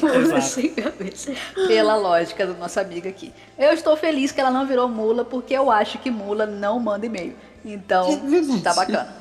mula 0.00 0.16
Exato. 0.16 0.40
sem 0.40 0.74
cabeça, 0.74 1.34
pela 1.66 1.94
lógica 1.96 2.46
da 2.46 2.54
nossa 2.54 2.80
amiga 2.80 3.10
aqui. 3.10 3.34
Eu 3.58 3.72
estou 3.72 3.94
feliz 3.98 4.32
que 4.32 4.40
ela 4.40 4.50
não 4.50 4.66
virou 4.66 4.88
mula, 4.88 5.22
porque 5.22 5.52
eu 5.52 5.70
acho 5.70 5.98
que 5.98 6.10
mula 6.10 6.46
não 6.46 6.80
manda 6.80 7.04
e-mail. 7.04 7.36
Então, 7.62 8.08
É 8.08 8.62
tá 8.62 8.72
bacana. 8.72 9.14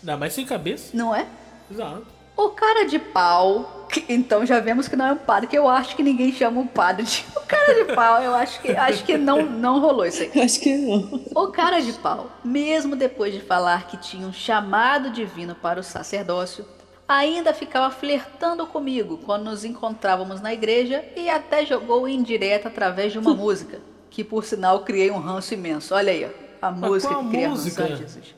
Ainda 0.00 0.16
mais 0.16 0.32
sem 0.32 0.44
cabeça. 0.44 0.90
Não 0.94 1.14
é? 1.14 1.26
Exato. 1.70 2.06
O 2.36 2.48
cara 2.50 2.86
de 2.86 2.98
pau, 2.98 3.75
então 4.08 4.44
já 4.44 4.60
vemos 4.60 4.88
que 4.88 4.96
não 4.96 5.06
é 5.06 5.12
um 5.12 5.16
padre, 5.16 5.48
que 5.48 5.56
eu 5.56 5.68
acho 5.68 5.96
que 5.96 6.02
ninguém 6.02 6.32
chama 6.32 6.60
um 6.60 6.66
padre 6.66 7.04
de. 7.04 7.24
O 7.36 7.46
cara 7.46 7.74
de 7.74 7.94
pau, 7.94 8.20
eu 8.22 8.34
acho 8.34 8.60
que 8.60 8.72
acho 8.72 9.04
que 9.04 9.16
não, 9.16 9.42
não 9.46 9.78
rolou 9.78 10.04
isso 10.04 10.20
aí. 10.22 10.42
Acho 10.42 10.58
que 10.58 10.76
não. 10.76 11.20
O 11.32 11.46
cara 11.52 11.80
de 11.80 11.92
pau, 11.92 12.28
mesmo 12.44 12.96
depois 12.96 13.32
de 13.32 13.40
falar 13.40 13.86
que 13.86 13.96
tinha 13.96 14.26
um 14.26 14.32
chamado 14.32 15.10
divino 15.10 15.54
para 15.54 15.78
o 15.78 15.82
sacerdócio, 15.82 16.66
ainda 17.06 17.54
ficava 17.54 17.94
flertando 17.94 18.66
comigo 18.66 19.18
quando 19.18 19.44
nos 19.44 19.64
encontrávamos 19.64 20.40
na 20.40 20.52
igreja 20.52 21.04
e 21.14 21.30
até 21.30 21.64
jogou 21.64 22.08
indireta 22.08 22.68
através 22.68 23.12
de 23.12 23.18
uma 23.20 23.32
música, 23.34 23.80
que 24.10 24.24
por 24.24 24.44
sinal 24.44 24.80
criei 24.80 25.10
um 25.12 25.20
ranço 25.20 25.54
imenso. 25.54 25.94
Olha 25.94 26.12
aí, 26.12 26.24
ó, 26.24 26.66
a 26.66 26.70
música 26.72 27.14
que 27.14 27.28
cria 27.28 27.48
música? 27.48 27.82
ranço. 27.82 27.96
Jesus. 27.96 28.35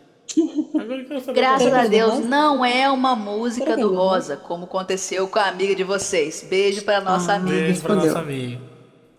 Graças 1.34 1.72
a 1.72 1.80
é 1.80 1.84
do 1.84 1.90
Deus, 1.90 2.18
não 2.20 2.64
é 2.64 2.90
uma 2.90 3.14
música 3.16 3.76
do 3.76 3.94
Rosa? 3.94 4.36
Como 4.36 4.64
aconteceu 4.64 5.28
com 5.28 5.38
a 5.38 5.46
amiga 5.48 5.74
de 5.74 5.84
vocês. 5.84 6.46
Beijo 6.48 6.82
para 6.84 7.00
nossa 7.00 7.32
Ah, 7.32 7.36
amiga. 7.36 7.56
Beijo 7.56 7.82
pra 7.82 7.94
Respondeu. 7.94 8.14
nossa 8.14 8.18
amiga. 8.24 8.60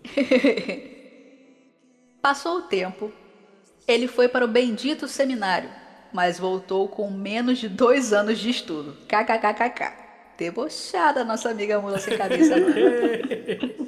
Passou 2.22 2.58
o 2.58 2.62
tempo, 2.62 3.10
ele 3.88 4.06
foi 4.06 4.28
para 4.28 4.44
o 4.44 4.48
bendito 4.48 5.08
seminário, 5.08 5.70
mas 6.12 6.38
voltou 6.38 6.86
com 6.88 7.10
menos 7.10 7.58
de 7.58 7.68
dois 7.68 8.12
anos 8.12 8.38
de 8.38 8.50
estudo. 8.50 8.96
KKKKK. 9.08 10.00
Debochada 10.36 11.24
nossa 11.24 11.50
amiga 11.50 11.80
mula 11.80 11.98
sem 11.98 12.16
cabeça. 12.16 12.54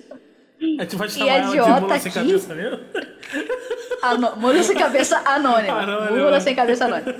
não. 0.62 0.80
A 0.80 0.82
gente 0.82 0.96
pode 0.96 1.12
E 1.12 1.18
chamar 1.18 1.30
a 1.30 1.34
ela 1.36 1.44
de 1.44 1.50
idiota 1.50 1.80
mula 1.80 1.98
sem 1.98 2.10
aqui? 2.10 2.20
cabeça 2.20 2.54
mesmo? 2.54 2.80
Ano- 4.02 4.36
Mula 4.36 4.62
sem 4.64 4.76
cabeça 4.76 5.22
anônima. 5.24 5.74
Anônima. 5.80 6.10
Mula 6.24 6.40
sem 6.40 6.54
cabeça 6.56 6.84
anônima. 6.86 7.14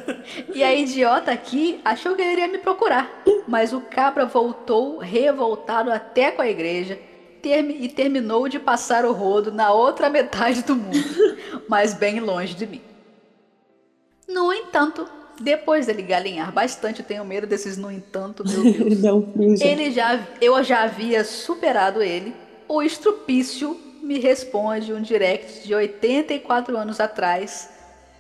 E 0.53 0.63
a 0.65 0.75
idiota 0.75 1.31
aqui 1.31 1.81
achou 1.85 2.15
que 2.17 2.23
ele 2.23 2.33
iria 2.33 2.49
me 2.49 2.59
procurar. 2.59 3.09
Mas 3.47 3.73
o 3.73 3.81
cabra 3.81 4.27
voltou 4.27 4.99
revoltado 4.99 5.93
até 5.93 6.33
com 6.33 6.43
a 6.43 6.49
igreja 6.49 6.99
e 7.45 7.89
terminou 7.89 8.49
de 8.49 8.59
passar 8.59 9.05
o 9.05 9.13
rodo 9.13 9.51
na 9.53 9.73
outra 9.73 10.09
metade 10.11 10.63
do 10.63 10.75
mundo, 10.77 10.99
mas 11.69 11.95
bem 11.95 12.21
longe 12.21 12.55
de 12.55 12.67
mim. 12.67 12.81
No 14.29 14.53
entanto, 14.53 15.09
depois 15.41 15.87
dele 15.87 16.03
galinhar 16.03 16.53
bastante, 16.53 17.01
eu 17.01 17.07
tenho 17.07 17.25
medo 17.25 17.47
desses 17.47 17.77
no 17.77 17.91
entanto, 17.91 18.45
meu 18.47 18.63
Deus. 19.35 19.59
Já. 19.59 19.67
Ele 19.67 19.91
já, 19.91 20.21
eu 20.41 20.63
já 20.63 20.83
havia 20.85 21.25
superado 21.25 22.03
ele. 22.03 22.35
O 22.73 22.83
estrupício 22.83 23.79
me 24.03 24.19
responde 24.19 24.95
um 24.95 25.03
direct 25.03 25.69
de 25.69 25.75
84 25.75 26.75
anos 26.75 27.01
atrás. 27.01 27.69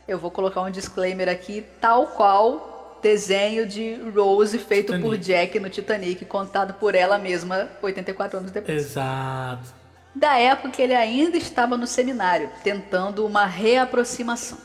Eu 0.07 0.19
vou 0.19 0.31
colocar 0.31 0.61
um 0.61 0.71
disclaimer 0.71 1.27
aqui, 1.27 1.65
tal 1.81 2.09
qual 2.09 2.99
desenho 3.03 3.67
de 3.67 3.95
Rose 4.15 4.59
feito 4.59 4.89
por 5.01 5.17
Titanic. 5.17 5.25
Jack 5.25 5.59
no 5.59 5.71
Titanic, 5.71 6.25
contado 6.27 6.75
por 6.75 6.95
ela 6.95 7.17
mesma 7.17 7.71
84 7.81 8.41
anos 8.41 8.51
depois. 8.51 8.77
Exato. 8.77 9.73
Da 10.15 10.37
época 10.39 10.69
que 10.69 10.83
ele 10.83 10.95
ainda 10.95 11.39
estava 11.39 11.75
no 11.79 11.87
seminário, 11.87 12.51
tentando 12.63 13.25
uma 13.25 13.47
reaproximação. 13.47 14.59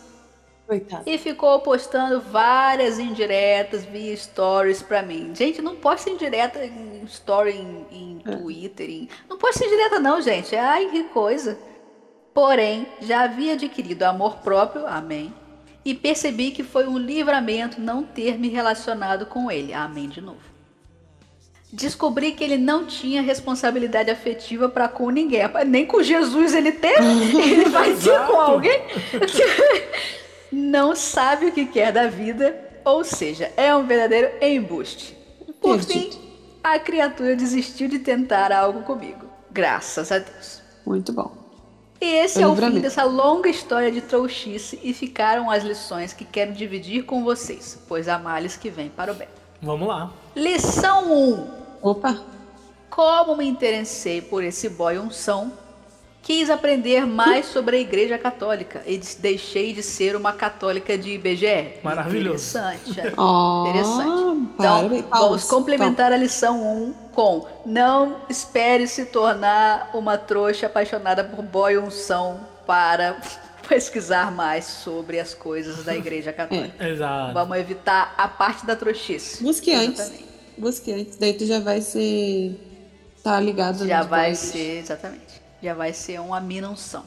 Coitado. 0.68 1.03
E 1.06 1.18
ficou 1.18 1.60
postando 1.61 2.19
várias 2.19 2.99
indiretas 2.99 3.85
via 3.85 4.15
stories 4.18 4.81
pra 4.81 5.02
mim. 5.02 5.31
Gente, 5.34 5.61
não 5.61 5.76
posta 5.77 6.10
indireta 6.10 6.64
em 6.65 7.03
story 7.06 7.52
em, 7.52 7.85
em 7.89 8.19
Twitter. 8.19 8.89
em- 8.89 9.07
Não 9.30 9.38
posta 9.38 9.65
indireta 9.65 9.98
não, 9.99 10.19
gente. 10.22 10.53
Ai, 10.56 10.88
que 10.89 11.03
coisa. 11.06 11.57
Porém, 12.34 12.85
já 13.02 13.22
havia 13.23 13.53
adquirido 13.53 14.03
amor 14.03 14.38
próprio, 14.39 14.85
amém. 14.85 15.34
E 15.85 15.94
percebi 15.95 16.52
que 16.52 16.64
foi 16.64 16.85
um 16.85 16.98
livramento 16.98 17.80
não 17.80 18.03
ter 18.03 18.38
me 18.38 18.49
relacionado 18.49 19.26
com 19.26 19.49
ele, 19.49 19.73
amém 19.73 20.10
de 20.10 20.19
novo. 20.19 20.45
Descobri 21.72 22.34
que 22.34 22.44
ele 22.44 22.57
não 22.57 22.85
tinha 22.85 23.22
responsabilidade 23.22 24.10
afetiva 24.11 24.68
pra 24.69 24.88
com 24.89 25.10
ninguém. 25.10 25.41
Nem 25.65 25.85
com 25.85 26.03
Jesus 26.03 26.53
ele 26.53 26.72
teve. 26.73 27.02
Ele 27.39 27.65
vai 27.69 27.88
ter 27.88 27.91
Exato. 28.10 28.31
com 28.31 28.38
alguém. 28.39 28.81
não 30.52 30.95
sabe 30.95 31.48
o 31.48 31.52
que 31.52 31.65
quer 31.65 31.91
da 31.91 32.07
vida, 32.07 32.56
ou 32.86 33.03
seja, 33.03 33.52
é 33.57 33.76
um 33.76 33.86
verdadeiro 33.86 34.30
embuste. 34.41 35.18
Por 35.61 35.80
fim, 35.82 36.10
a 36.64 36.80
criatura 36.80 37.36
desistiu 37.36 37.88
de 37.88 37.99
tentar 37.99 38.52
algo 38.52 38.82
comigo. 38.82 39.26
Graças 39.52 40.11
a 40.11 40.19
Deus. 40.19 40.61
Muito 40.86 41.11
bom. 41.11 41.48
E 41.99 42.06
esse 42.06 42.41
é 42.41 42.48
o 42.48 42.56
fim 42.56 42.80
dessa 42.80 43.03
longa 43.03 43.49
história 43.49 43.91
de 43.91 44.02
trouxice 44.02 44.80
e 44.84 44.94
ficaram 44.94 45.49
as 45.49 45.64
lições 45.64 46.14
que 46.14 46.24
quero 46.24 46.53
dividir 46.53 47.06
com 47.06 47.24
vocês, 47.24 47.80
pois 47.88 48.07
há 48.07 48.19
males 48.19 48.56
que 48.56 48.69
vêm 48.69 48.90
para 48.90 49.11
o 49.11 49.15
bem. 49.15 49.28
Vamos 49.61 49.88
lá. 49.88 50.14
Lição 50.36 51.11
1. 51.11 51.48
Opa. 51.82 52.22
Como 52.90 53.36
me 53.36 53.48
interessei 53.48 54.22
por 54.22 54.44
esse 54.44 54.69
boy 54.69 54.99
unção, 54.99 55.52
quis 56.28 56.49
aprender 56.49 57.06
mais 57.08 57.45
sobre 57.45 57.78
a 57.78 57.80
Igreja 57.80 58.18
Católica 58.18 58.84
e 58.86 58.99
deixei 59.20 59.72
de 59.72 59.82
ser 59.82 60.14
uma 60.14 60.34
católica 60.34 60.98
de 60.98 61.12
IBGE. 61.12 61.76
Maravilhoso. 61.82 62.58
Interessante. 62.58 63.14
Ó, 63.16 63.70
Interessante. 63.70 64.10
Então, 64.10 64.48
parabéns. 64.58 64.90
vamos 65.04 65.10
Palmas, 65.10 65.44
complementar 65.45 66.12
a 66.12 66.18
lição 66.18 66.62
1 66.62 66.94
com 67.14 67.48
não 67.66 68.18
espere 68.30 68.90
se 68.90 69.06
tornar 69.06 69.91
uma 69.94 70.18
trouxa 70.18 70.66
apaixonada 70.66 71.24
por 71.24 71.41
boy 71.41 71.78
unção 71.78 72.41
para 72.66 73.22
pesquisar 73.66 74.30
mais 74.30 74.66
sobre 74.66 75.22
as 75.22 75.34
coisas 75.34 75.86
da 75.86 75.95
Igreja 75.95 76.34
Católica. 76.34 76.86
Exato. 76.86 77.34
Vamos 77.36 77.58
evitar 77.58 78.14
a 78.18 78.28
parte 78.28 78.66
da 78.66 78.76
trouxice. 78.76 79.41
Busque 79.41 79.74
antes. 79.74 80.02
Exatamente. 80.02 80.28
Busque 80.58 80.91
antes. 80.91 81.16
Daí 81.16 81.34
tu 81.36 81.45
já 81.45 81.62
vai 81.62 81.80
ser. 81.80 82.60
Tá 83.24 83.40
ligado 83.40 83.88
Já 83.88 84.04
vai 84.04 84.32
boys. 84.32 84.40
ser, 84.40 84.80
exatamente. 84.80 85.36
Já 85.62 85.74
vai 85.74 85.94
ser 85.94 86.20
uma 86.20 86.40
minunção. 86.40 87.04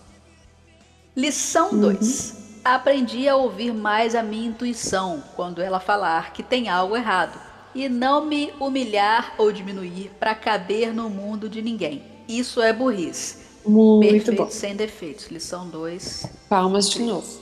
Lição 1.17 1.71
Uhum. 1.73 1.81
2. 1.81 2.35
Aprendi 2.65 3.29
a 3.29 3.37
ouvir 3.37 3.73
mais 3.73 4.15
a 4.15 4.23
minha 4.23 4.49
intuição 4.49 5.23
quando 5.35 5.63
ela 5.63 5.81
falar 5.81 6.33
que 6.33 6.43
tem 6.43 6.69
algo 6.69 6.97
errado 6.97 7.41
e 7.75 7.89
não 7.89 8.27
me 8.27 8.53
humilhar 8.61 9.35
ou 9.39 9.51
diminuir 9.53 10.11
para 10.21 10.35
caber 10.35 10.93
no 10.93 11.09
mundo 11.09 11.49
de 11.49 11.63
ninguém. 11.63 12.03
Isso 12.29 12.61
é 12.61 12.73
burrice. 12.73 13.39
Muito 13.65 14.11
Perfeito 14.11 14.43
bom. 14.45 14.51
sem 14.51 14.75
defeitos. 14.77 15.27
Lição 15.29 15.69
2. 15.69 16.27
Palmas 16.49 16.89
de 16.91 17.01
novo. 17.03 17.41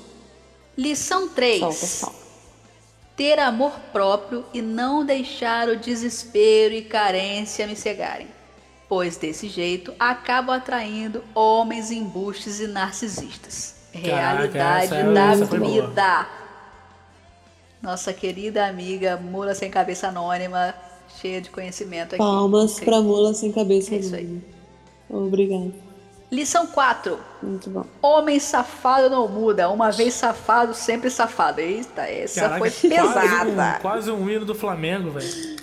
Lição 0.77 1.29
3. 1.29 1.61
Solta, 1.61 1.87
solta. 1.87 2.19
Ter 3.17 3.39
amor 3.41 3.73
próprio 3.93 4.45
e 4.55 4.63
não 4.63 5.05
deixar 5.05 5.69
o 5.69 5.77
desespero 5.77 6.75
e 6.75 6.83
carência 6.83 7.67
me 7.67 7.75
cegarem. 7.75 8.29
Pois 8.89 9.17
desse 9.17 9.49
jeito 9.49 9.93
acabo 9.99 10.51
atraindo 10.51 11.23
homens 11.35 11.91
embustes 11.91 12.59
e 12.61 12.67
narcisistas. 12.67 13.75
Realidade 13.93 14.91
da 15.13 15.33
essa 15.33 15.47
foi 15.47 15.59
boa. 15.59 15.89
vida. 15.89 16.27
Nossa 17.83 18.13
querida 18.13 18.67
amiga 18.67 19.17
Mula 19.17 19.55
Sem 19.55 19.71
Cabeça 19.71 20.09
Anônima, 20.09 20.75
cheia 21.21 21.41
de 21.41 21.51
conhecimento 21.51 22.15
aqui. 22.15 22.19
Palmas 22.19 22.81
pra 22.81 23.01
mula 23.01 23.35
sem 23.35 23.53
cabeça. 23.53 23.95
É 23.95 23.99
isso 23.99 24.15
aí. 24.15 24.43
Obrigado. 25.09 25.73
Lição 26.31 26.67
4. 26.67 27.19
Muito 27.43 27.71
bom. 27.71 27.85
Homem 28.03 28.39
safado 28.39 29.09
não 29.09 29.27
muda. 29.29 29.71
Uma 29.71 29.91
vez 29.91 30.13
safado, 30.15 30.75
sempre 30.75 31.09
safado. 31.09 31.61
Eita, 31.61 32.03
essa 32.03 32.43
Caraca, 32.43 32.59
foi 32.59 32.71
Quase 32.71 32.89
pesada. 32.89 33.77
um, 33.79 33.81
quase 33.81 34.11
um 34.11 34.29
hino 34.29 34.45
do 34.45 34.55
Flamengo, 34.55 35.11
velho. 35.11 35.57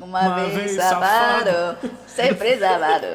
Uma, 0.00 0.20
Uma 0.20 0.44
vez, 0.46 0.54
vez 0.54 0.72
safado, 0.72 1.78
sempre 2.06 2.58
safado. 2.58 3.06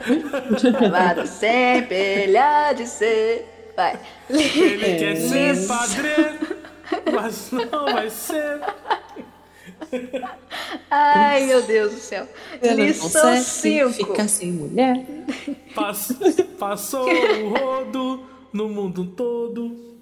safado 0.60 1.28
sempre 1.28 1.96
ele 1.96 2.38
há 2.38 2.72
de 2.74 2.86
ser. 2.88 3.74
Vai. 3.76 4.00
Ele 4.30 4.96
quer 4.98 5.16
ser 5.18 5.68
padre. 5.68 6.56
Mas 7.14 7.52
não 7.52 7.86
vai 7.94 8.10
ser. 8.10 8.62
Ai, 10.90 11.46
meu 11.46 11.62
Deus 11.64 11.94
do 11.94 12.00
céu. 12.00 12.28
Ela 12.62 12.74
Lição 12.76 13.10
consegue 13.10 13.44
5. 13.44 13.90
Ficar 13.94 14.28
sem 14.30 14.52
mulher. 14.52 15.04
Pass- 15.74 16.14
Passou 16.60 17.10
o 17.10 17.50
rodo 17.58 18.24
no 18.54 18.70
mundo 18.70 19.08
todo. 19.08 19.96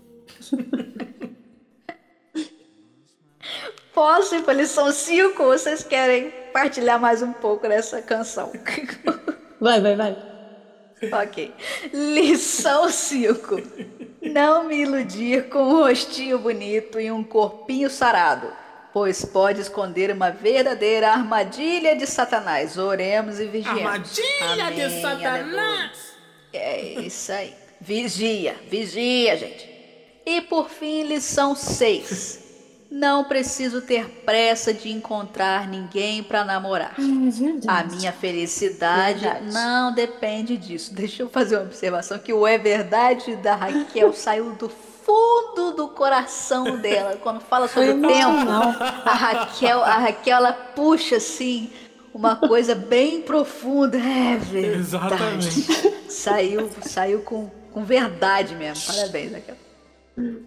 Posso 3.93 4.35
ir 4.35 4.43
para 4.43 4.53
lição 4.53 4.91
5 4.91 5.41
ou 5.43 5.49
vocês 5.57 5.83
querem 5.83 6.33
partilhar 6.53 6.99
mais 6.99 7.21
um 7.21 7.33
pouco 7.33 7.67
dessa 7.67 8.01
canção? 8.01 8.53
Vai, 9.59 9.81
vai, 9.81 9.95
vai. 9.95 10.17
ok. 11.23 11.53
Lição 11.93 12.89
5. 12.89 13.55
Não 14.21 14.65
me 14.65 14.81
iludir 14.81 15.49
com 15.49 15.59
um 15.59 15.83
rostinho 15.83 16.37
bonito 16.37 16.99
e 16.99 17.11
um 17.11 17.23
corpinho 17.23 17.89
sarado, 17.89 18.51
pois 18.91 19.25
pode 19.25 19.61
esconder 19.61 20.11
uma 20.11 20.31
verdadeira 20.31 21.09
armadilha 21.11 21.95
de 21.95 22.05
Satanás. 22.05 22.77
Oremos 22.77 23.39
e 23.39 23.45
vigiemos. 23.45 23.81
Armadilha 23.81 24.65
Amém, 24.65 24.75
de 24.75 25.01
Satanás! 25.01 26.13
É 26.53 26.81
isso 26.99 27.31
aí. 27.31 27.53
Vigia, 27.81 28.55
vigia, 28.69 29.37
gente. 29.37 29.69
E 30.25 30.41
por 30.41 30.69
fim, 30.69 31.03
lição 31.03 31.55
6. 31.55 32.42
Não 32.93 33.23
preciso 33.23 33.81
ter 33.81 34.07
pressa 34.23 34.71
de 34.71 34.91
encontrar 34.91 35.67
ninguém 35.67 36.21
para 36.21 36.45
namorar. 36.45 36.95
A 37.67 37.83
minha 37.85 38.11
felicidade 38.11 39.21
Verdade. 39.21 39.51
não 39.51 39.91
depende 39.91 40.55
disso. 40.55 40.93
Deixa 40.93 41.23
eu 41.23 41.29
fazer 41.29 41.55
uma 41.55 41.63
observação 41.63 42.19
que 42.19 42.31
o 42.31 42.45
é 42.45 42.59
verdade 42.59 43.35
da 43.37 43.55
Raquel 43.55 44.13
saiu 44.13 44.51
do 44.51 44.69
fundo 44.69 45.71
do 45.71 45.87
coração 45.87 46.77
dela 46.77 47.17
quando 47.17 47.41
fala 47.41 47.67
sobre 47.67 47.93
o 47.93 48.01
tempo. 48.01 48.51
A 49.03 49.13
Raquel, 49.13 49.83
a 49.83 49.97
Raquel 49.97 50.37
ela 50.37 50.53
puxa 50.53 51.15
assim 51.15 51.71
uma 52.13 52.35
coisa 52.35 52.75
bem 52.75 53.23
profunda. 53.23 53.97
É 53.97 54.37
verdade. 54.37 54.79
Exatamente. 54.79 56.11
Saiu, 56.11 56.69
saiu 56.83 57.21
com, 57.21 57.49
com 57.71 57.83
verdade 57.83 58.53
mesmo. 58.53 58.93
Parabéns, 58.93 59.31
Raquel. 59.33 59.62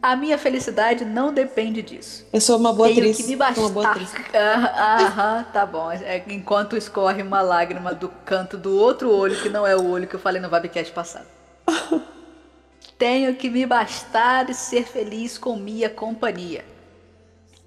A 0.01 0.15
minha 0.15 0.39
felicidade 0.39 1.05
não 1.05 1.33
depende 1.35 1.83
disso. 1.83 2.25
Eu 2.33 2.41
sou 2.41 2.57
uma 2.57 2.73
boa 2.73 2.89
Tenho 2.89 3.01
atriz. 3.01 3.17
que 3.17 3.23
me 3.25 3.37
Sou 3.55 3.65
uma 3.65 3.71
boa 3.71 3.87
bastar. 3.87 3.91
atriz. 3.91 4.35
Ah, 4.35 4.97
Aham, 5.03 5.45
tá 5.53 5.67
bom. 5.67 5.91
É, 5.91 6.23
Enquanto 6.29 6.77
escorre 6.77 7.21
uma 7.23 7.43
lágrima 7.43 7.93
do 7.93 8.09
canto 8.09 8.57
do 8.57 8.77
outro 8.79 9.11
olho, 9.13 9.41
que 9.43 9.49
não 9.49 9.67
é 9.67 9.75
o 9.77 9.85
olho 9.89 10.07
que 10.07 10.15
eu 10.15 10.21
falei 10.21 10.41
no 10.41 10.49
Vabcast 10.49 10.93
passado. 10.93 11.27
Tenho 12.97 13.35
que 13.35 13.51
me 13.51 13.67
bastar 13.67 14.49
e 14.49 14.55
ser 14.55 14.85
feliz 14.85 15.37
com 15.37 15.57
minha 15.57 15.91
companhia. 15.91 16.65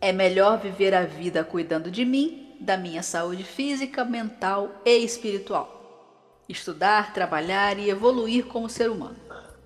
É 0.02 0.12
melhor 0.14 0.58
viver 0.60 0.96
a 0.96 1.04
vida 1.06 1.44
cuidando 1.44 1.92
de 1.92 2.06
mim, 2.06 2.56
da 2.62 2.78
minha 2.78 3.04
saúde 3.04 3.44
física, 3.44 4.06
mental 4.06 4.70
e 4.86 4.98
espiritual. 5.04 5.76
Estudar, 6.48 7.14
trabalhar 7.14 7.78
e 7.78 7.90
evoluir 7.90 8.46
como 8.46 8.70
ser 8.70 8.90
humano. 8.90 9.18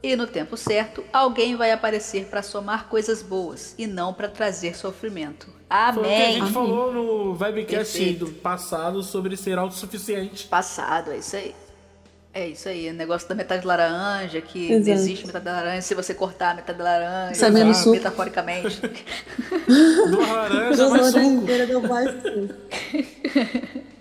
E 0.03 0.15
no 0.17 0.27
tempo 0.27 0.57
certo, 0.57 1.01
alguém 1.13 1.55
vai 1.55 1.71
aparecer 1.71 2.25
para 2.25 2.41
somar 2.43 2.89
coisas 2.89 3.23
boas 3.23 3.73
e 3.77 3.88
não 3.88 4.13
para 4.13 4.27
trazer 4.27 4.75
sofrimento. 4.75 5.45
Foi 5.45 5.53
o 5.53 5.57
que 5.69 5.73
a 5.73 5.88
Amém. 5.88 6.34
gente 6.41 6.51
falou 6.51 6.91
no 6.91 7.34
Vibecast 7.34 7.97
Perfeito. 7.97 8.25
do 8.25 8.31
passado 8.34 9.01
sobre 9.01 9.38
ser 9.38 9.57
autossuficiente. 9.57 10.45
Passado, 10.47 11.13
é 11.13 11.17
isso 11.17 11.38
aí. 11.38 11.55
É 12.34 12.47
isso 12.47 12.67
aí, 12.67 12.89
o 12.89 12.93
negócio 12.93 13.30
da 13.30 13.35
metade 13.35 13.65
laranja, 13.65 14.41
que 14.41 14.71
Exato. 14.73 14.89
existe 14.89 15.25
metade 15.27 15.45
da 15.45 15.51
laranja, 15.53 15.81
se 15.84 15.93
você 15.95 16.13
cortar 16.15 16.51
a 16.51 16.55
metade 16.55 16.77
da 16.80 16.84
laranja, 16.84 17.35
Sabendo 17.35 17.69
exato, 17.69 17.84
suco. 17.84 17.95
metaforicamente. 17.95 18.81
Do 20.09 20.19
laranja 20.19 20.89
mais 20.89 21.11
suco. 21.11 21.45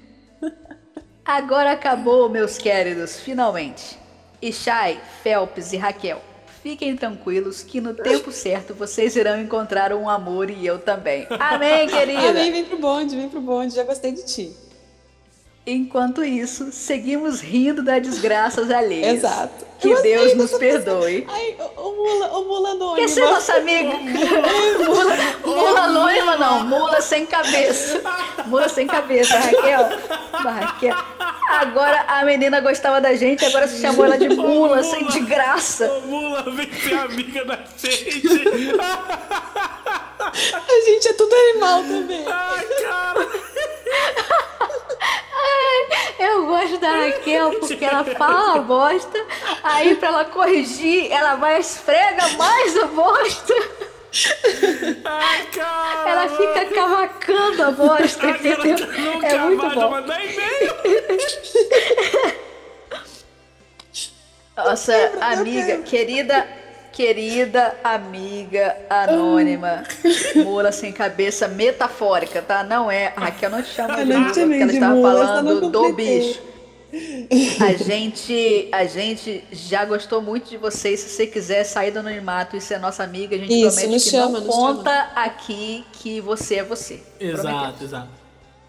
Agora 1.25 1.73
acabou, 1.73 2.29
meus 2.29 2.59
queridos, 2.59 3.21
finalmente. 3.21 3.99
E 4.43 4.53
Shai, 4.53 5.01
Phelps 5.23 5.73
e 5.73 5.77
Raquel, 5.77 6.21
fiquem 6.65 6.97
tranquilos 6.97 7.63
que 7.63 7.81
no 7.81 7.95
tempo 7.95 8.33
certo 8.33 8.75
vocês 8.75 9.15
irão 9.15 9.41
encontrar 9.41 9.93
um 9.93 10.09
amor 10.09 10.51
e 10.51 10.67
eu 10.67 10.81
também. 10.81 11.29
Amém, 11.39 11.87
querida? 11.87 12.31
Amém, 12.31 12.51
vem 12.51 12.65
pro 12.65 12.77
bonde, 12.77 13.15
vem 13.15 13.29
pro 13.29 13.41
bonde. 13.41 13.77
Já 13.77 13.85
gostei 13.85 14.11
de 14.11 14.25
ti. 14.25 14.53
Enquanto 15.65 16.25
isso, 16.25 16.73
seguimos 16.73 17.41
rindo 17.41 17.85
das 17.85 18.03
desgraças 18.03 18.69
alheias. 18.69 19.19
Exato. 19.19 19.65
Que 19.79 19.91
Eu 19.91 20.03
Deus 20.03 20.35
nos 20.35 20.51
dessa 20.51 20.59
perdoe. 20.59 21.25
Ai, 21.29 21.57
o, 21.77 21.93
mula, 21.93 22.39
o 22.39 22.45
mula 22.45 22.71
anônima. 22.71 22.97
Quer 22.97 23.09
ser 23.09 23.25
nossa 23.25 23.55
amiga? 23.55 23.95
mula, 24.85 25.17
mula 25.45 25.81
anônima 25.83 26.37
não, 26.37 26.65
mula 26.65 27.01
sem 27.01 27.27
cabeça. 27.27 28.01
Mula 28.47 28.69
sem 28.69 28.89
cabeça, 28.89 29.39
Raquel. 29.39 29.89
Raquel. 30.33 30.97
Agora 31.49 32.07
a 32.09 32.25
menina 32.25 32.61
gostava 32.61 33.01
da 33.01 33.15
gente, 33.15 33.45
agora 33.45 33.69
se 33.69 33.81
chamou 33.81 34.05
ela 34.05 34.19
de 34.19 34.29
mula, 34.31 34.81
assim, 34.81 35.07
de 35.07 35.21
graça. 35.21 35.93
Ô, 35.93 36.01
Mula, 36.01 36.43
vem 36.51 36.73
ser 36.73 36.95
amiga 36.95 37.45
da 37.45 37.59
gente. 37.77 38.73
A 40.23 40.85
gente 40.87 41.09
é 41.09 41.13
tudo 41.13 41.35
animal 41.35 41.83
também. 41.83 42.25
Ai, 42.27 42.67
cara. 42.67 43.29
Eu 46.19 46.47
gosto 46.47 46.79
da 46.79 46.91
Raquel 46.91 47.59
porque 47.59 47.85
ela 47.85 48.05
fala 48.05 48.55
uma 48.55 48.63
bosta, 48.63 49.27
aí 49.63 49.95
pra 49.97 50.09
ela 50.09 50.25
corrigir, 50.25 51.11
ela 51.11 51.37
vai 51.37 51.61
esfrega 51.61 52.29
mais 52.39 52.77
a 52.79 52.87
bosta. 52.87 53.55
Ai, 55.05 55.47
cara. 55.47 56.11
Ela 56.11 56.29
fica 56.29 56.67
cavacando 56.75 57.63
a 57.63 57.71
bosta, 57.71 58.27
entendeu? 58.29 58.77
É 59.23 59.39
muito 59.39 59.63
mais, 59.63 59.75
bom. 59.75 59.93
Nossa, 64.55 64.95
amiga, 65.21 65.79
querida, 65.79 66.47
querida 66.93 67.75
amiga 67.83 68.77
anônima, 68.89 69.83
mula 70.45 70.71
sem 70.71 70.93
cabeça 70.93 71.49
metafórica, 71.49 72.43
tá? 72.43 72.63
Não 72.63 72.91
é. 72.91 73.13
A 73.17 73.21
Raquel 73.23 73.51
não 73.51 73.63
te 73.63 73.71
chama 73.71 73.99
Eu 73.99 74.07
de 74.07 74.13
não 74.13 74.21
mula, 74.21 74.33
porque 74.35 74.63
ela 74.63 74.73
estava 74.73 74.95
mula, 74.95 75.27
falando 75.27 75.71
do 75.71 75.93
bicho. 75.93 76.41
A 77.59 77.73
gente, 77.73 78.69
a 78.71 78.85
gente 78.85 79.43
já 79.51 79.83
gostou 79.85 80.21
muito 80.21 80.51
de 80.51 80.59
você. 80.59 80.95
Se 80.95 81.09
você 81.09 81.27
quiser 81.27 81.65
sair 81.65 81.91
do 81.91 82.01
anonimato 82.01 82.55
e 82.55 82.61
ser 82.61 82.79
nossa 82.79 83.03
amiga, 83.03 83.35
a 83.35 83.39
gente 83.39 83.51
Isso, 83.51 83.65
promete 83.65 83.89
nos 83.89 84.05
que 84.05 84.11
chama, 84.11 84.39
não 84.41 84.47
nos 84.47 84.55
conta 84.55 85.11
aqui 85.15 85.87
que 85.95 86.21
você 86.21 86.57
é 86.57 86.63
você. 86.63 87.01
Prometemos. 87.19 87.41
Exato, 87.41 87.85
exato. 87.85 88.09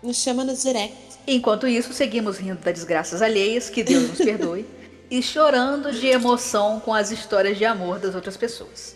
Nos 0.02 0.18
chama 0.18 0.46
no 0.46 0.56
direct. 0.56 0.96
Enquanto 1.28 1.68
isso, 1.68 1.94
seguimos 1.94 2.38
rindo 2.38 2.60
das 2.62 2.74
desgraças 2.74 3.22
alheias, 3.22 3.70
que 3.70 3.84
Deus 3.84 4.10
nos 4.10 4.18
perdoe, 4.18 4.66
e 5.10 5.22
chorando 5.22 5.92
de 5.92 6.08
emoção 6.08 6.80
com 6.80 6.94
as 6.94 7.12
histórias 7.12 7.58
de 7.58 7.66
amor 7.66 8.00
das 8.00 8.16
outras 8.16 8.36
pessoas. 8.38 8.96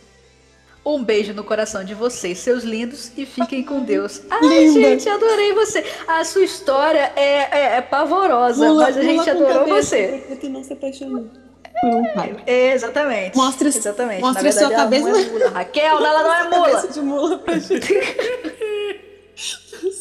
Um 0.85 1.03
beijo 1.03 1.33
no 1.33 1.43
coração 1.43 1.83
de 1.83 1.93
vocês, 1.93 2.37
seus 2.37 2.63
lindos, 2.63 3.11
e 3.17 3.25
fiquem 3.25 3.61
com 3.61 3.81
Deus. 3.83 4.21
Ai, 4.29 4.39
Linda. 4.41 4.79
gente, 4.79 5.09
adorei 5.09 5.51
você. 5.53 5.83
A 6.07 6.23
sua 6.23 6.43
história 6.43 7.11
é, 7.15 7.39
é- 7.73 7.75
é 7.77 7.81
pavorosa, 7.81 8.73
mas 8.73 8.95
a 8.95 9.01
gente 9.01 9.29
adorou 9.29 9.65
cabeça, 9.65 9.97
você. 9.97 10.37
Tu 10.39 10.47
não 10.49 10.63
se 10.63 10.71
apaixonou. 10.73 11.27
É, 12.45 12.71
exatamente. 12.73 13.35
Mostre- 13.37 13.67
exatamente. 13.67 14.21
mostre 14.21 14.43
verdade, 14.43 14.65
sua 14.65 14.73
ela 14.73 14.83
não 14.85 14.91
cabeça. 14.91 15.19
é 15.27 15.29
mula. 15.31 15.49
Raquel, 15.49 15.97
ela 15.97 16.23
não 16.23 16.33
é 16.33 16.43
mula. 16.49 16.69
Cabeça 16.71 16.87
de 16.93 17.01
mula 17.01 17.37
pra 17.37 17.59
gente. 17.59 17.93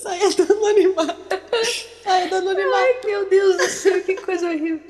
Saia 0.02 0.30
do 0.30 0.52
anonimato. 0.52 1.16
Saia 2.04 2.28
do 2.28 2.34
anonimato. 2.36 2.74
Ai, 2.76 2.94
meu 3.04 3.28
Deus 3.28 3.56
do 3.56 3.68
céu, 3.68 4.00
que 4.02 4.14
coisa 4.16 4.46
horrível. 4.46 4.80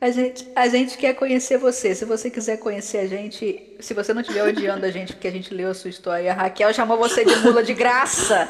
A 0.00 0.10
gente, 0.12 0.46
a 0.54 0.68
gente 0.68 0.96
quer 0.96 1.14
conhecer 1.14 1.58
você. 1.58 1.92
Se 1.94 2.04
você 2.04 2.30
quiser 2.30 2.58
conhecer 2.58 2.98
a 2.98 3.06
gente, 3.06 3.62
se 3.80 3.92
você 3.94 4.14
não 4.14 4.20
estiver 4.20 4.44
odiando 4.44 4.86
a 4.86 4.90
gente 4.90 5.12
porque 5.12 5.26
a 5.26 5.32
gente 5.32 5.52
leu 5.52 5.70
a 5.70 5.74
sua 5.74 5.90
história, 5.90 6.30
a 6.30 6.34
Raquel 6.34 6.72
chamou 6.72 6.96
você 6.96 7.24
de 7.24 7.34
mula 7.36 7.62
de 7.64 7.74
graça. 7.74 8.48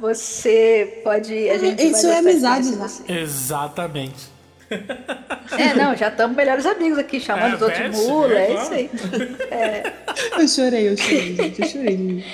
Você 0.00 1.00
pode. 1.02 1.48
A 1.50 1.58
gente 1.58 1.84
Isso 1.84 2.06
vai 2.06 2.16
é 2.16 2.18
amizade, 2.18 2.70
né? 2.70 2.76
você. 2.88 3.12
Exatamente. 3.12 4.36
É, 5.56 5.74
não, 5.74 5.96
já 5.96 6.08
estamos 6.08 6.36
melhores 6.36 6.66
amigos 6.66 6.98
aqui, 6.98 7.20
chamando 7.20 7.52
É, 7.52 7.56
os 7.56 7.62
outros 7.62 7.82
de 7.90 7.96
mula, 8.08 8.32
é 8.34 8.42
é 8.42 8.46
claro. 8.46 8.62
isso 8.62 8.72
aí. 8.74 8.90
Eu 10.38 10.48
chorei, 10.48 10.88
eu 10.88 10.96
chorei, 10.96 11.36
gente. 11.36 11.62
Eu 11.62 11.68
chorei. 11.68 12.24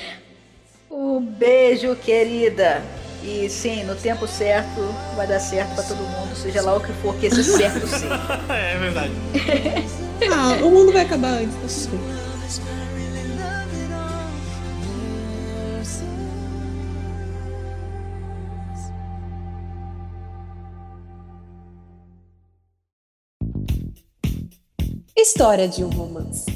Um 0.90 1.20
beijo, 1.20 1.94
querida. 1.96 2.82
E 3.24 3.48
sim, 3.48 3.84
no 3.84 3.94
tempo 3.94 4.26
certo 4.26 4.80
vai 5.14 5.28
dar 5.28 5.38
certo 5.38 5.74
pra 5.74 5.84
todo 5.84 5.98
mundo, 5.98 6.34
seja 6.34 6.60
lá 6.60 6.74
o 6.76 6.80
que 6.80 6.92
for 6.94 7.14
que 7.16 7.26
esse 7.26 7.44
certo 7.44 7.86
seja. 7.86 8.14
É 8.48 8.78
verdade. 8.78 9.12
Ah, 10.30 10.64
o 10.64 10.70
mundo 10.70 10.92
vai 10.92 11.02
acabar 11.02 11.32
antes. 11.32 11.86
Tá 11.86 11.90
tudo 11.90 11.98
bem. 11.98 13.12
História 25.16 25.66
de 25.66 25.82
um 25.82 25.88
romance. 25.90 26.46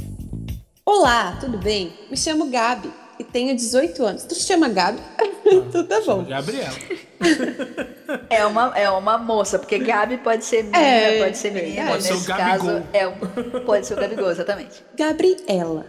Olá, 0.84 1.36
tudo 1.40 1.58
bem? 1.58 1.92
Me 2.08 2.16
chamo 2.16 2.48
Gabi 2.48 2.92
e 3.18 3.24
tenho 3.24 3.54
18 3.54 4.04
anos. 4.04 4.24
Tu 4.24 4.34
se 4.34 4.46
chama 4.46 4.68
Gabi? 4.68 4.98
então 5.46 5.84
tá 5.86 6.00
bom. 6.06 6.24
Gabriel. 6.24 6.72
É 8.30 8.46
uma, 8.46 8.72
é 8.78 8.88
uma 8.90 9.18
moça, 9.18 9.58
porque 9.58 9.78
Gabi 9.80 10.18
pode 10.18 10.44
ser 10.44 10.62
menina, 10.62 10.78
É, 10.78 11.24
pode 11.24 11.36
ser 11.38 11.50
menina. 11.50 11.90
Pode 11.90 12.04
ser 12.04 12.12
o 12.12 12.16
Nesse 12.16 12.28
Gabigol. 12.28 12.58
caso, 12.58 12.82
é, 12.92 13.60
pode 13.60 13.86
ser 13.86 13.94
o 13.94 13.96
Gabigol, 13.96 14.30
exatamente. 14.30 14.84
Gabriela. 14.96 15.86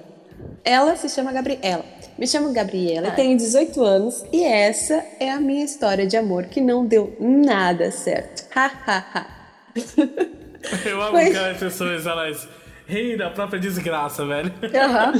Ela 0.63 0.95
se 0.95 1.07
chama 1.09 1.31
Gabriela. 1.31 1.85
Me 2.17 2.27
chamo 2.27 2.51
Gabriela 2.53 3.09
Ah. 3.09 3.11
e 3.11 3.15
tenho 3.15 3.37
18 3.37 3.83
anos 3.83 4.25
e 4.33 4.43
essa 4.43 5.03
é 5.19 5.29
a 5.29 5.39
minha 5.39 5.63
história 5.63 6.07
de 6.07 6.17
amor 6.17 6.45
que 6.45 6.59
não 6.59 6.85
deu 6.87 7.15
nada 7.19 7.91
certo. 7.91 8.47
Ha, 8.55 8.71
ha, 8.87 9.05
ha. 9.13 9.27
Eu 10.85 10.99
amo 11.01 11.11
Foi. 11.11 11.27
aquelas 11.27 11.57
pessoas, 11.57 12.05
elas 12.07 12.47
riem 12.87 13.15
da 13.15 13.29
própria 13.29 13.59
desgraça, 13.59 14.25
velho. 14.25 14.51
Aham. 14.73 15.13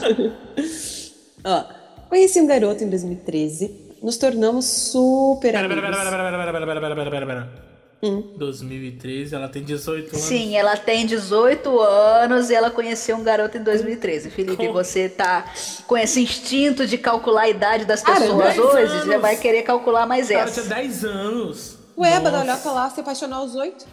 Ó, 1.44 1.64
Conheci 2.10 2.40
um 2.40 2.48
garoto 2.48 2.84
em 2.84 2.90
2013, 2.90 3.98
nos 4.02 4.18
tornamos 4.18 4.66
super 4.66 5.52
pera, 5.52 5.66
amigos. 5.66 5.84
Pera, 5.84 5.98
pera, 5.98 6.52
pera, 6.66 6.96
pera, 6.96 7.26
pera, 7.26 7.68
Hum. 8.02 8.36
2013, 8.38 9.34
ela 9.34 9.50
tem 9.50 9.64
18 9.64 10.10
anos. 10.10 10.22
Sim, 10.22 10.56
ela 10.56 10.78
tem 10.78 11.06
18 11.06 11.80
anos 11.80 12.50
e 12.52 12.54
ela 12.54 12.70
conheceu 12.70 13.18
um 13.18 13.24
garoto 13.24 13.58
em 13.58 13.64
2013. 13.64 14.30
Felipe, 14.30 14.68
você 14.68 15.10
tá 15.10 15.52
com 15.88 15.98
esse 15.98 16.22
instinto 16.22 16.86
de 16.86 16.98
calcular 16.98 17.44
a 17.44 17.50
idade 17.50 17.86
das 17.86 18.04
pessoas 18.04 18.58
hoje, 18.58 19.08
já 19.08 19.18
vai 19.18 19.36
querer 19.36 19.64
calcular 19.64 20.06
mais 20.06 20.30
essa. 20.30 20.62
Ela 20.62 20.68
tinha 20.68 20.76
10 20.76 21.06
anos. 21.06 21.78
Ué, 21.98 22.20
badalhoca 22.20 22.72
lá, 22.72 22.90
se 22.92 23.00
apaixonou 23.00 23.40
aos 23.40 23.56
8. 23.56 23.88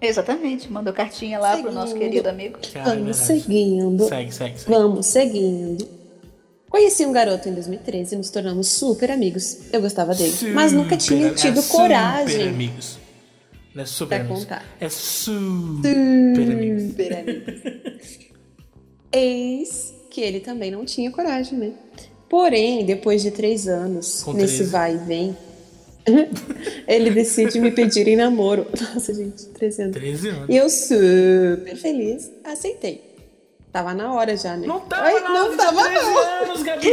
Exatamente, 0.00 0.72
mandou 0.72 0.94
cartinha 0.94 1.38
lá 1.38 1.50
seguindo. 1.50 1.64
pro 1.66 1.74
nosso 1.74 1.94
querido 1.94 2.26
amigo. 2.26 2.58
Cara, 2.72 2.94
é 2.94 2.96
Vamos 2.96 3.16
seguindo. 3.18 4.08
Segue, 4.08 4.32
segue, 4.32 4.58
segue. 4.58 4.70
Vamos 4.74 5.06
seguindo. 5.06 5.99
Conheci 6.70 7.04
um 7.04 7.12
garoto 7.12 7.48
em 7.48 7.52
2013 7.52 8.14
e 8.14 8.18
nos 8.18 8.30
tornamos 8.30 8.68
super 8.68 9.10
amigos. 9.10 9.58
Eu 9.72 9.80
gostava 9.82 10.14
dele, 10.14 10.32
mas 10.54 10.72
nunca 10.72 10.96
tinha 10.96 11.28
Super- 11.30 11.40
tido 11.40 11.58
é 11.58 11.62
Super 11.62 11.76
coragem 11.76 12.48
amigos. 12.48 12.98
Não 13.74 13.82
é 13.82 13.86
super 13.86 14.06
Pra 14.16 14.18
amigos. 14.24 14.44
contar. 14.44 14.64
É 14.80 14.88
super 14.88 15.90
amigos. 16.52 16.82
Super 16.90 17.12
amigos. 17.18 17.62
Eis 19.12 19.94
que 20.10 20.20
ele 20.20 20.40
também 20.40 20.70
não 20.70 20.84
tinha 20.84 21.10
coragem, 21.10 21.58
né? 21.58 21.72
Porém, 22.28 22.84
depois 22.84 23.22
de 23.22 23.30
três 23.32 23.66
anos, 23.68 24.22
Com 24.22 24.32
nesse 24.32 24.56
13. 24.58 24.70
vai 24.70 24.94
e 24.94 24.98
vem, 24.98 25.36
ele 26.86 27.10
decide 27.10 27.60
me 27.60 27.72
pedir 27.72 28.06
em 28.08 28.16
namoro. 28.16 28.66
Nossa, 28.94 29.12
gente, 29.12 29.46
13 29.46 29.82
anos. 29.82 29.96
13 29.96 30.28
anos. 30.28 30.48
E 30.48 30.56
eu 30.56 30.70
super 30.70 31.76
feliz, 31.76 32.30
aceitei. 32.44 33.09
Tava 33.72 33.94
na 33.94 34.12
hora 34.12 34.36
já, 34.36 34.56
né? 34.56 34.66
Não 34.66 34.80
tava 34.80 35.04
Ai, 35.06 35.20
não, 35.20 35.32
não 35.32 35.50
de 35.50 35.56
tava 35.56 35.82
13 35.84 36.04
não. 36.04 36.18
anos, 36.18 36.62
Gabi. 36.62 36.90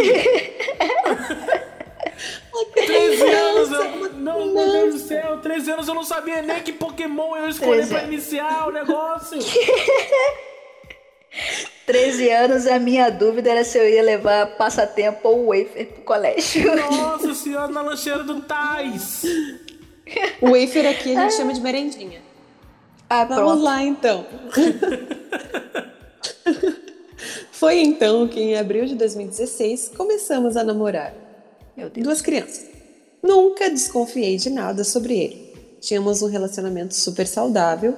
13 2.75 3.23
anos, 3.23 3.71
eu, 3.71 4.13
não, 4.13 4.45
meu 4.53 4.71
Deus 4.71 4.93
do 4.95 4.99
céu, 5.07 5.39
13 5.39 5.71
anos 5.71 5.87
eu 5.87 5.93
não 5.95 6.03
sabia 6.03 6.41
nem 6.41 6.59
que 6.61 6.73
Pokémon 6.73 7.35
eu 7.35 7.49
escolhi 7.49 7.77
13 7.85 7.89
pra 7.93 8.03
iniciar 8.03 8.67
o 8.67 8.71
negócio. 8.71 9.37
13 11.85 12.29
anos, 12.31 12.67
a 12.67 12.79
minha 12.79 13.09
dúvida 13.09 13.49
era 13.51 13.63
se 13.63 13.77
eu 13.77 13.87
ia 13.87 14.01
levar 14.03 14.57
passatempo 14.57 15.27
ou 15.29 15.47
wafer 15.47 15.87
pro 15.87 16.03
colégio. 16.03 16.75
Nossa 16.75 17.33
senhora, 17.33 17.67
na 17.69 17.81
lancheira 17.81 18.23
do 18.23 18.41
Tais. 18.41 19.23
O 20.41 20.51
wafer 20.51 20.89
aqui 20.89 21.15
a 21.15 21.21
gente 21.21 21.35
chama 21.35 21.53
de 21.53 21.61
merendinha. 21.61 22.21
Ah, 23.09 23.23
Vamos 23.23 23.43
pronto. 23.43 23.63
lá 23.63 23.81
então. 23.83 24.25
Foi 27.52 27.80
então 27.80 28.28
que, 28.28 28.40
em 28.40 28.56
abril 28.56 28.86
de 28.86 28.95
2016, 28.95 29.91
começamos 29.95 30.56
a 30.56 30.64
namorar. 30.64 31.14
Meu 31.76 31.90
Deus. 31.90 32.03
Duas 32.03 32.22
crianças. 32.22 32.65
Nunca 33.22 33.69
desconfiei 33.69 34.38
de 34.38 34.49
nada 34.49 34.84
sobre 34.84 35.18
ele. 35.18 35.53
Tínhamos 35.82 36.22
um 36.22 36.28
relacionamento 36.28 36.95
super 36.95 37.28
saudável 37.28 37.95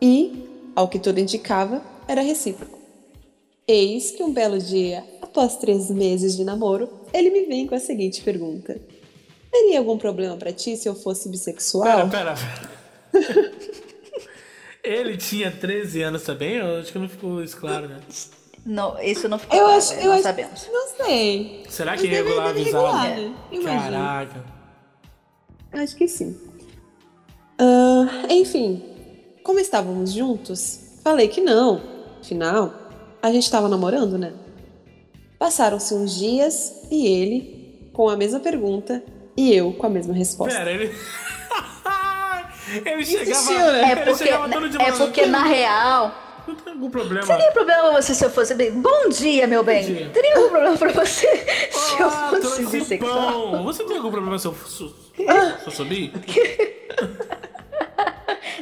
e, 0.00 0.44
ao 0.74 0.88
que 0.88 0.98
tudo 0.98 1.20
indicava, 1.20 1.82
era 2.06 2.20
recíproco. 2.20 2.78
Eis 3.66 4.10
que 4.10 4.22
um 4.22 4.32
belo 4.32 4.58
dia, 4.58 5.04
após 5.22 5.56
três 5.56 5.90
meses 5.90 6.36
de 6.36 6.44
namoro, 6.44 6.88
ele 7.12 7.30
me 7.30 7.44
vem 7.46 7.66
com 7.66 7.74
a 7.74 7.80
seguinte 7.80 8.22
pergunta: 8.22 8.80
Teria 9.50 9.78
algum 9.78 9.96
problema 9.96 10.36
pra 10.36 10.52
ti 10.52 10.76
se 10.76 10.88
eu 10.88 10.94
fosse 10.94 11.28
bissexual? 11.28 12.08
Pera, 12.08 12.34
pera. 12.34 12.34
Ele 14.82 15.16
tinha 15.16 15.50
13 15.50 16.02
anos 16.02 16.22
também? 16.22 16.56
Eu 16.56 16.78
acho 16.80 16.90
que 16.92 16.98
não 16.98 17.08
ficou 17.08 17.42
isso 17.42 17.56
claro, 17.56 17.88
né? 17.88 18.00
Não, 18.64 18.98
isso 19.02 19.28
não 19.28 19.38
ficou 19.38 19.56
Eu 19.58 19.64
claro, 19.64 19.78
acho, 19.78 19.92
é, 19.94 20.00
eu 20.00 20.04
não 20.06 20.12
acho, 20.14 20.22
sabemos. 20.22 20.68
não 20.72 20.88
sei. 20.88 21.64
Será 21.68 21.96
que 21.96 22.02
deve- 22.08 22.16
regular 22.28 22.48
deve 22.48 22.60
avisava? 22.60 22.98
regular, 23.02 23.16
né? 23.30 23.36
Imagino. 23.52 23.92
Caraca. 23.92 24.44
Acho 25.72 25.96
que 25.96 26.08
sim. 26.08 26.36
Ah, 27.58 28.26
enfim, 28.30 28.82
como 29.42 29.58
estávamos 29.58 30.12
juntos, 30.12 30.98
falei 31.04 31.28
que 31.28 31.40
não. 31.40 31.80
Afinal, 32.20 32.72
a 33.22 33.30
gente 33.32 33.44
estava 33.44 33.68
namorando, 33.68 34.16
né? 34.18 34.32
Passaram-se 35.38 35.94
uns 35.94 36.14
dias 36.18 36.82
e 36.90 37.06
ele 37.06 37.90
com 37.92 38.08
a 38.08 38.16
mesma 38.16 38.40
pergunta 38.40 39.02
e 39.36 39.54
eu 39.54 39.72
com 39.72 39.86
a 39.86 39.90
mesma 39.90 40.12
resposta. 40.14 40.58
Pera, 40.58 40.70
ele. 40.70 40.94
Ele 42.84 43.04
chegava. 43.04 43.72
Né? 43.72 43.82
É 43.82 43.92
ele 43.92 44.00
porque, 44.02 44.24
chegava 44.24 44.48
todo 44.48 44.68
de 44.68 44.80
é 44.82 44.92
porque 44.92 45.26
na 45.26 45.42
real, 45.44 46.14
Não 46.46 46.54
tem 46.54 46.72
algum 46.72 46.90
problema. 46.90 47.26
teria 47.26 47.50
problema 47.52 47.92
você 47.92 48.14
se 48.14 48.24
eu 48.24 48.30
fosse 48.30 48.54
bem. 48.54 48.72
Bom 48.72 49.08
dia, 49.08 49.46
meu 49.46 49.62
bem. 49.62 49.84
dia. 49.84 50.10
Teria 50.12 50.36
algum 50.36 50.48
problema 50.50 50.76
pra 50.76 50.92
você 50.92 51.26
se 51.70 52.00
eu 52.00 52.06
Ah, 52.08 52.30
fosse 52.30 52.66
bissexual? 52.66 53.62
Você 53.64 53.84
tem 53.84 53.96
algum 53.96 54.10
problema 54.10 54.38
se 54.38 54.46
eu, 54.46 54.54
se, 54.54 54.88
se 55.16 55.66
eu 55.66 55.70
subir? 55.72 56.12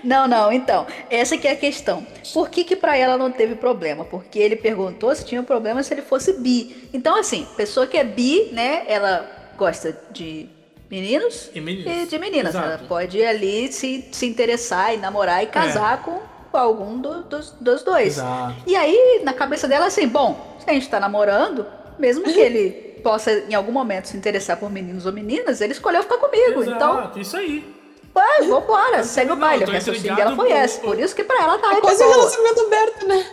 Não, 0.05 0.29
não, 0.29 0.53
então, 0.53 0.87
essa 1.11 1.37
que 1.37 1.47
é 1.49 1.53
a 1.53 1.57
questão. 1.57 2.07
Por 2.33 2.49
que 2.49 2.63
que 2.65 2.77
pra 2.77 2.97
ela 2.97 3.17
não 3.19 3.33
teve 3.33 3.57
problema? 3.57 4.05
Porque 4.05 4.39
ele 4.39 4.55
perguntou 4.57 5.13
se 5.15 5.25
tinha 5.25 5.43
problema 5.43 5.83
se 5.83 5.93
ele 5.93 6.03
fosse 6.03 6.35
bi. 6.35 6.89
Então, 6.93 7.19
assim, 7.19 7.47
pessoa 7.57 7.87
que 7.87 7.97
é 7.97 8.05
bi, 8.05 8.49
né, 8.53 8.85
ela 8.87 9.29
gosta 9.57 9.99
de 10.13 10.49
meninos 10.91 11.51
E 11.55 11.61
meninas. 11.61 12.09
de 12.09 12.19
meninas. 12.19 12.55
Exato. 12.55 12.69
Ela 12.69 12.79
pode 12.89 13.19
ir 13.19 13.27
ali 13.27 13.73
se, 13.73 14.09
se 14.13 14.27
interessar 14.27 14.95
e 14.95 14.97
namorar 14.97 15.43
e 15.43 15.47
casar 15.47 16.03
com 16.03 16.21
algum 16.53 16.99
do- 17.01 17.23
dos, 17.25 17.51
dos 17.61 17.83
dois. 17.83 18.15
Exato. 18.19 18.55
E 18.67 18.75
aí, 18.75 19.21
na 19.23 19.33
cabeça 19.33 19.69
dela, 19.69 19.87
assim, 19.87 20.09
bom, 20.09 20.57
se 20.59 20.69
a 20.69 20.73
gente 20.73 20.89
tá 20.89 20.99
namorando, 20.99 21.67
mesmo 21.99 22.25
que 22.25 22.39
ele 22.41 22.71
possa 23.05 23.31
em 23.49 23.55
algum 23.55 23.71
momento 23.71 24.07
se 24.09 24.17
interessar 24.17 24.57
por 24.57 24.71
meninos 24.71 25.07
ou 25.07 25.13
meninas, 25.13 25.61
ele 25.61 25.73
escolheu 25.73 26.03
ficar 26.03 26.17
comigo. 26.19 26.65
Então, 26.65 26.99
Exato, 26.99 27.19
isso 27.21 27.37
aí. 27.37 27.75
vai, 28.13 28.43
vambora, 28.43 29.05
segue 29.05 29.31
o 29.31 29.37
baile. 29.37 29.65
O 29.65 29.71
raciocínio 29.71 30.17
dela 30.17 30.35
foi 30.35 30.49
por- 30.49 30.57
esse. 30.57 30.81
Por 30.81 30.99
isso 30.99 31.15
que 31.15 31.23
pra 31.23 31.43
ela 31.43 31.59
tá 31.59 31.75
de 31.75 31.81
Quase 31.81 32.03
um 32.03 32.11
relacionamento 32.11 32.61
aberto, 32.63 33.07
né? 33.07 33.27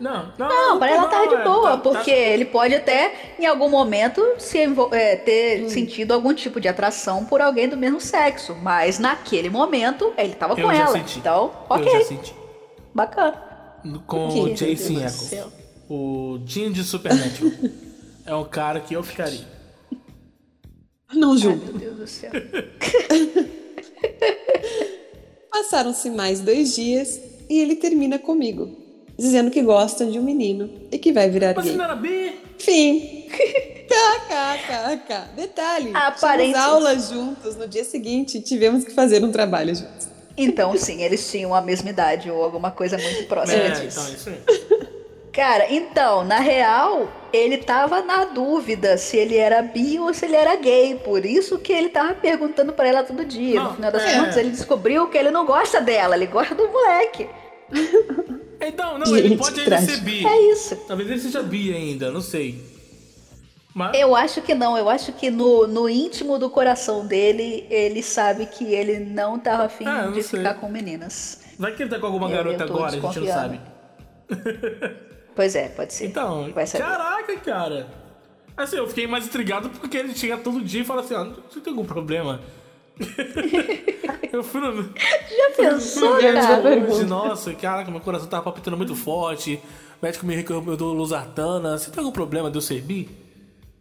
Não, 0.00 0.32
não. 0.38 0.48
Não, 0.48 0.78
pra 0.78 0.90
ela 0.90 1.08
tá 1.08 1.26
de 1.26 1.34
é, 1.34 1.44
boa, 1.44 1.70
tá- 1.72 1.76
porque 1.76 2.10
ele 2.10 2.46
pode 2.46 2.74
até, 2.74 3.34
em 3.38 3.44
algum 3.44 3.68
momento, 3.68 4.22
se 4.38 4.58
é, 4.92 5.16
ter 5.16 5.62
Hum. 5.64 5.68
sentido 5.68 6.12
algum 6.12 6.32
tipo 6.32 6.58
de 6.58 6.68
atração 6.68 7.26
por 7.26 7.40
alguém 7.42 7.68
do 7.68 7.76
mesmo 7.76 8.00
sexo. 8.00 8.54
Mas 8.62 8.98
naquele 8.98 9.50
momento, 9.50 10.12
ele 10.16 10.34
tava 10.34 10.58
Eu 10.58 10.66
com 10.66 10.74
já 10.74 10.82
ela. 10.84 10.92
senti. 10.92 11.18
Então, 11.18 11.52
Eu 11.70 11.76
já 11.84 11.90
ok, 11.90 12.04
senti. 12.04 12.34
bacana. 12.94 13.44
Com 14.06 14.28
Que 14.30 14.40
o 14.40 14.54
Jason 14.54 15.00
Echo. 15.04 15.52
O 15.88 16.40
Jim 16.46 16.72
de 16.72 16.82
Supernatural. 16.82 17.52
é 18.24 18.34
um 18.34 18.44
cara 18.44 18.80
que 18.80 18.94
eu 18.94 19.02
ficaria. 19.02 19.44
Não 21.12 21.32
Ai, 21.32 21.38
julgo. 21.38 21.64
meu 21.66 21.74
Deus 21.74 21.96
do 21.98 22.06
céu. 22.06 22.30
Passaram-se 25.52 26.10
mais 26.10 26.40
dois 26.40 26.74
dias 26.74 27.20
e 27.48 27.60
ele 27.60 27.76
termina 27.76 28.18
comigo, 28.18 28.76
dizendo 29.20 29.50
que 29.50 29.60
gosta 29.62 30.06
de 30.06 30.18
um 30.18 30.22
menino 30.22 30.70
e 30.90 30.98
que 30.98 31.12
vai 31.12 31.28
virar 31.28 31.52
Mas 31.54 31.64
gay. 31.64 31.72
você 31.72 31.78
não 31.78 31.84
era 31.84 31.94
B? 31.96 32.32
Fim. 32.58 33.26
KKKK. 33.90 35.34
Detalhe. 35.36 35.90
Aparente- 35.94 36.52
Tínhamos 36.52 36.72
aulas 36.72 37.08
juntos. 37.10 37.56
No 37.56 37.68
dia 37.68 37.84
seguinte, 37.84 38.40
tivemos 38.40 38.84
que 38.84 38.92
fazer 38.92 39.22
um 39.24 39.30
trabalho 39.32 39.74
juntos. 39.74 40.08
Então, 40.36 40.76
sim, 40.76 41.02
eles 41.02 41.28
tinham 41.30 41.54
a 41.54 41.60
mesma 41.60 41.90
idade 41.90 42.30
ou 42.30 42.42
alguma 42.42 42.70
coisa 42.70 42.96
muito 42.96 43.24
próxima 43.26 43.58
É, 43.62 43.70
disso. 43.70 44.00
então, 44.00 44.14
isso 44.14 44.28
aí. 44.30 44.88
Cara, 45.32 45.72
então, 45.72 46.24
na 46.24 46.38
real, 46.38 47.08
ele 47.32 47.58
tava 47.58 48.00
na 48.02 48.24
dúvida 48.24 48.96
se 48.96 49.16
ele 49.16 49.36
era 49.36 49.60
bi 49.62 49.98
ou 49.98 50.12
se 50.14 50.24
ele 50.24 50.36
era 50.36 50.56
gay. 50.56 50.94
Por 51.04 51.24
isso 51.26 51.58
que 51.58 51.72
ele 51.72 51.88
tava 51.88 52.14
perguntando 52.14 52.72
pra 52.72 52.88
ela 52.88 53.02
todo 53.02 53.24
dia. 53.24 53.60
Não, 53.60 53.70
no 53.70 53.74
final 53.76 53.92
das 53.92 54.02
é. 54.02 54.18
contas, 54.18 54.36
ele 54.36 54.50
descobriu 54.50 55.08
que 55.08 55.18
ele 55.18 55.30
não 55.30 55.44
gosta 55.44 55.80
dela, 55.80 56.14
ele 56.16 56.26
gosta 56.26 56.54
do 56.54 56.68
moleque. 56.68 57.28
Então, 58.60 58.98
não, 58.98 59.16
ele 59.16 59.36
pode 59.36 59.60
ainda 59.60 59.78
ser 59.80 60.00
bi. 60.00 60.26
É 60.26 60.52
isso. 60.52 60.76
Talvez 60.86 61.10
ele 61.10 61.20
seja 61.20 61.42
bi 61.42 61.72
ainda, 61.74 62.10
não 62.10 62.20
sei. 62.20 62.62
Mas. 63.74 63.96
Eu 63.98 64.14
acho 64.16 64.42
que 64.42 64.54
não, 64.54 64.76
eu 64.76 64.88
acho 64.90 65.12
que 65.12 65.30
no, 65.30 65.66
no 65.66 65.88
íntimo 65.88 66.38
do 66.38 66.50
coração 66.50 67.06
dele, 67.06 67.66
ele 67.70 68.02
sabe 68.02 68.46
que 68.46 68.64
ele 68.64 68.98
não 68.98 69.38
tava 69.38 69.64
afim 69.64 69.86
Ah, 69.86 70.02
não 70.06 70.12
de 70.12 70.22
sei. 70.22 70.40
ficar 70.40 70.54
com 70.54 70.68
meninas. 70.68 71.40
Vai 71.58 71.72
que 71.74 71.82
ele 71.82 71.90
tá 71.90 71.98
com 71.98 72.06
alguma 72.06 72.28
Eu- 72.28 72.36
garota 72.36 72.64
eu 72.64 72.68
agora, 72.68 72.86
a 72.96 73.00
gente 73.00 73.20
não 73.20 73.26
sabe. 73.26 73.60
Pois 75.34 75.54
é, 75.54 75.68
pode 75.68 75.94
ser. 75.94 76.06
Então, 76.06 76.52
caraca, 76.76 77.36
cara. 77.38 77.86
Assim, 78.56 78.76
eu 78.76 78.86
fiquei 78.88 79.06
mais 79.06 79.24
intrigado 79.26 79.70
porque 79.70 79.96
ele 79.96 80.14
chega 80.14 80.36
todo 80.36 80.60
dia 80.60 80.82
e 80.82 80.84
fala 80.84 81.00
assim, 81.00 81.14
ó, 81.14 81.24
você 81.48 81.60
tem 81.60 81.72
algum 81.72 81.84
problema? 81.84 82.40
eu 84.32 84.42
fui 84.42 84.60
no... 84.60 84.82
Já 84.82 85.50
pensou, 85.56 86.16
Fui 86.16 86.32
no 86.32 86.34
cara? 86.34 86.68
hoje, 86.68 87.04
nossa, 87.04 87.54
caraca, 87.54 87.90
meu 87.90 88.00
coração 88.00 88.28
tava 88.28 88.42
palpitando 88.44 88.76
muito 88.76 88.94
forte. 88.94 89.60
O 90.00 90.04
médico 90.04 90.26
me 90.26 90.34
recomendou 90.34 90.92
losartana. 90.92 91.78
Você 91.78 91.90
tem 91.90 92.00
algum 92.00 92.12
problema 92.12 92.50
de 92.50 92.56
eu 92.56 92.62
ser 92.62 92.80
bi? 92.80 93.08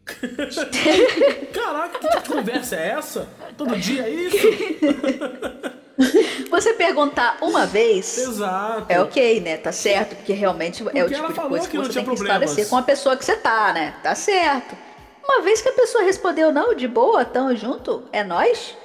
Caraca, 1.54 2.00
que 2.00 2.28
conversa 2.28 2.76
é 2.76 2.90
essa? 2.90 3.30
Todo 3.56 3.78
dia 3.78 4.04
é 4.04 4.10
isso? 4.10 4.38
Você 6.50 6.74
perguntar 6.74 7.38
uma 7.41 7.66
vez. 7.66 8.18
Exato. 8.18 8.86
É 8.88 9.02
ok, 9.02 9.41
né? 9.41 9.58
Tá 9.58 9.72
certo, 9.72 10.16
porque 10.16 10.34
realmente 10.34 10.82
é 10.82 10.86
o 10.86 10.90
ela 10.98 11.10
tipo 11.10 11.34
de 11.34 11.48
coisa 11.48 11.68
que, 11.68 11.78
que 11.78 11.84
você 11.84 11.94
tem 11.94 12.06
que 12.06 12.14
esclarecer 12.14 12.70
com 12.70 12.78
a 12.78 12.82
pessoa 12.82 13.18
que 13.18 13.26
você 13.26 13.36
tá, 13.36 13.74
né? 13.74 13.96
Tá 14.02 14.16
certo. 14.16 14.76
Uma 15.24 15.41
vez 15.41 15.62
que 15.62 15.70
a 15.70 15.74
pessoa 15.74 16.04
respondeu 16.04 16.52
não, 16.52 16.74
de 16.74 16.88
boa, 16.88 17.24
tamo 17.26 17.56
junto, 17.56 18.04
é 18.12 18.24
nós, 18.24 18.76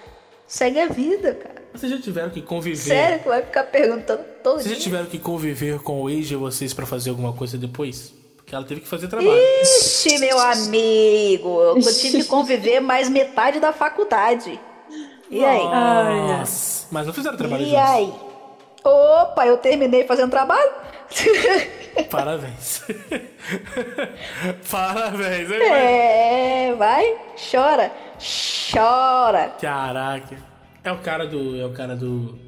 segue 0.46 0.80
a 0.80 0.86
vida, 0.86 1.34
cara. 1.34 1.62
Vocês 1.74 1.90
já 1.90 1.98
tiveram 2.00 2.30
que 2.30 2.40
conviver? 2.40 2.76
Sério 2.76 3.18
que 3.20 3.28
vai 3.28 3.42
ficar 3.42 3.64
perguntando 3.64 4.22
todo 4.42 4.54
Vocês 4.56 4.66
já 4.68 4.74
dia? 4.74 4.82
tiveram 4.82 5.06
que 5.06 5.18
conviver 5.18 5.80
com 5.80 6.02
o 6.02 6.08
ex 6.10 6.28
de 6.28 6.36
vocês 6.36 6.72
pra 6.72 6.86
fazer 6.86 7.10
alguma 7.10 7.32
coisa 7.32 7.58
depois? 7.58 8.12
Porque 8.36 8.54
ela 8.54 8.64
teve 8.64 8.80
que 8.82 8.88
fazer 8.88 9.08
trabalho. 9.08 9.32
Ixi, 9.62 10.18
meu 10.18 10.38
amigo, 10.38 11.60
eu 11.62 11.80
tive 11.82 12.18
que 12.22 12.24
conviver 12.24 12.78
mais 12.80 13.08
metade 13.08 13.58
da 13.58 13.72
faculdade. 13.72 14.60
E 15.30 15.44
aí? 15.44 15.64
Nossa. 15.64 16.86
Mas 16.92 17.06
não 17.06 17.14
fizeram 17.14 17.36
trabalho 17.36 17.62
E 17.62 17.70
juntos. 17.70 17.80
aí? 17.82 18.12
Opa, 18.84 19.46
eu 19.46 19.56
terminei 19.56 20.04
fazendo 20.04 20.30
trabalho? 20.30 20.70
Parabéns. 22.10 22.82
Parabéns. 24.70 25.50
hein, 25.50 25.62
é, 25.62 26.74
vai, 26.76 27.16
chora, 27.50 27.90
chora. 28.18 29.54
Caraca. 29.60 30.36
É 30.82 30.92
o 30.92 30.98
cara 30.98 31.26
do. 31.26 31.56
É 31.60 31.64
o 31.64 31.72
cara 31.72 31.96
do. 31.96 32.38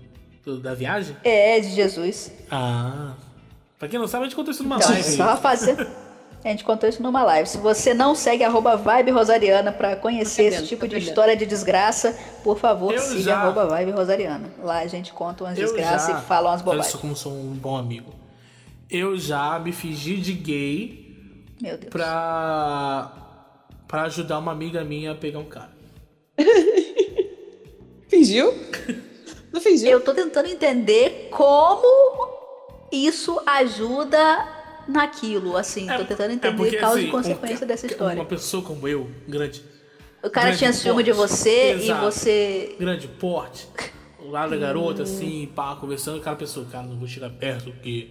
do- 0.45 0.61
da 0.61 0.75
viagem? 0.75 1.17
É, 1.25 1.59
de 1.61 1.71
Jesus. 1.71 2.33
Ah. 2.51 3.13
Pra 3.79 3.89
quem 3.89 3.99
não 3.99 4.07
sabe, 4.07 4.25
a 4.25 4.27
gente 4.29 4.37
contou 4.37 4.53
isso 4.53 4.63
numa 4.63 4.77
Então, 4.77 4.91
live. 4.91 5.17
só 5.17 5.37
fazer. 5.37 5.87
A 6.45 6.49
gente 6.49 6.63
contou 6.65 6.89
isso 6.89 7.03
numa 7.03 7.25
live. 7.25 7.49
Se 7.49 7.59
você 7.59 7.93
não 7.93 8.15
segue 8.15 8.45
arroba 8.45 8.77
Vibe 8.77 9.11
Rosariana 9.11 9.73
pra 9.73 9.97
conhecer 9.97 10.51
Tô 10.51 10.57
esse 10.59 10.67
tipo 10.69 10.83
tô 10.83 10.87
de 10.97 10.99
história 10.99 11.37
de 11.37 11.45
desgraça, 11.45 12.17
por 12.45 12.57
favor, 12.59 12.95
Eu 12.95 13.01
siga 13.01 13.21
já- 13.23 13.39
arroba 13.41 13.67
Vibe 13.67 13.91
Rosariana. 13.91 14.49
Lá 14.63 14.79
a 14.79 14.87
gente 14.87 15.13
conta 15.13 15.43
umas 15.45 15.59
Eu 15.59 15.65
desgraças 15.65 16.13
já- 16.15 16.19
e 16.21 16.23
fala 16.23 16.51
umas 16.51 16.61
Olha 16.61 16.65
bobagens. 16.65 16.87
só 16.93 16.99
como 16.99 17.17
sou 17.17 17.33
um 17.33 17.53
bom 17.55 17.77
amigo. 17.77 18.15
Eu 18.89 19.19
já 19.19 19.59
me 19.59 19.73
fingi 19.73 20.17
de 20.19 20.35
gay 20.35 21.17
Meu 21.61 21.77
Deus. 21.77 21.91
pra. 21.91 23.11
Pra 23.89 24.03
ajudar 24.03 24.39
uma 24.39 24.53
amiga 24.53 24.85
minha 24.85 25.13
a 25.13 25.15
pegar 25.15 25.39
um 25.39 25.45
cara. 25.45 25.71
Fingiu? 28.09 28.53
Não 29.53 29.61
fingiu? 29.61 29.91
Eu 29.91 30.01
tô 30.01 30.15
tentando 30.15 30.49
entender 30.49 31.29
como 31.31 32.29
isso 32.93 33.41
ajuda 33.47 34.47
naquilo, 34.87 35.57
assim. 35.57 35.87
tô 35.87 36.05
tentando 36.05 36.33
entender 36.33 36.57
porque, 36.57 36.77
causa 36.77 36.99
assim, 36.99 37.09
e 37.09 37.11
consequência 37.11 37.65
um- 37.65 37.69
dessa 37.69 37.87
história. 37.87 38.17
Uma 38.17 38.25
pessoa 38.25 38.63
como 38.63 38.87
eu, 38.87 39.11
grande. 39.27 39.63
O 40.23 40.31
cara 40.31 40.47
grande 40.47 40.59
tinha 40.59 40.73
ciúme 40.73 41.03
de 41.03 41.13
você 41.13 41.71
Exato. 41.73 42.01
e 42.01 42.05
você. 42.05 42.77
Grande 42.79 43.09
porte. 43.09 43.69
Lá 44.21 44.47
da 44.47 44.57
garota, 44.57 45.03
assim, 45.05 45.51
pá, 45.55 45.77
conversando, 45.77 46.19
aquela 46.19 46.37
pessoa, 46.37 46.67
cara, 46.67 46.87
não 46.87 46.99
vou 46.99 47.07
chegar 47.07 47.31
perto 47.31 47.71
porque 47.73 48.11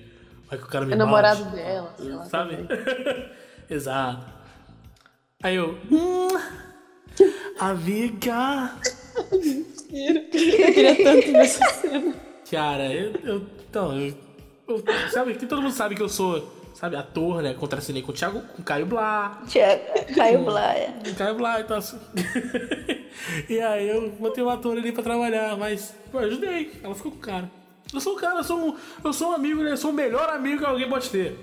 vai 0.50 0.58
que 0.58 0.64
o 0.66 0.68
cara 0.68 0.86
me 0.86 0.94
É 0.94 0.96
namorado 0.96 1.44
dela, 1.52 1.94
sei 1.98 2.10
lá. 2.10 2.26
Sabe? 2.26 2.58
Exato. 3.70 4.35
Aí 5.44 5.56
eu. 5.56 5.78
Hum, 5.92 6.28
amiga. 7.60 8.72
Eu 9.92 10.30
queria 10.30 10.96
tanto 11.04 11.32
ver 11.32 11.38
essa 11.38 11.66
cena. 11.74 12.14
Cara, 12.50 12.94
eu. 12.94 13.14
eu 13.24 13.42
então, 13.70 13.98
eu, 14.00 14.14
eu- 14.68 14.84
Sabe 15.12 15.36
que 15.36 15.46
todo 15.46 15.62
mundo 15.62 15.74
sabe 15.74 15.96
que 15.96 16.02
eu 16.02 16.10
sou, 16.10 16.52
sabe, 16.74 16.96
ator, 16.96 17.42
né? 17.44 17.54
Contracenei 17.54 18.02
com 18.02 18.12
o 18.12 18.16
Thiago, 18.16 18.42
com 18.42 18.62
o 18.62 18.66
Caio 18.66 18.86
Blá. 18.86 19.44
Tiago, 19.48 19.82
Caio 20.16 20.44
Blaia. 20.44 20.94
Com 21.04 21.12
o 21.12 21.16
Caio 21.16 21.36
Blá, 21.36 21.62
então 21.62 21.78
assim. 21.78 22.00
e 23.50 23.60
aí 23.60 23.88
eu 23.90 24.10
botei 24.12 24.44
um 24.44 24.50
ator 24.50 24.76
ali 24.78 24.92
pra 24.92 25.04
trabalhar, 25.04 25.56
mas, 25.58 25.94
pô, 26.12 26.20
eu 26.22 26.28
ajudei. 26.28 26.72
Ela 26.84 26.96
ficou 26.96 27.12
com 27.12 27.18
o 27.18 27.22
cara. 27.22 27.50
Eu 27.94 28.02
sou 28.02 28.14
um 28.14 28.18
cara, 28.18 28.40
eu 28.40 28.44
sou 28.44 28.58
um, 28.60 28.76
eu 29.04 29.14
sou 29.14 29.30
um 29.30 29.34
amigo, 29.34 29.62
né? 29.64 29.72
Eu 29.72 29.78
sou 29.78 29.92
o 29.92 29.94
melhor 29.94 30.28
amigo 30.30 30.60
que 30.60 30.66
alguém 30.66 30.90
pode 30.90 31.10
ter. 31.10 31.38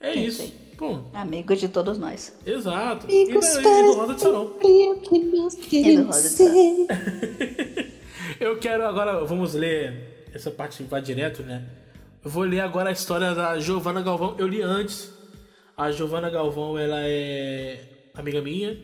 É 0.00 0.14
isso. 0.14 0.52
Pô, 0.80 0.98
Amigo 1.12 1.54
de 1.54 1.68
todos 1.68 1.98
nós. 1.98 2.34
exato. 2.46 3.06
E, 3.10 3.24
Amigos 3.24 3.52
da- 3.52 3.60
e 3.60 3.82
do 3.82 3.92
Roda 3.92 4.14
de 4.14 4.20
Sarão. 4.22 4.44
o 4.46 5.00
que 5.00 5.18
nós 5.18 5.54
queremos 5.54 6.06
Rosa 6.16 6.46
de. 6.48 6.86
Eu 8.40 8.58
quero 8.58 8.86
agora, 8.86 9.22
vamos 9.26 9.52
ler 9.52 10.24
essa 10.32 10.50
parte 10.50 10.82
vai 10.84 11.02
direto, 11.02 11.42
né? 11.42 11.66
Eu 12.24 12.30
vou 12.30 12.44
ler 12.44 12.60
agora 12.60 12.88
a 12.88 12.92
história 12.92 13.34
da 13.34 13.58
Giovana 13.58 14.00
Galvão. 14.00 14.34
Eu 14.38 14.46
li 14.48 14.62
antes. 14.62 15.12
A 15.76 15.90
Giovana 15.90 16.30
Galvão, 16.30 16.78
ela 16.78 17.00
é 17.02 17.82
amiga 18.14 18.40
minha. 18.40 18.78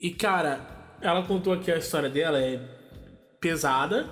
E 0.00 0.10
cara, 0.10 0.60
ela 1.00 1.24
contou 1.24 1.52
aqui 1.52 1.72
a 1.72 1.76
história 1.78 2.08
dela, 2.08 2.40
é 2.40 2.60
pesada. 3.40 4.08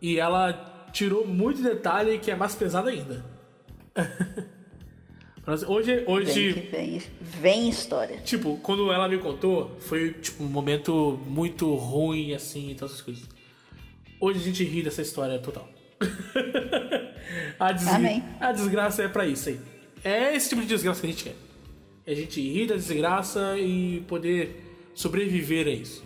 E 0.00 0.18
ela 0.18 0.88
tirou 0.90 1.26
muito 1.26 1.62
detalhe 1.62 2.18
que 2.18 2.30
é 2.30 2.34
mais 2.34 2.54
pesado 2.54 2.88
ainda. 2.88 3.22
hoje, 5.46 5.96
Vem, 5.96 6.04
hoje, 6.08 6.52
vem, 6.70 7.02
vem 7.20 7.68
história. 7.68 8.18
Tipo, 8.18 8.56
quando 8.62 8.90
ela 8.92 9.08
me 9.08 9.18
contou, 9.18 9.76
foi 9.80 10.12
tipo 10.14 10.42
um 10.42 10.46
momento 10.48 11.20
muito 11.26 11.72
ruim, 11.74 12.32
assim, 12.32 12.70
e 12.70 12.74
todas 12.74 12.92
essas 12.94 13.04
coisas. 13.04 13.24
Hoje 14.20 14.38
a 14.40 14.42
gente 14.42 14.64
ri 14.64 14.82
dessa 14.82 15.02
história 15.02 15.38
total. 15.38 15.68
a, 17.58 17.72
des- 17.72 17.86
Amém. 17.88 18.24
a 18.40 18.52
desgraça 18.52 19.02
é 19.02 19.08
pra 19.08 19.26
isso 19.26 19.48
aí. 19.48 19.60
É 20.02 20.34
esse 20.34 20.48
tipo 20.48 20.60
de 20.62 20.68
desgraça 20.68 21.00
que 21.00 21.06
a 21.06 21.10
gente 21.10 21.24
quer. 21.24 21.34
É 22.06 22.12
a 22.12 22.14
gente 22.14 22.40
rir 22.40 22.66
da 22.66 22.74
desgraça 22.76 23.56
e 23.58 24.02
poder 24.08 24.62
sobreviver 24.94 25.66
a 25.66 25.70
isso. 25.70 26.02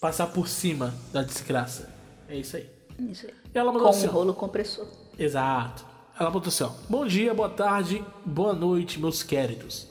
Passar 0.00 0.26
por 0.28 0.48
cima 0.48 0.94
da 1.12 1.22
desgraça. 1.22 1.92
É 2.28 2.36
isso 2.36 2.56
aí. 2.56 2.66
Isso 3.10 3.26
aí. 3.26 3.34
Ela 3.54 3.72
mandou 3.72 3.88
Com 3.88 3.94
assim, 3.96 4.06
um 4.06 4.10
rolo 4.10 4.34
compressor. 4.34 4.86
Exato. 5.18 5.84
Ela 6.18 6.30
botou 6.30 6.48
assim, 6.48 6.64
ó. 6.64 6.70
Bom 6.88 7.06
dia, 7.06 7.34
boa 7.34 7.48
tarde, 7.48 8.02
boa 8.24 8.54
noite, 8.54 8.98
meus 8.98 9.22
queridos. 9.22 9.86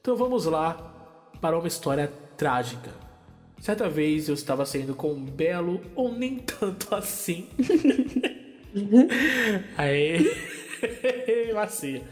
Então 0.00 0.16
vamos 0.16 0.44
lá 0.44 0.74
para 1.40 1.56
uma 1.58 1.68
história 1.68 2.12
trágica. 2.36 2.90
Certa 3.60 3.88
vez 3.88 4.28
eu 4.28 4.34
estava 4.34 4.66
saindo 4.66 4.94
com 4.94 5.12
um 5.12 5.24
belo, 5.24 5.80
ou 5.94 6.12
nem 6.12 6.38
tanto 6.38 6.92
assim. 6.94 7.48
Aí. 9.78 10.26
Macia. 11.54 12.02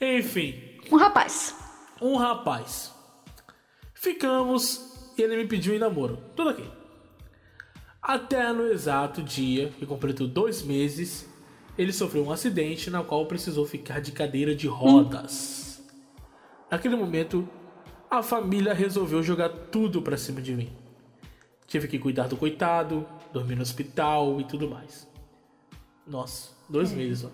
Enfim, 0.00 0.54
Um 0.90 0.96
rapaz. 0.96 1.54
um 2.00 2.16
rapaz. 2.16 2.92
Ficamos 3.94 5.12
e 5.18 5.22
ele 5.22 5.36
me 5.36 5.46
pediu 5.46 5.74
em 5.74 5.78
namoro. 5.78 6.18
Tudo 6.34 6.50
ok. 6.50 6.64
Até 8.00 8.52
no 8.52 8.66
exato 8.68 9.22
dia 9.22 9.70
que 9.78 9.84
completou 9.84 10.26
dois 10.28 10.62
meses, 10.62 11.28
ele 11.78 11.92
sofreu 11.92 12.24
um 12.24 12.30
acidente 12.30 12.90
na 12.90 13.02
qual 13.02 13.26
precisou 13.26 13.66
ficar 13.66 14.00
de 14.00 14.12
cadeira 14.12 14.54
de 14.54 14.66
rodas. 14.66 15.82
Naquele 16.70 16.96
momento, 16.96 17.48
a 18.10 18.22
família 18.22 18.72
resolveu 18.74 19.22
jogar 19.22 19.48
tudo 19.48 20.00
pra 20.02 20.16
cima 20.16 20.40
de 20.40 20.54
mim. 20.54 20.72
Tive 21.66 21.88
que 21.88 21.98
cuidar 21.98 22.28
do 22.28 22.36
coitado, 22.36 23.06
dormir 23.32 23.56
no 23.56 23.62
hospital 23.62 24.40
e 24.40 24.44
tudo 24.44 24.68
mais. 24.68 25.06
Nossa, 26.06 26.50
dois 26.68 26.92
meses, 26.92 27.24
ó. 27.24 27.30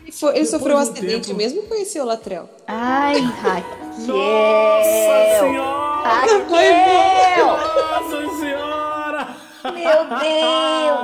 Ele, 0.00 0.12
foi- 0.12 0.36
ele 0.36 0.46
sofreu 0.46 0.76
um 0.76 0.82
de 0.82 0.88
um 0.88 0.92
acidente 0.92 1.26
tempo- 1.28 1.36
mesmo 1.38 1.62
ou 1.62 1.66
conheceu 1.68 2.04
o 2.04 2.06
Latrell? 2.06 2.48
Ai, 2.66 3.20
Raquel. 3.20 3.78
Nossa 4.06 5.40
senhora! 5.40 6.08
Raquel! 6.08 7.46
Nossa 7.46 8.38
senhora! 8.38 9.36
Meu 9.64 10.00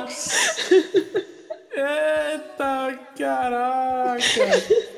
Deus! 0.07 1.31
Eita 1.81 2.99
caraca! 3.17 4.21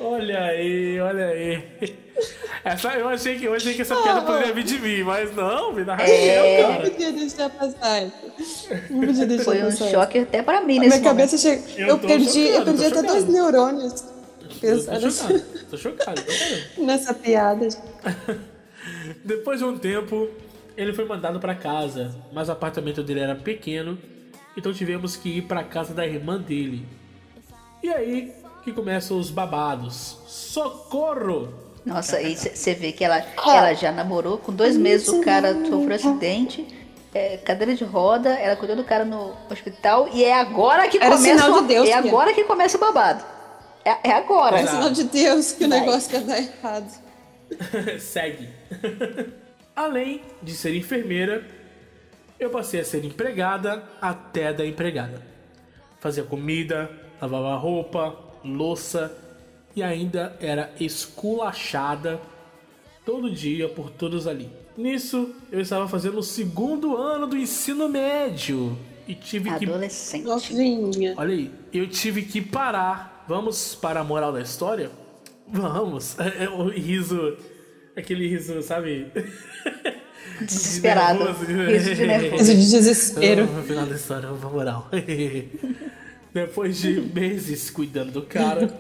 Olha 0.01 0.43
aí, 0.45 1.01
olha 1.01 1.27
aí. 1.27 1.63
Essa, 2.65 2.95
eu, 2.95 3.09
achei 3.09 3.39
que, 3.39 3.45
eu 3.47 3.55
achei 3.55 3.75
que 3.75 3.83
essa 3.83 3.97
piada 3.97 4.23
poderia 4.23 4.53
vir 4.53 4.65
de 4.65 4.79
mim, 4.79 5.03
mas 5.03 5.35
não, 5.35 5.73
vem 5.75 5.85
da 5.85 5.95
Raquel, 5.95 6.15
É. 6.15 6.63
Não 6.63 6.91
podia 6.91 7.13
deixar 7.13 7.51
passar. 7.51 8.03
Não 8.91 9.01
podia 9.07 9.27
deixar 9.27 9.45
Foi 9.45 9.63
um 9.63 9.67
passar. 9.71 9.89
choque 9.91 10.19
até 10.19 10.43
pra 10.43 10.61
mim 10.61 10.79
A 10.79 10.81
nesse 10.83 10.99
minha 11.01 11.13
momento. 11.13 11.31
cabeça 11.31 11.39
chega. 11.39 11.63
Eu 11.81 11.89
Eu, 11.89 11.99
perdi, 11.99 12.41
eu 12.41 12.53
chocado, 12.61 12.65
perdi 12.79 12.91
tô 12.93 12.99
até 12.99 13.09
dois 13.09 13.29
neurônios 13.29 14.05
Eu 14.43 14.49
tô 14.49 14.55
pensando 14.61 15.11
chocado, 15.11 15.41
tô 15.71 15.77
chocado, 15.77 16.23
tô 16.23 16.31
chocado. 16.33 16.63
nessa 16.79 17.15
piada. 17.15 17.69
Depois 19.25 19.59
de 19.59 19.65
um 19.65 19.77
tempo, 19.79 20.29
ele 20.77 20.93
foi 20.93 21.05
mandado 21.05 21.41
pra 21.41 21.55
casa, 21.55 22.15
mas 22.33 22.49
o 22.49 22.53
apartamento 22.53 23.03
dele 23.03 23.21
era 23.21 23.35
pequeno, 23.35 23.99
então 24.57 24.73
tivemos 24.73 25.17
que 25.17 25.39
ir 25.39 25.43
pra 25.43 25.63
casa 25.65 25.93
da 25.95 26.07
irmã 26.07 26.39
dele. 26.41 26.87
E 27.83 27.89
aí 27.91 28.33
que 28.65 28.73
começam 28.73 29.19
os 29.19 29.31
babados. 29.31 30.19
Socorro! 30.27 31.53
Nossa, 31.85 32.17
aí 32.19 32.37
você 32.37 32.75
vê 32.75 32.93
que 32.93 33.05
ela, 33.05 33.19
ela 33.45 33.75
já 33.75 33.91
namorou 33.91 34.39
com 34.39 34.53
dois 34.53 34.77
meses, 34.77 35.09
o 35.09 35.21
cara 35.21 35.53
sofreu 35.67 35.97
acidente, 35.97 36.65
é, 37.13 37.39
cadeira 37.39 37.75
de 37.75 37.83
roda, 37.83 38.31
ela 38.31 38.55
cuidou 38.55 38.77
do 38.77 38.85
cara 38.85 39.05
no 39.05 39.35
hospital 39.51 40.09
e 40.13 40.23
é 40.23 40.33
agora 40.33 40.87
que 40.89 40.97
Era 40.99 41.17
começa 41.17 41.25
sinal 41.43 41.59
o- 41.59 41.63
de 41.63 41.67
Deus, 41.69 41.89
É 41.89 41.97
filha. 41.97 42.09
agora 42.09 42.33
que 42.33 42.45
começa 42.45 42.77
o 42.77 42.81
babado. 42.81 43.25
É, 43.85 44.11
é 44.11 44.13
agora. 44.13 44.61
É 44.61 44.67
sinal 44.67 44.91
de 44.91 45.03
Deus 45.05 45.51
que 45.53 45.65
o 45.65 45.69
Vai. 45.69 45.81
negócio 45.81 46.13
ia 46.15 46.21
dar 46.21 46.39
errado. 46.39 47.03
Segue. 47.99 48.49
Além 49.75 50.23
de 50.41 50.53
ser 50.53 50.77
enfermeira, 50.77 51.45
eu 52.45 52.51
passei 52.51 52.81
a 52.81 52.85
ser 52.85 53.05
empregada 53.05 53.83
até 54.01 54.53
da 54.53 54.67
empregada. 54.67 55.23
Fazia 56.01 56.25
comida, 56.25 56.91
lavava 57.21 57.57
roupa, 57.57 58.17
louça 58.45 59.17
e 59.75 59.83
ainda 59.83 60.37
era 60.41 60.73
esculachada 60.79 62.21
todo 63.05 63.31
dia 63.31 63.69
por 63.69 63.91
todos 63.91 64.27
ali. 64.27 64.51
Nisso, 64.77 65.35
eu 65.51 65.61
estava 65.61 65.87
fazendo 65.87 66.19
o 66.19 66.23
segundo 66.23 66.97
ano 66.97 67.27
do 67.27 67.37
ensino 67.37 67.89
médio 67.89 68.77
e 69.07 69.15
tive 69.15 69.51
que 69.59 69.67
Adolescente. 69.67 71.15
Olha 71.17 71.35
aí, 71.35 71.51
eu 71.73 71.89
tive 71.89 72.23
que 72.23 72.41
parar. 72.41 73.25
Vamos 73.29 73.75
para 73.75 74.01
a 74.01 74.05
moral 74.05 74.33
da 74.33 74.41
história? 74.41 74.91
Vamos. 75.47 76.17
É 76.39 76.49
o 76.49 76.69
riso. 76.69 77.37
Aquele 77.97 78.27
riso, 78.27 78.63
sabe? 78.63 79.13
Desesperado. 80.41 81.19
de- 81.47 81.53
Riso 81.67 81.95
de 81.95 82.07
nervoso. 82.07 82.43
Isso 82.43 82.55
de 82.55 82.71
desespero. 82.71 83.47
No 83.47 83.63
final 83.63 83.87
da 83.87 83.95
história, 83.95 84.27
vamos 84.29 84.41
pra 84.41 84.51
moral. 84.51 84.89
Depois 86.33 86.79
de 86.79 87.01
meses 87.01 87.71
cuidando 87.71 88.11
do 88.13 88.23
cara, 88.23 88.73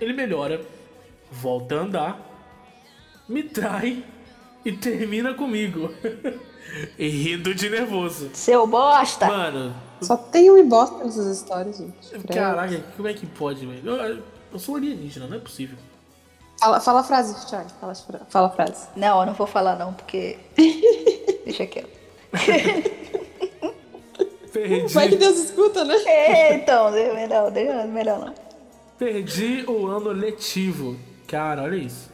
ele 0.00 0.12
melhora, 0.12 0.60
volta 1.30 1.76
a 1.76 1.78
andar, 1.80 2.20
me 3.28 3.42
trai 3.42 4.04
e 4.64 4.72
termina 4.72 5.32
comigo. 5.34 5.90
e 6.98 7.08
rindo 7.08 7.54
de 7.54 7.68
nervoso. 7.70 8.30
Seu 8.34 8.66
bosta! 8.66 9.26
Mano, 9.26 9.74
Só 10.02 10.16
tem 10.16 10.50
um 10.50 10.58
ibosta 10.58 11.02
nessas 11.04 11.38
histórias, 11.38 11.78
gente. 11.78 11.94
Caraca, 12.32 12.78
como 12.96 13.08
é 13.08 13.14
que 13.14 13.26
pode, 13.26 13.64
velho? 13.66 13.82
Eu, 13.96 14.22
eu 14.52 14.58
sou 14.58 14.76
alienígena, 14.76 15.26
não 15.26 15.36
é 15.36 15.40
possível. 15.40 15.76
Fala, 16.62 16.78
fala 16.78 17.00
a 17.00 17.02
frase, 17.02 17.50
Charlie. 17.50 17.72
Fala, 17.80 17.94
fala 18.28 18.46
a 18.46 18.50
frase. 18.50 18.86
Não, 18.94 19.18
eu 19.18 19.26
não 19.26 19.34
vou 19.34 19.48
falar 19.48 19.74
não, 19.76 19.92
porque. 19.92 20.38
Deixa 21.44 21.66
quieto. 21.66 21.90
Perdi, 24.52 24.94
Vai 24.94 25.08
que 25.08 25.16
Deus 25.16 25.38
escuta, 25.38 25.84
né? 25.84 25.96
É, 26.06 26.54
então, 26.54 26.92
melhor, 26.92 27.50
melhor, 27.50 27.88
melhor 27.88 28.18
não. 28.20 28.34
perdi 28.96 29.64
o 29.66 29.88
ano 29.88 30.10
letivo. 30.12 30.96
Cara, 31.26 31.62
olha 31.64 31.74
isso. 31.74 32.10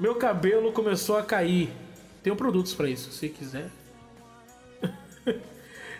Meu 0.00 0.16
cabelo 0.16 0.72
começou 0.72 1.16
a 1.16 1.22
cair. 1.22 1.70
Tenho 2.24 2.34
produtos 2.34 2.74
pra 2.74 2.88
isso, 2.88 3.12
se 3.12 3.28
quiser. 3.28 3.70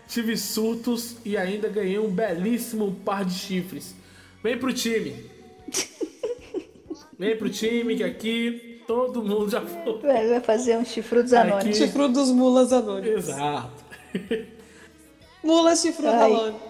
Tive 0.09 0.37
surtos 0.37 1.19
e 1.25 1.37
ainda 1.37 1.69
ganhei 1.69 2.01
um 2.01 2.11
belíssimo 2.11 2.97
par 3.05 3.25
de 3.25 3.35
chifres. 3.35 3.95
Vem 4.43 4.59
pro 4.59 4.73
time. 4.73 5.31
Vem 7.19 7.37
pro 7.37 7.49
time 7.49 7.97
que 7.97 8.03
aqui 8.05 8.83
todo 8.87 9.23
mundo 9.23 9.49
já 9.51 9.61
foi. 9.61 9.99
Vai 10.01 10.29
vai 10.29 10.41
fazer 10.41 10.77
um 10.77 10.85
chifrudos 10.85 11.33
Aqui- 11.33 11.51
anônimos. 11.53 11.77
Chifrudo 11.77 12.15
dos 12.15 12.31
mulas 12.31 12.73
anônimos. 12.73 13.29
Exato. 13.29 13.85
Mulas 15.43 15.81
chifrudo 15.81 16.09
Ai. 16.11 16.33
anônimo. 16.33 16.61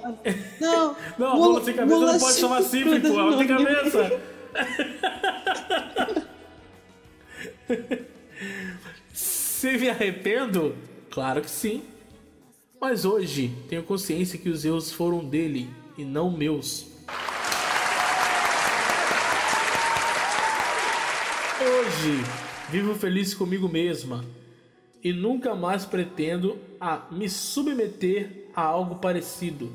Não. 0.60 0.96
Não, 1.18 1.26
a 1.28 1.36
mula 1.36 1.64
sem 1.64 1.74
cabeça 1.74 2.00
não 2.00 2.18
pode 2.18 2.38
chamar 2.38 2.62
pô. 2.62 3.20
Ela 3.20 3.36
tem 3.38 3.46
cabeça. 3.46 4.20
Se 9.12 9.78
me 9.78 9.88
arrependo? 9.88 10.74
Claro 11.10 11.40
que 11.40 11.50
sim. 11.50 11.82
Mas 12.80 13.04
hoje 13.04 13.50
tenho 13.68 13.82
consciência 13.82 14.38
que 14.38 14.48
os 14.48 14.64
erros 14.64 14.92
foram 14.92 15.24
dele 15.24 15.70
e 15.96 16.04
não 16.04 16.30
meus. 16.30 16.86
Hoje 21.64 22.22
vivo 22.68 22.94
feliz 22.94 23.32
comigo 23.32 23.70
mesma 23.70 24.22
e 25.02 25.14
nunca 25.14 25.54
mais 25.54 25.86
pretendo 25.86 26.58
a 26.78 27.06
me 27.10 27.26
submeter 27.26 28.50
a 28.54 28.60
algo 28.60 28.96
parecido. 28.96 29.72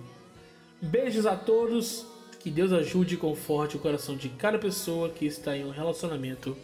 Beijos 0.79 1.25
a 1.25 1.35
todos, 1.35 2.05
que 2.39 2.51
Deus 2.51 2.71
ajude 2.71 3.15
e 3.15 3.17
conforte 3.17 3.75
o 3.75 3.79
coração 3.79 4.15
de 4.15 4.29
cada 4.29 4.59
pessoa 4.59 5.09
que 5.09 5.25
está 5.25 5.57
em 5.57 5.65
um 5.65 5.71
relacionamento 5.71 6.55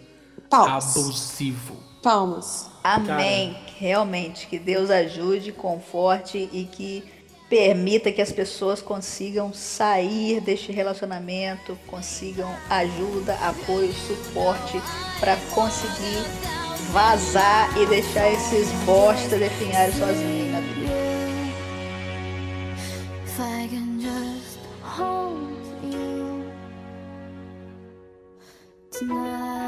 Palmas. 0.48 0.96
abusivo. 0.96 1.76
Palmas. 2.04 2.70
Amém. 2.84 3.58
Realmente, 3.78 4.46
que 4.46 4.60
Deus 4.60 4.92
ajude, 4.92 5.52
conforte 5.52 6.38
e 6.54 6.66
que 6.66 7.04
permita 7.50 8.12
que 8.12 8.22
as 8.22 8.32
pessoas 8.32 8.82
consigam 8.82 9.54
sair 9.54 10.42
deste 10.42 10.72
relacionamento, 10.72 11.78
consigam 11.88 12.54
ajuda, 12.70 13.36
apoio, 13.36 13.94
suporte 13.94 14.82
para 15.20 15.36
conseguir 15.54 16.24
vazar 16.92 17.78
e 17.78 17.86
deixar 17.86 18.32
esses 18.32 18.70
bosta 18.86 19.38
definharem 19.38 19.94
sozinhos 19.94 20.52
na 20.52 20.60
vida. 20.60 21.16
Tonight. 28.98 29.65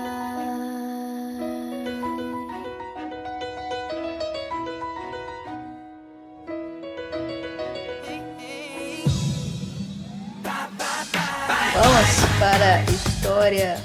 Vamos 11.79 12.39
para 12.39 12.77
a 12.77 12.83
história 12.85 13.75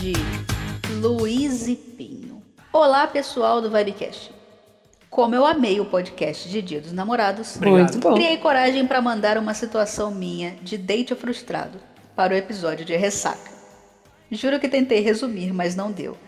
de 0.00 0.14
Luiz 0.94 1.68
e 1.68 1.76
Pinho. 1.76 2.42
Olá, 2.72 3.06
pessoal 3.06 3.62
do 3.62 3.70
Vibecast. 3.70 4.32
Como 5.08 5.36
eu 5.36 5.46
amei 5.46 5.78
o 5.78 5.84
podcast 5.84 6.48
de 6.48 6.60
Dia 6.60 6.80
dos 6.80 6.90
Namorados, 6.90 7.56
Muito 7.58 8.00
bom. 8.00 8.14
criei 8.14 8.36
coragem 8.36 8.84
para 8.84 9.00
mandar 9.00 9.38
uma 9.38 9.54
situação 9.54 10.10
minha 10.10 10.56
de 10.60 10.76
date 10.76 11.14
frustrado 11.14 11.78
para 12.16 12.34
o 12.34 12.36
episódio 12.36 12.84
de 12.84 12.96
ressaca. 12.96 13.52
Juro 14.32 14.58
que 14.58 14.68
tentei 14.68 14.98
resumir, 14.98 15.52
mas 15.52 15.76
não 15.76 15.92
deu. 15.92 16.18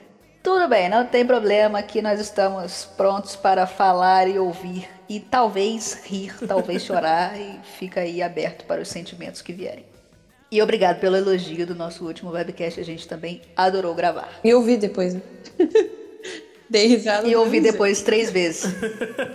Tudo 0.40 0.68
bem, 0.68 0.88
não 0.88 1.04
tem 1.04 1.26
problema 1.26 1.82
que 1.82 2.00
nós 2.00 2.20
estamos 2.20 2.84
prontos 2.96 3.34
para 3.34 3.66
falar 3.66 4.28
e 4.28 4.38
ouvir 4.38 4.88
e 5.08 5.18
talvez 5.18 6.00
rir, 6.04 6.32
talvez 6.46 6.82
chorar 6.86 7.36
e 7.36 7.58
fica 7.76 8.02
aí 8.02 8.22
aberto 8.22 8.64
para 8.66 8.80
os 8.80 8.86
sentimentos 8.86 9.42
que 9.42 9.52
vierem. 9.52 9.91
E 10.52 10.60
obrigado 10.60 11.00
pelo 11.00 11.16
elogio 11.16 11.66
do 11.66 11.74
nosso 11.74 12.04
último 12.04 12.30
webcast, 12.30 12.78
a 12.78 12.84
gente 12.84 13.08
também 13.08 13.40
adorou 13.56 13.94
gravar. 13.94 14.38
E 14.44 14.52
ouvi 14.52 14.76
depois, 14.76 15.14
né? 15.14 15.22
Dei 16.68 16.88
risada. 16.88 17.26
E 17.26 17.34
ouvi 17.34 17.58
mas- 17.58 17.72
depois 17.72 18.02
três 18.02 18.30
vezes. 18.30 18.70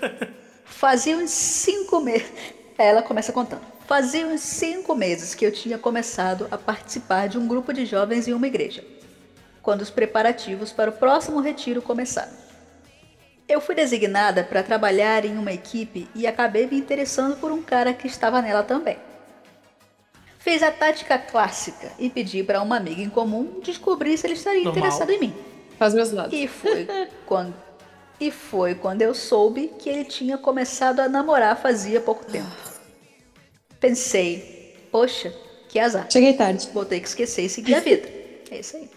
Fazia 0.64 1.18
uns 1.18 1.32
cinco 1.32 2.00
meses. 2.00 2.32
Ela 2.78 3.02
começa 3.02 3.34
contando. 3.34 3.64
Fazia 3.88 4.28
uns 4.28 4.42
cinco 4.42 4.94
meses 4.94 5.34
que 5.34 5.44
eu 5.44 5.52
tinha 5.52 5.80
começado 5.80 6.48
a 6.52 6.58
participar 6.58 7.28
de 7.28 7.40
um 7.40 7.48
grupo 7.48 7.74
de 7.74 7.84
jovens 7.84 8.28
em 8.28 8.34
uma 8.34 8.46
igreja, 8.46 8.84
quando 9.64 9.82
os 9.82 9.90
preparativos 9.90 10.72
para 10.72 10.92
o 10.92 10.94
próximo 10.94 11.40
retiro 11.40 11.82
começaram. 11.82 12.34
Eu 13.50 13.60
fui 13.60 13.74
designada 13.74 14.44
para 14.44 14.62
trabalhar 14.62 15.26
em 15.26 15.36
uma 15.36 15.52
equipe 15.52 16.08
e 16.14 16.28
acabei 16.28 16.68
me 16.68 16.78
interessando 16.78 17.38
por 17.38 17.52
um 17.52 17.64
cara 17.64 17.92
que 17.92 18.06
estava 18.06 18.40
nela 18.40 18.62
também. 18.62 19.07
Fiz 20.48 20.64
a 20.64 20.72
tática 20.72 21.20
clássica 21.20 21.92
e 22.00 22.10
pedi 22.10 22.42
para 22.42 22.62
uma 22.62 22.78
amiga 22.78 23.02
em 23.02 23.10
comum 23.10 23.60
descobrir 23.62 24.18
se 24.18 24.26
ele 24.28 24.34
estaria 24.36 24.64
Normal. 24.64 24.78
interessado 24.78 25.10
em 25.12 25.20
mim. 25.20 25.36
Faz 25.78 25.94
meus 25.94 26.10
lados. 26.14 26.32
E 26.32 26.48
foi 26.48 26.88
quando 27.26 27.54
e 28.18 28.32
foi 28.32 28.74
quando 28.74 29.02
eu 29.02 29.14
soube 29.14 29.74
que 29.78 29.90
ele 29.90 30.06
tinha 30.06 30.38
começado 30.38 31.02
a 31.02 31.10
namorar 31.10 31.62
fazia 31.62 32.00
pouco 32.00 32.24
tempo. 32.24 32.48
Pensei, 33.78 34.88
poxa, 34.90 35.36
que 35.68 35.80
azar. 35.80 36.08
Cheguei 36.10 36.32
tarde. 36.32 36.70
Vou 36.74 36.86
ter 36.86 37.02
que 37.02 37.10
esquecer 37.10 37.42
e 37.42 37.50
seguir 37.50 37.76
a 37.76 37.82
vida. 37.82 38.08
É 38.50 38.60
isso 38.60 38.78
aí. 38.78 38.90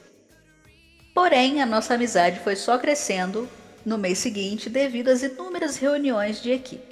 Porém, 1.13 1.61
a 1.61 1.67
nossa 1.67 1.95
amizade 1.95 2.39
foi 2.39 2.55
só 2.55 2.79
crescendo 2.79 3.49
no 3.85 3.99
mês 3.99 4.19
seguinte 4.19 4.71
devido 4.71 5.09
às 5.09 5.25
inúmeras 5.25 5.77
reuniões 5.79 6.41
de 6.41 6.53
equipe. 6.53 6.90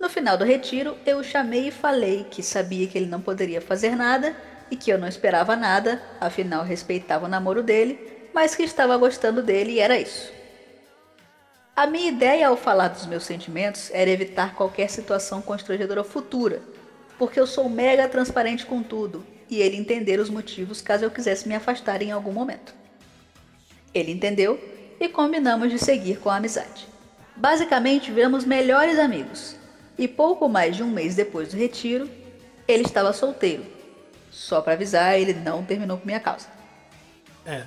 No 0.00 0.08
final 0.10 0.36
do 0.36 0.44
retiro, 0.44 0.96
eu 1.06 1.18
o 1.18 1.24
chamei 1.24 1.68
e 1.68 1.70
falei 1.70 2.24
que 2.30 2.42
sabia 2.42 2.86
que 2.86 2.98
ele 2.98 3.06
não 3.06 3.20
poderia 3.20 3.60
fazer 3.60 3.96
nada 3.96 4.36
e 4.70 4.76
que 4.76 4.90
eu 4.90 4.98
não 4.98 5.08
esperava 5.08 5.56
nada, 5.56 6.02
afinal 6.20 6.64
respeitava 6.64 7.24
o 7.24 7.28
namoro 7.28 7.62
dele, 7.62 8.28
mas 8.34 8.54
que 8.54 8.62
estava 8.62 8.96
gostando 8.96 9.42
dele 9.42 9.72
e 9.72 9.80
era 9.80 9.98
isso. 9.98 10.30
A 11.74 11.86
minha 11.86 12.08
ideia 12.08 12.48
ao 12.48 12.56
falar 12.56 12.88
dos 12.88 13.06
meus 13.06 13.24
sentimentos 13.24 13.90
era 13.92 14.10
evitar 14.10 14.54
qualquer 14.54 14.90
situação 14.90 15.40
constrangedora 15.40 16.04
futura, 16.04 16.62
porque 17.18 17.40
eu 17.40 17.46
sou 17.46 17.68
mega 17.68 18.08
transparente 18.08 18.66
com 18.66 18.82
tudo 18.82 19.24
e 19.48 19.60
ele 19.62 19.76
entender 19.76 20.18
os 20.20 20.28
motivos 20.28 20.82
caso 20.82 21.04
eu 21.04 21.10
quisesse 21.10 21.48
me 21.48 21.54
afastar 21.54 22.02
em 22.02 22.12
algum 22.12 22.32
momento. 22.32 22.74
Ele 23.94 24.12
entendeu 24.12 24.58
e 25.00 25.08
combinamos 25.08 25.70
de 25.70 25.78
seguir 25.78 26.18
com 26.18 26.28
a 26.28 26.36
amizade. 26.36 26.86
Basicamente, 27.34 28.10
viramos 28.10 28.44
melhores 28.44 28.98
amigos. 28.98 29.55
E 29.98 30.06
pouco 30.06 30.48
mais 30.48 30.76
de 30.76 30.82
um 30.82 30.90
mês 30.90 31.14
depois 31.14 31.48
do 31.48 31.56
retiro, 31.56 32.08
ele 32.68 32.82
estava 32.82 33.12
solteiro. 33.12 33.64
Só 34.30 34.60
para 34.60 34.74
avisar, 34.74 35.18
ele 35.18 35.32
não 35.32 35.64
terminou 35.64 35.96
por 35.96 36.06
minha 36.06 36.20
causa. 36.20 36.46
É. 37.46 37.62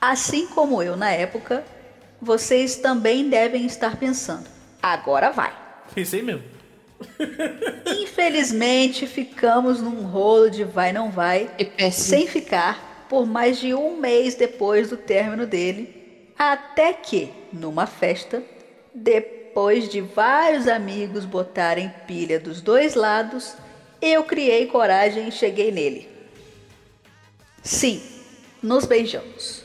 Assim 0.00 0.46
como 0.46 0.80
eu 0.82 0.96
na 0.96 1.10
época, 1.10 1.64
vocês 2.20 2.76
também 2.76 3.28
devem 3.28 3.66
estar 3.66 3.96
pensando: 3.96 4.46
agora 4.80 5.30
vai. 5.30 5.52
Pensei 5.92 6.22
mesmo. 6.22 6.44
Infelizmente, 7.86 9.06
ficamos 9.06 9.80
num 9.80 10.02
rolo 10.02 10.50
de 10.50 10.64
vai 10.64 10.92
não 10.92 11.10
vai, 11.10 11.50
É 11.76 11.90
sem 11.90 12.26
ficar 12.26 13.06
por 13.08 13.26
mais 13.26 13.58
de 13.58 13.74
um 13.74 13.96
mês 13.96 14.34
depois 14.34 14.90
do 14.90 14.96
término 14.96 15.46
dele, 15.46 16.30
até 16.38 16.92
que, 16.92 17.32
numa 17.52 17.86
festa, 17.86 18.42
depois 18.94 19.37
de 19.90 20.00
vários 20.00 20.68
amigos 20.68 21.24
botarem 21.24 21.92
pilha 22.06 22.38
dos 22.38 22.60
dois 22.60 22.94
lados, 22.94 23.54
eu 24.00 24.22
criei 24.22 24.66
coragem 24.66 25.26
e 25.26 25.32
cheguei 25.32 25.72
nele. 25.72 26.08
Sim, 27.60 28.00
nos 28.62 28.84
beijamos. 28.84 29.64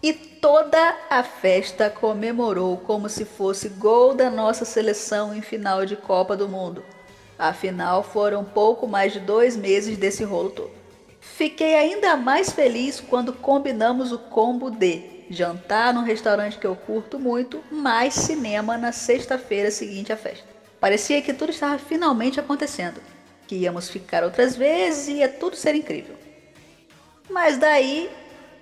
E 0.00 0.12
toda 0.12 0.96
a 1.10 1.24
festa 1.24 1.90
comemorou 1.90 2.76
como 2.76 3.08
se 3.08 3.24
fosse 3.24 3.68
gol 3.68 4.14
da 4.14 4.30
nossa 4.30 4.64
seleção 4.64 5.34
em 5.34 5.42
final 5.42 5.84
de 5.84 5.96
Copa 5.96 6.36
do 6.36 6.48
Mundo. 6.48 6.84
Afinal, 7.36 8.04
foram 8.04 8.44
pouco 8.44 8.86
mais 8.86 9.12
de 9.12 9.18
dois 9.18 9.56
meses 9.56 9.98
desse 9.98 10.22
rolo 10.22 10.50
todo. 10.50 10.70
Fiquei 11.20 11.74
ainda 11.74 12.16
mais 12.16 12.50
feliz 12.50 13.00
quando 13.00 13.32
combinamos 13.32 14.12
o 14.12 14.18
combo 14.18 14.70
de 14.70 15.17
jantar 15.30 15.92
num 15.94 16.02
restaurante 16.02 16.58
que 16.58 16.66
eu 16.66 16.74
curto 16.76 17.18
muito, 17.18 17.62
mais 17.70 18.14
cinema 18.14 18.76
na 18.78 18.92
sexta-feira 18.92 19.70
seguinte 19.70 20.12
à 20.12 20.16
festa. 20.16 20.44
Parecia 20.80 21.20
que 21.22 21.32
tudo 21.32 21.50
estava 21.50 21.78
finalmente 21.78 22.38
acontecendo, 22.40 23.00
que 23.46 23.56
íamos 23.56 23.88
ficar 23.90 24.22
outras 24.24 24.56
vezes 24.56 25.08
e 25.08 25.12
ia 25.14 25.28
tudo 25.28 25.56
ser 25.56 25.74
incrível. 25.74 26.14
Mas 27.28 27.58
daí 27.58 28.08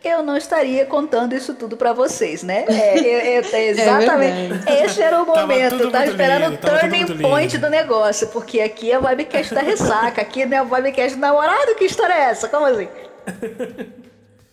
eu 0.05 0.23
não 0.23 0.37
estaria 0.37 0.85
contando 0.87 1.35
isso 1.35 1.55
tudo 1.55 1.77
pra 1.77 1.93
vocês, 1.93 2.43
né? 2.43 2.65
É, 2.69 2.99
eu- 2.99 3.43
eu- 3.43 3.69
exatamente. 3.71 4.49
verdade. 4.55 4.85
Esse 4.85 5.03
era 5.03 5.21
o 5.23 5.27
Tava 5.27 5.41
momento. 5.47 5.91
tava 5.91 5.99
muito 5.99 6.11
esperando 6.11 6.43
lindo, 6.45 6.55
o 6.55 6.59
tava 6.59 6.79
turning 6.81 7.07
point 7.23 7.53
lindo. 7.55 7.67
do 7.67 7.71
negócio, 7.71 8.29
porque 8.29 8.61
aqui 8.61 8.91
é 8.93 8.99
o 8.99 9.05
webcast 9.05 9.55
da 9.55 9.61
ressaca, 9.63 10.21
aqui 10.23 10.45
não 10.47 10.57
é 10.59 10.63
o 10.63 10.71
webcast 10.71 11.17
do 11.17 11.21
namorado. 11.21 11.75
Que 11.75 11.85
história 11.85 12.13
é 12.15 12.21
essa? 12.31 12.49
Como 12.49 12.65
assim? 12.67 12.89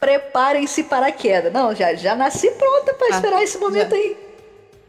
Preparem-se 0.03 0.84
para 0.84 1.07
a 1.07 1.11
queda. 1.11 1.49
Não, 1.49 1.73
já, 1.73 1.93
já 1.93 2.15
nasci 2.15 2.51
pronta 2.51 2.93
pra 2.93 3.07
Ah, 3.07 3.09
esperar 3.11 3.43
esse 3.43 3.57
momento 3.57 3.91
já. 3.91 3.95
aí. 3.95 4.17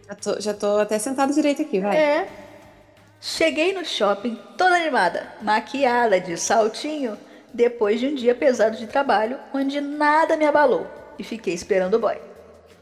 Já 0.09 0.15
tô, 0.15 0.41
já 0.41 0.55
tô 0.55 0.79
até 0.79 0.99
sentado 0.99 1.33
direito 1.33 1.63
aqui, 1.63 1.79
vai. 1.81 1.97
É. 1.97 2.29
Cheguei 3.21 3.73
no 3.73 3.85
shopping 3.85 4.39
toda 4.59 4.75
animada, 4.77 5.33
maquiada 5.41 6.21
de 6.21 6.37
saltinho, 6.37 7.17
depois 7.53 8.01
de 8.01 8.09
um 8.09 8.15
dia 8.15 8.35
pesado 8.35 8.77
de 8.77 8.87
trabalho, 8.87 9.39
onde 9.55 9.81
nada 9.81 10.37
me 10.37 10.45
abalou. 10.45 10.87
E 11.19 11.23
fiquei 11.23 11.55
esperando 11.55 11.95
o 11.95 11.99
boy. 12.01 12.19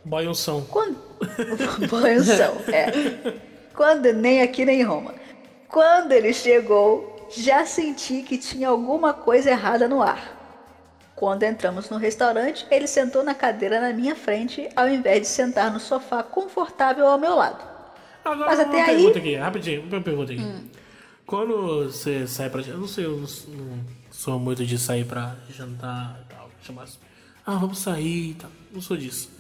Boiunção. 0.04 0.62
Quando. 0.70 0.96
Banhozão, 1.90 2.56
é. 2.72 3.34
Quando, 3.74 4.12
nem 4.12 4.42
aqui 4.42 4.64
nem 4.64 4.80
em 4.80 4.84
Roma. 4.84 5.14
Quando 5.68 6.12
ele 6.12 6.32
chegou, 6.32 7.28
já 7.30 7.64
senti 7.66 8.22
que 8.22 8.36
tinha 8.38 8.68
alguma 8.68 9.12
coisa 9.12 9.50
errada 9.50 9.86
no 9.86 10.02
ar. 10.02 10.41
Quando 11.22 11.44
entramos 11.44 11.88
no 11.88 11.98
restaurante, 11.98 12.66
ele 12.68 12.88
sentou 12.88 13.22
na 13.22 13.32
cadeira 13.32 13.80
na 13.80 13.92
minha 13.92 14.16
frente, 14.16 14.68
ao 14.74 14.88
invés 14.88 15.20
de 15.20 15.28
sentar 15.28 15.72
no 15.72 15.78
sofá 15.78 16.20
confortável 16.20 17.06
ao 17.06 17.16
meu 17.16 17.36
lado. 17.36 17.62
Agora 18.24 18.50
Mas 18.50 18.58
uma 18.58 18.66
até 18.66 18.80
aí- 18.82 18.96
pergunta 18.96 19.18
aqui, 19.20 19.34
rapidinho, 19.36 19.82
uma 19.82 20.00
pergunta 20.00 20.32
aqui. 20.32 20.44
Quando 21.24 21.84
você 21.84 22.26
sai 22.26 22.50
pra. 22.50 22.60
Eu 22.62 22.76
não 22.78 22.88
sei, 22.88 23.04
eu 23.04 23.12
não, 23.18 23.18
não 23.20 23.78
sou 24.10 24.36
muito 24.40 24.66
de 24.66 24.76
sair 24.76 25.04
pra 25.04 25.36
jantar 25.48 26.18
e 26.28 26.34
tal. 26.34 26.50
Chamar 26.60 26.82
assim. 26.82 26.98
Ah, 27.46 27.54
vamos 27.54 27.78
sair 27.78 28.30
e 28.30 28.34
tal. 28.34 28.50
Não 28.72 28.80
sou 28.80 28.96
disso. 28.96 29.30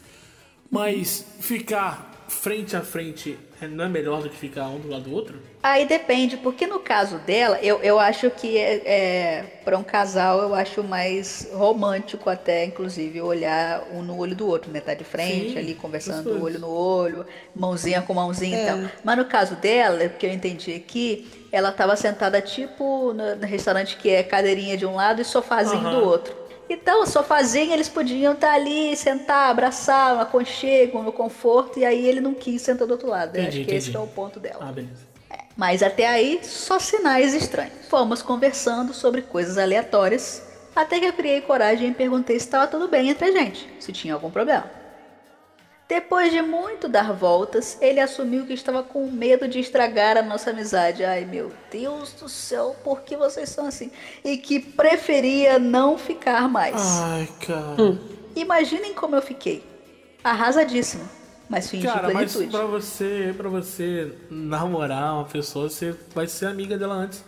Mas 0.70 1.26
ficar 1.40 2.11
frente 2.32 2.74
a 2.76 2.80
frente 2.80 3.38
é- 3.60 3.68
não 3.68 3.84
é 3.84 3.88
melhor 3.88 4.22
do 4.22 4.28
que 4.28 4.36
ficar 4.36 4.66
um 4.66 4.80
do 4.80 4.88
lado 4.88 5.04
do 5.04 5.12
outro? 5.12 5.38
Aí 5.62 5.86
depende, 5.86 6.36
porque 6.36 6.66
no 6.66 6.80
caso 6.80 7.18
dela, 7.18 7.58
eu, 7.62 7.78
eu 7.82 8.00
acho 8.00 8.28
que 8.30 8.58
é, 8.58 8.82
é 8.84 9.42
para 9.64 9.78
um 9.78 9.84
casal, 9.84 10.40
eu 10.40 10.54
acho 10.54 10.82
mais 10.82 11.48
romântico 11.52 12.28
até, 12.28 12.64
inclusive, 12.64 13.20
olhar 13.20 13.84
um 13.92 14.02
no 14.02 14.18
olho 14.18 14.34
do 14.34 14.46
outro, 14.48 14.72
né? 14.72 14.80
Tá 14.80 14.92
de 14.94 15.04
frente 15.04 15.52
Sim, 15.52 15.58
ali, 15.58 15.74
conversando 15.74 16.42
olho 16.42 16.58
no 16.58 16.68
olho, 16.68 17.24
mãozinha 17.54 18.02
com 18.02 18.12
mãozinha 18.14 18.58
É. 18.58 18.62
e 18.62 18.66
tal. 18.66 18.90
Mas 19.04 19.16
no 19.18 19.24
caso 19.26 19.54
dela, 19.54 20.08
que 20.08 20.26
eu 20.26 20.32
entendi 20.32 20.74
aqui, 20.74 21.30
ela 21.52 21.70
tava 21.70 21.94
sentada 21.94 22.40
tipo 22.40 23.12
no, 23.12 23.36
no 23.36 23.46
restaurante 23.46 23.96
que 23.96 24.10
é 24.10 24.22
cadeirinha 24.24 24.76
de 24.76 24.84
um 24.84 24.96
lado 24.96 25.20
e 25.20 25.24
sofazinho 25.24 25.86
Aham. 25.86 26.00
do 26.00 26.04
outro. 26.04 26.41
Então, 26.72 27.02
o 27.02 27.06
sofazinho 27.06 27.72
eles 27.72 27.88
podiam 27.88 28.32
estar 28.32 28.54
ali, 28.54 28.96
sentar, 28.96 29.50
abraçar, 29.50 30.16
um 30.16 30.20
aconchego, 30.20 31.02
no 31.02 31.12
conforto, 31.12 31.78
e 31.78 31.84
aí 31.84 32.06
ele 32.06 32.20
não 32.20 32.32
quis 32.32 32.62
sentar 32.62 32.86
do 32.86 32.92
outro 32.92 33.08
lado. 33.08 33.36
Entendi, 33.36 33.60
acho 33.60 33.68
que 33.68 33.74
esse 33.74 33.90
entendi. 33.90 33.96
é 33.96 34.00
o 34.00 34.06
ponto 34.06 34.40
dela. 34.40 34.58
Ah, 34.60 34.72
beleza. 34.72 35.12
Mas 35.54 35.82
até 35.82 36.06
aí, 36.06 36.40
só 36.42 36.78
sinais 36.78 37.34
estranhos. 37.34 37.86
Fomos 37.90 38.22
conversando 38.22 38.94
sobre 38.94 39.20
coisas 39.20 39.58
aleatórias, 39.58 40.42
até 40.74 40.98
que 40.98 41.04
eu 41.04 41.12
criei 41.12 41.42
coragem 41.42 41.90
e 41.90 41.94
perguntei 41.94 42.38
se 42.38 42.46
estava 42.46 42.66
tudo 42.66 42.88
bem 42.88 43.10
entre 43.10 43.26
a 43.26 43.32
gente, 43.32 43.68
se 43.78 43.92
tinha 43.92 44.14
algum 44.14 44.30
problema. 44.30 44.81
Depois 45.92 46.32
de 46.32 46.40
muito 46.40 46.88
dar 46.88 47.12
voltas, 47.12 47.76
ele 47.78 48.00
assumiu 48.00 48.46
que 48.46 48.54
estava 48.54 48.82
com 48.82 49.10
medo 49.10 49.46
de 49.46 49.60
estragar 49.60 50.16
a 50.16 50.22
nossa 50.22 50.48
amizade. 50.48 51.04
Ai 51.04 51.26
meu 51.26 51.52
Deus 51.70 52.14
do 52.14 52.30
céu, 52.30 52.74
por 52.82 53.02
que 53.02 53.14
vocês 53.14 53.50
são 53.50 53.66
assim? 53.66 53.90
E 54.24 54.38
que 54.38 54.58
preferia 54.58 55.58
não 55.58 55.98
ficar 55.98 56.48
mais. 56.48 56.76
Ai, 56.78 57.28
cara. 57.46 57.98
Imaginem 58.34 58.94
como 58.94 59.16
eu 59.16 59.20
fiquei. 59.20 59.62
Arrasadíssima, 60.24 61.04
mas 61.46 61.68
fingi 61.68 61.86
Cara, 61.86 62.10
mas 62.10 62.32
plenitude. 62.32 62.56
pra 62.56 62.64
você, 62.64 63.34
pra 63.36 63.50
você 63.50 64.14
namorar 64.30 65.16
uma 65.16 65.26
pessoa, 65.26 65.68
você 65.68 65.94
vai 66.14 66.26
ser 66.26 66.46
amiga 66.46 66.78
dela 66.78 66.94
antes. 66.94 67.22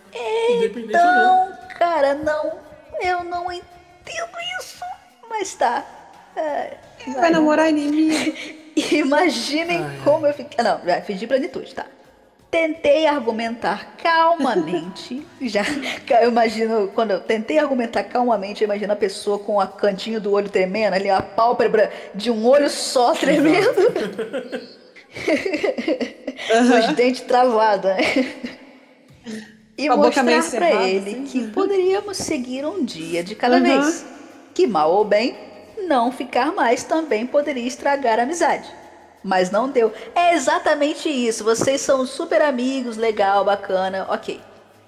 Não, 0.91 1.55
cara, 1.77 2.15
não. 2.15 2.57
Eu 2.99 3.23
não 3.23 3.51
entendo 3.51 4.35
isso. 4.59 4.83
Mas 5.29 5.53
tá. 5.53 5.85
É, 6.35 6.77
Vai 7.13 7.29
namorar 7.29 7.69
inimigo. 7.69 8.33
Imaginem 8.91 9.77
Ai, 9.77 9.83
ai. 9.85 9.99
como 10.03 10.25
eu 10.27 10.33
fiquei. 10.33 10.63
Não, 10.63 10.79
já 10.85 11.01
fingi 11.01 11.25
plenitude, 11.27 11.73
tá? 11.73 11.85
Tentei 12.51 13.05
argumentar 13.07 13.95
calmamente. 14.01 15.25
já, 15.41 15.63
eu 16.21 16.29
imagino, 16.29 16.89
quando 16.93 17.11
eu 17.11 17.19
tentei 17.19 17.57
argumentar 17.57 18.03
calmamente, 18.03 18.63
eu 18.63 18.65
imagino 18.65 18.93
a 18.93 18.95
pessoa 18.95 19.39
com 19.39 19.59
a 19.59 19.67
cantinho 19.67 20.21
do 20.21 20.31
olho 20.31 20.49
tremendo, 20.49 20.93
ali, 20.93 21.09
a 21.09 21.21
pálpebra 21.21 21.91
de 22.13 22.29
um 22.31 22.45
olho 22.47 22.69
só 22.69 23.13
tremendo. 23.13 23.91
Os 26.89 26.95
dentes 26.95 27.21
travados, 27.21 27.85
né? 27.91 27.97
E 29.77 29.87
a 29.89 29.95
mostrar 29.97 30.23
pra 30.51 30.87
ele 30.87 31.09
assim. 31.11 31.23
que 31.25 31.47
poderíamos 31.47 32.17
seguir 32.17 32.65
um 32.65 32.83
dia 32.83 33.23
de 33.23 33.35
cada 33.35 33.57
Uhum. 33.57 33.63
vez. 33.63 34.05
Que 34.53 34.65
mal 34.67 34.91
ou 34.93 35.03
bem, 35.03 35.35
não 35.77 36.11
ficar 36.11 36.51
mais 36.53 36.83
também 36.83 37.25
poderia 37.25 37.67
estragar 37.67 38.19
a 38.19 38.23
amizade. 38.23 38.69
Mas 39.23 39.49
não 39.49 39.69
deu. 39.69 39.91
É 40.13 40.33
exatamente 40.33 41.09
isso. 41.09 41.43
Vocês 41.43 41.81
são 41.81 42.05
super 42.05 42.41
amigos, 42.41 42.95
legal, 42.95 43.43
bacana, 43.43 44.05
ok. 44.09 44.39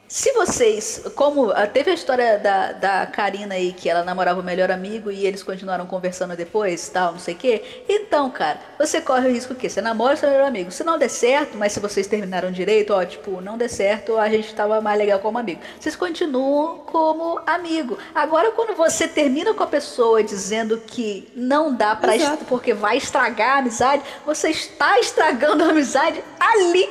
Se 0.07 0.31
vocês, 0.31 1.01
como 1.15 1.51
ah, 1.51 1.67
teve 1.67 1.91
a 1.91 1.93
história 1.93 2.37
da, 2.39 2.71
da 2.71 3.05
Karina 3.07 3.55
aí, 3.55 3.73
que 3.73 3.89
ela 3.89 4.05
namorava 4.05 4.39
o 4.39 4.43
melhor 4.43 4.71
amigo 4.71 5.11
e 5.11 5.27
eles 5.27 5.43
continuaram 5.43 5.85
conversando 5.85 6.33
depois, 6.33 6.87
tal, 6.87 7.11
não 7.11 7.19
sei 7.19 7.33
o 7.33 7.37
quê. 7.37 7.83
Então, 7.89 8.29
cara, 8.31 8.57
você 8.79 9.01
corre 9.01 9.27
o 9.27 9.31
risco 9.33 9.53
que 9.53 9.67
você 9.69 9.81
namora 9.81 10.15
seu 10.15 10.29
melhor 10.29 10.47
amigo. 10.47 10.71
Se 10.71 10.81
não 10.81 10.97
der 10.97 11.09
certo, 11.09 11.57
mas 11.57 11.73
se 11.73 11.81
vocês 11.81 12.07
terminaram 12.07 12.53
direito, 12.53 12.93
ó, 12.93 13.03
tipo, 13.03 13.41
não 13.41 13.57
der 13.57 13.67
certo, 13.69 14.17
a 14.17 14.29
gente 14.29 14.55
tava 14.55 14.79
mais 14.79 14.97
legal 14.97 15.19
como 15.19 15.39
amigo. 15.39 15.59
Vocês 15.77 15.93
continuam 15.95 16.77
como 16.85 17.41
amigo. 17.45 17.97
Agora, 18.15 18.51
quando 18.51 18.77
você 18.77 19.09
termina 19.09 19.53
com 19.53 19.63
a 19.63 19.67
pessoa 19.67 20.23
dizendo 20.23 20.77
que 20.87 21.27
não 21.35 21.75
dá 21.75 21.97
pra 21.97 22.15
est- 22.15 22.45
porque 22.47 22.73
vai 22.73 22.95
estragar 22.95 23.57
a 23.57 23.59
amizade, 23.59 24.03
você 24.25 24.51
está 24.51 24.97
estragando 25.01 25.65
a 25.65 25.67
amizade 25.67 26.23
ali. 26.39 26.87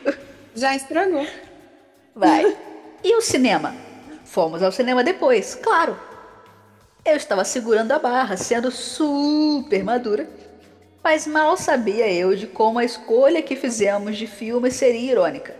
Já 0.56 0.74
estragou. 0.74 1.26
Vai. 2.14 2.56
E 3.02 3.16
o 3.16 3.20
cinema? 3.20 3.74
Fomos 4.24 4.62
ao 4.62 4.72
cinema 4.72 5.02
depois, 5.02 5.54
claro. 5.54 5.98
Eu 7.04 7.16
estava 7.16 7.44
segurando 7.44 7.92
a 7.92 7.98
barra, 7.98 8.36
sendo 8.36 8.70
super 8.70 9.84
madura. 9.84 10.28
Mas 11.02 11.26
mal 11.26 11.56
sabia 11.56 12.10
eu 12.10 12.34
de 12.34 12.46
como 12.46 12.78
a 12.78 12.84
escolha 12.84 13.42
que 13.42 13.56
fizemos 13.56 14.16
de 14.16 14.26
filme 14.26 14.70
seria 14.70 15.12
irônica. 15.12 15.54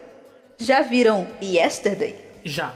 Já 0.56 0.80
viram 0.80 1.26
Yesterday? 1.42 2.18
Já. 2.44 2.72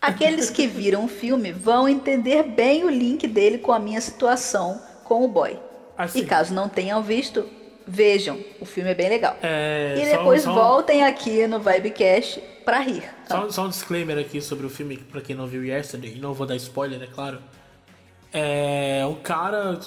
Aqueles 0.00 0.50
que 0.50 0.66
viram 0.66 1.04
o 1.04 1.08
filme 1.08 1.52
vão 1.52 1.88
entender 1.88 2.42
bem 2.42 2.84
o 2.84 2.90
link 2.90 3.26
dele 3.28 3.58
com 3.58 3.72
a 3.72 3.78
minha 3.78 4.00
situação 4.00 4.80
com 5.04 5.24
o 5.24 5.28
boy. 5.28 5.58
Assim, 5.96 6.20
E 6.20 6.26
caso 6.26 6.52
não 6.52 6.68
tenham 6.68 7.02
visto, 7.02 7.48
vejam. 7.86 8.38
O 8.60 8.64
filme 8.64 8.90
é 8.90 8.94
bem 8.94 9.08
legal. 9.08 9.36
é, 9.42 9.94
E 9.98 10.04
só- 10.10 10.16
depois 10.18 10.42
só- 10.42 10.52
voltem 10.54 11.04
aqui 11.04 11.46
no 11.46 11.60
Vibecast 11.60 12.40
pra 12.64 12.80
rir. 12.80 13.02
Só, 13.28 13.48
só 13.50 13.64
um 13.66 13.68
disclaimer 13.68 14.18
aqui 14.18 14.40
sobre 14.40 14.66
o 14.66 14.70
filme, 14.70 14.96
pra 14.96 15.20
quem 15.20 15.36
não 15.36 15.46
viu 15.46 15.64
Yesterday, 15.64 16.14
e 16.16 16.18
não 16.18 16.34
vou 16.34 16.46
dar 16.46 16.56
spoiler, 16.56 17.00
é 17.02 17.06
claro. 17.06 17.38
É 18.32 19.04
um 19.08 19.14
cara. 19.14 19.78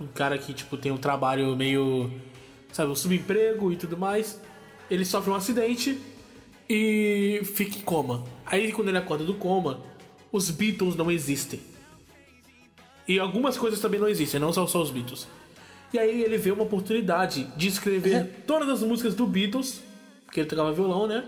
Um 0.00 0.06
cara 0.08 0.36
que, 0.36 0.52
tipo, 0.52 0.76
tem 0.76 0.92
um 0.92 0.98
trabalho 0.98 1.56
meio. 1.56 2.10
Sabe, 2.72 2.90
um 2.90 2.94
subemprego 2.96 3.72
e 3.72 3.76
tudo 3.76 3.96
mais. 3.96 4.40
Ele 4.90 5.04
sofre 5.04 5.30
um 5.30 5.34
acidente 5.34 5.98
e 6.68 7.40
fica 7.54 7.78
em 7.78 7.80
coma. 7.80 8.24
Aí 8.44 8.70
quando 8.72 8.88
ele 8.88 8.98
acorda 8.98 9.24
do 9.24 9.34
coma, 9.34 9.80
os 10.30 10.50
Beatles 10.50 10.94
não 10.96 11.10
existem. 11.10 11.60
E 13.08 13.18
algumas 13.18 13.56
coisas 13.56 13.80
também 13.80 13.98
não 14.00 14.08
existem, 14.08 14.38
não 14.40 14.52
são 14.52 14.66
só 14.66 14.82
os 14.82 14.90
Beatles. 14.90 15.26
E 15.96 15.98
aí 15.98 16.22
ele 16.22 16.36
vê 16.36 16.50
uma 16.50 16.64
oportunidade 16.64 17.48
de 17.56 17.68
escrever 17.68 18.42
todas 18.46 18.68
as 18.68 18.82
músicas 18.82 19.14
do 19.14 19.26
Beatles, 19.26 19.80
porque 20.26 20.40
ele 20.40 20.46
tocava 20.46 20.70
violão, 20.70 21.06
né? 21.06 21.24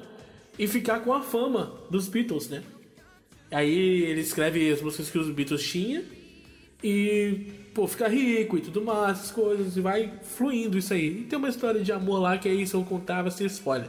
E 0.58 0.68
ficar 0.68 1.00
com 1.00 1.10
a 1.14 1.22
fama 1.22 1.72
dos 1.88 2.06
Beatles, 2.06 2.50
né? 2.50 2.62
Aí 3.50 4.02
ele 4.02 4.20
escreve 4.20 4.70
as 4.70 4.82
músicas 4.82 5.08
que 5.08 5.16
os 5.16 5.30
Beatles 5.30 5.62
tinham 5.62 6.02
e, 6.84 7.46
pô, 7.72 7.86
fica 7.86 8.08
rico 8.08 8.58
e 8.58 8.60
tudo 8.60 8.82
mais, 8.82 9.20
essas 9.20 9.30
coisas, 9.30 9.74
e 9.74 9.80
vai 9.80 10.12
fluindo 10.22 10.76
isso 10.76 10.92
aí. 10.92 11.20
E 11.20 11.24
tem 11.24 11.38
uma 11.38 11.48
história 11.48 11.80
de 11.80 11.90
amor 11.90 12.20
lá 12.20 12.36
que 12.36 12.46
aí 12.46 12.66
se 12.66 12.74
eu 12.74 12.84
contava 12.84 13.30
sem 13.30 13.46
spoiler. 13.46 13.88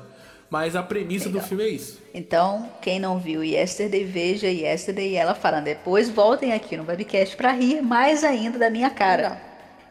Mas 0.50 0.78
a 0.78 0.82
premissa 0.82 1.28
do 1.28 1.34
Legal. 1.34 1.48
filme 1.50 1.64
é 1.66 1.70
isso. 1.72 2.02
Então, 2.14 2.72
quem 2.82 3.02
não 3.02 3.20
viu 3.20 3.44
Yesterday, 3.44 4.06
veja 4.06 4.48
Yesterday 4.48 5.12
e 5.12 5.16
ela 5.16 5.36
fará. 5.36 5.60
Depois 5.60 6.10
voltem 6.10 6.54
aqui 6.54 6.78
no 6.78 6.88
webcast 6.88 7.36
pra 7.36 7.52
rir 7.52 7.82
mais 7.82 8.24
ainda 8.24 8.58
da 8.58 8.70
minha 8.70 8.90
cara. 8.90 9.49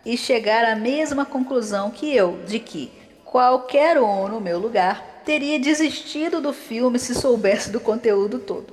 E 0.09 0.17
chegar 0.17 0.65
à 0.65 0.75
mesma 0.75 1.27
conclusão 1.27 1.91
que 1.91 2.17
eu, 2.17 2.39
de 2.47 2.59
que 2.59 2.91
qualquer 3.27 4.01
um 4.01 4.27
no 4.27 4.41
meu 4.41 4.59
lugar 4.59 5.21
teria 5.23 5.59
desistido 5.59 6.41
do 6.41 6.51
filme 6.51 6.99
se 6.99 7.15
soubesse 7.15 7.69
do 7.69 7.79
conteúdo 7.79 8.39
todo. 8.39 8.73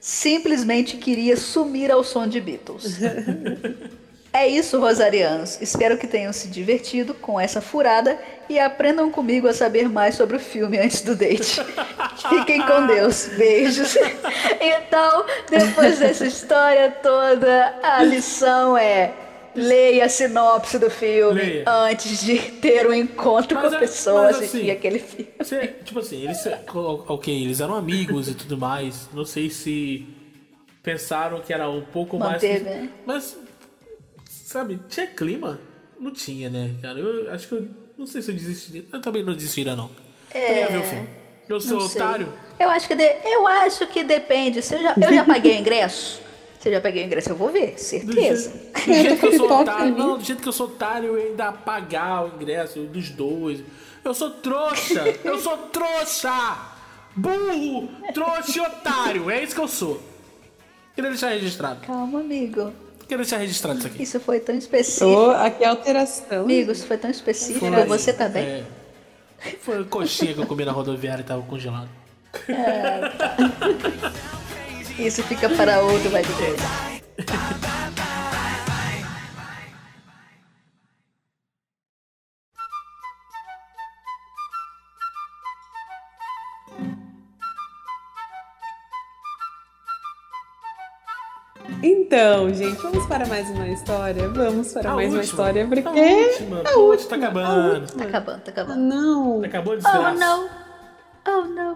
Simplesmente 0.00 0.96
queria 0.96 1.36
sumir 1.36 1.92
ao 1.92 2.02
som 2.02 2.26
de 2.26 2.40
Beatles. 2.40 2.98
É 4.36 4.48
isso, 4.48 4.80
rosarianos. 4.80 5.62
Espero 5.62 5.96
que 5.96 6.08
tenham 6.08 6.32
se 6.32 6.48
divertido 6.48 7.14
com 7.14 7.38
essa 7.38 7.60
furada 7.60 8.18
e 8.48 8.58
aprendam 8.58 9.08
comigo 9.08 9.46
a 9.46 9.52
saber 9.54 9.88
mais 9.88 10.16
sobre 10.16 10.36
o 10.36 10.40
filme 10.40 10.76
antes 10.76 11.02
do 11.02 11.14
date. 11.14 11.60
Fiquem 12.28 12.60
com 12.66 12.84
Deus. 12.84 13.28
Beijos. 13.38 13.96
Então, 14.60 15.24
depois 15.48 16.00
dessa 16.00 16.26
história 16.26 16.90
toda, 17.00 17.78
a 17.82 18.02
lição 18.02 18.76
é. 18.76 19.12
Leia 19.54 20.04
a 20.06 20.08
sinopse 20.08 20.78
do 20.78 20.90
filme 20.90 21.40
Leia. 21.40 21.64
antes 21.68 22.20
de 22.24 22.38
ter 22.38 22.86
um 22.86 22.92
encontro 22.92 23.56
Mas 23.56 23.68
com 23.70 23.76
é- 23.76 23.78
pessoas 23.80 24.36
mas 24.36 24.48
assim, 24.48 24.64
e 24.64 24.70
aquele 24.70 24.98
filme. 24.98 25.28
Você, 25.38 25.68
tipo 25.84 25.98
assim, 26.00 26.22
eles. 26.24 26.38
Ok, 26.74 27.42
eles 27.44 27.60
eram 27.60 27.74
amigos 27.74 28.28
e 28.28 28.34
tudo 28.34 28.56
mais. 28.58 29.08
Não 29.12 29.24
sei 29.24 29.48
se 29.50 30.06
pensaram 30.82 31.40
que 31.40 31.52
era 31.52 31.68
um 31.70 31.82
pouco 31.82 32.18
Manteve, 32.18 32.64
mais. 32.64 32.76
né? 32.82 32.88
Mas, 33.06 33.36
sabe, 34.28 34.80
tinha 34.88 35.06
clima? 35.06 35.58
Não 35.98 36.10
tinha, 36.10 36.50
né, 36.50 36.72
cara? 36.82 36.98
Eu 36.98 37.30
acho 37.32 37.48
que 37.48 37.54
eu. 37.54 37.68
Não 37.96 38.06
sei 38.06 38.20
se 38.22 38.30
eu 38.30 38.34
desistiria. 38.34 38.84
Eu 38.92 39.00
também 39.00 39.22
não 39.22 39.34
desistiria, 39.34 39.76
não. 39.76 39.88
Eu 40.34 40.40
ia 40.56 40.66
ver 40.68 40.78
o 40.78 40.82
filme. 40.82 41.08
Eu 41.48 41.60
sou 41.60 41.78
É, 41.80 41.84
otário. 41.84 42.32
Eu 42.58 42.68
acho 42.70 42.88
que 42.88 42.94
de- 42.94 43.16
eu 43.24 43.46
acho 43.46 43.86
que 43.86 44.02
depende. 44.02 44.60
Se 44.62 44.74
eu 44.74 44.82
já, 44.82 44.94
eu 45.00 45.14
já 45.14 45.24
paguei 45.24 45.56
o 45.56 45.60
ingresso. 45.60 46.20
Se 46.64 46.70
eu 46.70 46.72
já 46.72 46.80
paguei 46.80 47.02
o 47.02 47.06
ingresso, 47.06 47.28
eu 47.28 47.36
vou 47.36 47.50
ver, 47.50 47.72
Do 47.74 47.78
certeza. 47.78 48.50
jeito, 48.50 48.86
do 48.86 48.94
jeito 48.94 49.20
que 49.20 49.26
eu 49.26 49.36
sou 49.36 49.52
otário. 49.60 49.94
Não, 49.98 50.16
do 50.16 50.24
jeito 50.24 50.40
que 50.42 50.48
eu 50.48 50.52
sou 50.54 50.66
otário, 50.66 51.08
eu 51.08 51.18
ia 51.18 51.26
ainda 51.26 51.52
pagar 51.52 52.24
o 52.24 52.28
ingresso 52.36 52.80
dos 52.84 53.10
dois. 53.10 53.60
Eu 54.02 54.14
sou 54.14 54.30
trouxa! 54.30 55.04
eu 55.22 55.38
sou 55.38 55.58
trouxa! 55.58 56.32
Burro! 57.14 57.90
Trouxa 58.14 58.58
e 58.58 58.60
otário! 58.62 59.30
É 59.30 59.42
isso 59.44 59.54
que 59.54 59.60
eu 59.60 59.68
sou. 59.68 60.00
Queria 60.94 61.10
deixar 61.10 61.28
registrado. 61.32 61.80
Calma, 61.86 62.20
amigo. 62.20 62.72
Queria 63.00 63.18
deixar 63.18 63.36
registrado 63.36 63.80
isso 63.80 63.86
aqui. 63.88 64.02
Isso 64.02 64.18
foi 64.18 64.40
tão 64.40 64.56
específico. 64.56 65.04
Tô 65.04 65.30
aqui 65.32 65.64
é 65.64 65.68
alteração. 65.68 66.44
Amigo, 66.44 66.72
isso 66.72 66.86
foi 66.86 66.96
tão 66.96 67.10
específico. 67.10 67.66
Foi- 67.66 67.84
Você 67.84 68.14
também? 68.14 68.42
É, 68.42 68.64
foi 69.60 69.82
a 69.82 69.84
coxinha 69.84 70.32
que 70.32 70.40
eu 70.40 70.46
comi 70.46 70.64
na 70.64 70.72
rodoviária 70.72 71.20
e 71.20 71.24
tava 71.26 71.42
congelado. 71.42 71.90
Isso 74.98 75.22
fica 75.24 75.48
para 75.50 75.80
outro 75.80 76.10
vai 76.10 76.22
ter. 76.22 76.54
Então, 91.82 92.52
gente, 92.52 92.80
vamos 92.82 93.06
para 93.06 93.26
mais 93.26 93.48
uma 93.50 93.68
história? 93.68 94.28
Vamos 94.28 94.72
para 94.72 94.90
A 94.90 94.94
mais 94.94 95.12
uma 95.12 95.20
última. 95.20 95.22
história, 95.22 95.66
porque... 95.66 95.88
A 95.88 95.92
última. 95.92 96.60
A 96.60 96.62
tá 96.64 96.76
última, 96.78 97.16
acabando. 97.16 97.92
Tá 97.92 98.04
acabando, 98.04 98.40
tá 98.40 98.44
Ah, 98.46 98.50
acabando. 98.50 98.80
não. 98.80 99.44
Acabou 99.44 99.76
de 99.76 99.84
Oh 99.86 100.14
não! 100.14 100.48
Oh 101.26 101.40
não! 101.46 101.74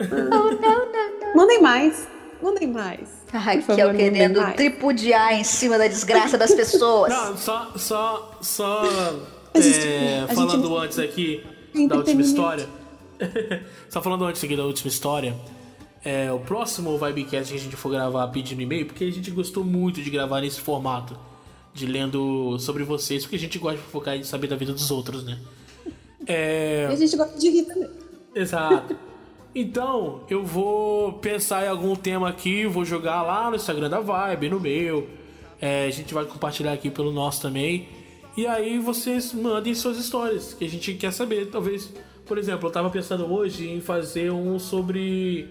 Oh 0.00 0.04
não, 0.04 0.52
não, 0.60 1.20
não! 1.20 1.34
Mandem 1.36 1.60
mais. 1.62 2.08
Mandem 2.44 2.68
mais. 2.68 3.08
A 3.28 3.30
Por 3.32 3.40
Raquel 3.40 3.62
favor, 3.62 3.86
mandem 3.86 4.12
querendo 4.12 4.38
mais. 4.42 4.54
tripudiar 4.54 5.32
em 5.32 5.42
cima 5.44 5.78
da 5.78 5.88
desgraça 5.88 6.36
das 6.36 6.54
pessoas. 6.54 7.10
Não, 7.10 7.38
só, 7.38 7.72
só, 7.74 8.38
só 8.42 8.84
é, 9.54 9.58
a 9.58 9.60
gente 10.26 10.34
falando 10.34 10.68
não- 10.68 10.76
antes 10.76 10.98
aqui 10.98 11.42
da 11.88 11.96
última 11.96 12.20
história. 12.20 12.68
só 13.88 14.02
falando 14.02 14.26
antes 14.26 14.44
aqui 14.44 14.54
da 14.54 14.64
última 14.64 14.88
história. 14.88 15.34
É, 16.04 16.30
o 16.30 16.38
próximo 16.38 16.98
Vibecast 16.98 17.50
que 17.50 17.58
a 17.58 17.62
gente 17.62 17.76
for 17.76 17.88
gravar 17.88 18.28
pedindo 18.28 18.60
e-mail, 18.60 18.84
porque 18.84 19.04
a 19.04 19.10
gente 19.10 19.30
gostou 19.30 19.64
muito 19.64 20.02
de 20.02 20.10
gravar 20.10 20.42
nesse 20.42 20.60
formato. 20.60 21.18
De 21.72 21.86
lendo 21.86 22.58
sobre 22.58 22.84
vocês, 22.84 23.22
porque 23.22 23.36
a 23.36 23.38
gente 23.38 23.58
gosta 23.58 23.78
de 23.78 23.84
focar 23.84 24.16
em 24.16 24.22
saber 24.22 24.48
da 24.48 24.54
vida 24.54 24.72
dos 24.74 24.90
outros, 24.90 25.24
né? 25.24 25.38
É. 26.26 26.88
E 26.90 26.92
a 26.92 26.96
gente 26.96 27.16
gosta 27.16 27.38
de 27.38 27.48
rir 27.48 27.64
também. 27.64 27.90
Exato. 28.34 28.94
Então, 29.54 30.22
eu 30.28 30.44
vou 30.44 31.12
pensar 31.12 31.64
em 31.64 31.68
algum 31.68 31.94
tema 31.94 32.28
aqui, 32.28 32.66
vou 32.66 32.84
jogar 32.84 33.22
lá 33.22 33.48
no 33.48 33.56
Instagram 33.56 33.88
da 33.88 34.00
Vibe, 34.00 34.48
no 34.48 34.58
meu. 34.58 35.06
É, 35.60 35.86
a 35.86 35.90
gente 35.90 36.12
vai 36.12 36.24
compartilhar 36.24 36.72
aqui 36.72 36.90
pelo 36.90 37.12
nosso 37.12 37.40
também. 37.40 37.88
E 38.36 38.48
aí 38.48 38.80
vocês 38.80 39.32
mandem 39.32 39.72
suas 39.72 39.96
histórias, 39.96 40.54
que 40.54 40.64
a 40.64 40.68
gente 40.68 40.94
quer 40.94 41.12
saber. 41.12 41.50
Talvez, 41.52 41.92
por 42.26 42.36
exemplo, 42.36 42.66
eu 42.66 42.72
tava 42.72 42.90
pensando 42.90 43.32
hoje 43.32 43.70
em 43.70 43.80
fazer 43.80 44.32
um 44.32 44.58
sobre 44.58 45.48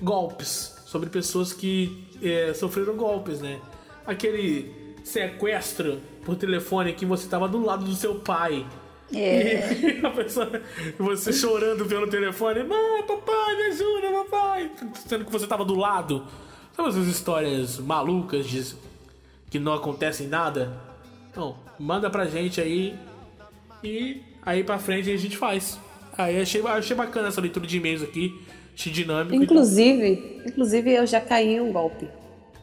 golpes. 0.00 0.76
Sobre 0.86 1.10
pessoas 1.10 1.52
que 1.52 2.06
é, 2.22 2.54
sofreram 2.54 2.94
golpes, 2.94 3.40
né? 3.40 3.58
Aquele 4.06 4.72
sequestro 5.02 6.00
por 6.24 6.36
telefone 6.36 6.92
que 6.92 7.04
você 7.04 7.26
tava 7.26 7.48
do 7.48 7.60
lado 7.64 7.84
do 7.84 7.94
seu 7.94 8.14
pai. 8.14 8.64
É. 9.14 9.72
E 10.00 10.00
a 10.06 10.10
pessoa, 10.10 10.50
você 10.98 11.32
chorando 11.32 11.84
pelo 11.86 12.06
telefone, 12.08 12.62
mãe, 12.62 13.02
papai, 13.06 13.56
me 13.56 13.62
ajuda, 13.64 14.10
papai. 14.24 14.70
Sendo 15.08 15.24
que 15.24 15.32
você 15.32 15.46
tava 15.46 15.64
do 15.64 15.74
lado. 15.74 16.26
Sabe 16.76 16.88
essas 16.88 17.06
histórias 17.08 17.78
malucas 17.78 18.46
de, 18.46 18.74
que 19.50 19.58
não 19.58 19.74
acontecem 19.74 20.28
nada? 20.28 20.72
Então, 21.30 21.56
manda 21.78 22.08
pra 22.08 22.24
gente 22.26 22.60
aí. 22.60 22.94
E 23.82 24.22
aí 24.42 24.62
pra 24.62 24.78
frente 24.78 25.10
a 25.12 25.16
gente 25.16 25.36
faz. 25.36 25.78
Aí 26.16 26.40
achei, 26.40 26.62
achei 26.66 26.96
bacana 26.96 27.28
essa 27.28 27.40
leitura 27.40 27.66
de 27.66 27.76
e-mails 27.76 28.02
aqui. 28.02 28.40
Achei 28.74 28.92
dinâmico. 28.92 29.34
Inclusive, 29.34 30.42
inclusive 30.46 30.92
eu 30.92 31.06
já 31.06 31.20
caí 31.20 31.54
em 31.56 31.60
um 31.60 31.72
golpe. 31.72 32.08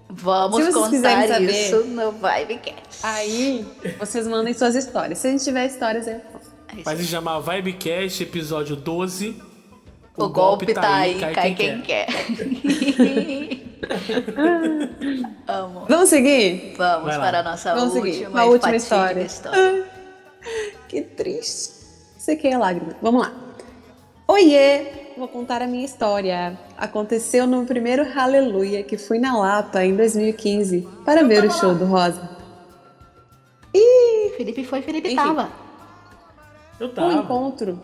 Vamos 0.09 0.63
Se 0.63 0.71
vocês 0.71 0.91
contar 1.01 1.27
saber- 1.27 1.51
isso 1.51 1.83
no 1.85 2.13
Vibecast. 2.13 2.99
Aí, 3.03 3.65
vocês 3.99 4.25
mandem 4.25 4.53
suas 4.53 4.73
histórias. 4.73 5.19
Se 5.19 5.27
a 5.27 5.31
gente 5.31 5.43
tiver 5.43 5.65
histórias, 5.65 6.07
eu. 6.07 6.21
Vai 6.83 6.97
se 6.97 7.05
chamar 7.05 7.39
Vibecast, 7.39 8.23
episódio 8.23 8.75
12. 8.75 9.41
O, 10.15 10.29
golpe, 10.29 10.73
tá 10.73 10.95
aí, 10.95 11.19
cai, 11.19 11.53
quem, 11.53 11.81
quer. 11.81 12.07
Amo. 15.47 15.85
Vamos 15.87 16.09
seguir? 16.09 16.73
Vamos 16.75 17.07
lá. 17.07 17.19
para 17.19 17.39
a 17.39 17.43
nossa 17.43 17.75
Vamos 17.75 17.93
última, 17.93 18.43
e 18.43 18.47
última 18.49 18.75
história. 18.75 19.21
história. 19.21 19.85
Que 20.87 21.01
triste. 21.01 21.73
Sequei 22.17 22.53
a 22.53 22.57
lágrima. 22.57 22.95
Vamos 23.01 23.21
lá. 23.21 23.33
Oiê! 24.29 25.11
Vou 25.17 25.27
contar 25.27 25.61
a 25.61 25.67
minha 25.67 25.83
história. 25.83 26.57
Aconteceu 26.77 27.45
no 27.45 27.65
primeiro 27.65 28.03
Hallelujah, 28.03 28.83
que 28.83 28.97
fui 28.97 29.19
na 29.19 29.37
Lapa 29.37 29.83
em 29.83 29.93
2015, 29.95 30.87
para 31.03 31.23
ver 31.23 31.43
o 31.43 31.51
show 31.51 31.75
do 31.75 31.83
Rosa. 31.85 32.37
Felipe 34.37 34.63
foi, 34.63 34.81
Felipe 34.83 35.07
Enfim. 35.07 35.15
tava. 35.15 35.49
Eu 36.79 36.87
Um 36.87 36.91
tava. 36.91 37.13
encontro. 37.13 37.79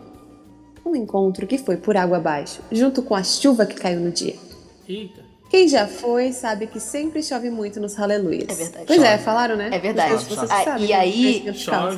Um 0.84 0.94
encontro 0.94 1.46
que 1.46 1.56
foi 1.58 1.76
por 1.76 1.96
água 1.96 2.18
abaixo, 2.18 2.60
junto 2.70 3.02
com 3.02 3.14
a 3.14 3.22
chuva 3.24 3.64
que 3.66 3.74
caiu 3.74 4.00
no 4.00 4.10
dia. 4.10 4.36
Eita. 4.88 5.24
Quem 5.48 5.68
já 5.68 5.86
foi 5.86 6.32
sabe 6.32 6.66
que 6.66 6.80
sempre 6.80 7.22
chove 7.22 7.48
muito 7.48 7.78
nos 7.80 7.98
Aleluias. 7.98 8.48
É 8.48 8.54
verdade. 8.54 8.84
Pois 8.86 9.00
é, 9.02 9.12
Chove. 9.12 9.22
falaram, 9.24 9.56
né? 9.56 9.68
É 9.72 9.78
verdade. 9.78 10.12
Vocês, 10.14 10.26
vocês 10.38 10.50
Ah, 10.50 10.64
sabem, 10.64 10.86
e 10.86 10.92
aí-. 10.92 11.44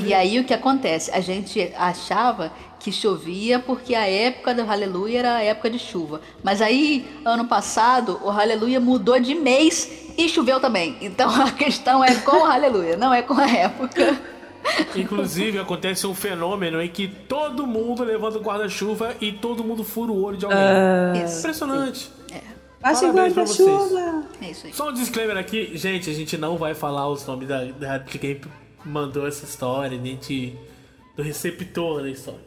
E 0.05 0.13
aí 0.15 0.39
o 0.39 0.45
que 0.45 0.53
acontece? 0.53 1.11
A 1.11 1.21
gente 1.21 1.73
achava 1.77 2.53
que 2.79 2.93
chovia 2.93 3.59
porque 3.59 3.95
a 3.95 4.07
época 4.07 4.53
do 4.55 4.61
Aleluia 4.71 5.21
era 5.21 5.37
a 5.37 5.43
época 5.43 5.71
de 5.71 5.79
chuva. 5.79 6.21
Mas 6.43 6.61
aí, 6.61 7.07
ano 7.25 7.47
passado, 7.47 8.21
o 8.23 8.29
Aleluia 8.31 8.79
mudou 8.79 9.19
de 9.19 9.35
mês 9.35 9.91
e 10.19 10.29
choveu 10.29 10.61
também. 10.61 10.97
Então 11.01 11.29
a 11.43 11.51
questão 11.51 12.05
é 12.05 12.15
com 12.17 12.37
o 12.37 12.45
Aleluia, 12.45 12.97
não 12.97 13.13
é 13.13 13.23
com 13.23 13.35
a 13.35 13.51
época. 13.51 14.21
Inclusive, 14.95 15.59
acontece 15.59 16.07
um 16.07 16.15
fenômeno 16.15 16.81
em 16.81 16.89
que 16.89 17.07
todo 17.09 17.67
mundo 17.67 18.03
levanta 18.05 18.39
o 18.39 18.41
guarda-chuva 18.43 19.15
e 19.21 19.33
todo 19.33 19.63
mundo 19.65 19.85
fura 19.85 20.11
o 20.13 20.23
olho 20.23 20.37
de 20.37 20.45
alguém. 20.45 21.25
Isso. 21.25 21.39
Impressionante. 21.41 22.11
Baixa 22.81 23.07
o 23.07 23.13
Parabéns 23.15 23.33
pra 23.35 23.43
guarda-chuva. 23.45 24.25
É 24.41 24.51
isso 24.51 24.67
aí. 24.67 24.73
Só 24.73 24.89
um 24.91 24.93
disclaimer 24.93 25.37
aqui, 25.37 25.77
gente, 25.77 26.09
a 26.11 26.13
gente 26.15 26.37
não 26.37 26.57
vai 26.57 26.75
falar 26.75 27.09
os 27.09 27.27
nomes 27.27 27.49
da, 27.49 27.65
da- 27.65 27.99
de 27.99 28.19
quem 28.19 28.41
mandou 28.85 29.27
essa 29.27 29.45
história, 29.45 29.99
nem 29.99 30.17
de, 30.17 30.53
do 31.17 31.23
receptor 31.23 32.03
da 32.03 32.11
história, 32.11 32.41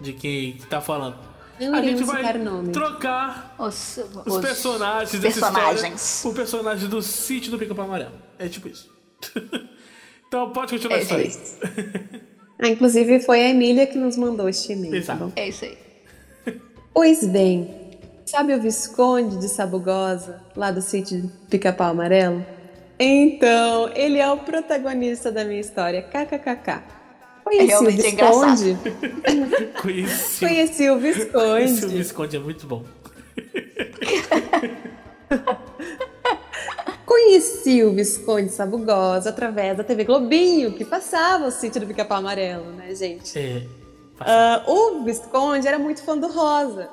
de 0.00 0.12
quem 0.12 0.54
tá 0.68 0.80
falando. 0.80 1.16
Não 1.60 1.72
a 1.74 1.82
gente 1.82 2.02
vai 2.02 2.24
trocar 2.72 3.54
Os, 3.56 3.98
os, 4.26 4.34
os 4.34 4.40
personagens 4.40 5.20
dessa 5.22 5.38
história 5.38 5.68
personagens. 5.68 6.20
por 6.22 6.34
personagens 6.34 6.88
do 6.90 7.00
sítio 7.00 7.52
do 7.52 7.58
Pica-Pau 7.58 7.84
Amarelo. 7.84 8.10
É 8.38 8.48
tipo 8.48 8.66
isso. 8.66 8.90
então 10.34 10.50
pode 10.50 10.72
continuar 10.72 10.98
É 10.98 11.22
isso 11.22 11.56
Ah, 12.58 12.68
inclusive 12.68 13.20
foi 13.20 13.40
a 13.40 13.50
Emília 13.50 13.86
que 13.86 13.96
nos 13.96 14.16
mandou 14.16 14.48
este 14.48 14.72
e-mail. 14.72 14.92
tá 14.92 14.98
Exato. 14.98 15.24
bom? 15.24 15.32
É 15.36 15.48
isso 15.48 15.64
aí. 15.64 15.78
Pois 16.92 17.26
bem, 17.26 17.68
sabe 18.24 18.54
o 18.54 18.60
Visconde 18.60 19.38
de 19.38 19.48
Sabugosa, 19.48 20.42
lá 20.56 20.70
do 20.70 20.80
sítio 20.80 21.22
de 21.22 21.28
Pica-Pau 21.50 21.90
Amarelo? 21.90 22.44
Então, 22.98 23.90
ele 23.94 24.18
é 24.18 24.30
o 24.30 24.38
protagonista 24.38 25.30
da 25.30 25.44
minha 25.44 25.60
história, 25.60 26.02
kkkk. 26.02 26.82
Conheci 27.44 27.66
realmente 27.66 28.00
o 28.00 28.06
é 28.06 28.10
Visconde. 28.10 28.78
Conheci, 29.82 30.46
Conheci 30.46 30.90
o 30.90 30.98
Visconde. 30.98 31.86
Visconde 31.88 32.36
é 32.36 32.40
muito 32.40 32.66
bom. 32.66 32.82
Conheci 37.06 37.82
o 37.84 37.92
Visconde 37.92 38.50
Sabugosa 38.50 39.28
através 39.30 39.76
da 39.76 39.84
TV 39.84 40.04
Globinho, 40.04 40.72
que 40.72 40.84
passava 40.84 41.46
o 41.46 41.50
sítio 41.50 41.80
do 41.80 41.86
Pica-Pau 41.86 42.18
Amarelo, 42.18 42.72
né, 42.72 42.94
gente? 42.94 43.38
É, 43.38 43.62
Ah, 44.20 44.62
o 44.66 45.02
Visconde 45.04 45.66
era 45.68 45.78
muito 45.78 46.02
fã 46.02 46.16
do 46.16 46.28
Rosa. 46.28 46.88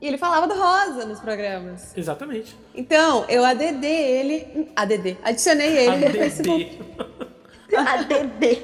E 0.00 0.06
ele 0.06 0.18
falava 0.18 0.46
do 0.46 0.54
Rosa 0.54 1.04
nos 1.06 1.20
programas. 1.20 1.92
exatamente. 1.96 2.56
Então, 2.74 3.24
eu 3.28 3.44
ADD 3.44 3.84
ele. 3.86 4.70
ADD. 4.76 5.16
Adicionei 5.22 5.76
ele 5.76 6.06
no 6.06 6.10
Facebook. 6.14 6.78
ADD. 7.76 8.62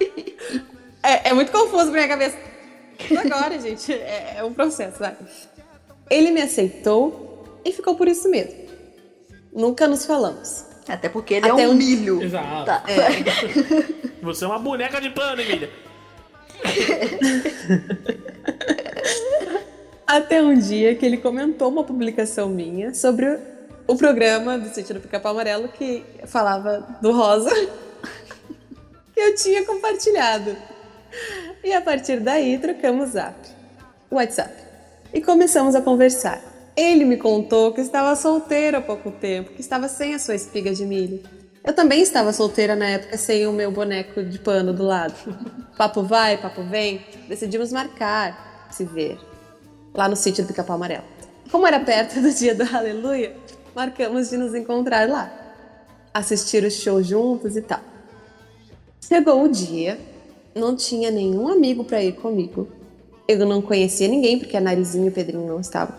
ADD. 0.00 0.34
É, 1.02 1.30
é 1.30 1.32
muito 1.34 1.50
confuso 1.52 1.84
pra 1.90 1.92
minha 1.92 2.08
cabeça. 2.08 2.36
Agora, 3.18 3.58
gente, 3.60 3.92
é, 3.92 4.36
é 4.38 4.44
um 4.44 4.52
processo, 4.54 4.98
vai. 4.98 5.16
Ele 6.10 6.30
me 6.30 6.40
aceitou 6.42 7.60
e 7.64 7.72
ficou 7.72 7.94
por 7.96 8.06
isso 8.08 8.28
mesmo. 8.30 8.63
Nunca 9.54 9.86
nos 9.86 10.04
falamos. 10.04 10.64
Até 10.88 11.08
porque 11.08 11.34
ele 11.34 11.48
Até 11.48 11.62
é 11.62 11.68
um 11.68 11.70
um- 11.70 11.74
milho. 11.74 12.20
Exato. 12.22 12.64
Tá. 12.66 12.82
Você 14.22 14.44
é 14.44 14.48
uma 14.48 14.58
boneca 14.58 15.00
de 15.00 15.10
pano, 15.10 15.40
Emília. 15.40 15.70
Até 20.06 20.42
um 20.42 20.58
dia 20.58 20.94
que 20.94 21.04
ele 21.06 21.16
comentou 21.16 21.68
uma 21.68 21.82
publicação 21.84 22.48
minha 22.48 22.94
sobre 22.94 23.26
o, 23.26 23.38
o 23.88 23.96
programa 23.96 24.58
do 24.58 24.68
Sítio 24.68 24.94
do 24.94 25.00
Pica-Pau 25.00 25.32
Amarelo 25.32 25.68
que 25.68 26.04
falava 26.26 26.86
do 27.00 27.10
Rosa, 27.12 27.50
que 29.14 29.20
eu 29.20 29.34
tinha 29.34 29.64
compartilhado. 29.64 30.54
E 31.62 31.72
a 31.72 31.80
partir 31.80 32.20
daí 32.20 32.58
trocamos 32.58 33.10
zap, 33.10 33.34
WhatsApp, 34.10 34.52
e 35.12 35.20
começamos 35.22 35.74
a 35.74 35.80
conversar. 35.80 36.42
Ele 36.76 37.04
me 37.04 37.16
contou 37.16 37.72
que 37.72 37.80
estava 37.80 38.16
solteiro 38.16 38.78
há 38.78 38.80
pouco 38.80 39.10
tempo, 39.10 39.52
que 39.52 39.60
estava 39.60 39.88
sem 39.88 40.14
a 40.14 40.18
sua 40.18 40.34
espiga 40.34 40.72
de 40.74 40.84
milho. 40.84 41.22
Eu 41.64 41.72
também 41.72 42.02
estava 42.02 42.32
solteira 42.32 42.74
na 42.74 42.86
época 42.86 43.16
sem 43.16 43.46
o 43.46 43.52
meu 43.52 43.70
boneco 43.70 44.22
de 44.22 44.38
pano 44.38 44.72
do 44.72 44.82
lado. 44.82 45.14
Papo 45.78 46.02
vai, 46.02 46.36
papo 46.36 46.62
vem, 46.62 47.04
decidimos 47.28 47.72
marcar, 47.72 48.68
se 48.70 48.84
ver 48.84 49.18
lá 49.94 50.08
no 50.08 50.16
sítio 50.16 50.44
do 50.44 50.48
Pica-Pau 50.48 50.76
Amarelo. 50.76 51.04
Como 51.50 51.66
era 51.66 51.78
perto 51.80 52.20
do 52.20 52.30
dia 52.32 52.54
do 52.54 52.64
Aleluia, 52.64 53.36
marcamos 53.74 54.30
de 54.30 54.36
nos 54.36 54.54
encontrar 54.54 55.08
lá, 55.08 55.32
assistir 56.12 56.64
o 56.64 56.70
show 56.70 57.02
juntos 57.02 57.56
e 57.56 57.62
tal. 57.62 57.80
Chegou 59.00 59.44
o 59.44 59.48
dia, 59.48 59.98
não 60.54 60.74
tinha 60.74 61.10
nenhum 61.10 61.48
amigo 61.48 61.84
para 61.84 62.02
ir 62.02 62.14
comigo. 62.14 62.68
Eu 63.26 63.46
não 63.46 63.62
conhecia 63.62 64.06
ninguém 64.06 64.38
porque 64.38 64.56
a 64.56 64.60
Narizinho 64.60 65.06
e 65.06 65.08
o 65.08 65.12
Pedrinho 65.12 65.46
não 65.46 65.60
estavam. 65.60 65.94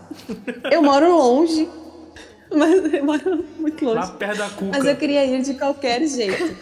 Eu 0.70 0.82
moro 0.82 1.16
longe, 1.16 1.68
mas 2.54 2.94
eu 2.94 3.04
moro 3.04 3.44
muito 3.58 3.84
longe. 3.84 3.96
Lá 3.98 4.06
perto 4.08 4.38
da 4.38 4.48
cuca. 4.50 4.66
Mas 4.72 4.84
eu 4.84 4.96
queria 4.96 5.24
ir 5.24 5.42
de 5.42 5.54
qualquer 5.54 6.06
jeito. 6.06 6.56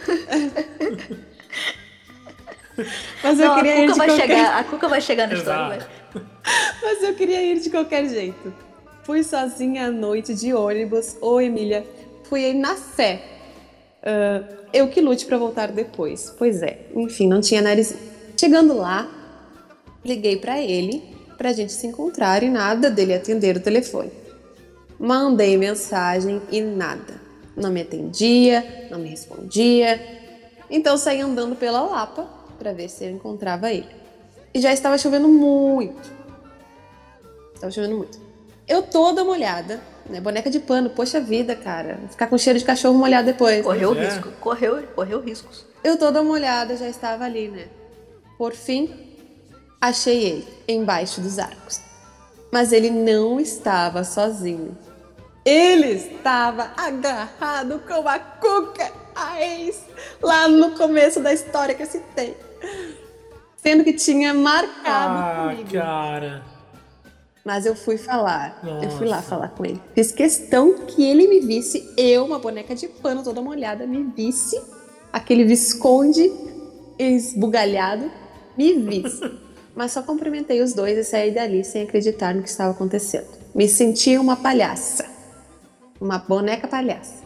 Mas 3.23 3.39
eu 3.39 3.45
Não, 3.45 3.53
a 3.53 3.55
queria 3.57 3.77
ir 3.77 3.87
Cuca 3.87 3.93
de 3.93 3.97
vai 3.97 4.07
qualquer 4.07 4.27
chegar, 4.27 4.59
a 4.59 4.63
Cuca 4.63 4.87
vai 4.89 5.01
chegar 5.01 5.27
na 5.27 5.33
história. 5.35 5.75
Exato. 5.75 5.91
vai. 6.13 6.23
Mas 6.83 7.03
eu 7.03 7.13
queria 7.13 7.41
ir 7.43 7.59
de 7.59 7.69
qualquer 7.69 8.07
jeito. 8.09 8.53
Fui 9.03 9.23
sozinha 9.23 9.87
à 9.87 9.91
noite 9.91 10.33
de 10.33 10.53
ônibus. 10.53 11.15
Ô, 11.21 11.39
Emília, 11.39 11.85
fui 12.23 12.43
aí 12.43 12.53
na 12.53 12.75
fé. 12.75 13.21
Ah, 14.03 14.43
eu 14.73 14.87
que 14.89 14.99
lute 14.99 15.25
pra 15.25 15.37
voltar 15.37 15.71
depois. 15.71 16.33
Pois 16.37 16.61
é, 16.61 16.79
enfim, 16.95 17.27
não 17.27 17.39
tinha 17.39 17.61
nariz. 17.61 17.95
Chegando 18.37 18.75
lá, 18.75 19.09
liguei 20.05 20.37
pra 20.37 20.61
ele 20.61 21.03
pra 21.37 21.51
gente 21.51 21.73
se 21.73 21.85
encontrar 21.87 22.43
e 22.43 22.49
nada 22.49 22.89
dele 22.89 23.13
atender 23.13 23.57
o 23.57 23.59
telefone. 23.59 24.11
Mandei 24.97 25.57
mensagem 25.57 26.41
e 26.51 26.61
nada. 26.61 27.19
Não 27.55 27.71
me 27.71 27.81
atendia, 27.81 28.87
não 28.89 28.99
me 28.99 29.09
respondia. 29.09 29.99
Então 30.69 30.97
saí 30.97 31.21
andando 31.21 31.55
pela 31.55 31.81
Lapa 31.81 32.27
pra 32.57 32.71
ver 32.71 32.89
se 32.89 33.05
eu 33.05 33.11
encontrava 33.11 33.71
ele. 33.71 33.89
E 34.53 34.61
já 34.61 34.71
estava 34.71 34.97
chovendo 34.97 35.27
muito. 35.27 36.09
Estava 37.53 37.71
chovendo 37.71 37.97
muito. 37.97 38.19
Eu 38.67 38.81
toda 38.81 39.23
molhada, 39.23 39.81
né? 40.09 40.19
Boneca 40.19 40.49
de 40.49 40.59
pano, 40.59 40.89
poxa 40.89 41.19
vida, 41.19 41.55
cara. 41.55 41.99
Ficar 42.09 42.27
com 42.27 42.37
cheiro 42.37 42.57
de 42.57 42.65
cachorro 42.65 42.97
molhado 42.97 43.27
depois. 43.27 43.63
Correu 43.63 43.93
é. 43.95 44.05
risco. 44.05 44.31
Correu, 44.39 44.81
correu 44.95 45.21
riscos. 45.21 45.65
Eu 45.83 45.97
toda 45.97 46.23
molhada 46.23 46.75
já 46.75 46.87
estava 46.87 47.25
ali, 47.25 47.47
né? 47.49 47.67
Por 48.37 48.53
fim, 48.53 49.04
achei 49.79 50.23
ele 50.23 50.47
embaixo 50.67 51.21
dos 51.21 51.37
arcos. 51.39 51.79
Mas 52.51 52.71
ele 52.71 52.89
não 52.89 53.39
estava 53.39 54.03
sozinho. 54.03 54.77
Ele 55.43 55.87
estava 55.91 56.71
agarrado 56.77 57.79
com 57.87 58.07
a 58.07 58.17
Cuca, 58.17 58.91
a 59.13 59.41
ex, 59.41 59.83
lá 60.21 60.47
no 60.47 60.71
começo 60.71 61.19
da 61.19 61.31
história 61.33 61.75
que 61.75 61.83
eu 61.83 61.87
citei. 61.87 62.35
Sendo 63.57 63.83
que 63.83 63.93
tinha 63.93 64.33
marcado 64.33 64.79
Ah, 65.17 65.49
comigo. 65.51 65.71
cara. 65.71 66.43
Mas 67.43 67.65
eu 67.67 67.75
fui 67.75 67.97
falar. 67.97 68.59
Eu 68.81 68.89
fui 68.91 69.05
lá 69.07 69.17
Nossa. 69.17 69.29
falar 69.29 69.49
com 69.49 69.63
ele. 69.65 69.79
Fiz 69.93 70.11
questão 70.11 70.73
que 70.87 71.03
ele 71.03 71.27
me 71.27 71.41
visse, 71.41 71.93
eu, 71.95 72.25
uma 72.25 72.39
boneca 72.39 72.73
de 72.73 72.87
pano 72.87 73.23
toda 73.23 73.39
molhada, 73.41 73.85
me 73.85 74.01
visse. 74.03 74.59
Aquele 75.13 75.43
visconde 75.43 76.31
esbugalhado, 76.97 78.11
me 78.57 78.73
visse. 78.73 79.21
Mas 79.75 79.91
só 79.91 80.01
cumprimentei 80.01 80.61
os 80.61 80.73
dois 80.73 80.97
e 80.97 81.03
saí 81.03 81.31
dali 81.31 81.63
sem 81.63 81.83
acreditar 81.83 82.33
no 82.33 82.41
que 82.41 82.49
estava 82.49 82.71
acontecendo. 82.71 83.27
Me 83.53 83.67
senti 83.67 84.17
uma 84.17 84.37
palhaça. 84.37 85.05
Uma 85.99 86.17
boneca 86.17 86.67
palhaça. 86.67 87.23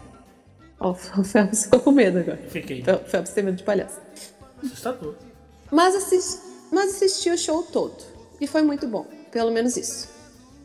Ó, 0.79 0.91
o 1.17 1.23
Phelps 1.23 1.63
ficou 1.65 1.79
com 1.79 1.91
medo 1.91 2.19
agora. 2.19 2.39
Fiquei. 2.49 2.81
O 2.81 3.07
Phelps 3.07 3.31
tem 3.33 3.43
medo 3.43 3.57
de 3.57 3.63
palhaça. 3.63 4.01
Assustador. 4.63 5.15
Mas, 5.71 5.95
assis- 5.95 6.41
mas 6.71 6.95
assisti 6.95 7.29
o 7.29 7.37
show 7.37 7.61
todo. 7.63 7.95
E 8.41 8.47
foi 8.47 8.61
muito 8.63 8.87
bom. 8.87 9.05
Pelo 9.31 9.51
menos 9.51 9.77
isso. 9.77 10.09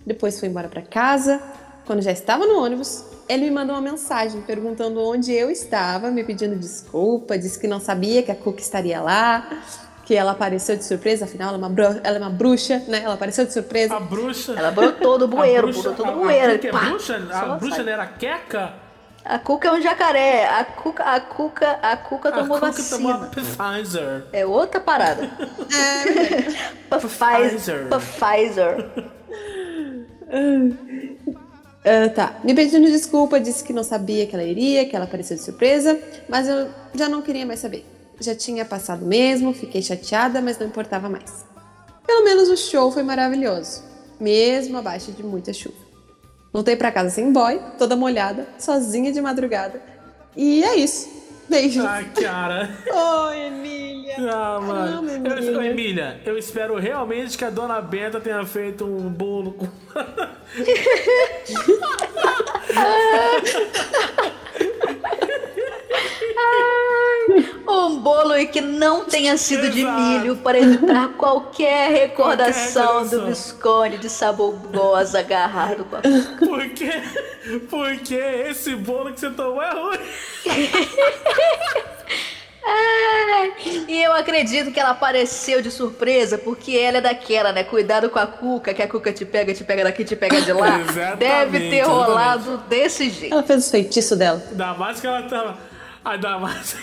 Depois 0.07 0.39
fui 0.39 0.49
embora 0.49 0.69
pra 0.69 0.81
casa. 0.83 1.41
Quando 1.87 2.01
já 2.01 2.13
estava 2.13 2.47
no 2.47 2.59
ônibus, 2.63 3.05
ele 3.29 3.45
me 3.45 3.51
mandou 3.51 3.75
uma 3.77 3.83
mensagem 3.83 4.41
perguntando 4.41 5.01
onde 5.03 5.33
eu 5.33 5.51
estava, 5.51 6.11
me 6.11 6.25
pedindo 6.25 6.57
desculpa, 6.57 7.37
disse 7.37 7.59
que 7.59 7.67
não 7.69 7.79
sabia 7.79 8.23
que 8.23 8.31
a 8.31 8.35
Cook 8.35 8.59
estaria 8.59 9.03
lá, 9.03 9.63
que 10.05 10.15
ela 10.15 10.33
apareceu 10.33 10.77
de 10.77 10.85
surpresa, 10.85 11.25
afinal 11.25 11.49
ela 11.49 11.57
é 11.57 11.59
uma, 11.59 11.69
bru- 11.71 12.01
ela 12.05 12.17
é 12.17 12.19
uma 12.19 12.31
bruxa, 12.31 12.83
né? 12.89 13.03
Ela 13.05 13.15
apareceu 13.15 13.45
de 13.47 13.53
surpresa. 13.53 13.97
A 13.97 14.01
bruxa. 14.01 14.53
Ela 14.57 14.71
brotou 14.71 15.17
do 15.19 15.27
bueiro, 15.27 15.69
a 15.69 15.73
bruxa, 15.73 15.83
brotou 15.91 16.07
a, 16.07 16.11
do 16.11 16.19
bueiro. 16.21 16.53
A, 16.53 16.55
Cuca 16.57 16.69
é 16.69 16.71
pá, 16.73 16.79
bruxa? 16.81 17.29
A 17.33 17.45
bruxa 17.57 17.83
era 17.91 18.07
Queca? 18.07 18.73
A 19.25 19.39
Cuca 19.39 19.69
é 19.69 19.73
um 19.73 19.81
jacaré. 19.81 20.47
A 20.47 20.65
Cuca, 20.67 21.03
a 21.05 21.19
Cuca, 21.21 21.79
a 21.81 21.97
Cuca 21.97 22.31
tomou 22.31 22.57
a 22.59 22.61
Cuca 22.61 22.73
vacina. 22.73 22.99
tomou 22.99 23.13
a 23.13 23.27
Pfizer. 23.31 24.25
É 24.35 24.45
outra 24.45 24.79
parada. 24.81 25.31
Pfizer. 26.91 27.89
Pfizer. 27.89 27.89
Pfizer. 27.89 28.91
Ah, 31.87 32.09
tá. 32.15 32.35
Me 32.43 32.55
pedindo 32.55 32.87
desculpa, 32.91 33.39
disse 33.41 33.63
que 33.63 33.73
não 33.73 33.83
sabia 33.83 34.27
que 34.27 34.35
ela 34.35 34.45
iria, 34.45 34.87
que 34.89 34.97
ela 34.97 35.05
apareceu 35.05 35.37
de 35.37 35.43
surpresa, 35.43 35.99
mas 36.29 36.49
eu 36.49 36.69
já 36.95 37.09
não 37.09 37.21
queria 37.23 37.45
mais 37.45 37.61
saber. 37.61 37.85
Já 38.21 38.35
tinha 38.35 38.65
passado 38.65 39.05
mesmo, 39.05 39.53
fiquei 39.53 39.83
chateada, 39.83 40.41
mas 40.41 40.59
não 40.59 40.67
importava 40.67 41.09
mais. 41.09 41.45
Pelo 42.07 42.25
menos 42.25 42.49
o 42.49 42.57
show 42.57 42.91
foi 42.93 43.03
maravilhoso, 43.03 43.83
mesmo 44.21 44.79
abaixo 44.79 45.11
de 45.13 45.23
muita 45.23 45.53
chuva. 45.53 45.85
Voltei 46.53 46.77
pra 46.77 46.93
casa 46.93 47.11
sem 47.11 47.33
boy, 47.33 47.61
toda 47.79 47.97
molhada, 47.97 48.47
sozinha 48.59 49.11
de 49.11 49.21
madrugada. 49.21 49.83
E 50.37 50.63
é 50.63 50.77
isso. 50.77 51.13
Beijos. 51.49 51.85
Ai, 51.85 52.05
cara. 52.15 52.71
Oi, 53.29 53.39
Emília. 53.47 54.15
Ah, 54.19 54.61
mano. 54.61 55.09
Caramba, 55.09 55.41
Eu, 55.41 55.61
Emília. 55.63 55.71
Emília, 55.71 56.21
eu 56.25 56.39
espero 56.39 56.79
realmente 56.79 57.37
que 57.37 57.45
a 57.45 57.51
dona 57.51 57.81
Benta 57.81 58.21
tenha 58.21 58.45
feito 58.47 58.85
um 58.85 59.09
bolo 59.11 59.53
com. 59.53 59.67
Um 67.67 67.99
bolo 68.01 68.37
e 68.37 68.47
que 68.47 68.61
não 68.85 69.05
tenha 69.05 69.37
sido 69.37 69.71
de 69.71 69.81
Exato. 69.81 70.01
milho 70.01 70.37
para 70.37 70.59
evitar 70.61 71.09
qualquer 71.17 71.91
recordação 71.91 73.01
Qualquer 73.01 73.19
do. 73.19 73.27
Visconde 73.27 73.99
de 73.99 74.11
sabor 74.11 74.53
goza 74.73 75.21
agarrado 75.21 75.85
com 75.87 75.97
a 75.97 76.01
Porque, 76.39 76.91
porque 77.71 78.15
esse 78.15 78.75
bolo 78.77 79.13
que 79.13 79.21
você 79.21 79.31
tomou 79.31 79.63
é 79.63 79.71
ruim. 79.71 79.99
Ai, 82.67 83.53
E 83.89 84.03
eu 84.03 84.13
acredito 84.15 84.71
que 84.73 84.81
ela 84.81 84.91
apareceu 84.91 85.61
de 85.61 85.71
surpresa, 85.71 86.39
porque 86.39 86.77
ela 86.77 86.99
é 86.99 87.01
daquela, 87.01 87.53
né? 87.53 87.63
Cuidado 87.65 88.09
com 88.09 88.19
a 88.19 88.27
cuca, 88.27 88.73
que 88.73 88.83
a 88.83 88.89
cuca 88.89 89.13
te 89.13 89.25
pega, 89.25 89.53
te 89.53 89.63
pega 89.65 89.85
daqui, 89.85 90.05
te 90.05 90.17
pega 90.17 90.41
de 90.41 90.53
lá. 90.53 90.81
Exatamente, 90.89 91.17
Deve 91.19 91.59
ter 91.61 91.77
exatamente. 91.77 92.07
rolado 92.09 92.57
desse 92.69 93.11
jeito. 93.11 93.33
Ela 93.35 93.43
fez 93.43 93.65
os 93.65 93.71
feitiços 93.71 94.17
dela. 94.19 94.43
Ainda 94.51 94.75
mais 94.75 95.01
que 95.01 95.07
ela 95.07 95.23
tava. 95.23 95.59
Ainda 96.05 96.39
mais. 96.39 96.77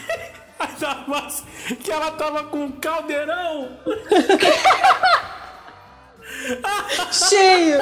Ainda 0.61 1.03
mais 1.07 1.43
que 1.83 1.91
ela 1.91 2.11
tava 2.11 2.43
com 2.43 2.65
um 2.65 2.71
caldeirão. 2.71 3.77
Cheio! 7.11 7.81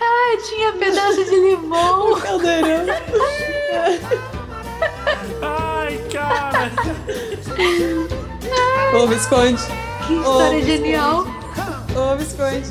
Ai, 0.00 0.36
tinha 0.48 0.72
pedaço 0.72 1.24
de 1.24 1.36
limão. 1.36 2.20
Caldeirão. 2.20 2.84
Ai, 5.42 5.98
cara. 6.12 6.70
Ô, 8.96 9.06
Visconde. 9.06 9.62
Que 10.06 10.14
história 10.14 10.62
genial. 10.62 11.26
Ô, 11.96 12.16
Visconde. 12.16 12.70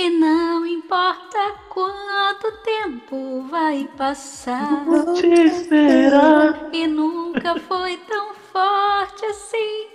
E 0.00 0.10
não 0.10 0.64
importa 0.64 1.56
quanto 1.70 2.52
tempo 2.62 3.42
vai 3.50 3.90
passar. 3.96 4.84
E 6.72 6.86
nunca 6.86 7.58
foi 7.58 7.96
tão 7.96 8.32
forte 8.52 9.24
assim. 9.26 9.88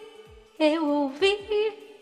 Eu 0.60 0.86
ouvi 0.86 1.38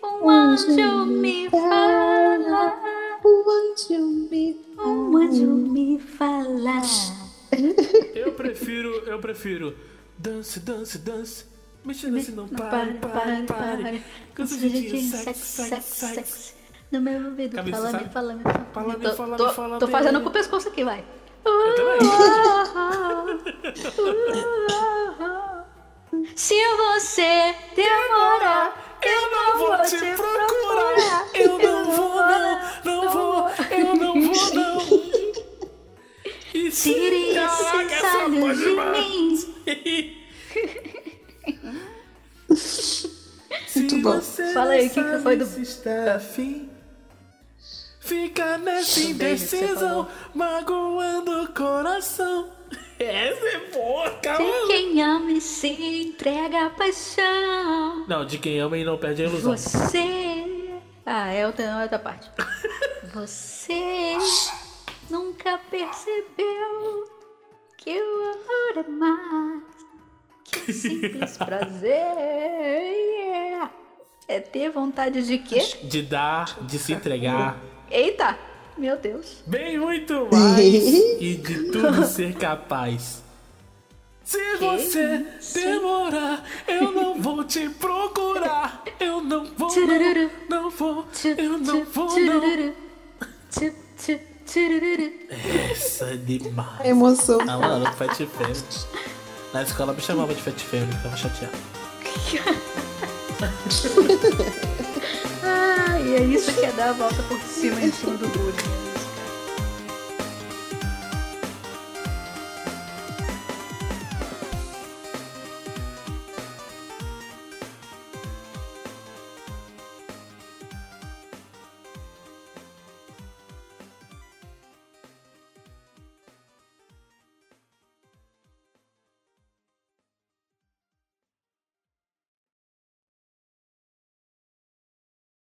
um 0.03 0.28
anjo 0.28 1.06
me 1.06 1.48
falar. 1.52 3.19
O 3.23 3.52
anjo 3.52 4.03
me 4.32 4.60
Um 4.80 5.18
anjo 5.18 5.45
me 5.45 5.99
falar. 5.99 6.82
Eu 8.15 8.34
prefiro. 8.34 8.90
Eu 9.06 9.19
prefiro. 9.19 9.78
Dance, 10.18 10.60
dance, 10.60 10.98
dance. 10.98 11.45
Mexe 11.86 12.10
nesse 12.10 12.32
não 12.32 12.48
pare, 12.48 12.95
pare, 12.95 13.44
pare. 13.44 14.03
Canso 14.34 14.57
de 14.57 14.69
dia, 14.69 15.02
sexo, 15.03 15.64
sexo, 15.64 16.06
sexo. 16.15 16.61
No 16.92 17.02
meu 17.02 17.26
ouvido, 17.26 17.56
Cabeça, 17.56 17.78
fala-me, 17.78 18.00
sabe? 18.00 18.10
fala-me, 18.14 18.44
Fala-me, 18.74 19.04
Tô- 19.06 19.14
fala-me, 19.16 19.38
tô- 19.38 19.50
fala-me. 19.54 19.80
Tô 19.80 19.88
fazendo 19.88 20.22
com 20.22 20.30
o 20.30 20.32
pescoço 20.32 20.68
aqui, 20.68 20.84
vai. 20.84 21.04
Eu 21.46 21.76
também. 21.76 22.00
Se 26.36 26.56
você 26.76 27.56
demorar, 27.76 28.88
Eu 29.02 29.32
não 29.32 29.58
vou 29.58 29.76
te 29.84 29.98
procurar. 29.98 31.28
Eu 31.34 31.58
não 31.58 31.86
vou, 31.92 32.16
não, 32.16 32.60
não 32.86 33.10
vou. 33.10 33.50
Eu 33.72 33.96
não 33.96 34.22
vou, 34.22 34.54
não. 34.54 34.78
E 36.54 36.70
se 36.70 36.94
Tire 36.94 37.34
Caraca, 37.34 37.84
esses 37.86 38.04
essa 38.04 38.18
olhos 38.26 38.40
foi 38.42 38.54
de 38.56 38.64
demais. 38.66 39.48
Muito 43.78 43.98
bom. 44.02 44.12
Você 44.20 44.52
Fala 44.54 44.72
aí, 44.72 44.88
o 44.88 44.90
que 44.90 45.02
que 45.04 45.18
foi 45.20 45.36
do- 45.38 45.46
se 45.46 45.62
está 45.62 46.16
afim, 46.16 46.70
Fica 48.02 48.57
nessa 48.57 48.99
indecisão, 48.99 50.07
magoando 50.34 51.44
o 51.44 51.48
coração. 51.53 52.49
Essa 52.99 53.45
é 53.48 53.60
boa, 53.72 54.10
De 54.10 54.19
calma. 54.22 54.68
quem 54.68 55.02
ama 55.02 55.32
e 55.32 55.40
se 55.41 55.68
entrega 55.68 56.65
à 56.65 56.69
paixão. 56.72 58.06
Não, 58.07 58.26
de 58.26 58.38
quem 58.40 58.60
ama 58.60 58.78
e 58.78 58.84
não 58.84 58.98
perde 58.98 59.23
a 59.23 59.26
ilusão. 59.28 59.56
Você. 59.56 60.80
Ah, 61.06 61.32
é 61.32 61.45
outra, 61.45 61.64
é 61.64 61.82
outra 61.84 61.99
parte. 61.99 62.30
Você 63.14 64.18
nunca 65.10 65.60
percebeu 65.69 67.06
que 67.78 67.91
o 67.91 68.23
amor 68.34 68.86
é 68.86 68.90
mais 68.90 69.64
que 70.45 70.72
um 70.72 70.73
simples 70.73 71.38
prazer. 71.38 71.91
É 74.28 74.40
ter 74.40 74.69
vontade 74.72 75.23
de 75.23 75.38
quê? 75.40 75.60
De 75.84 76.02
dar, 76.02 76.61
de 76.64 76.80
se 76.80 76.94
entregar. 76.94 77.57
Eita! 77.92 78.38
Meu 78.78 78.98
Deus. 78.98 79.44
Bem 79.46 79.78
muito 79.78 80.28
mais 80.32 80.60
e 81.20 81.36
de 81.36 81.72
tudo 81.72 82.06
ser 82.06 82.34
capaz. 82.36 83.22
Se 84.24 84.56
você 84.58 85.26
demorar, 85.54 86.46
eu 86.66 86.92
não 86.92 87.22
vou 87.22 87.44
te 87.44 87.68
procurar. 87.70 88.82
Eu 88.98 89.22
não 89.22 89.46
vou, 89.46 89.70
não, 89.76 90.30
não 90.50 90.70
vou, 90.70 91.06
eu 91.38 91.58
não 91.58 91.84
vou, 91.84 92.18
não. 92.18 92.74
Essa 95.70 96.06
é 96.06 96.16
demais. 96.16 96.86
Emoção. 96.86 97.40
Ah, 97.42 97.58
mano, 97.58 97.92
Fat 97.94 98.16
Family. 98.16 98.64
Na 99.54 99.64
escola 99.64 99.92
me 99.92 100.02
chamava 100.02 100.34
de 100.34 100.42
Fat 100.42 100.58
Family, 100.60 100.94
ficava 100.94 101.18
chateado. 101.18 101.58
Ah, 105.44 106.00
e 106.00 106.16
é 106.16 106.24
isso 106.24 106.54
que 106.54 106.66
é 106.66 106.72
dar 106.72 106.90
a 106.90 106.94
volta 106.94 107.22
por 107.24 107.40
cima 107.42 107.82
em 107.82 107.92
cima 107.92 108.16
do 108.18 108.28
bullying. 108.28 108.91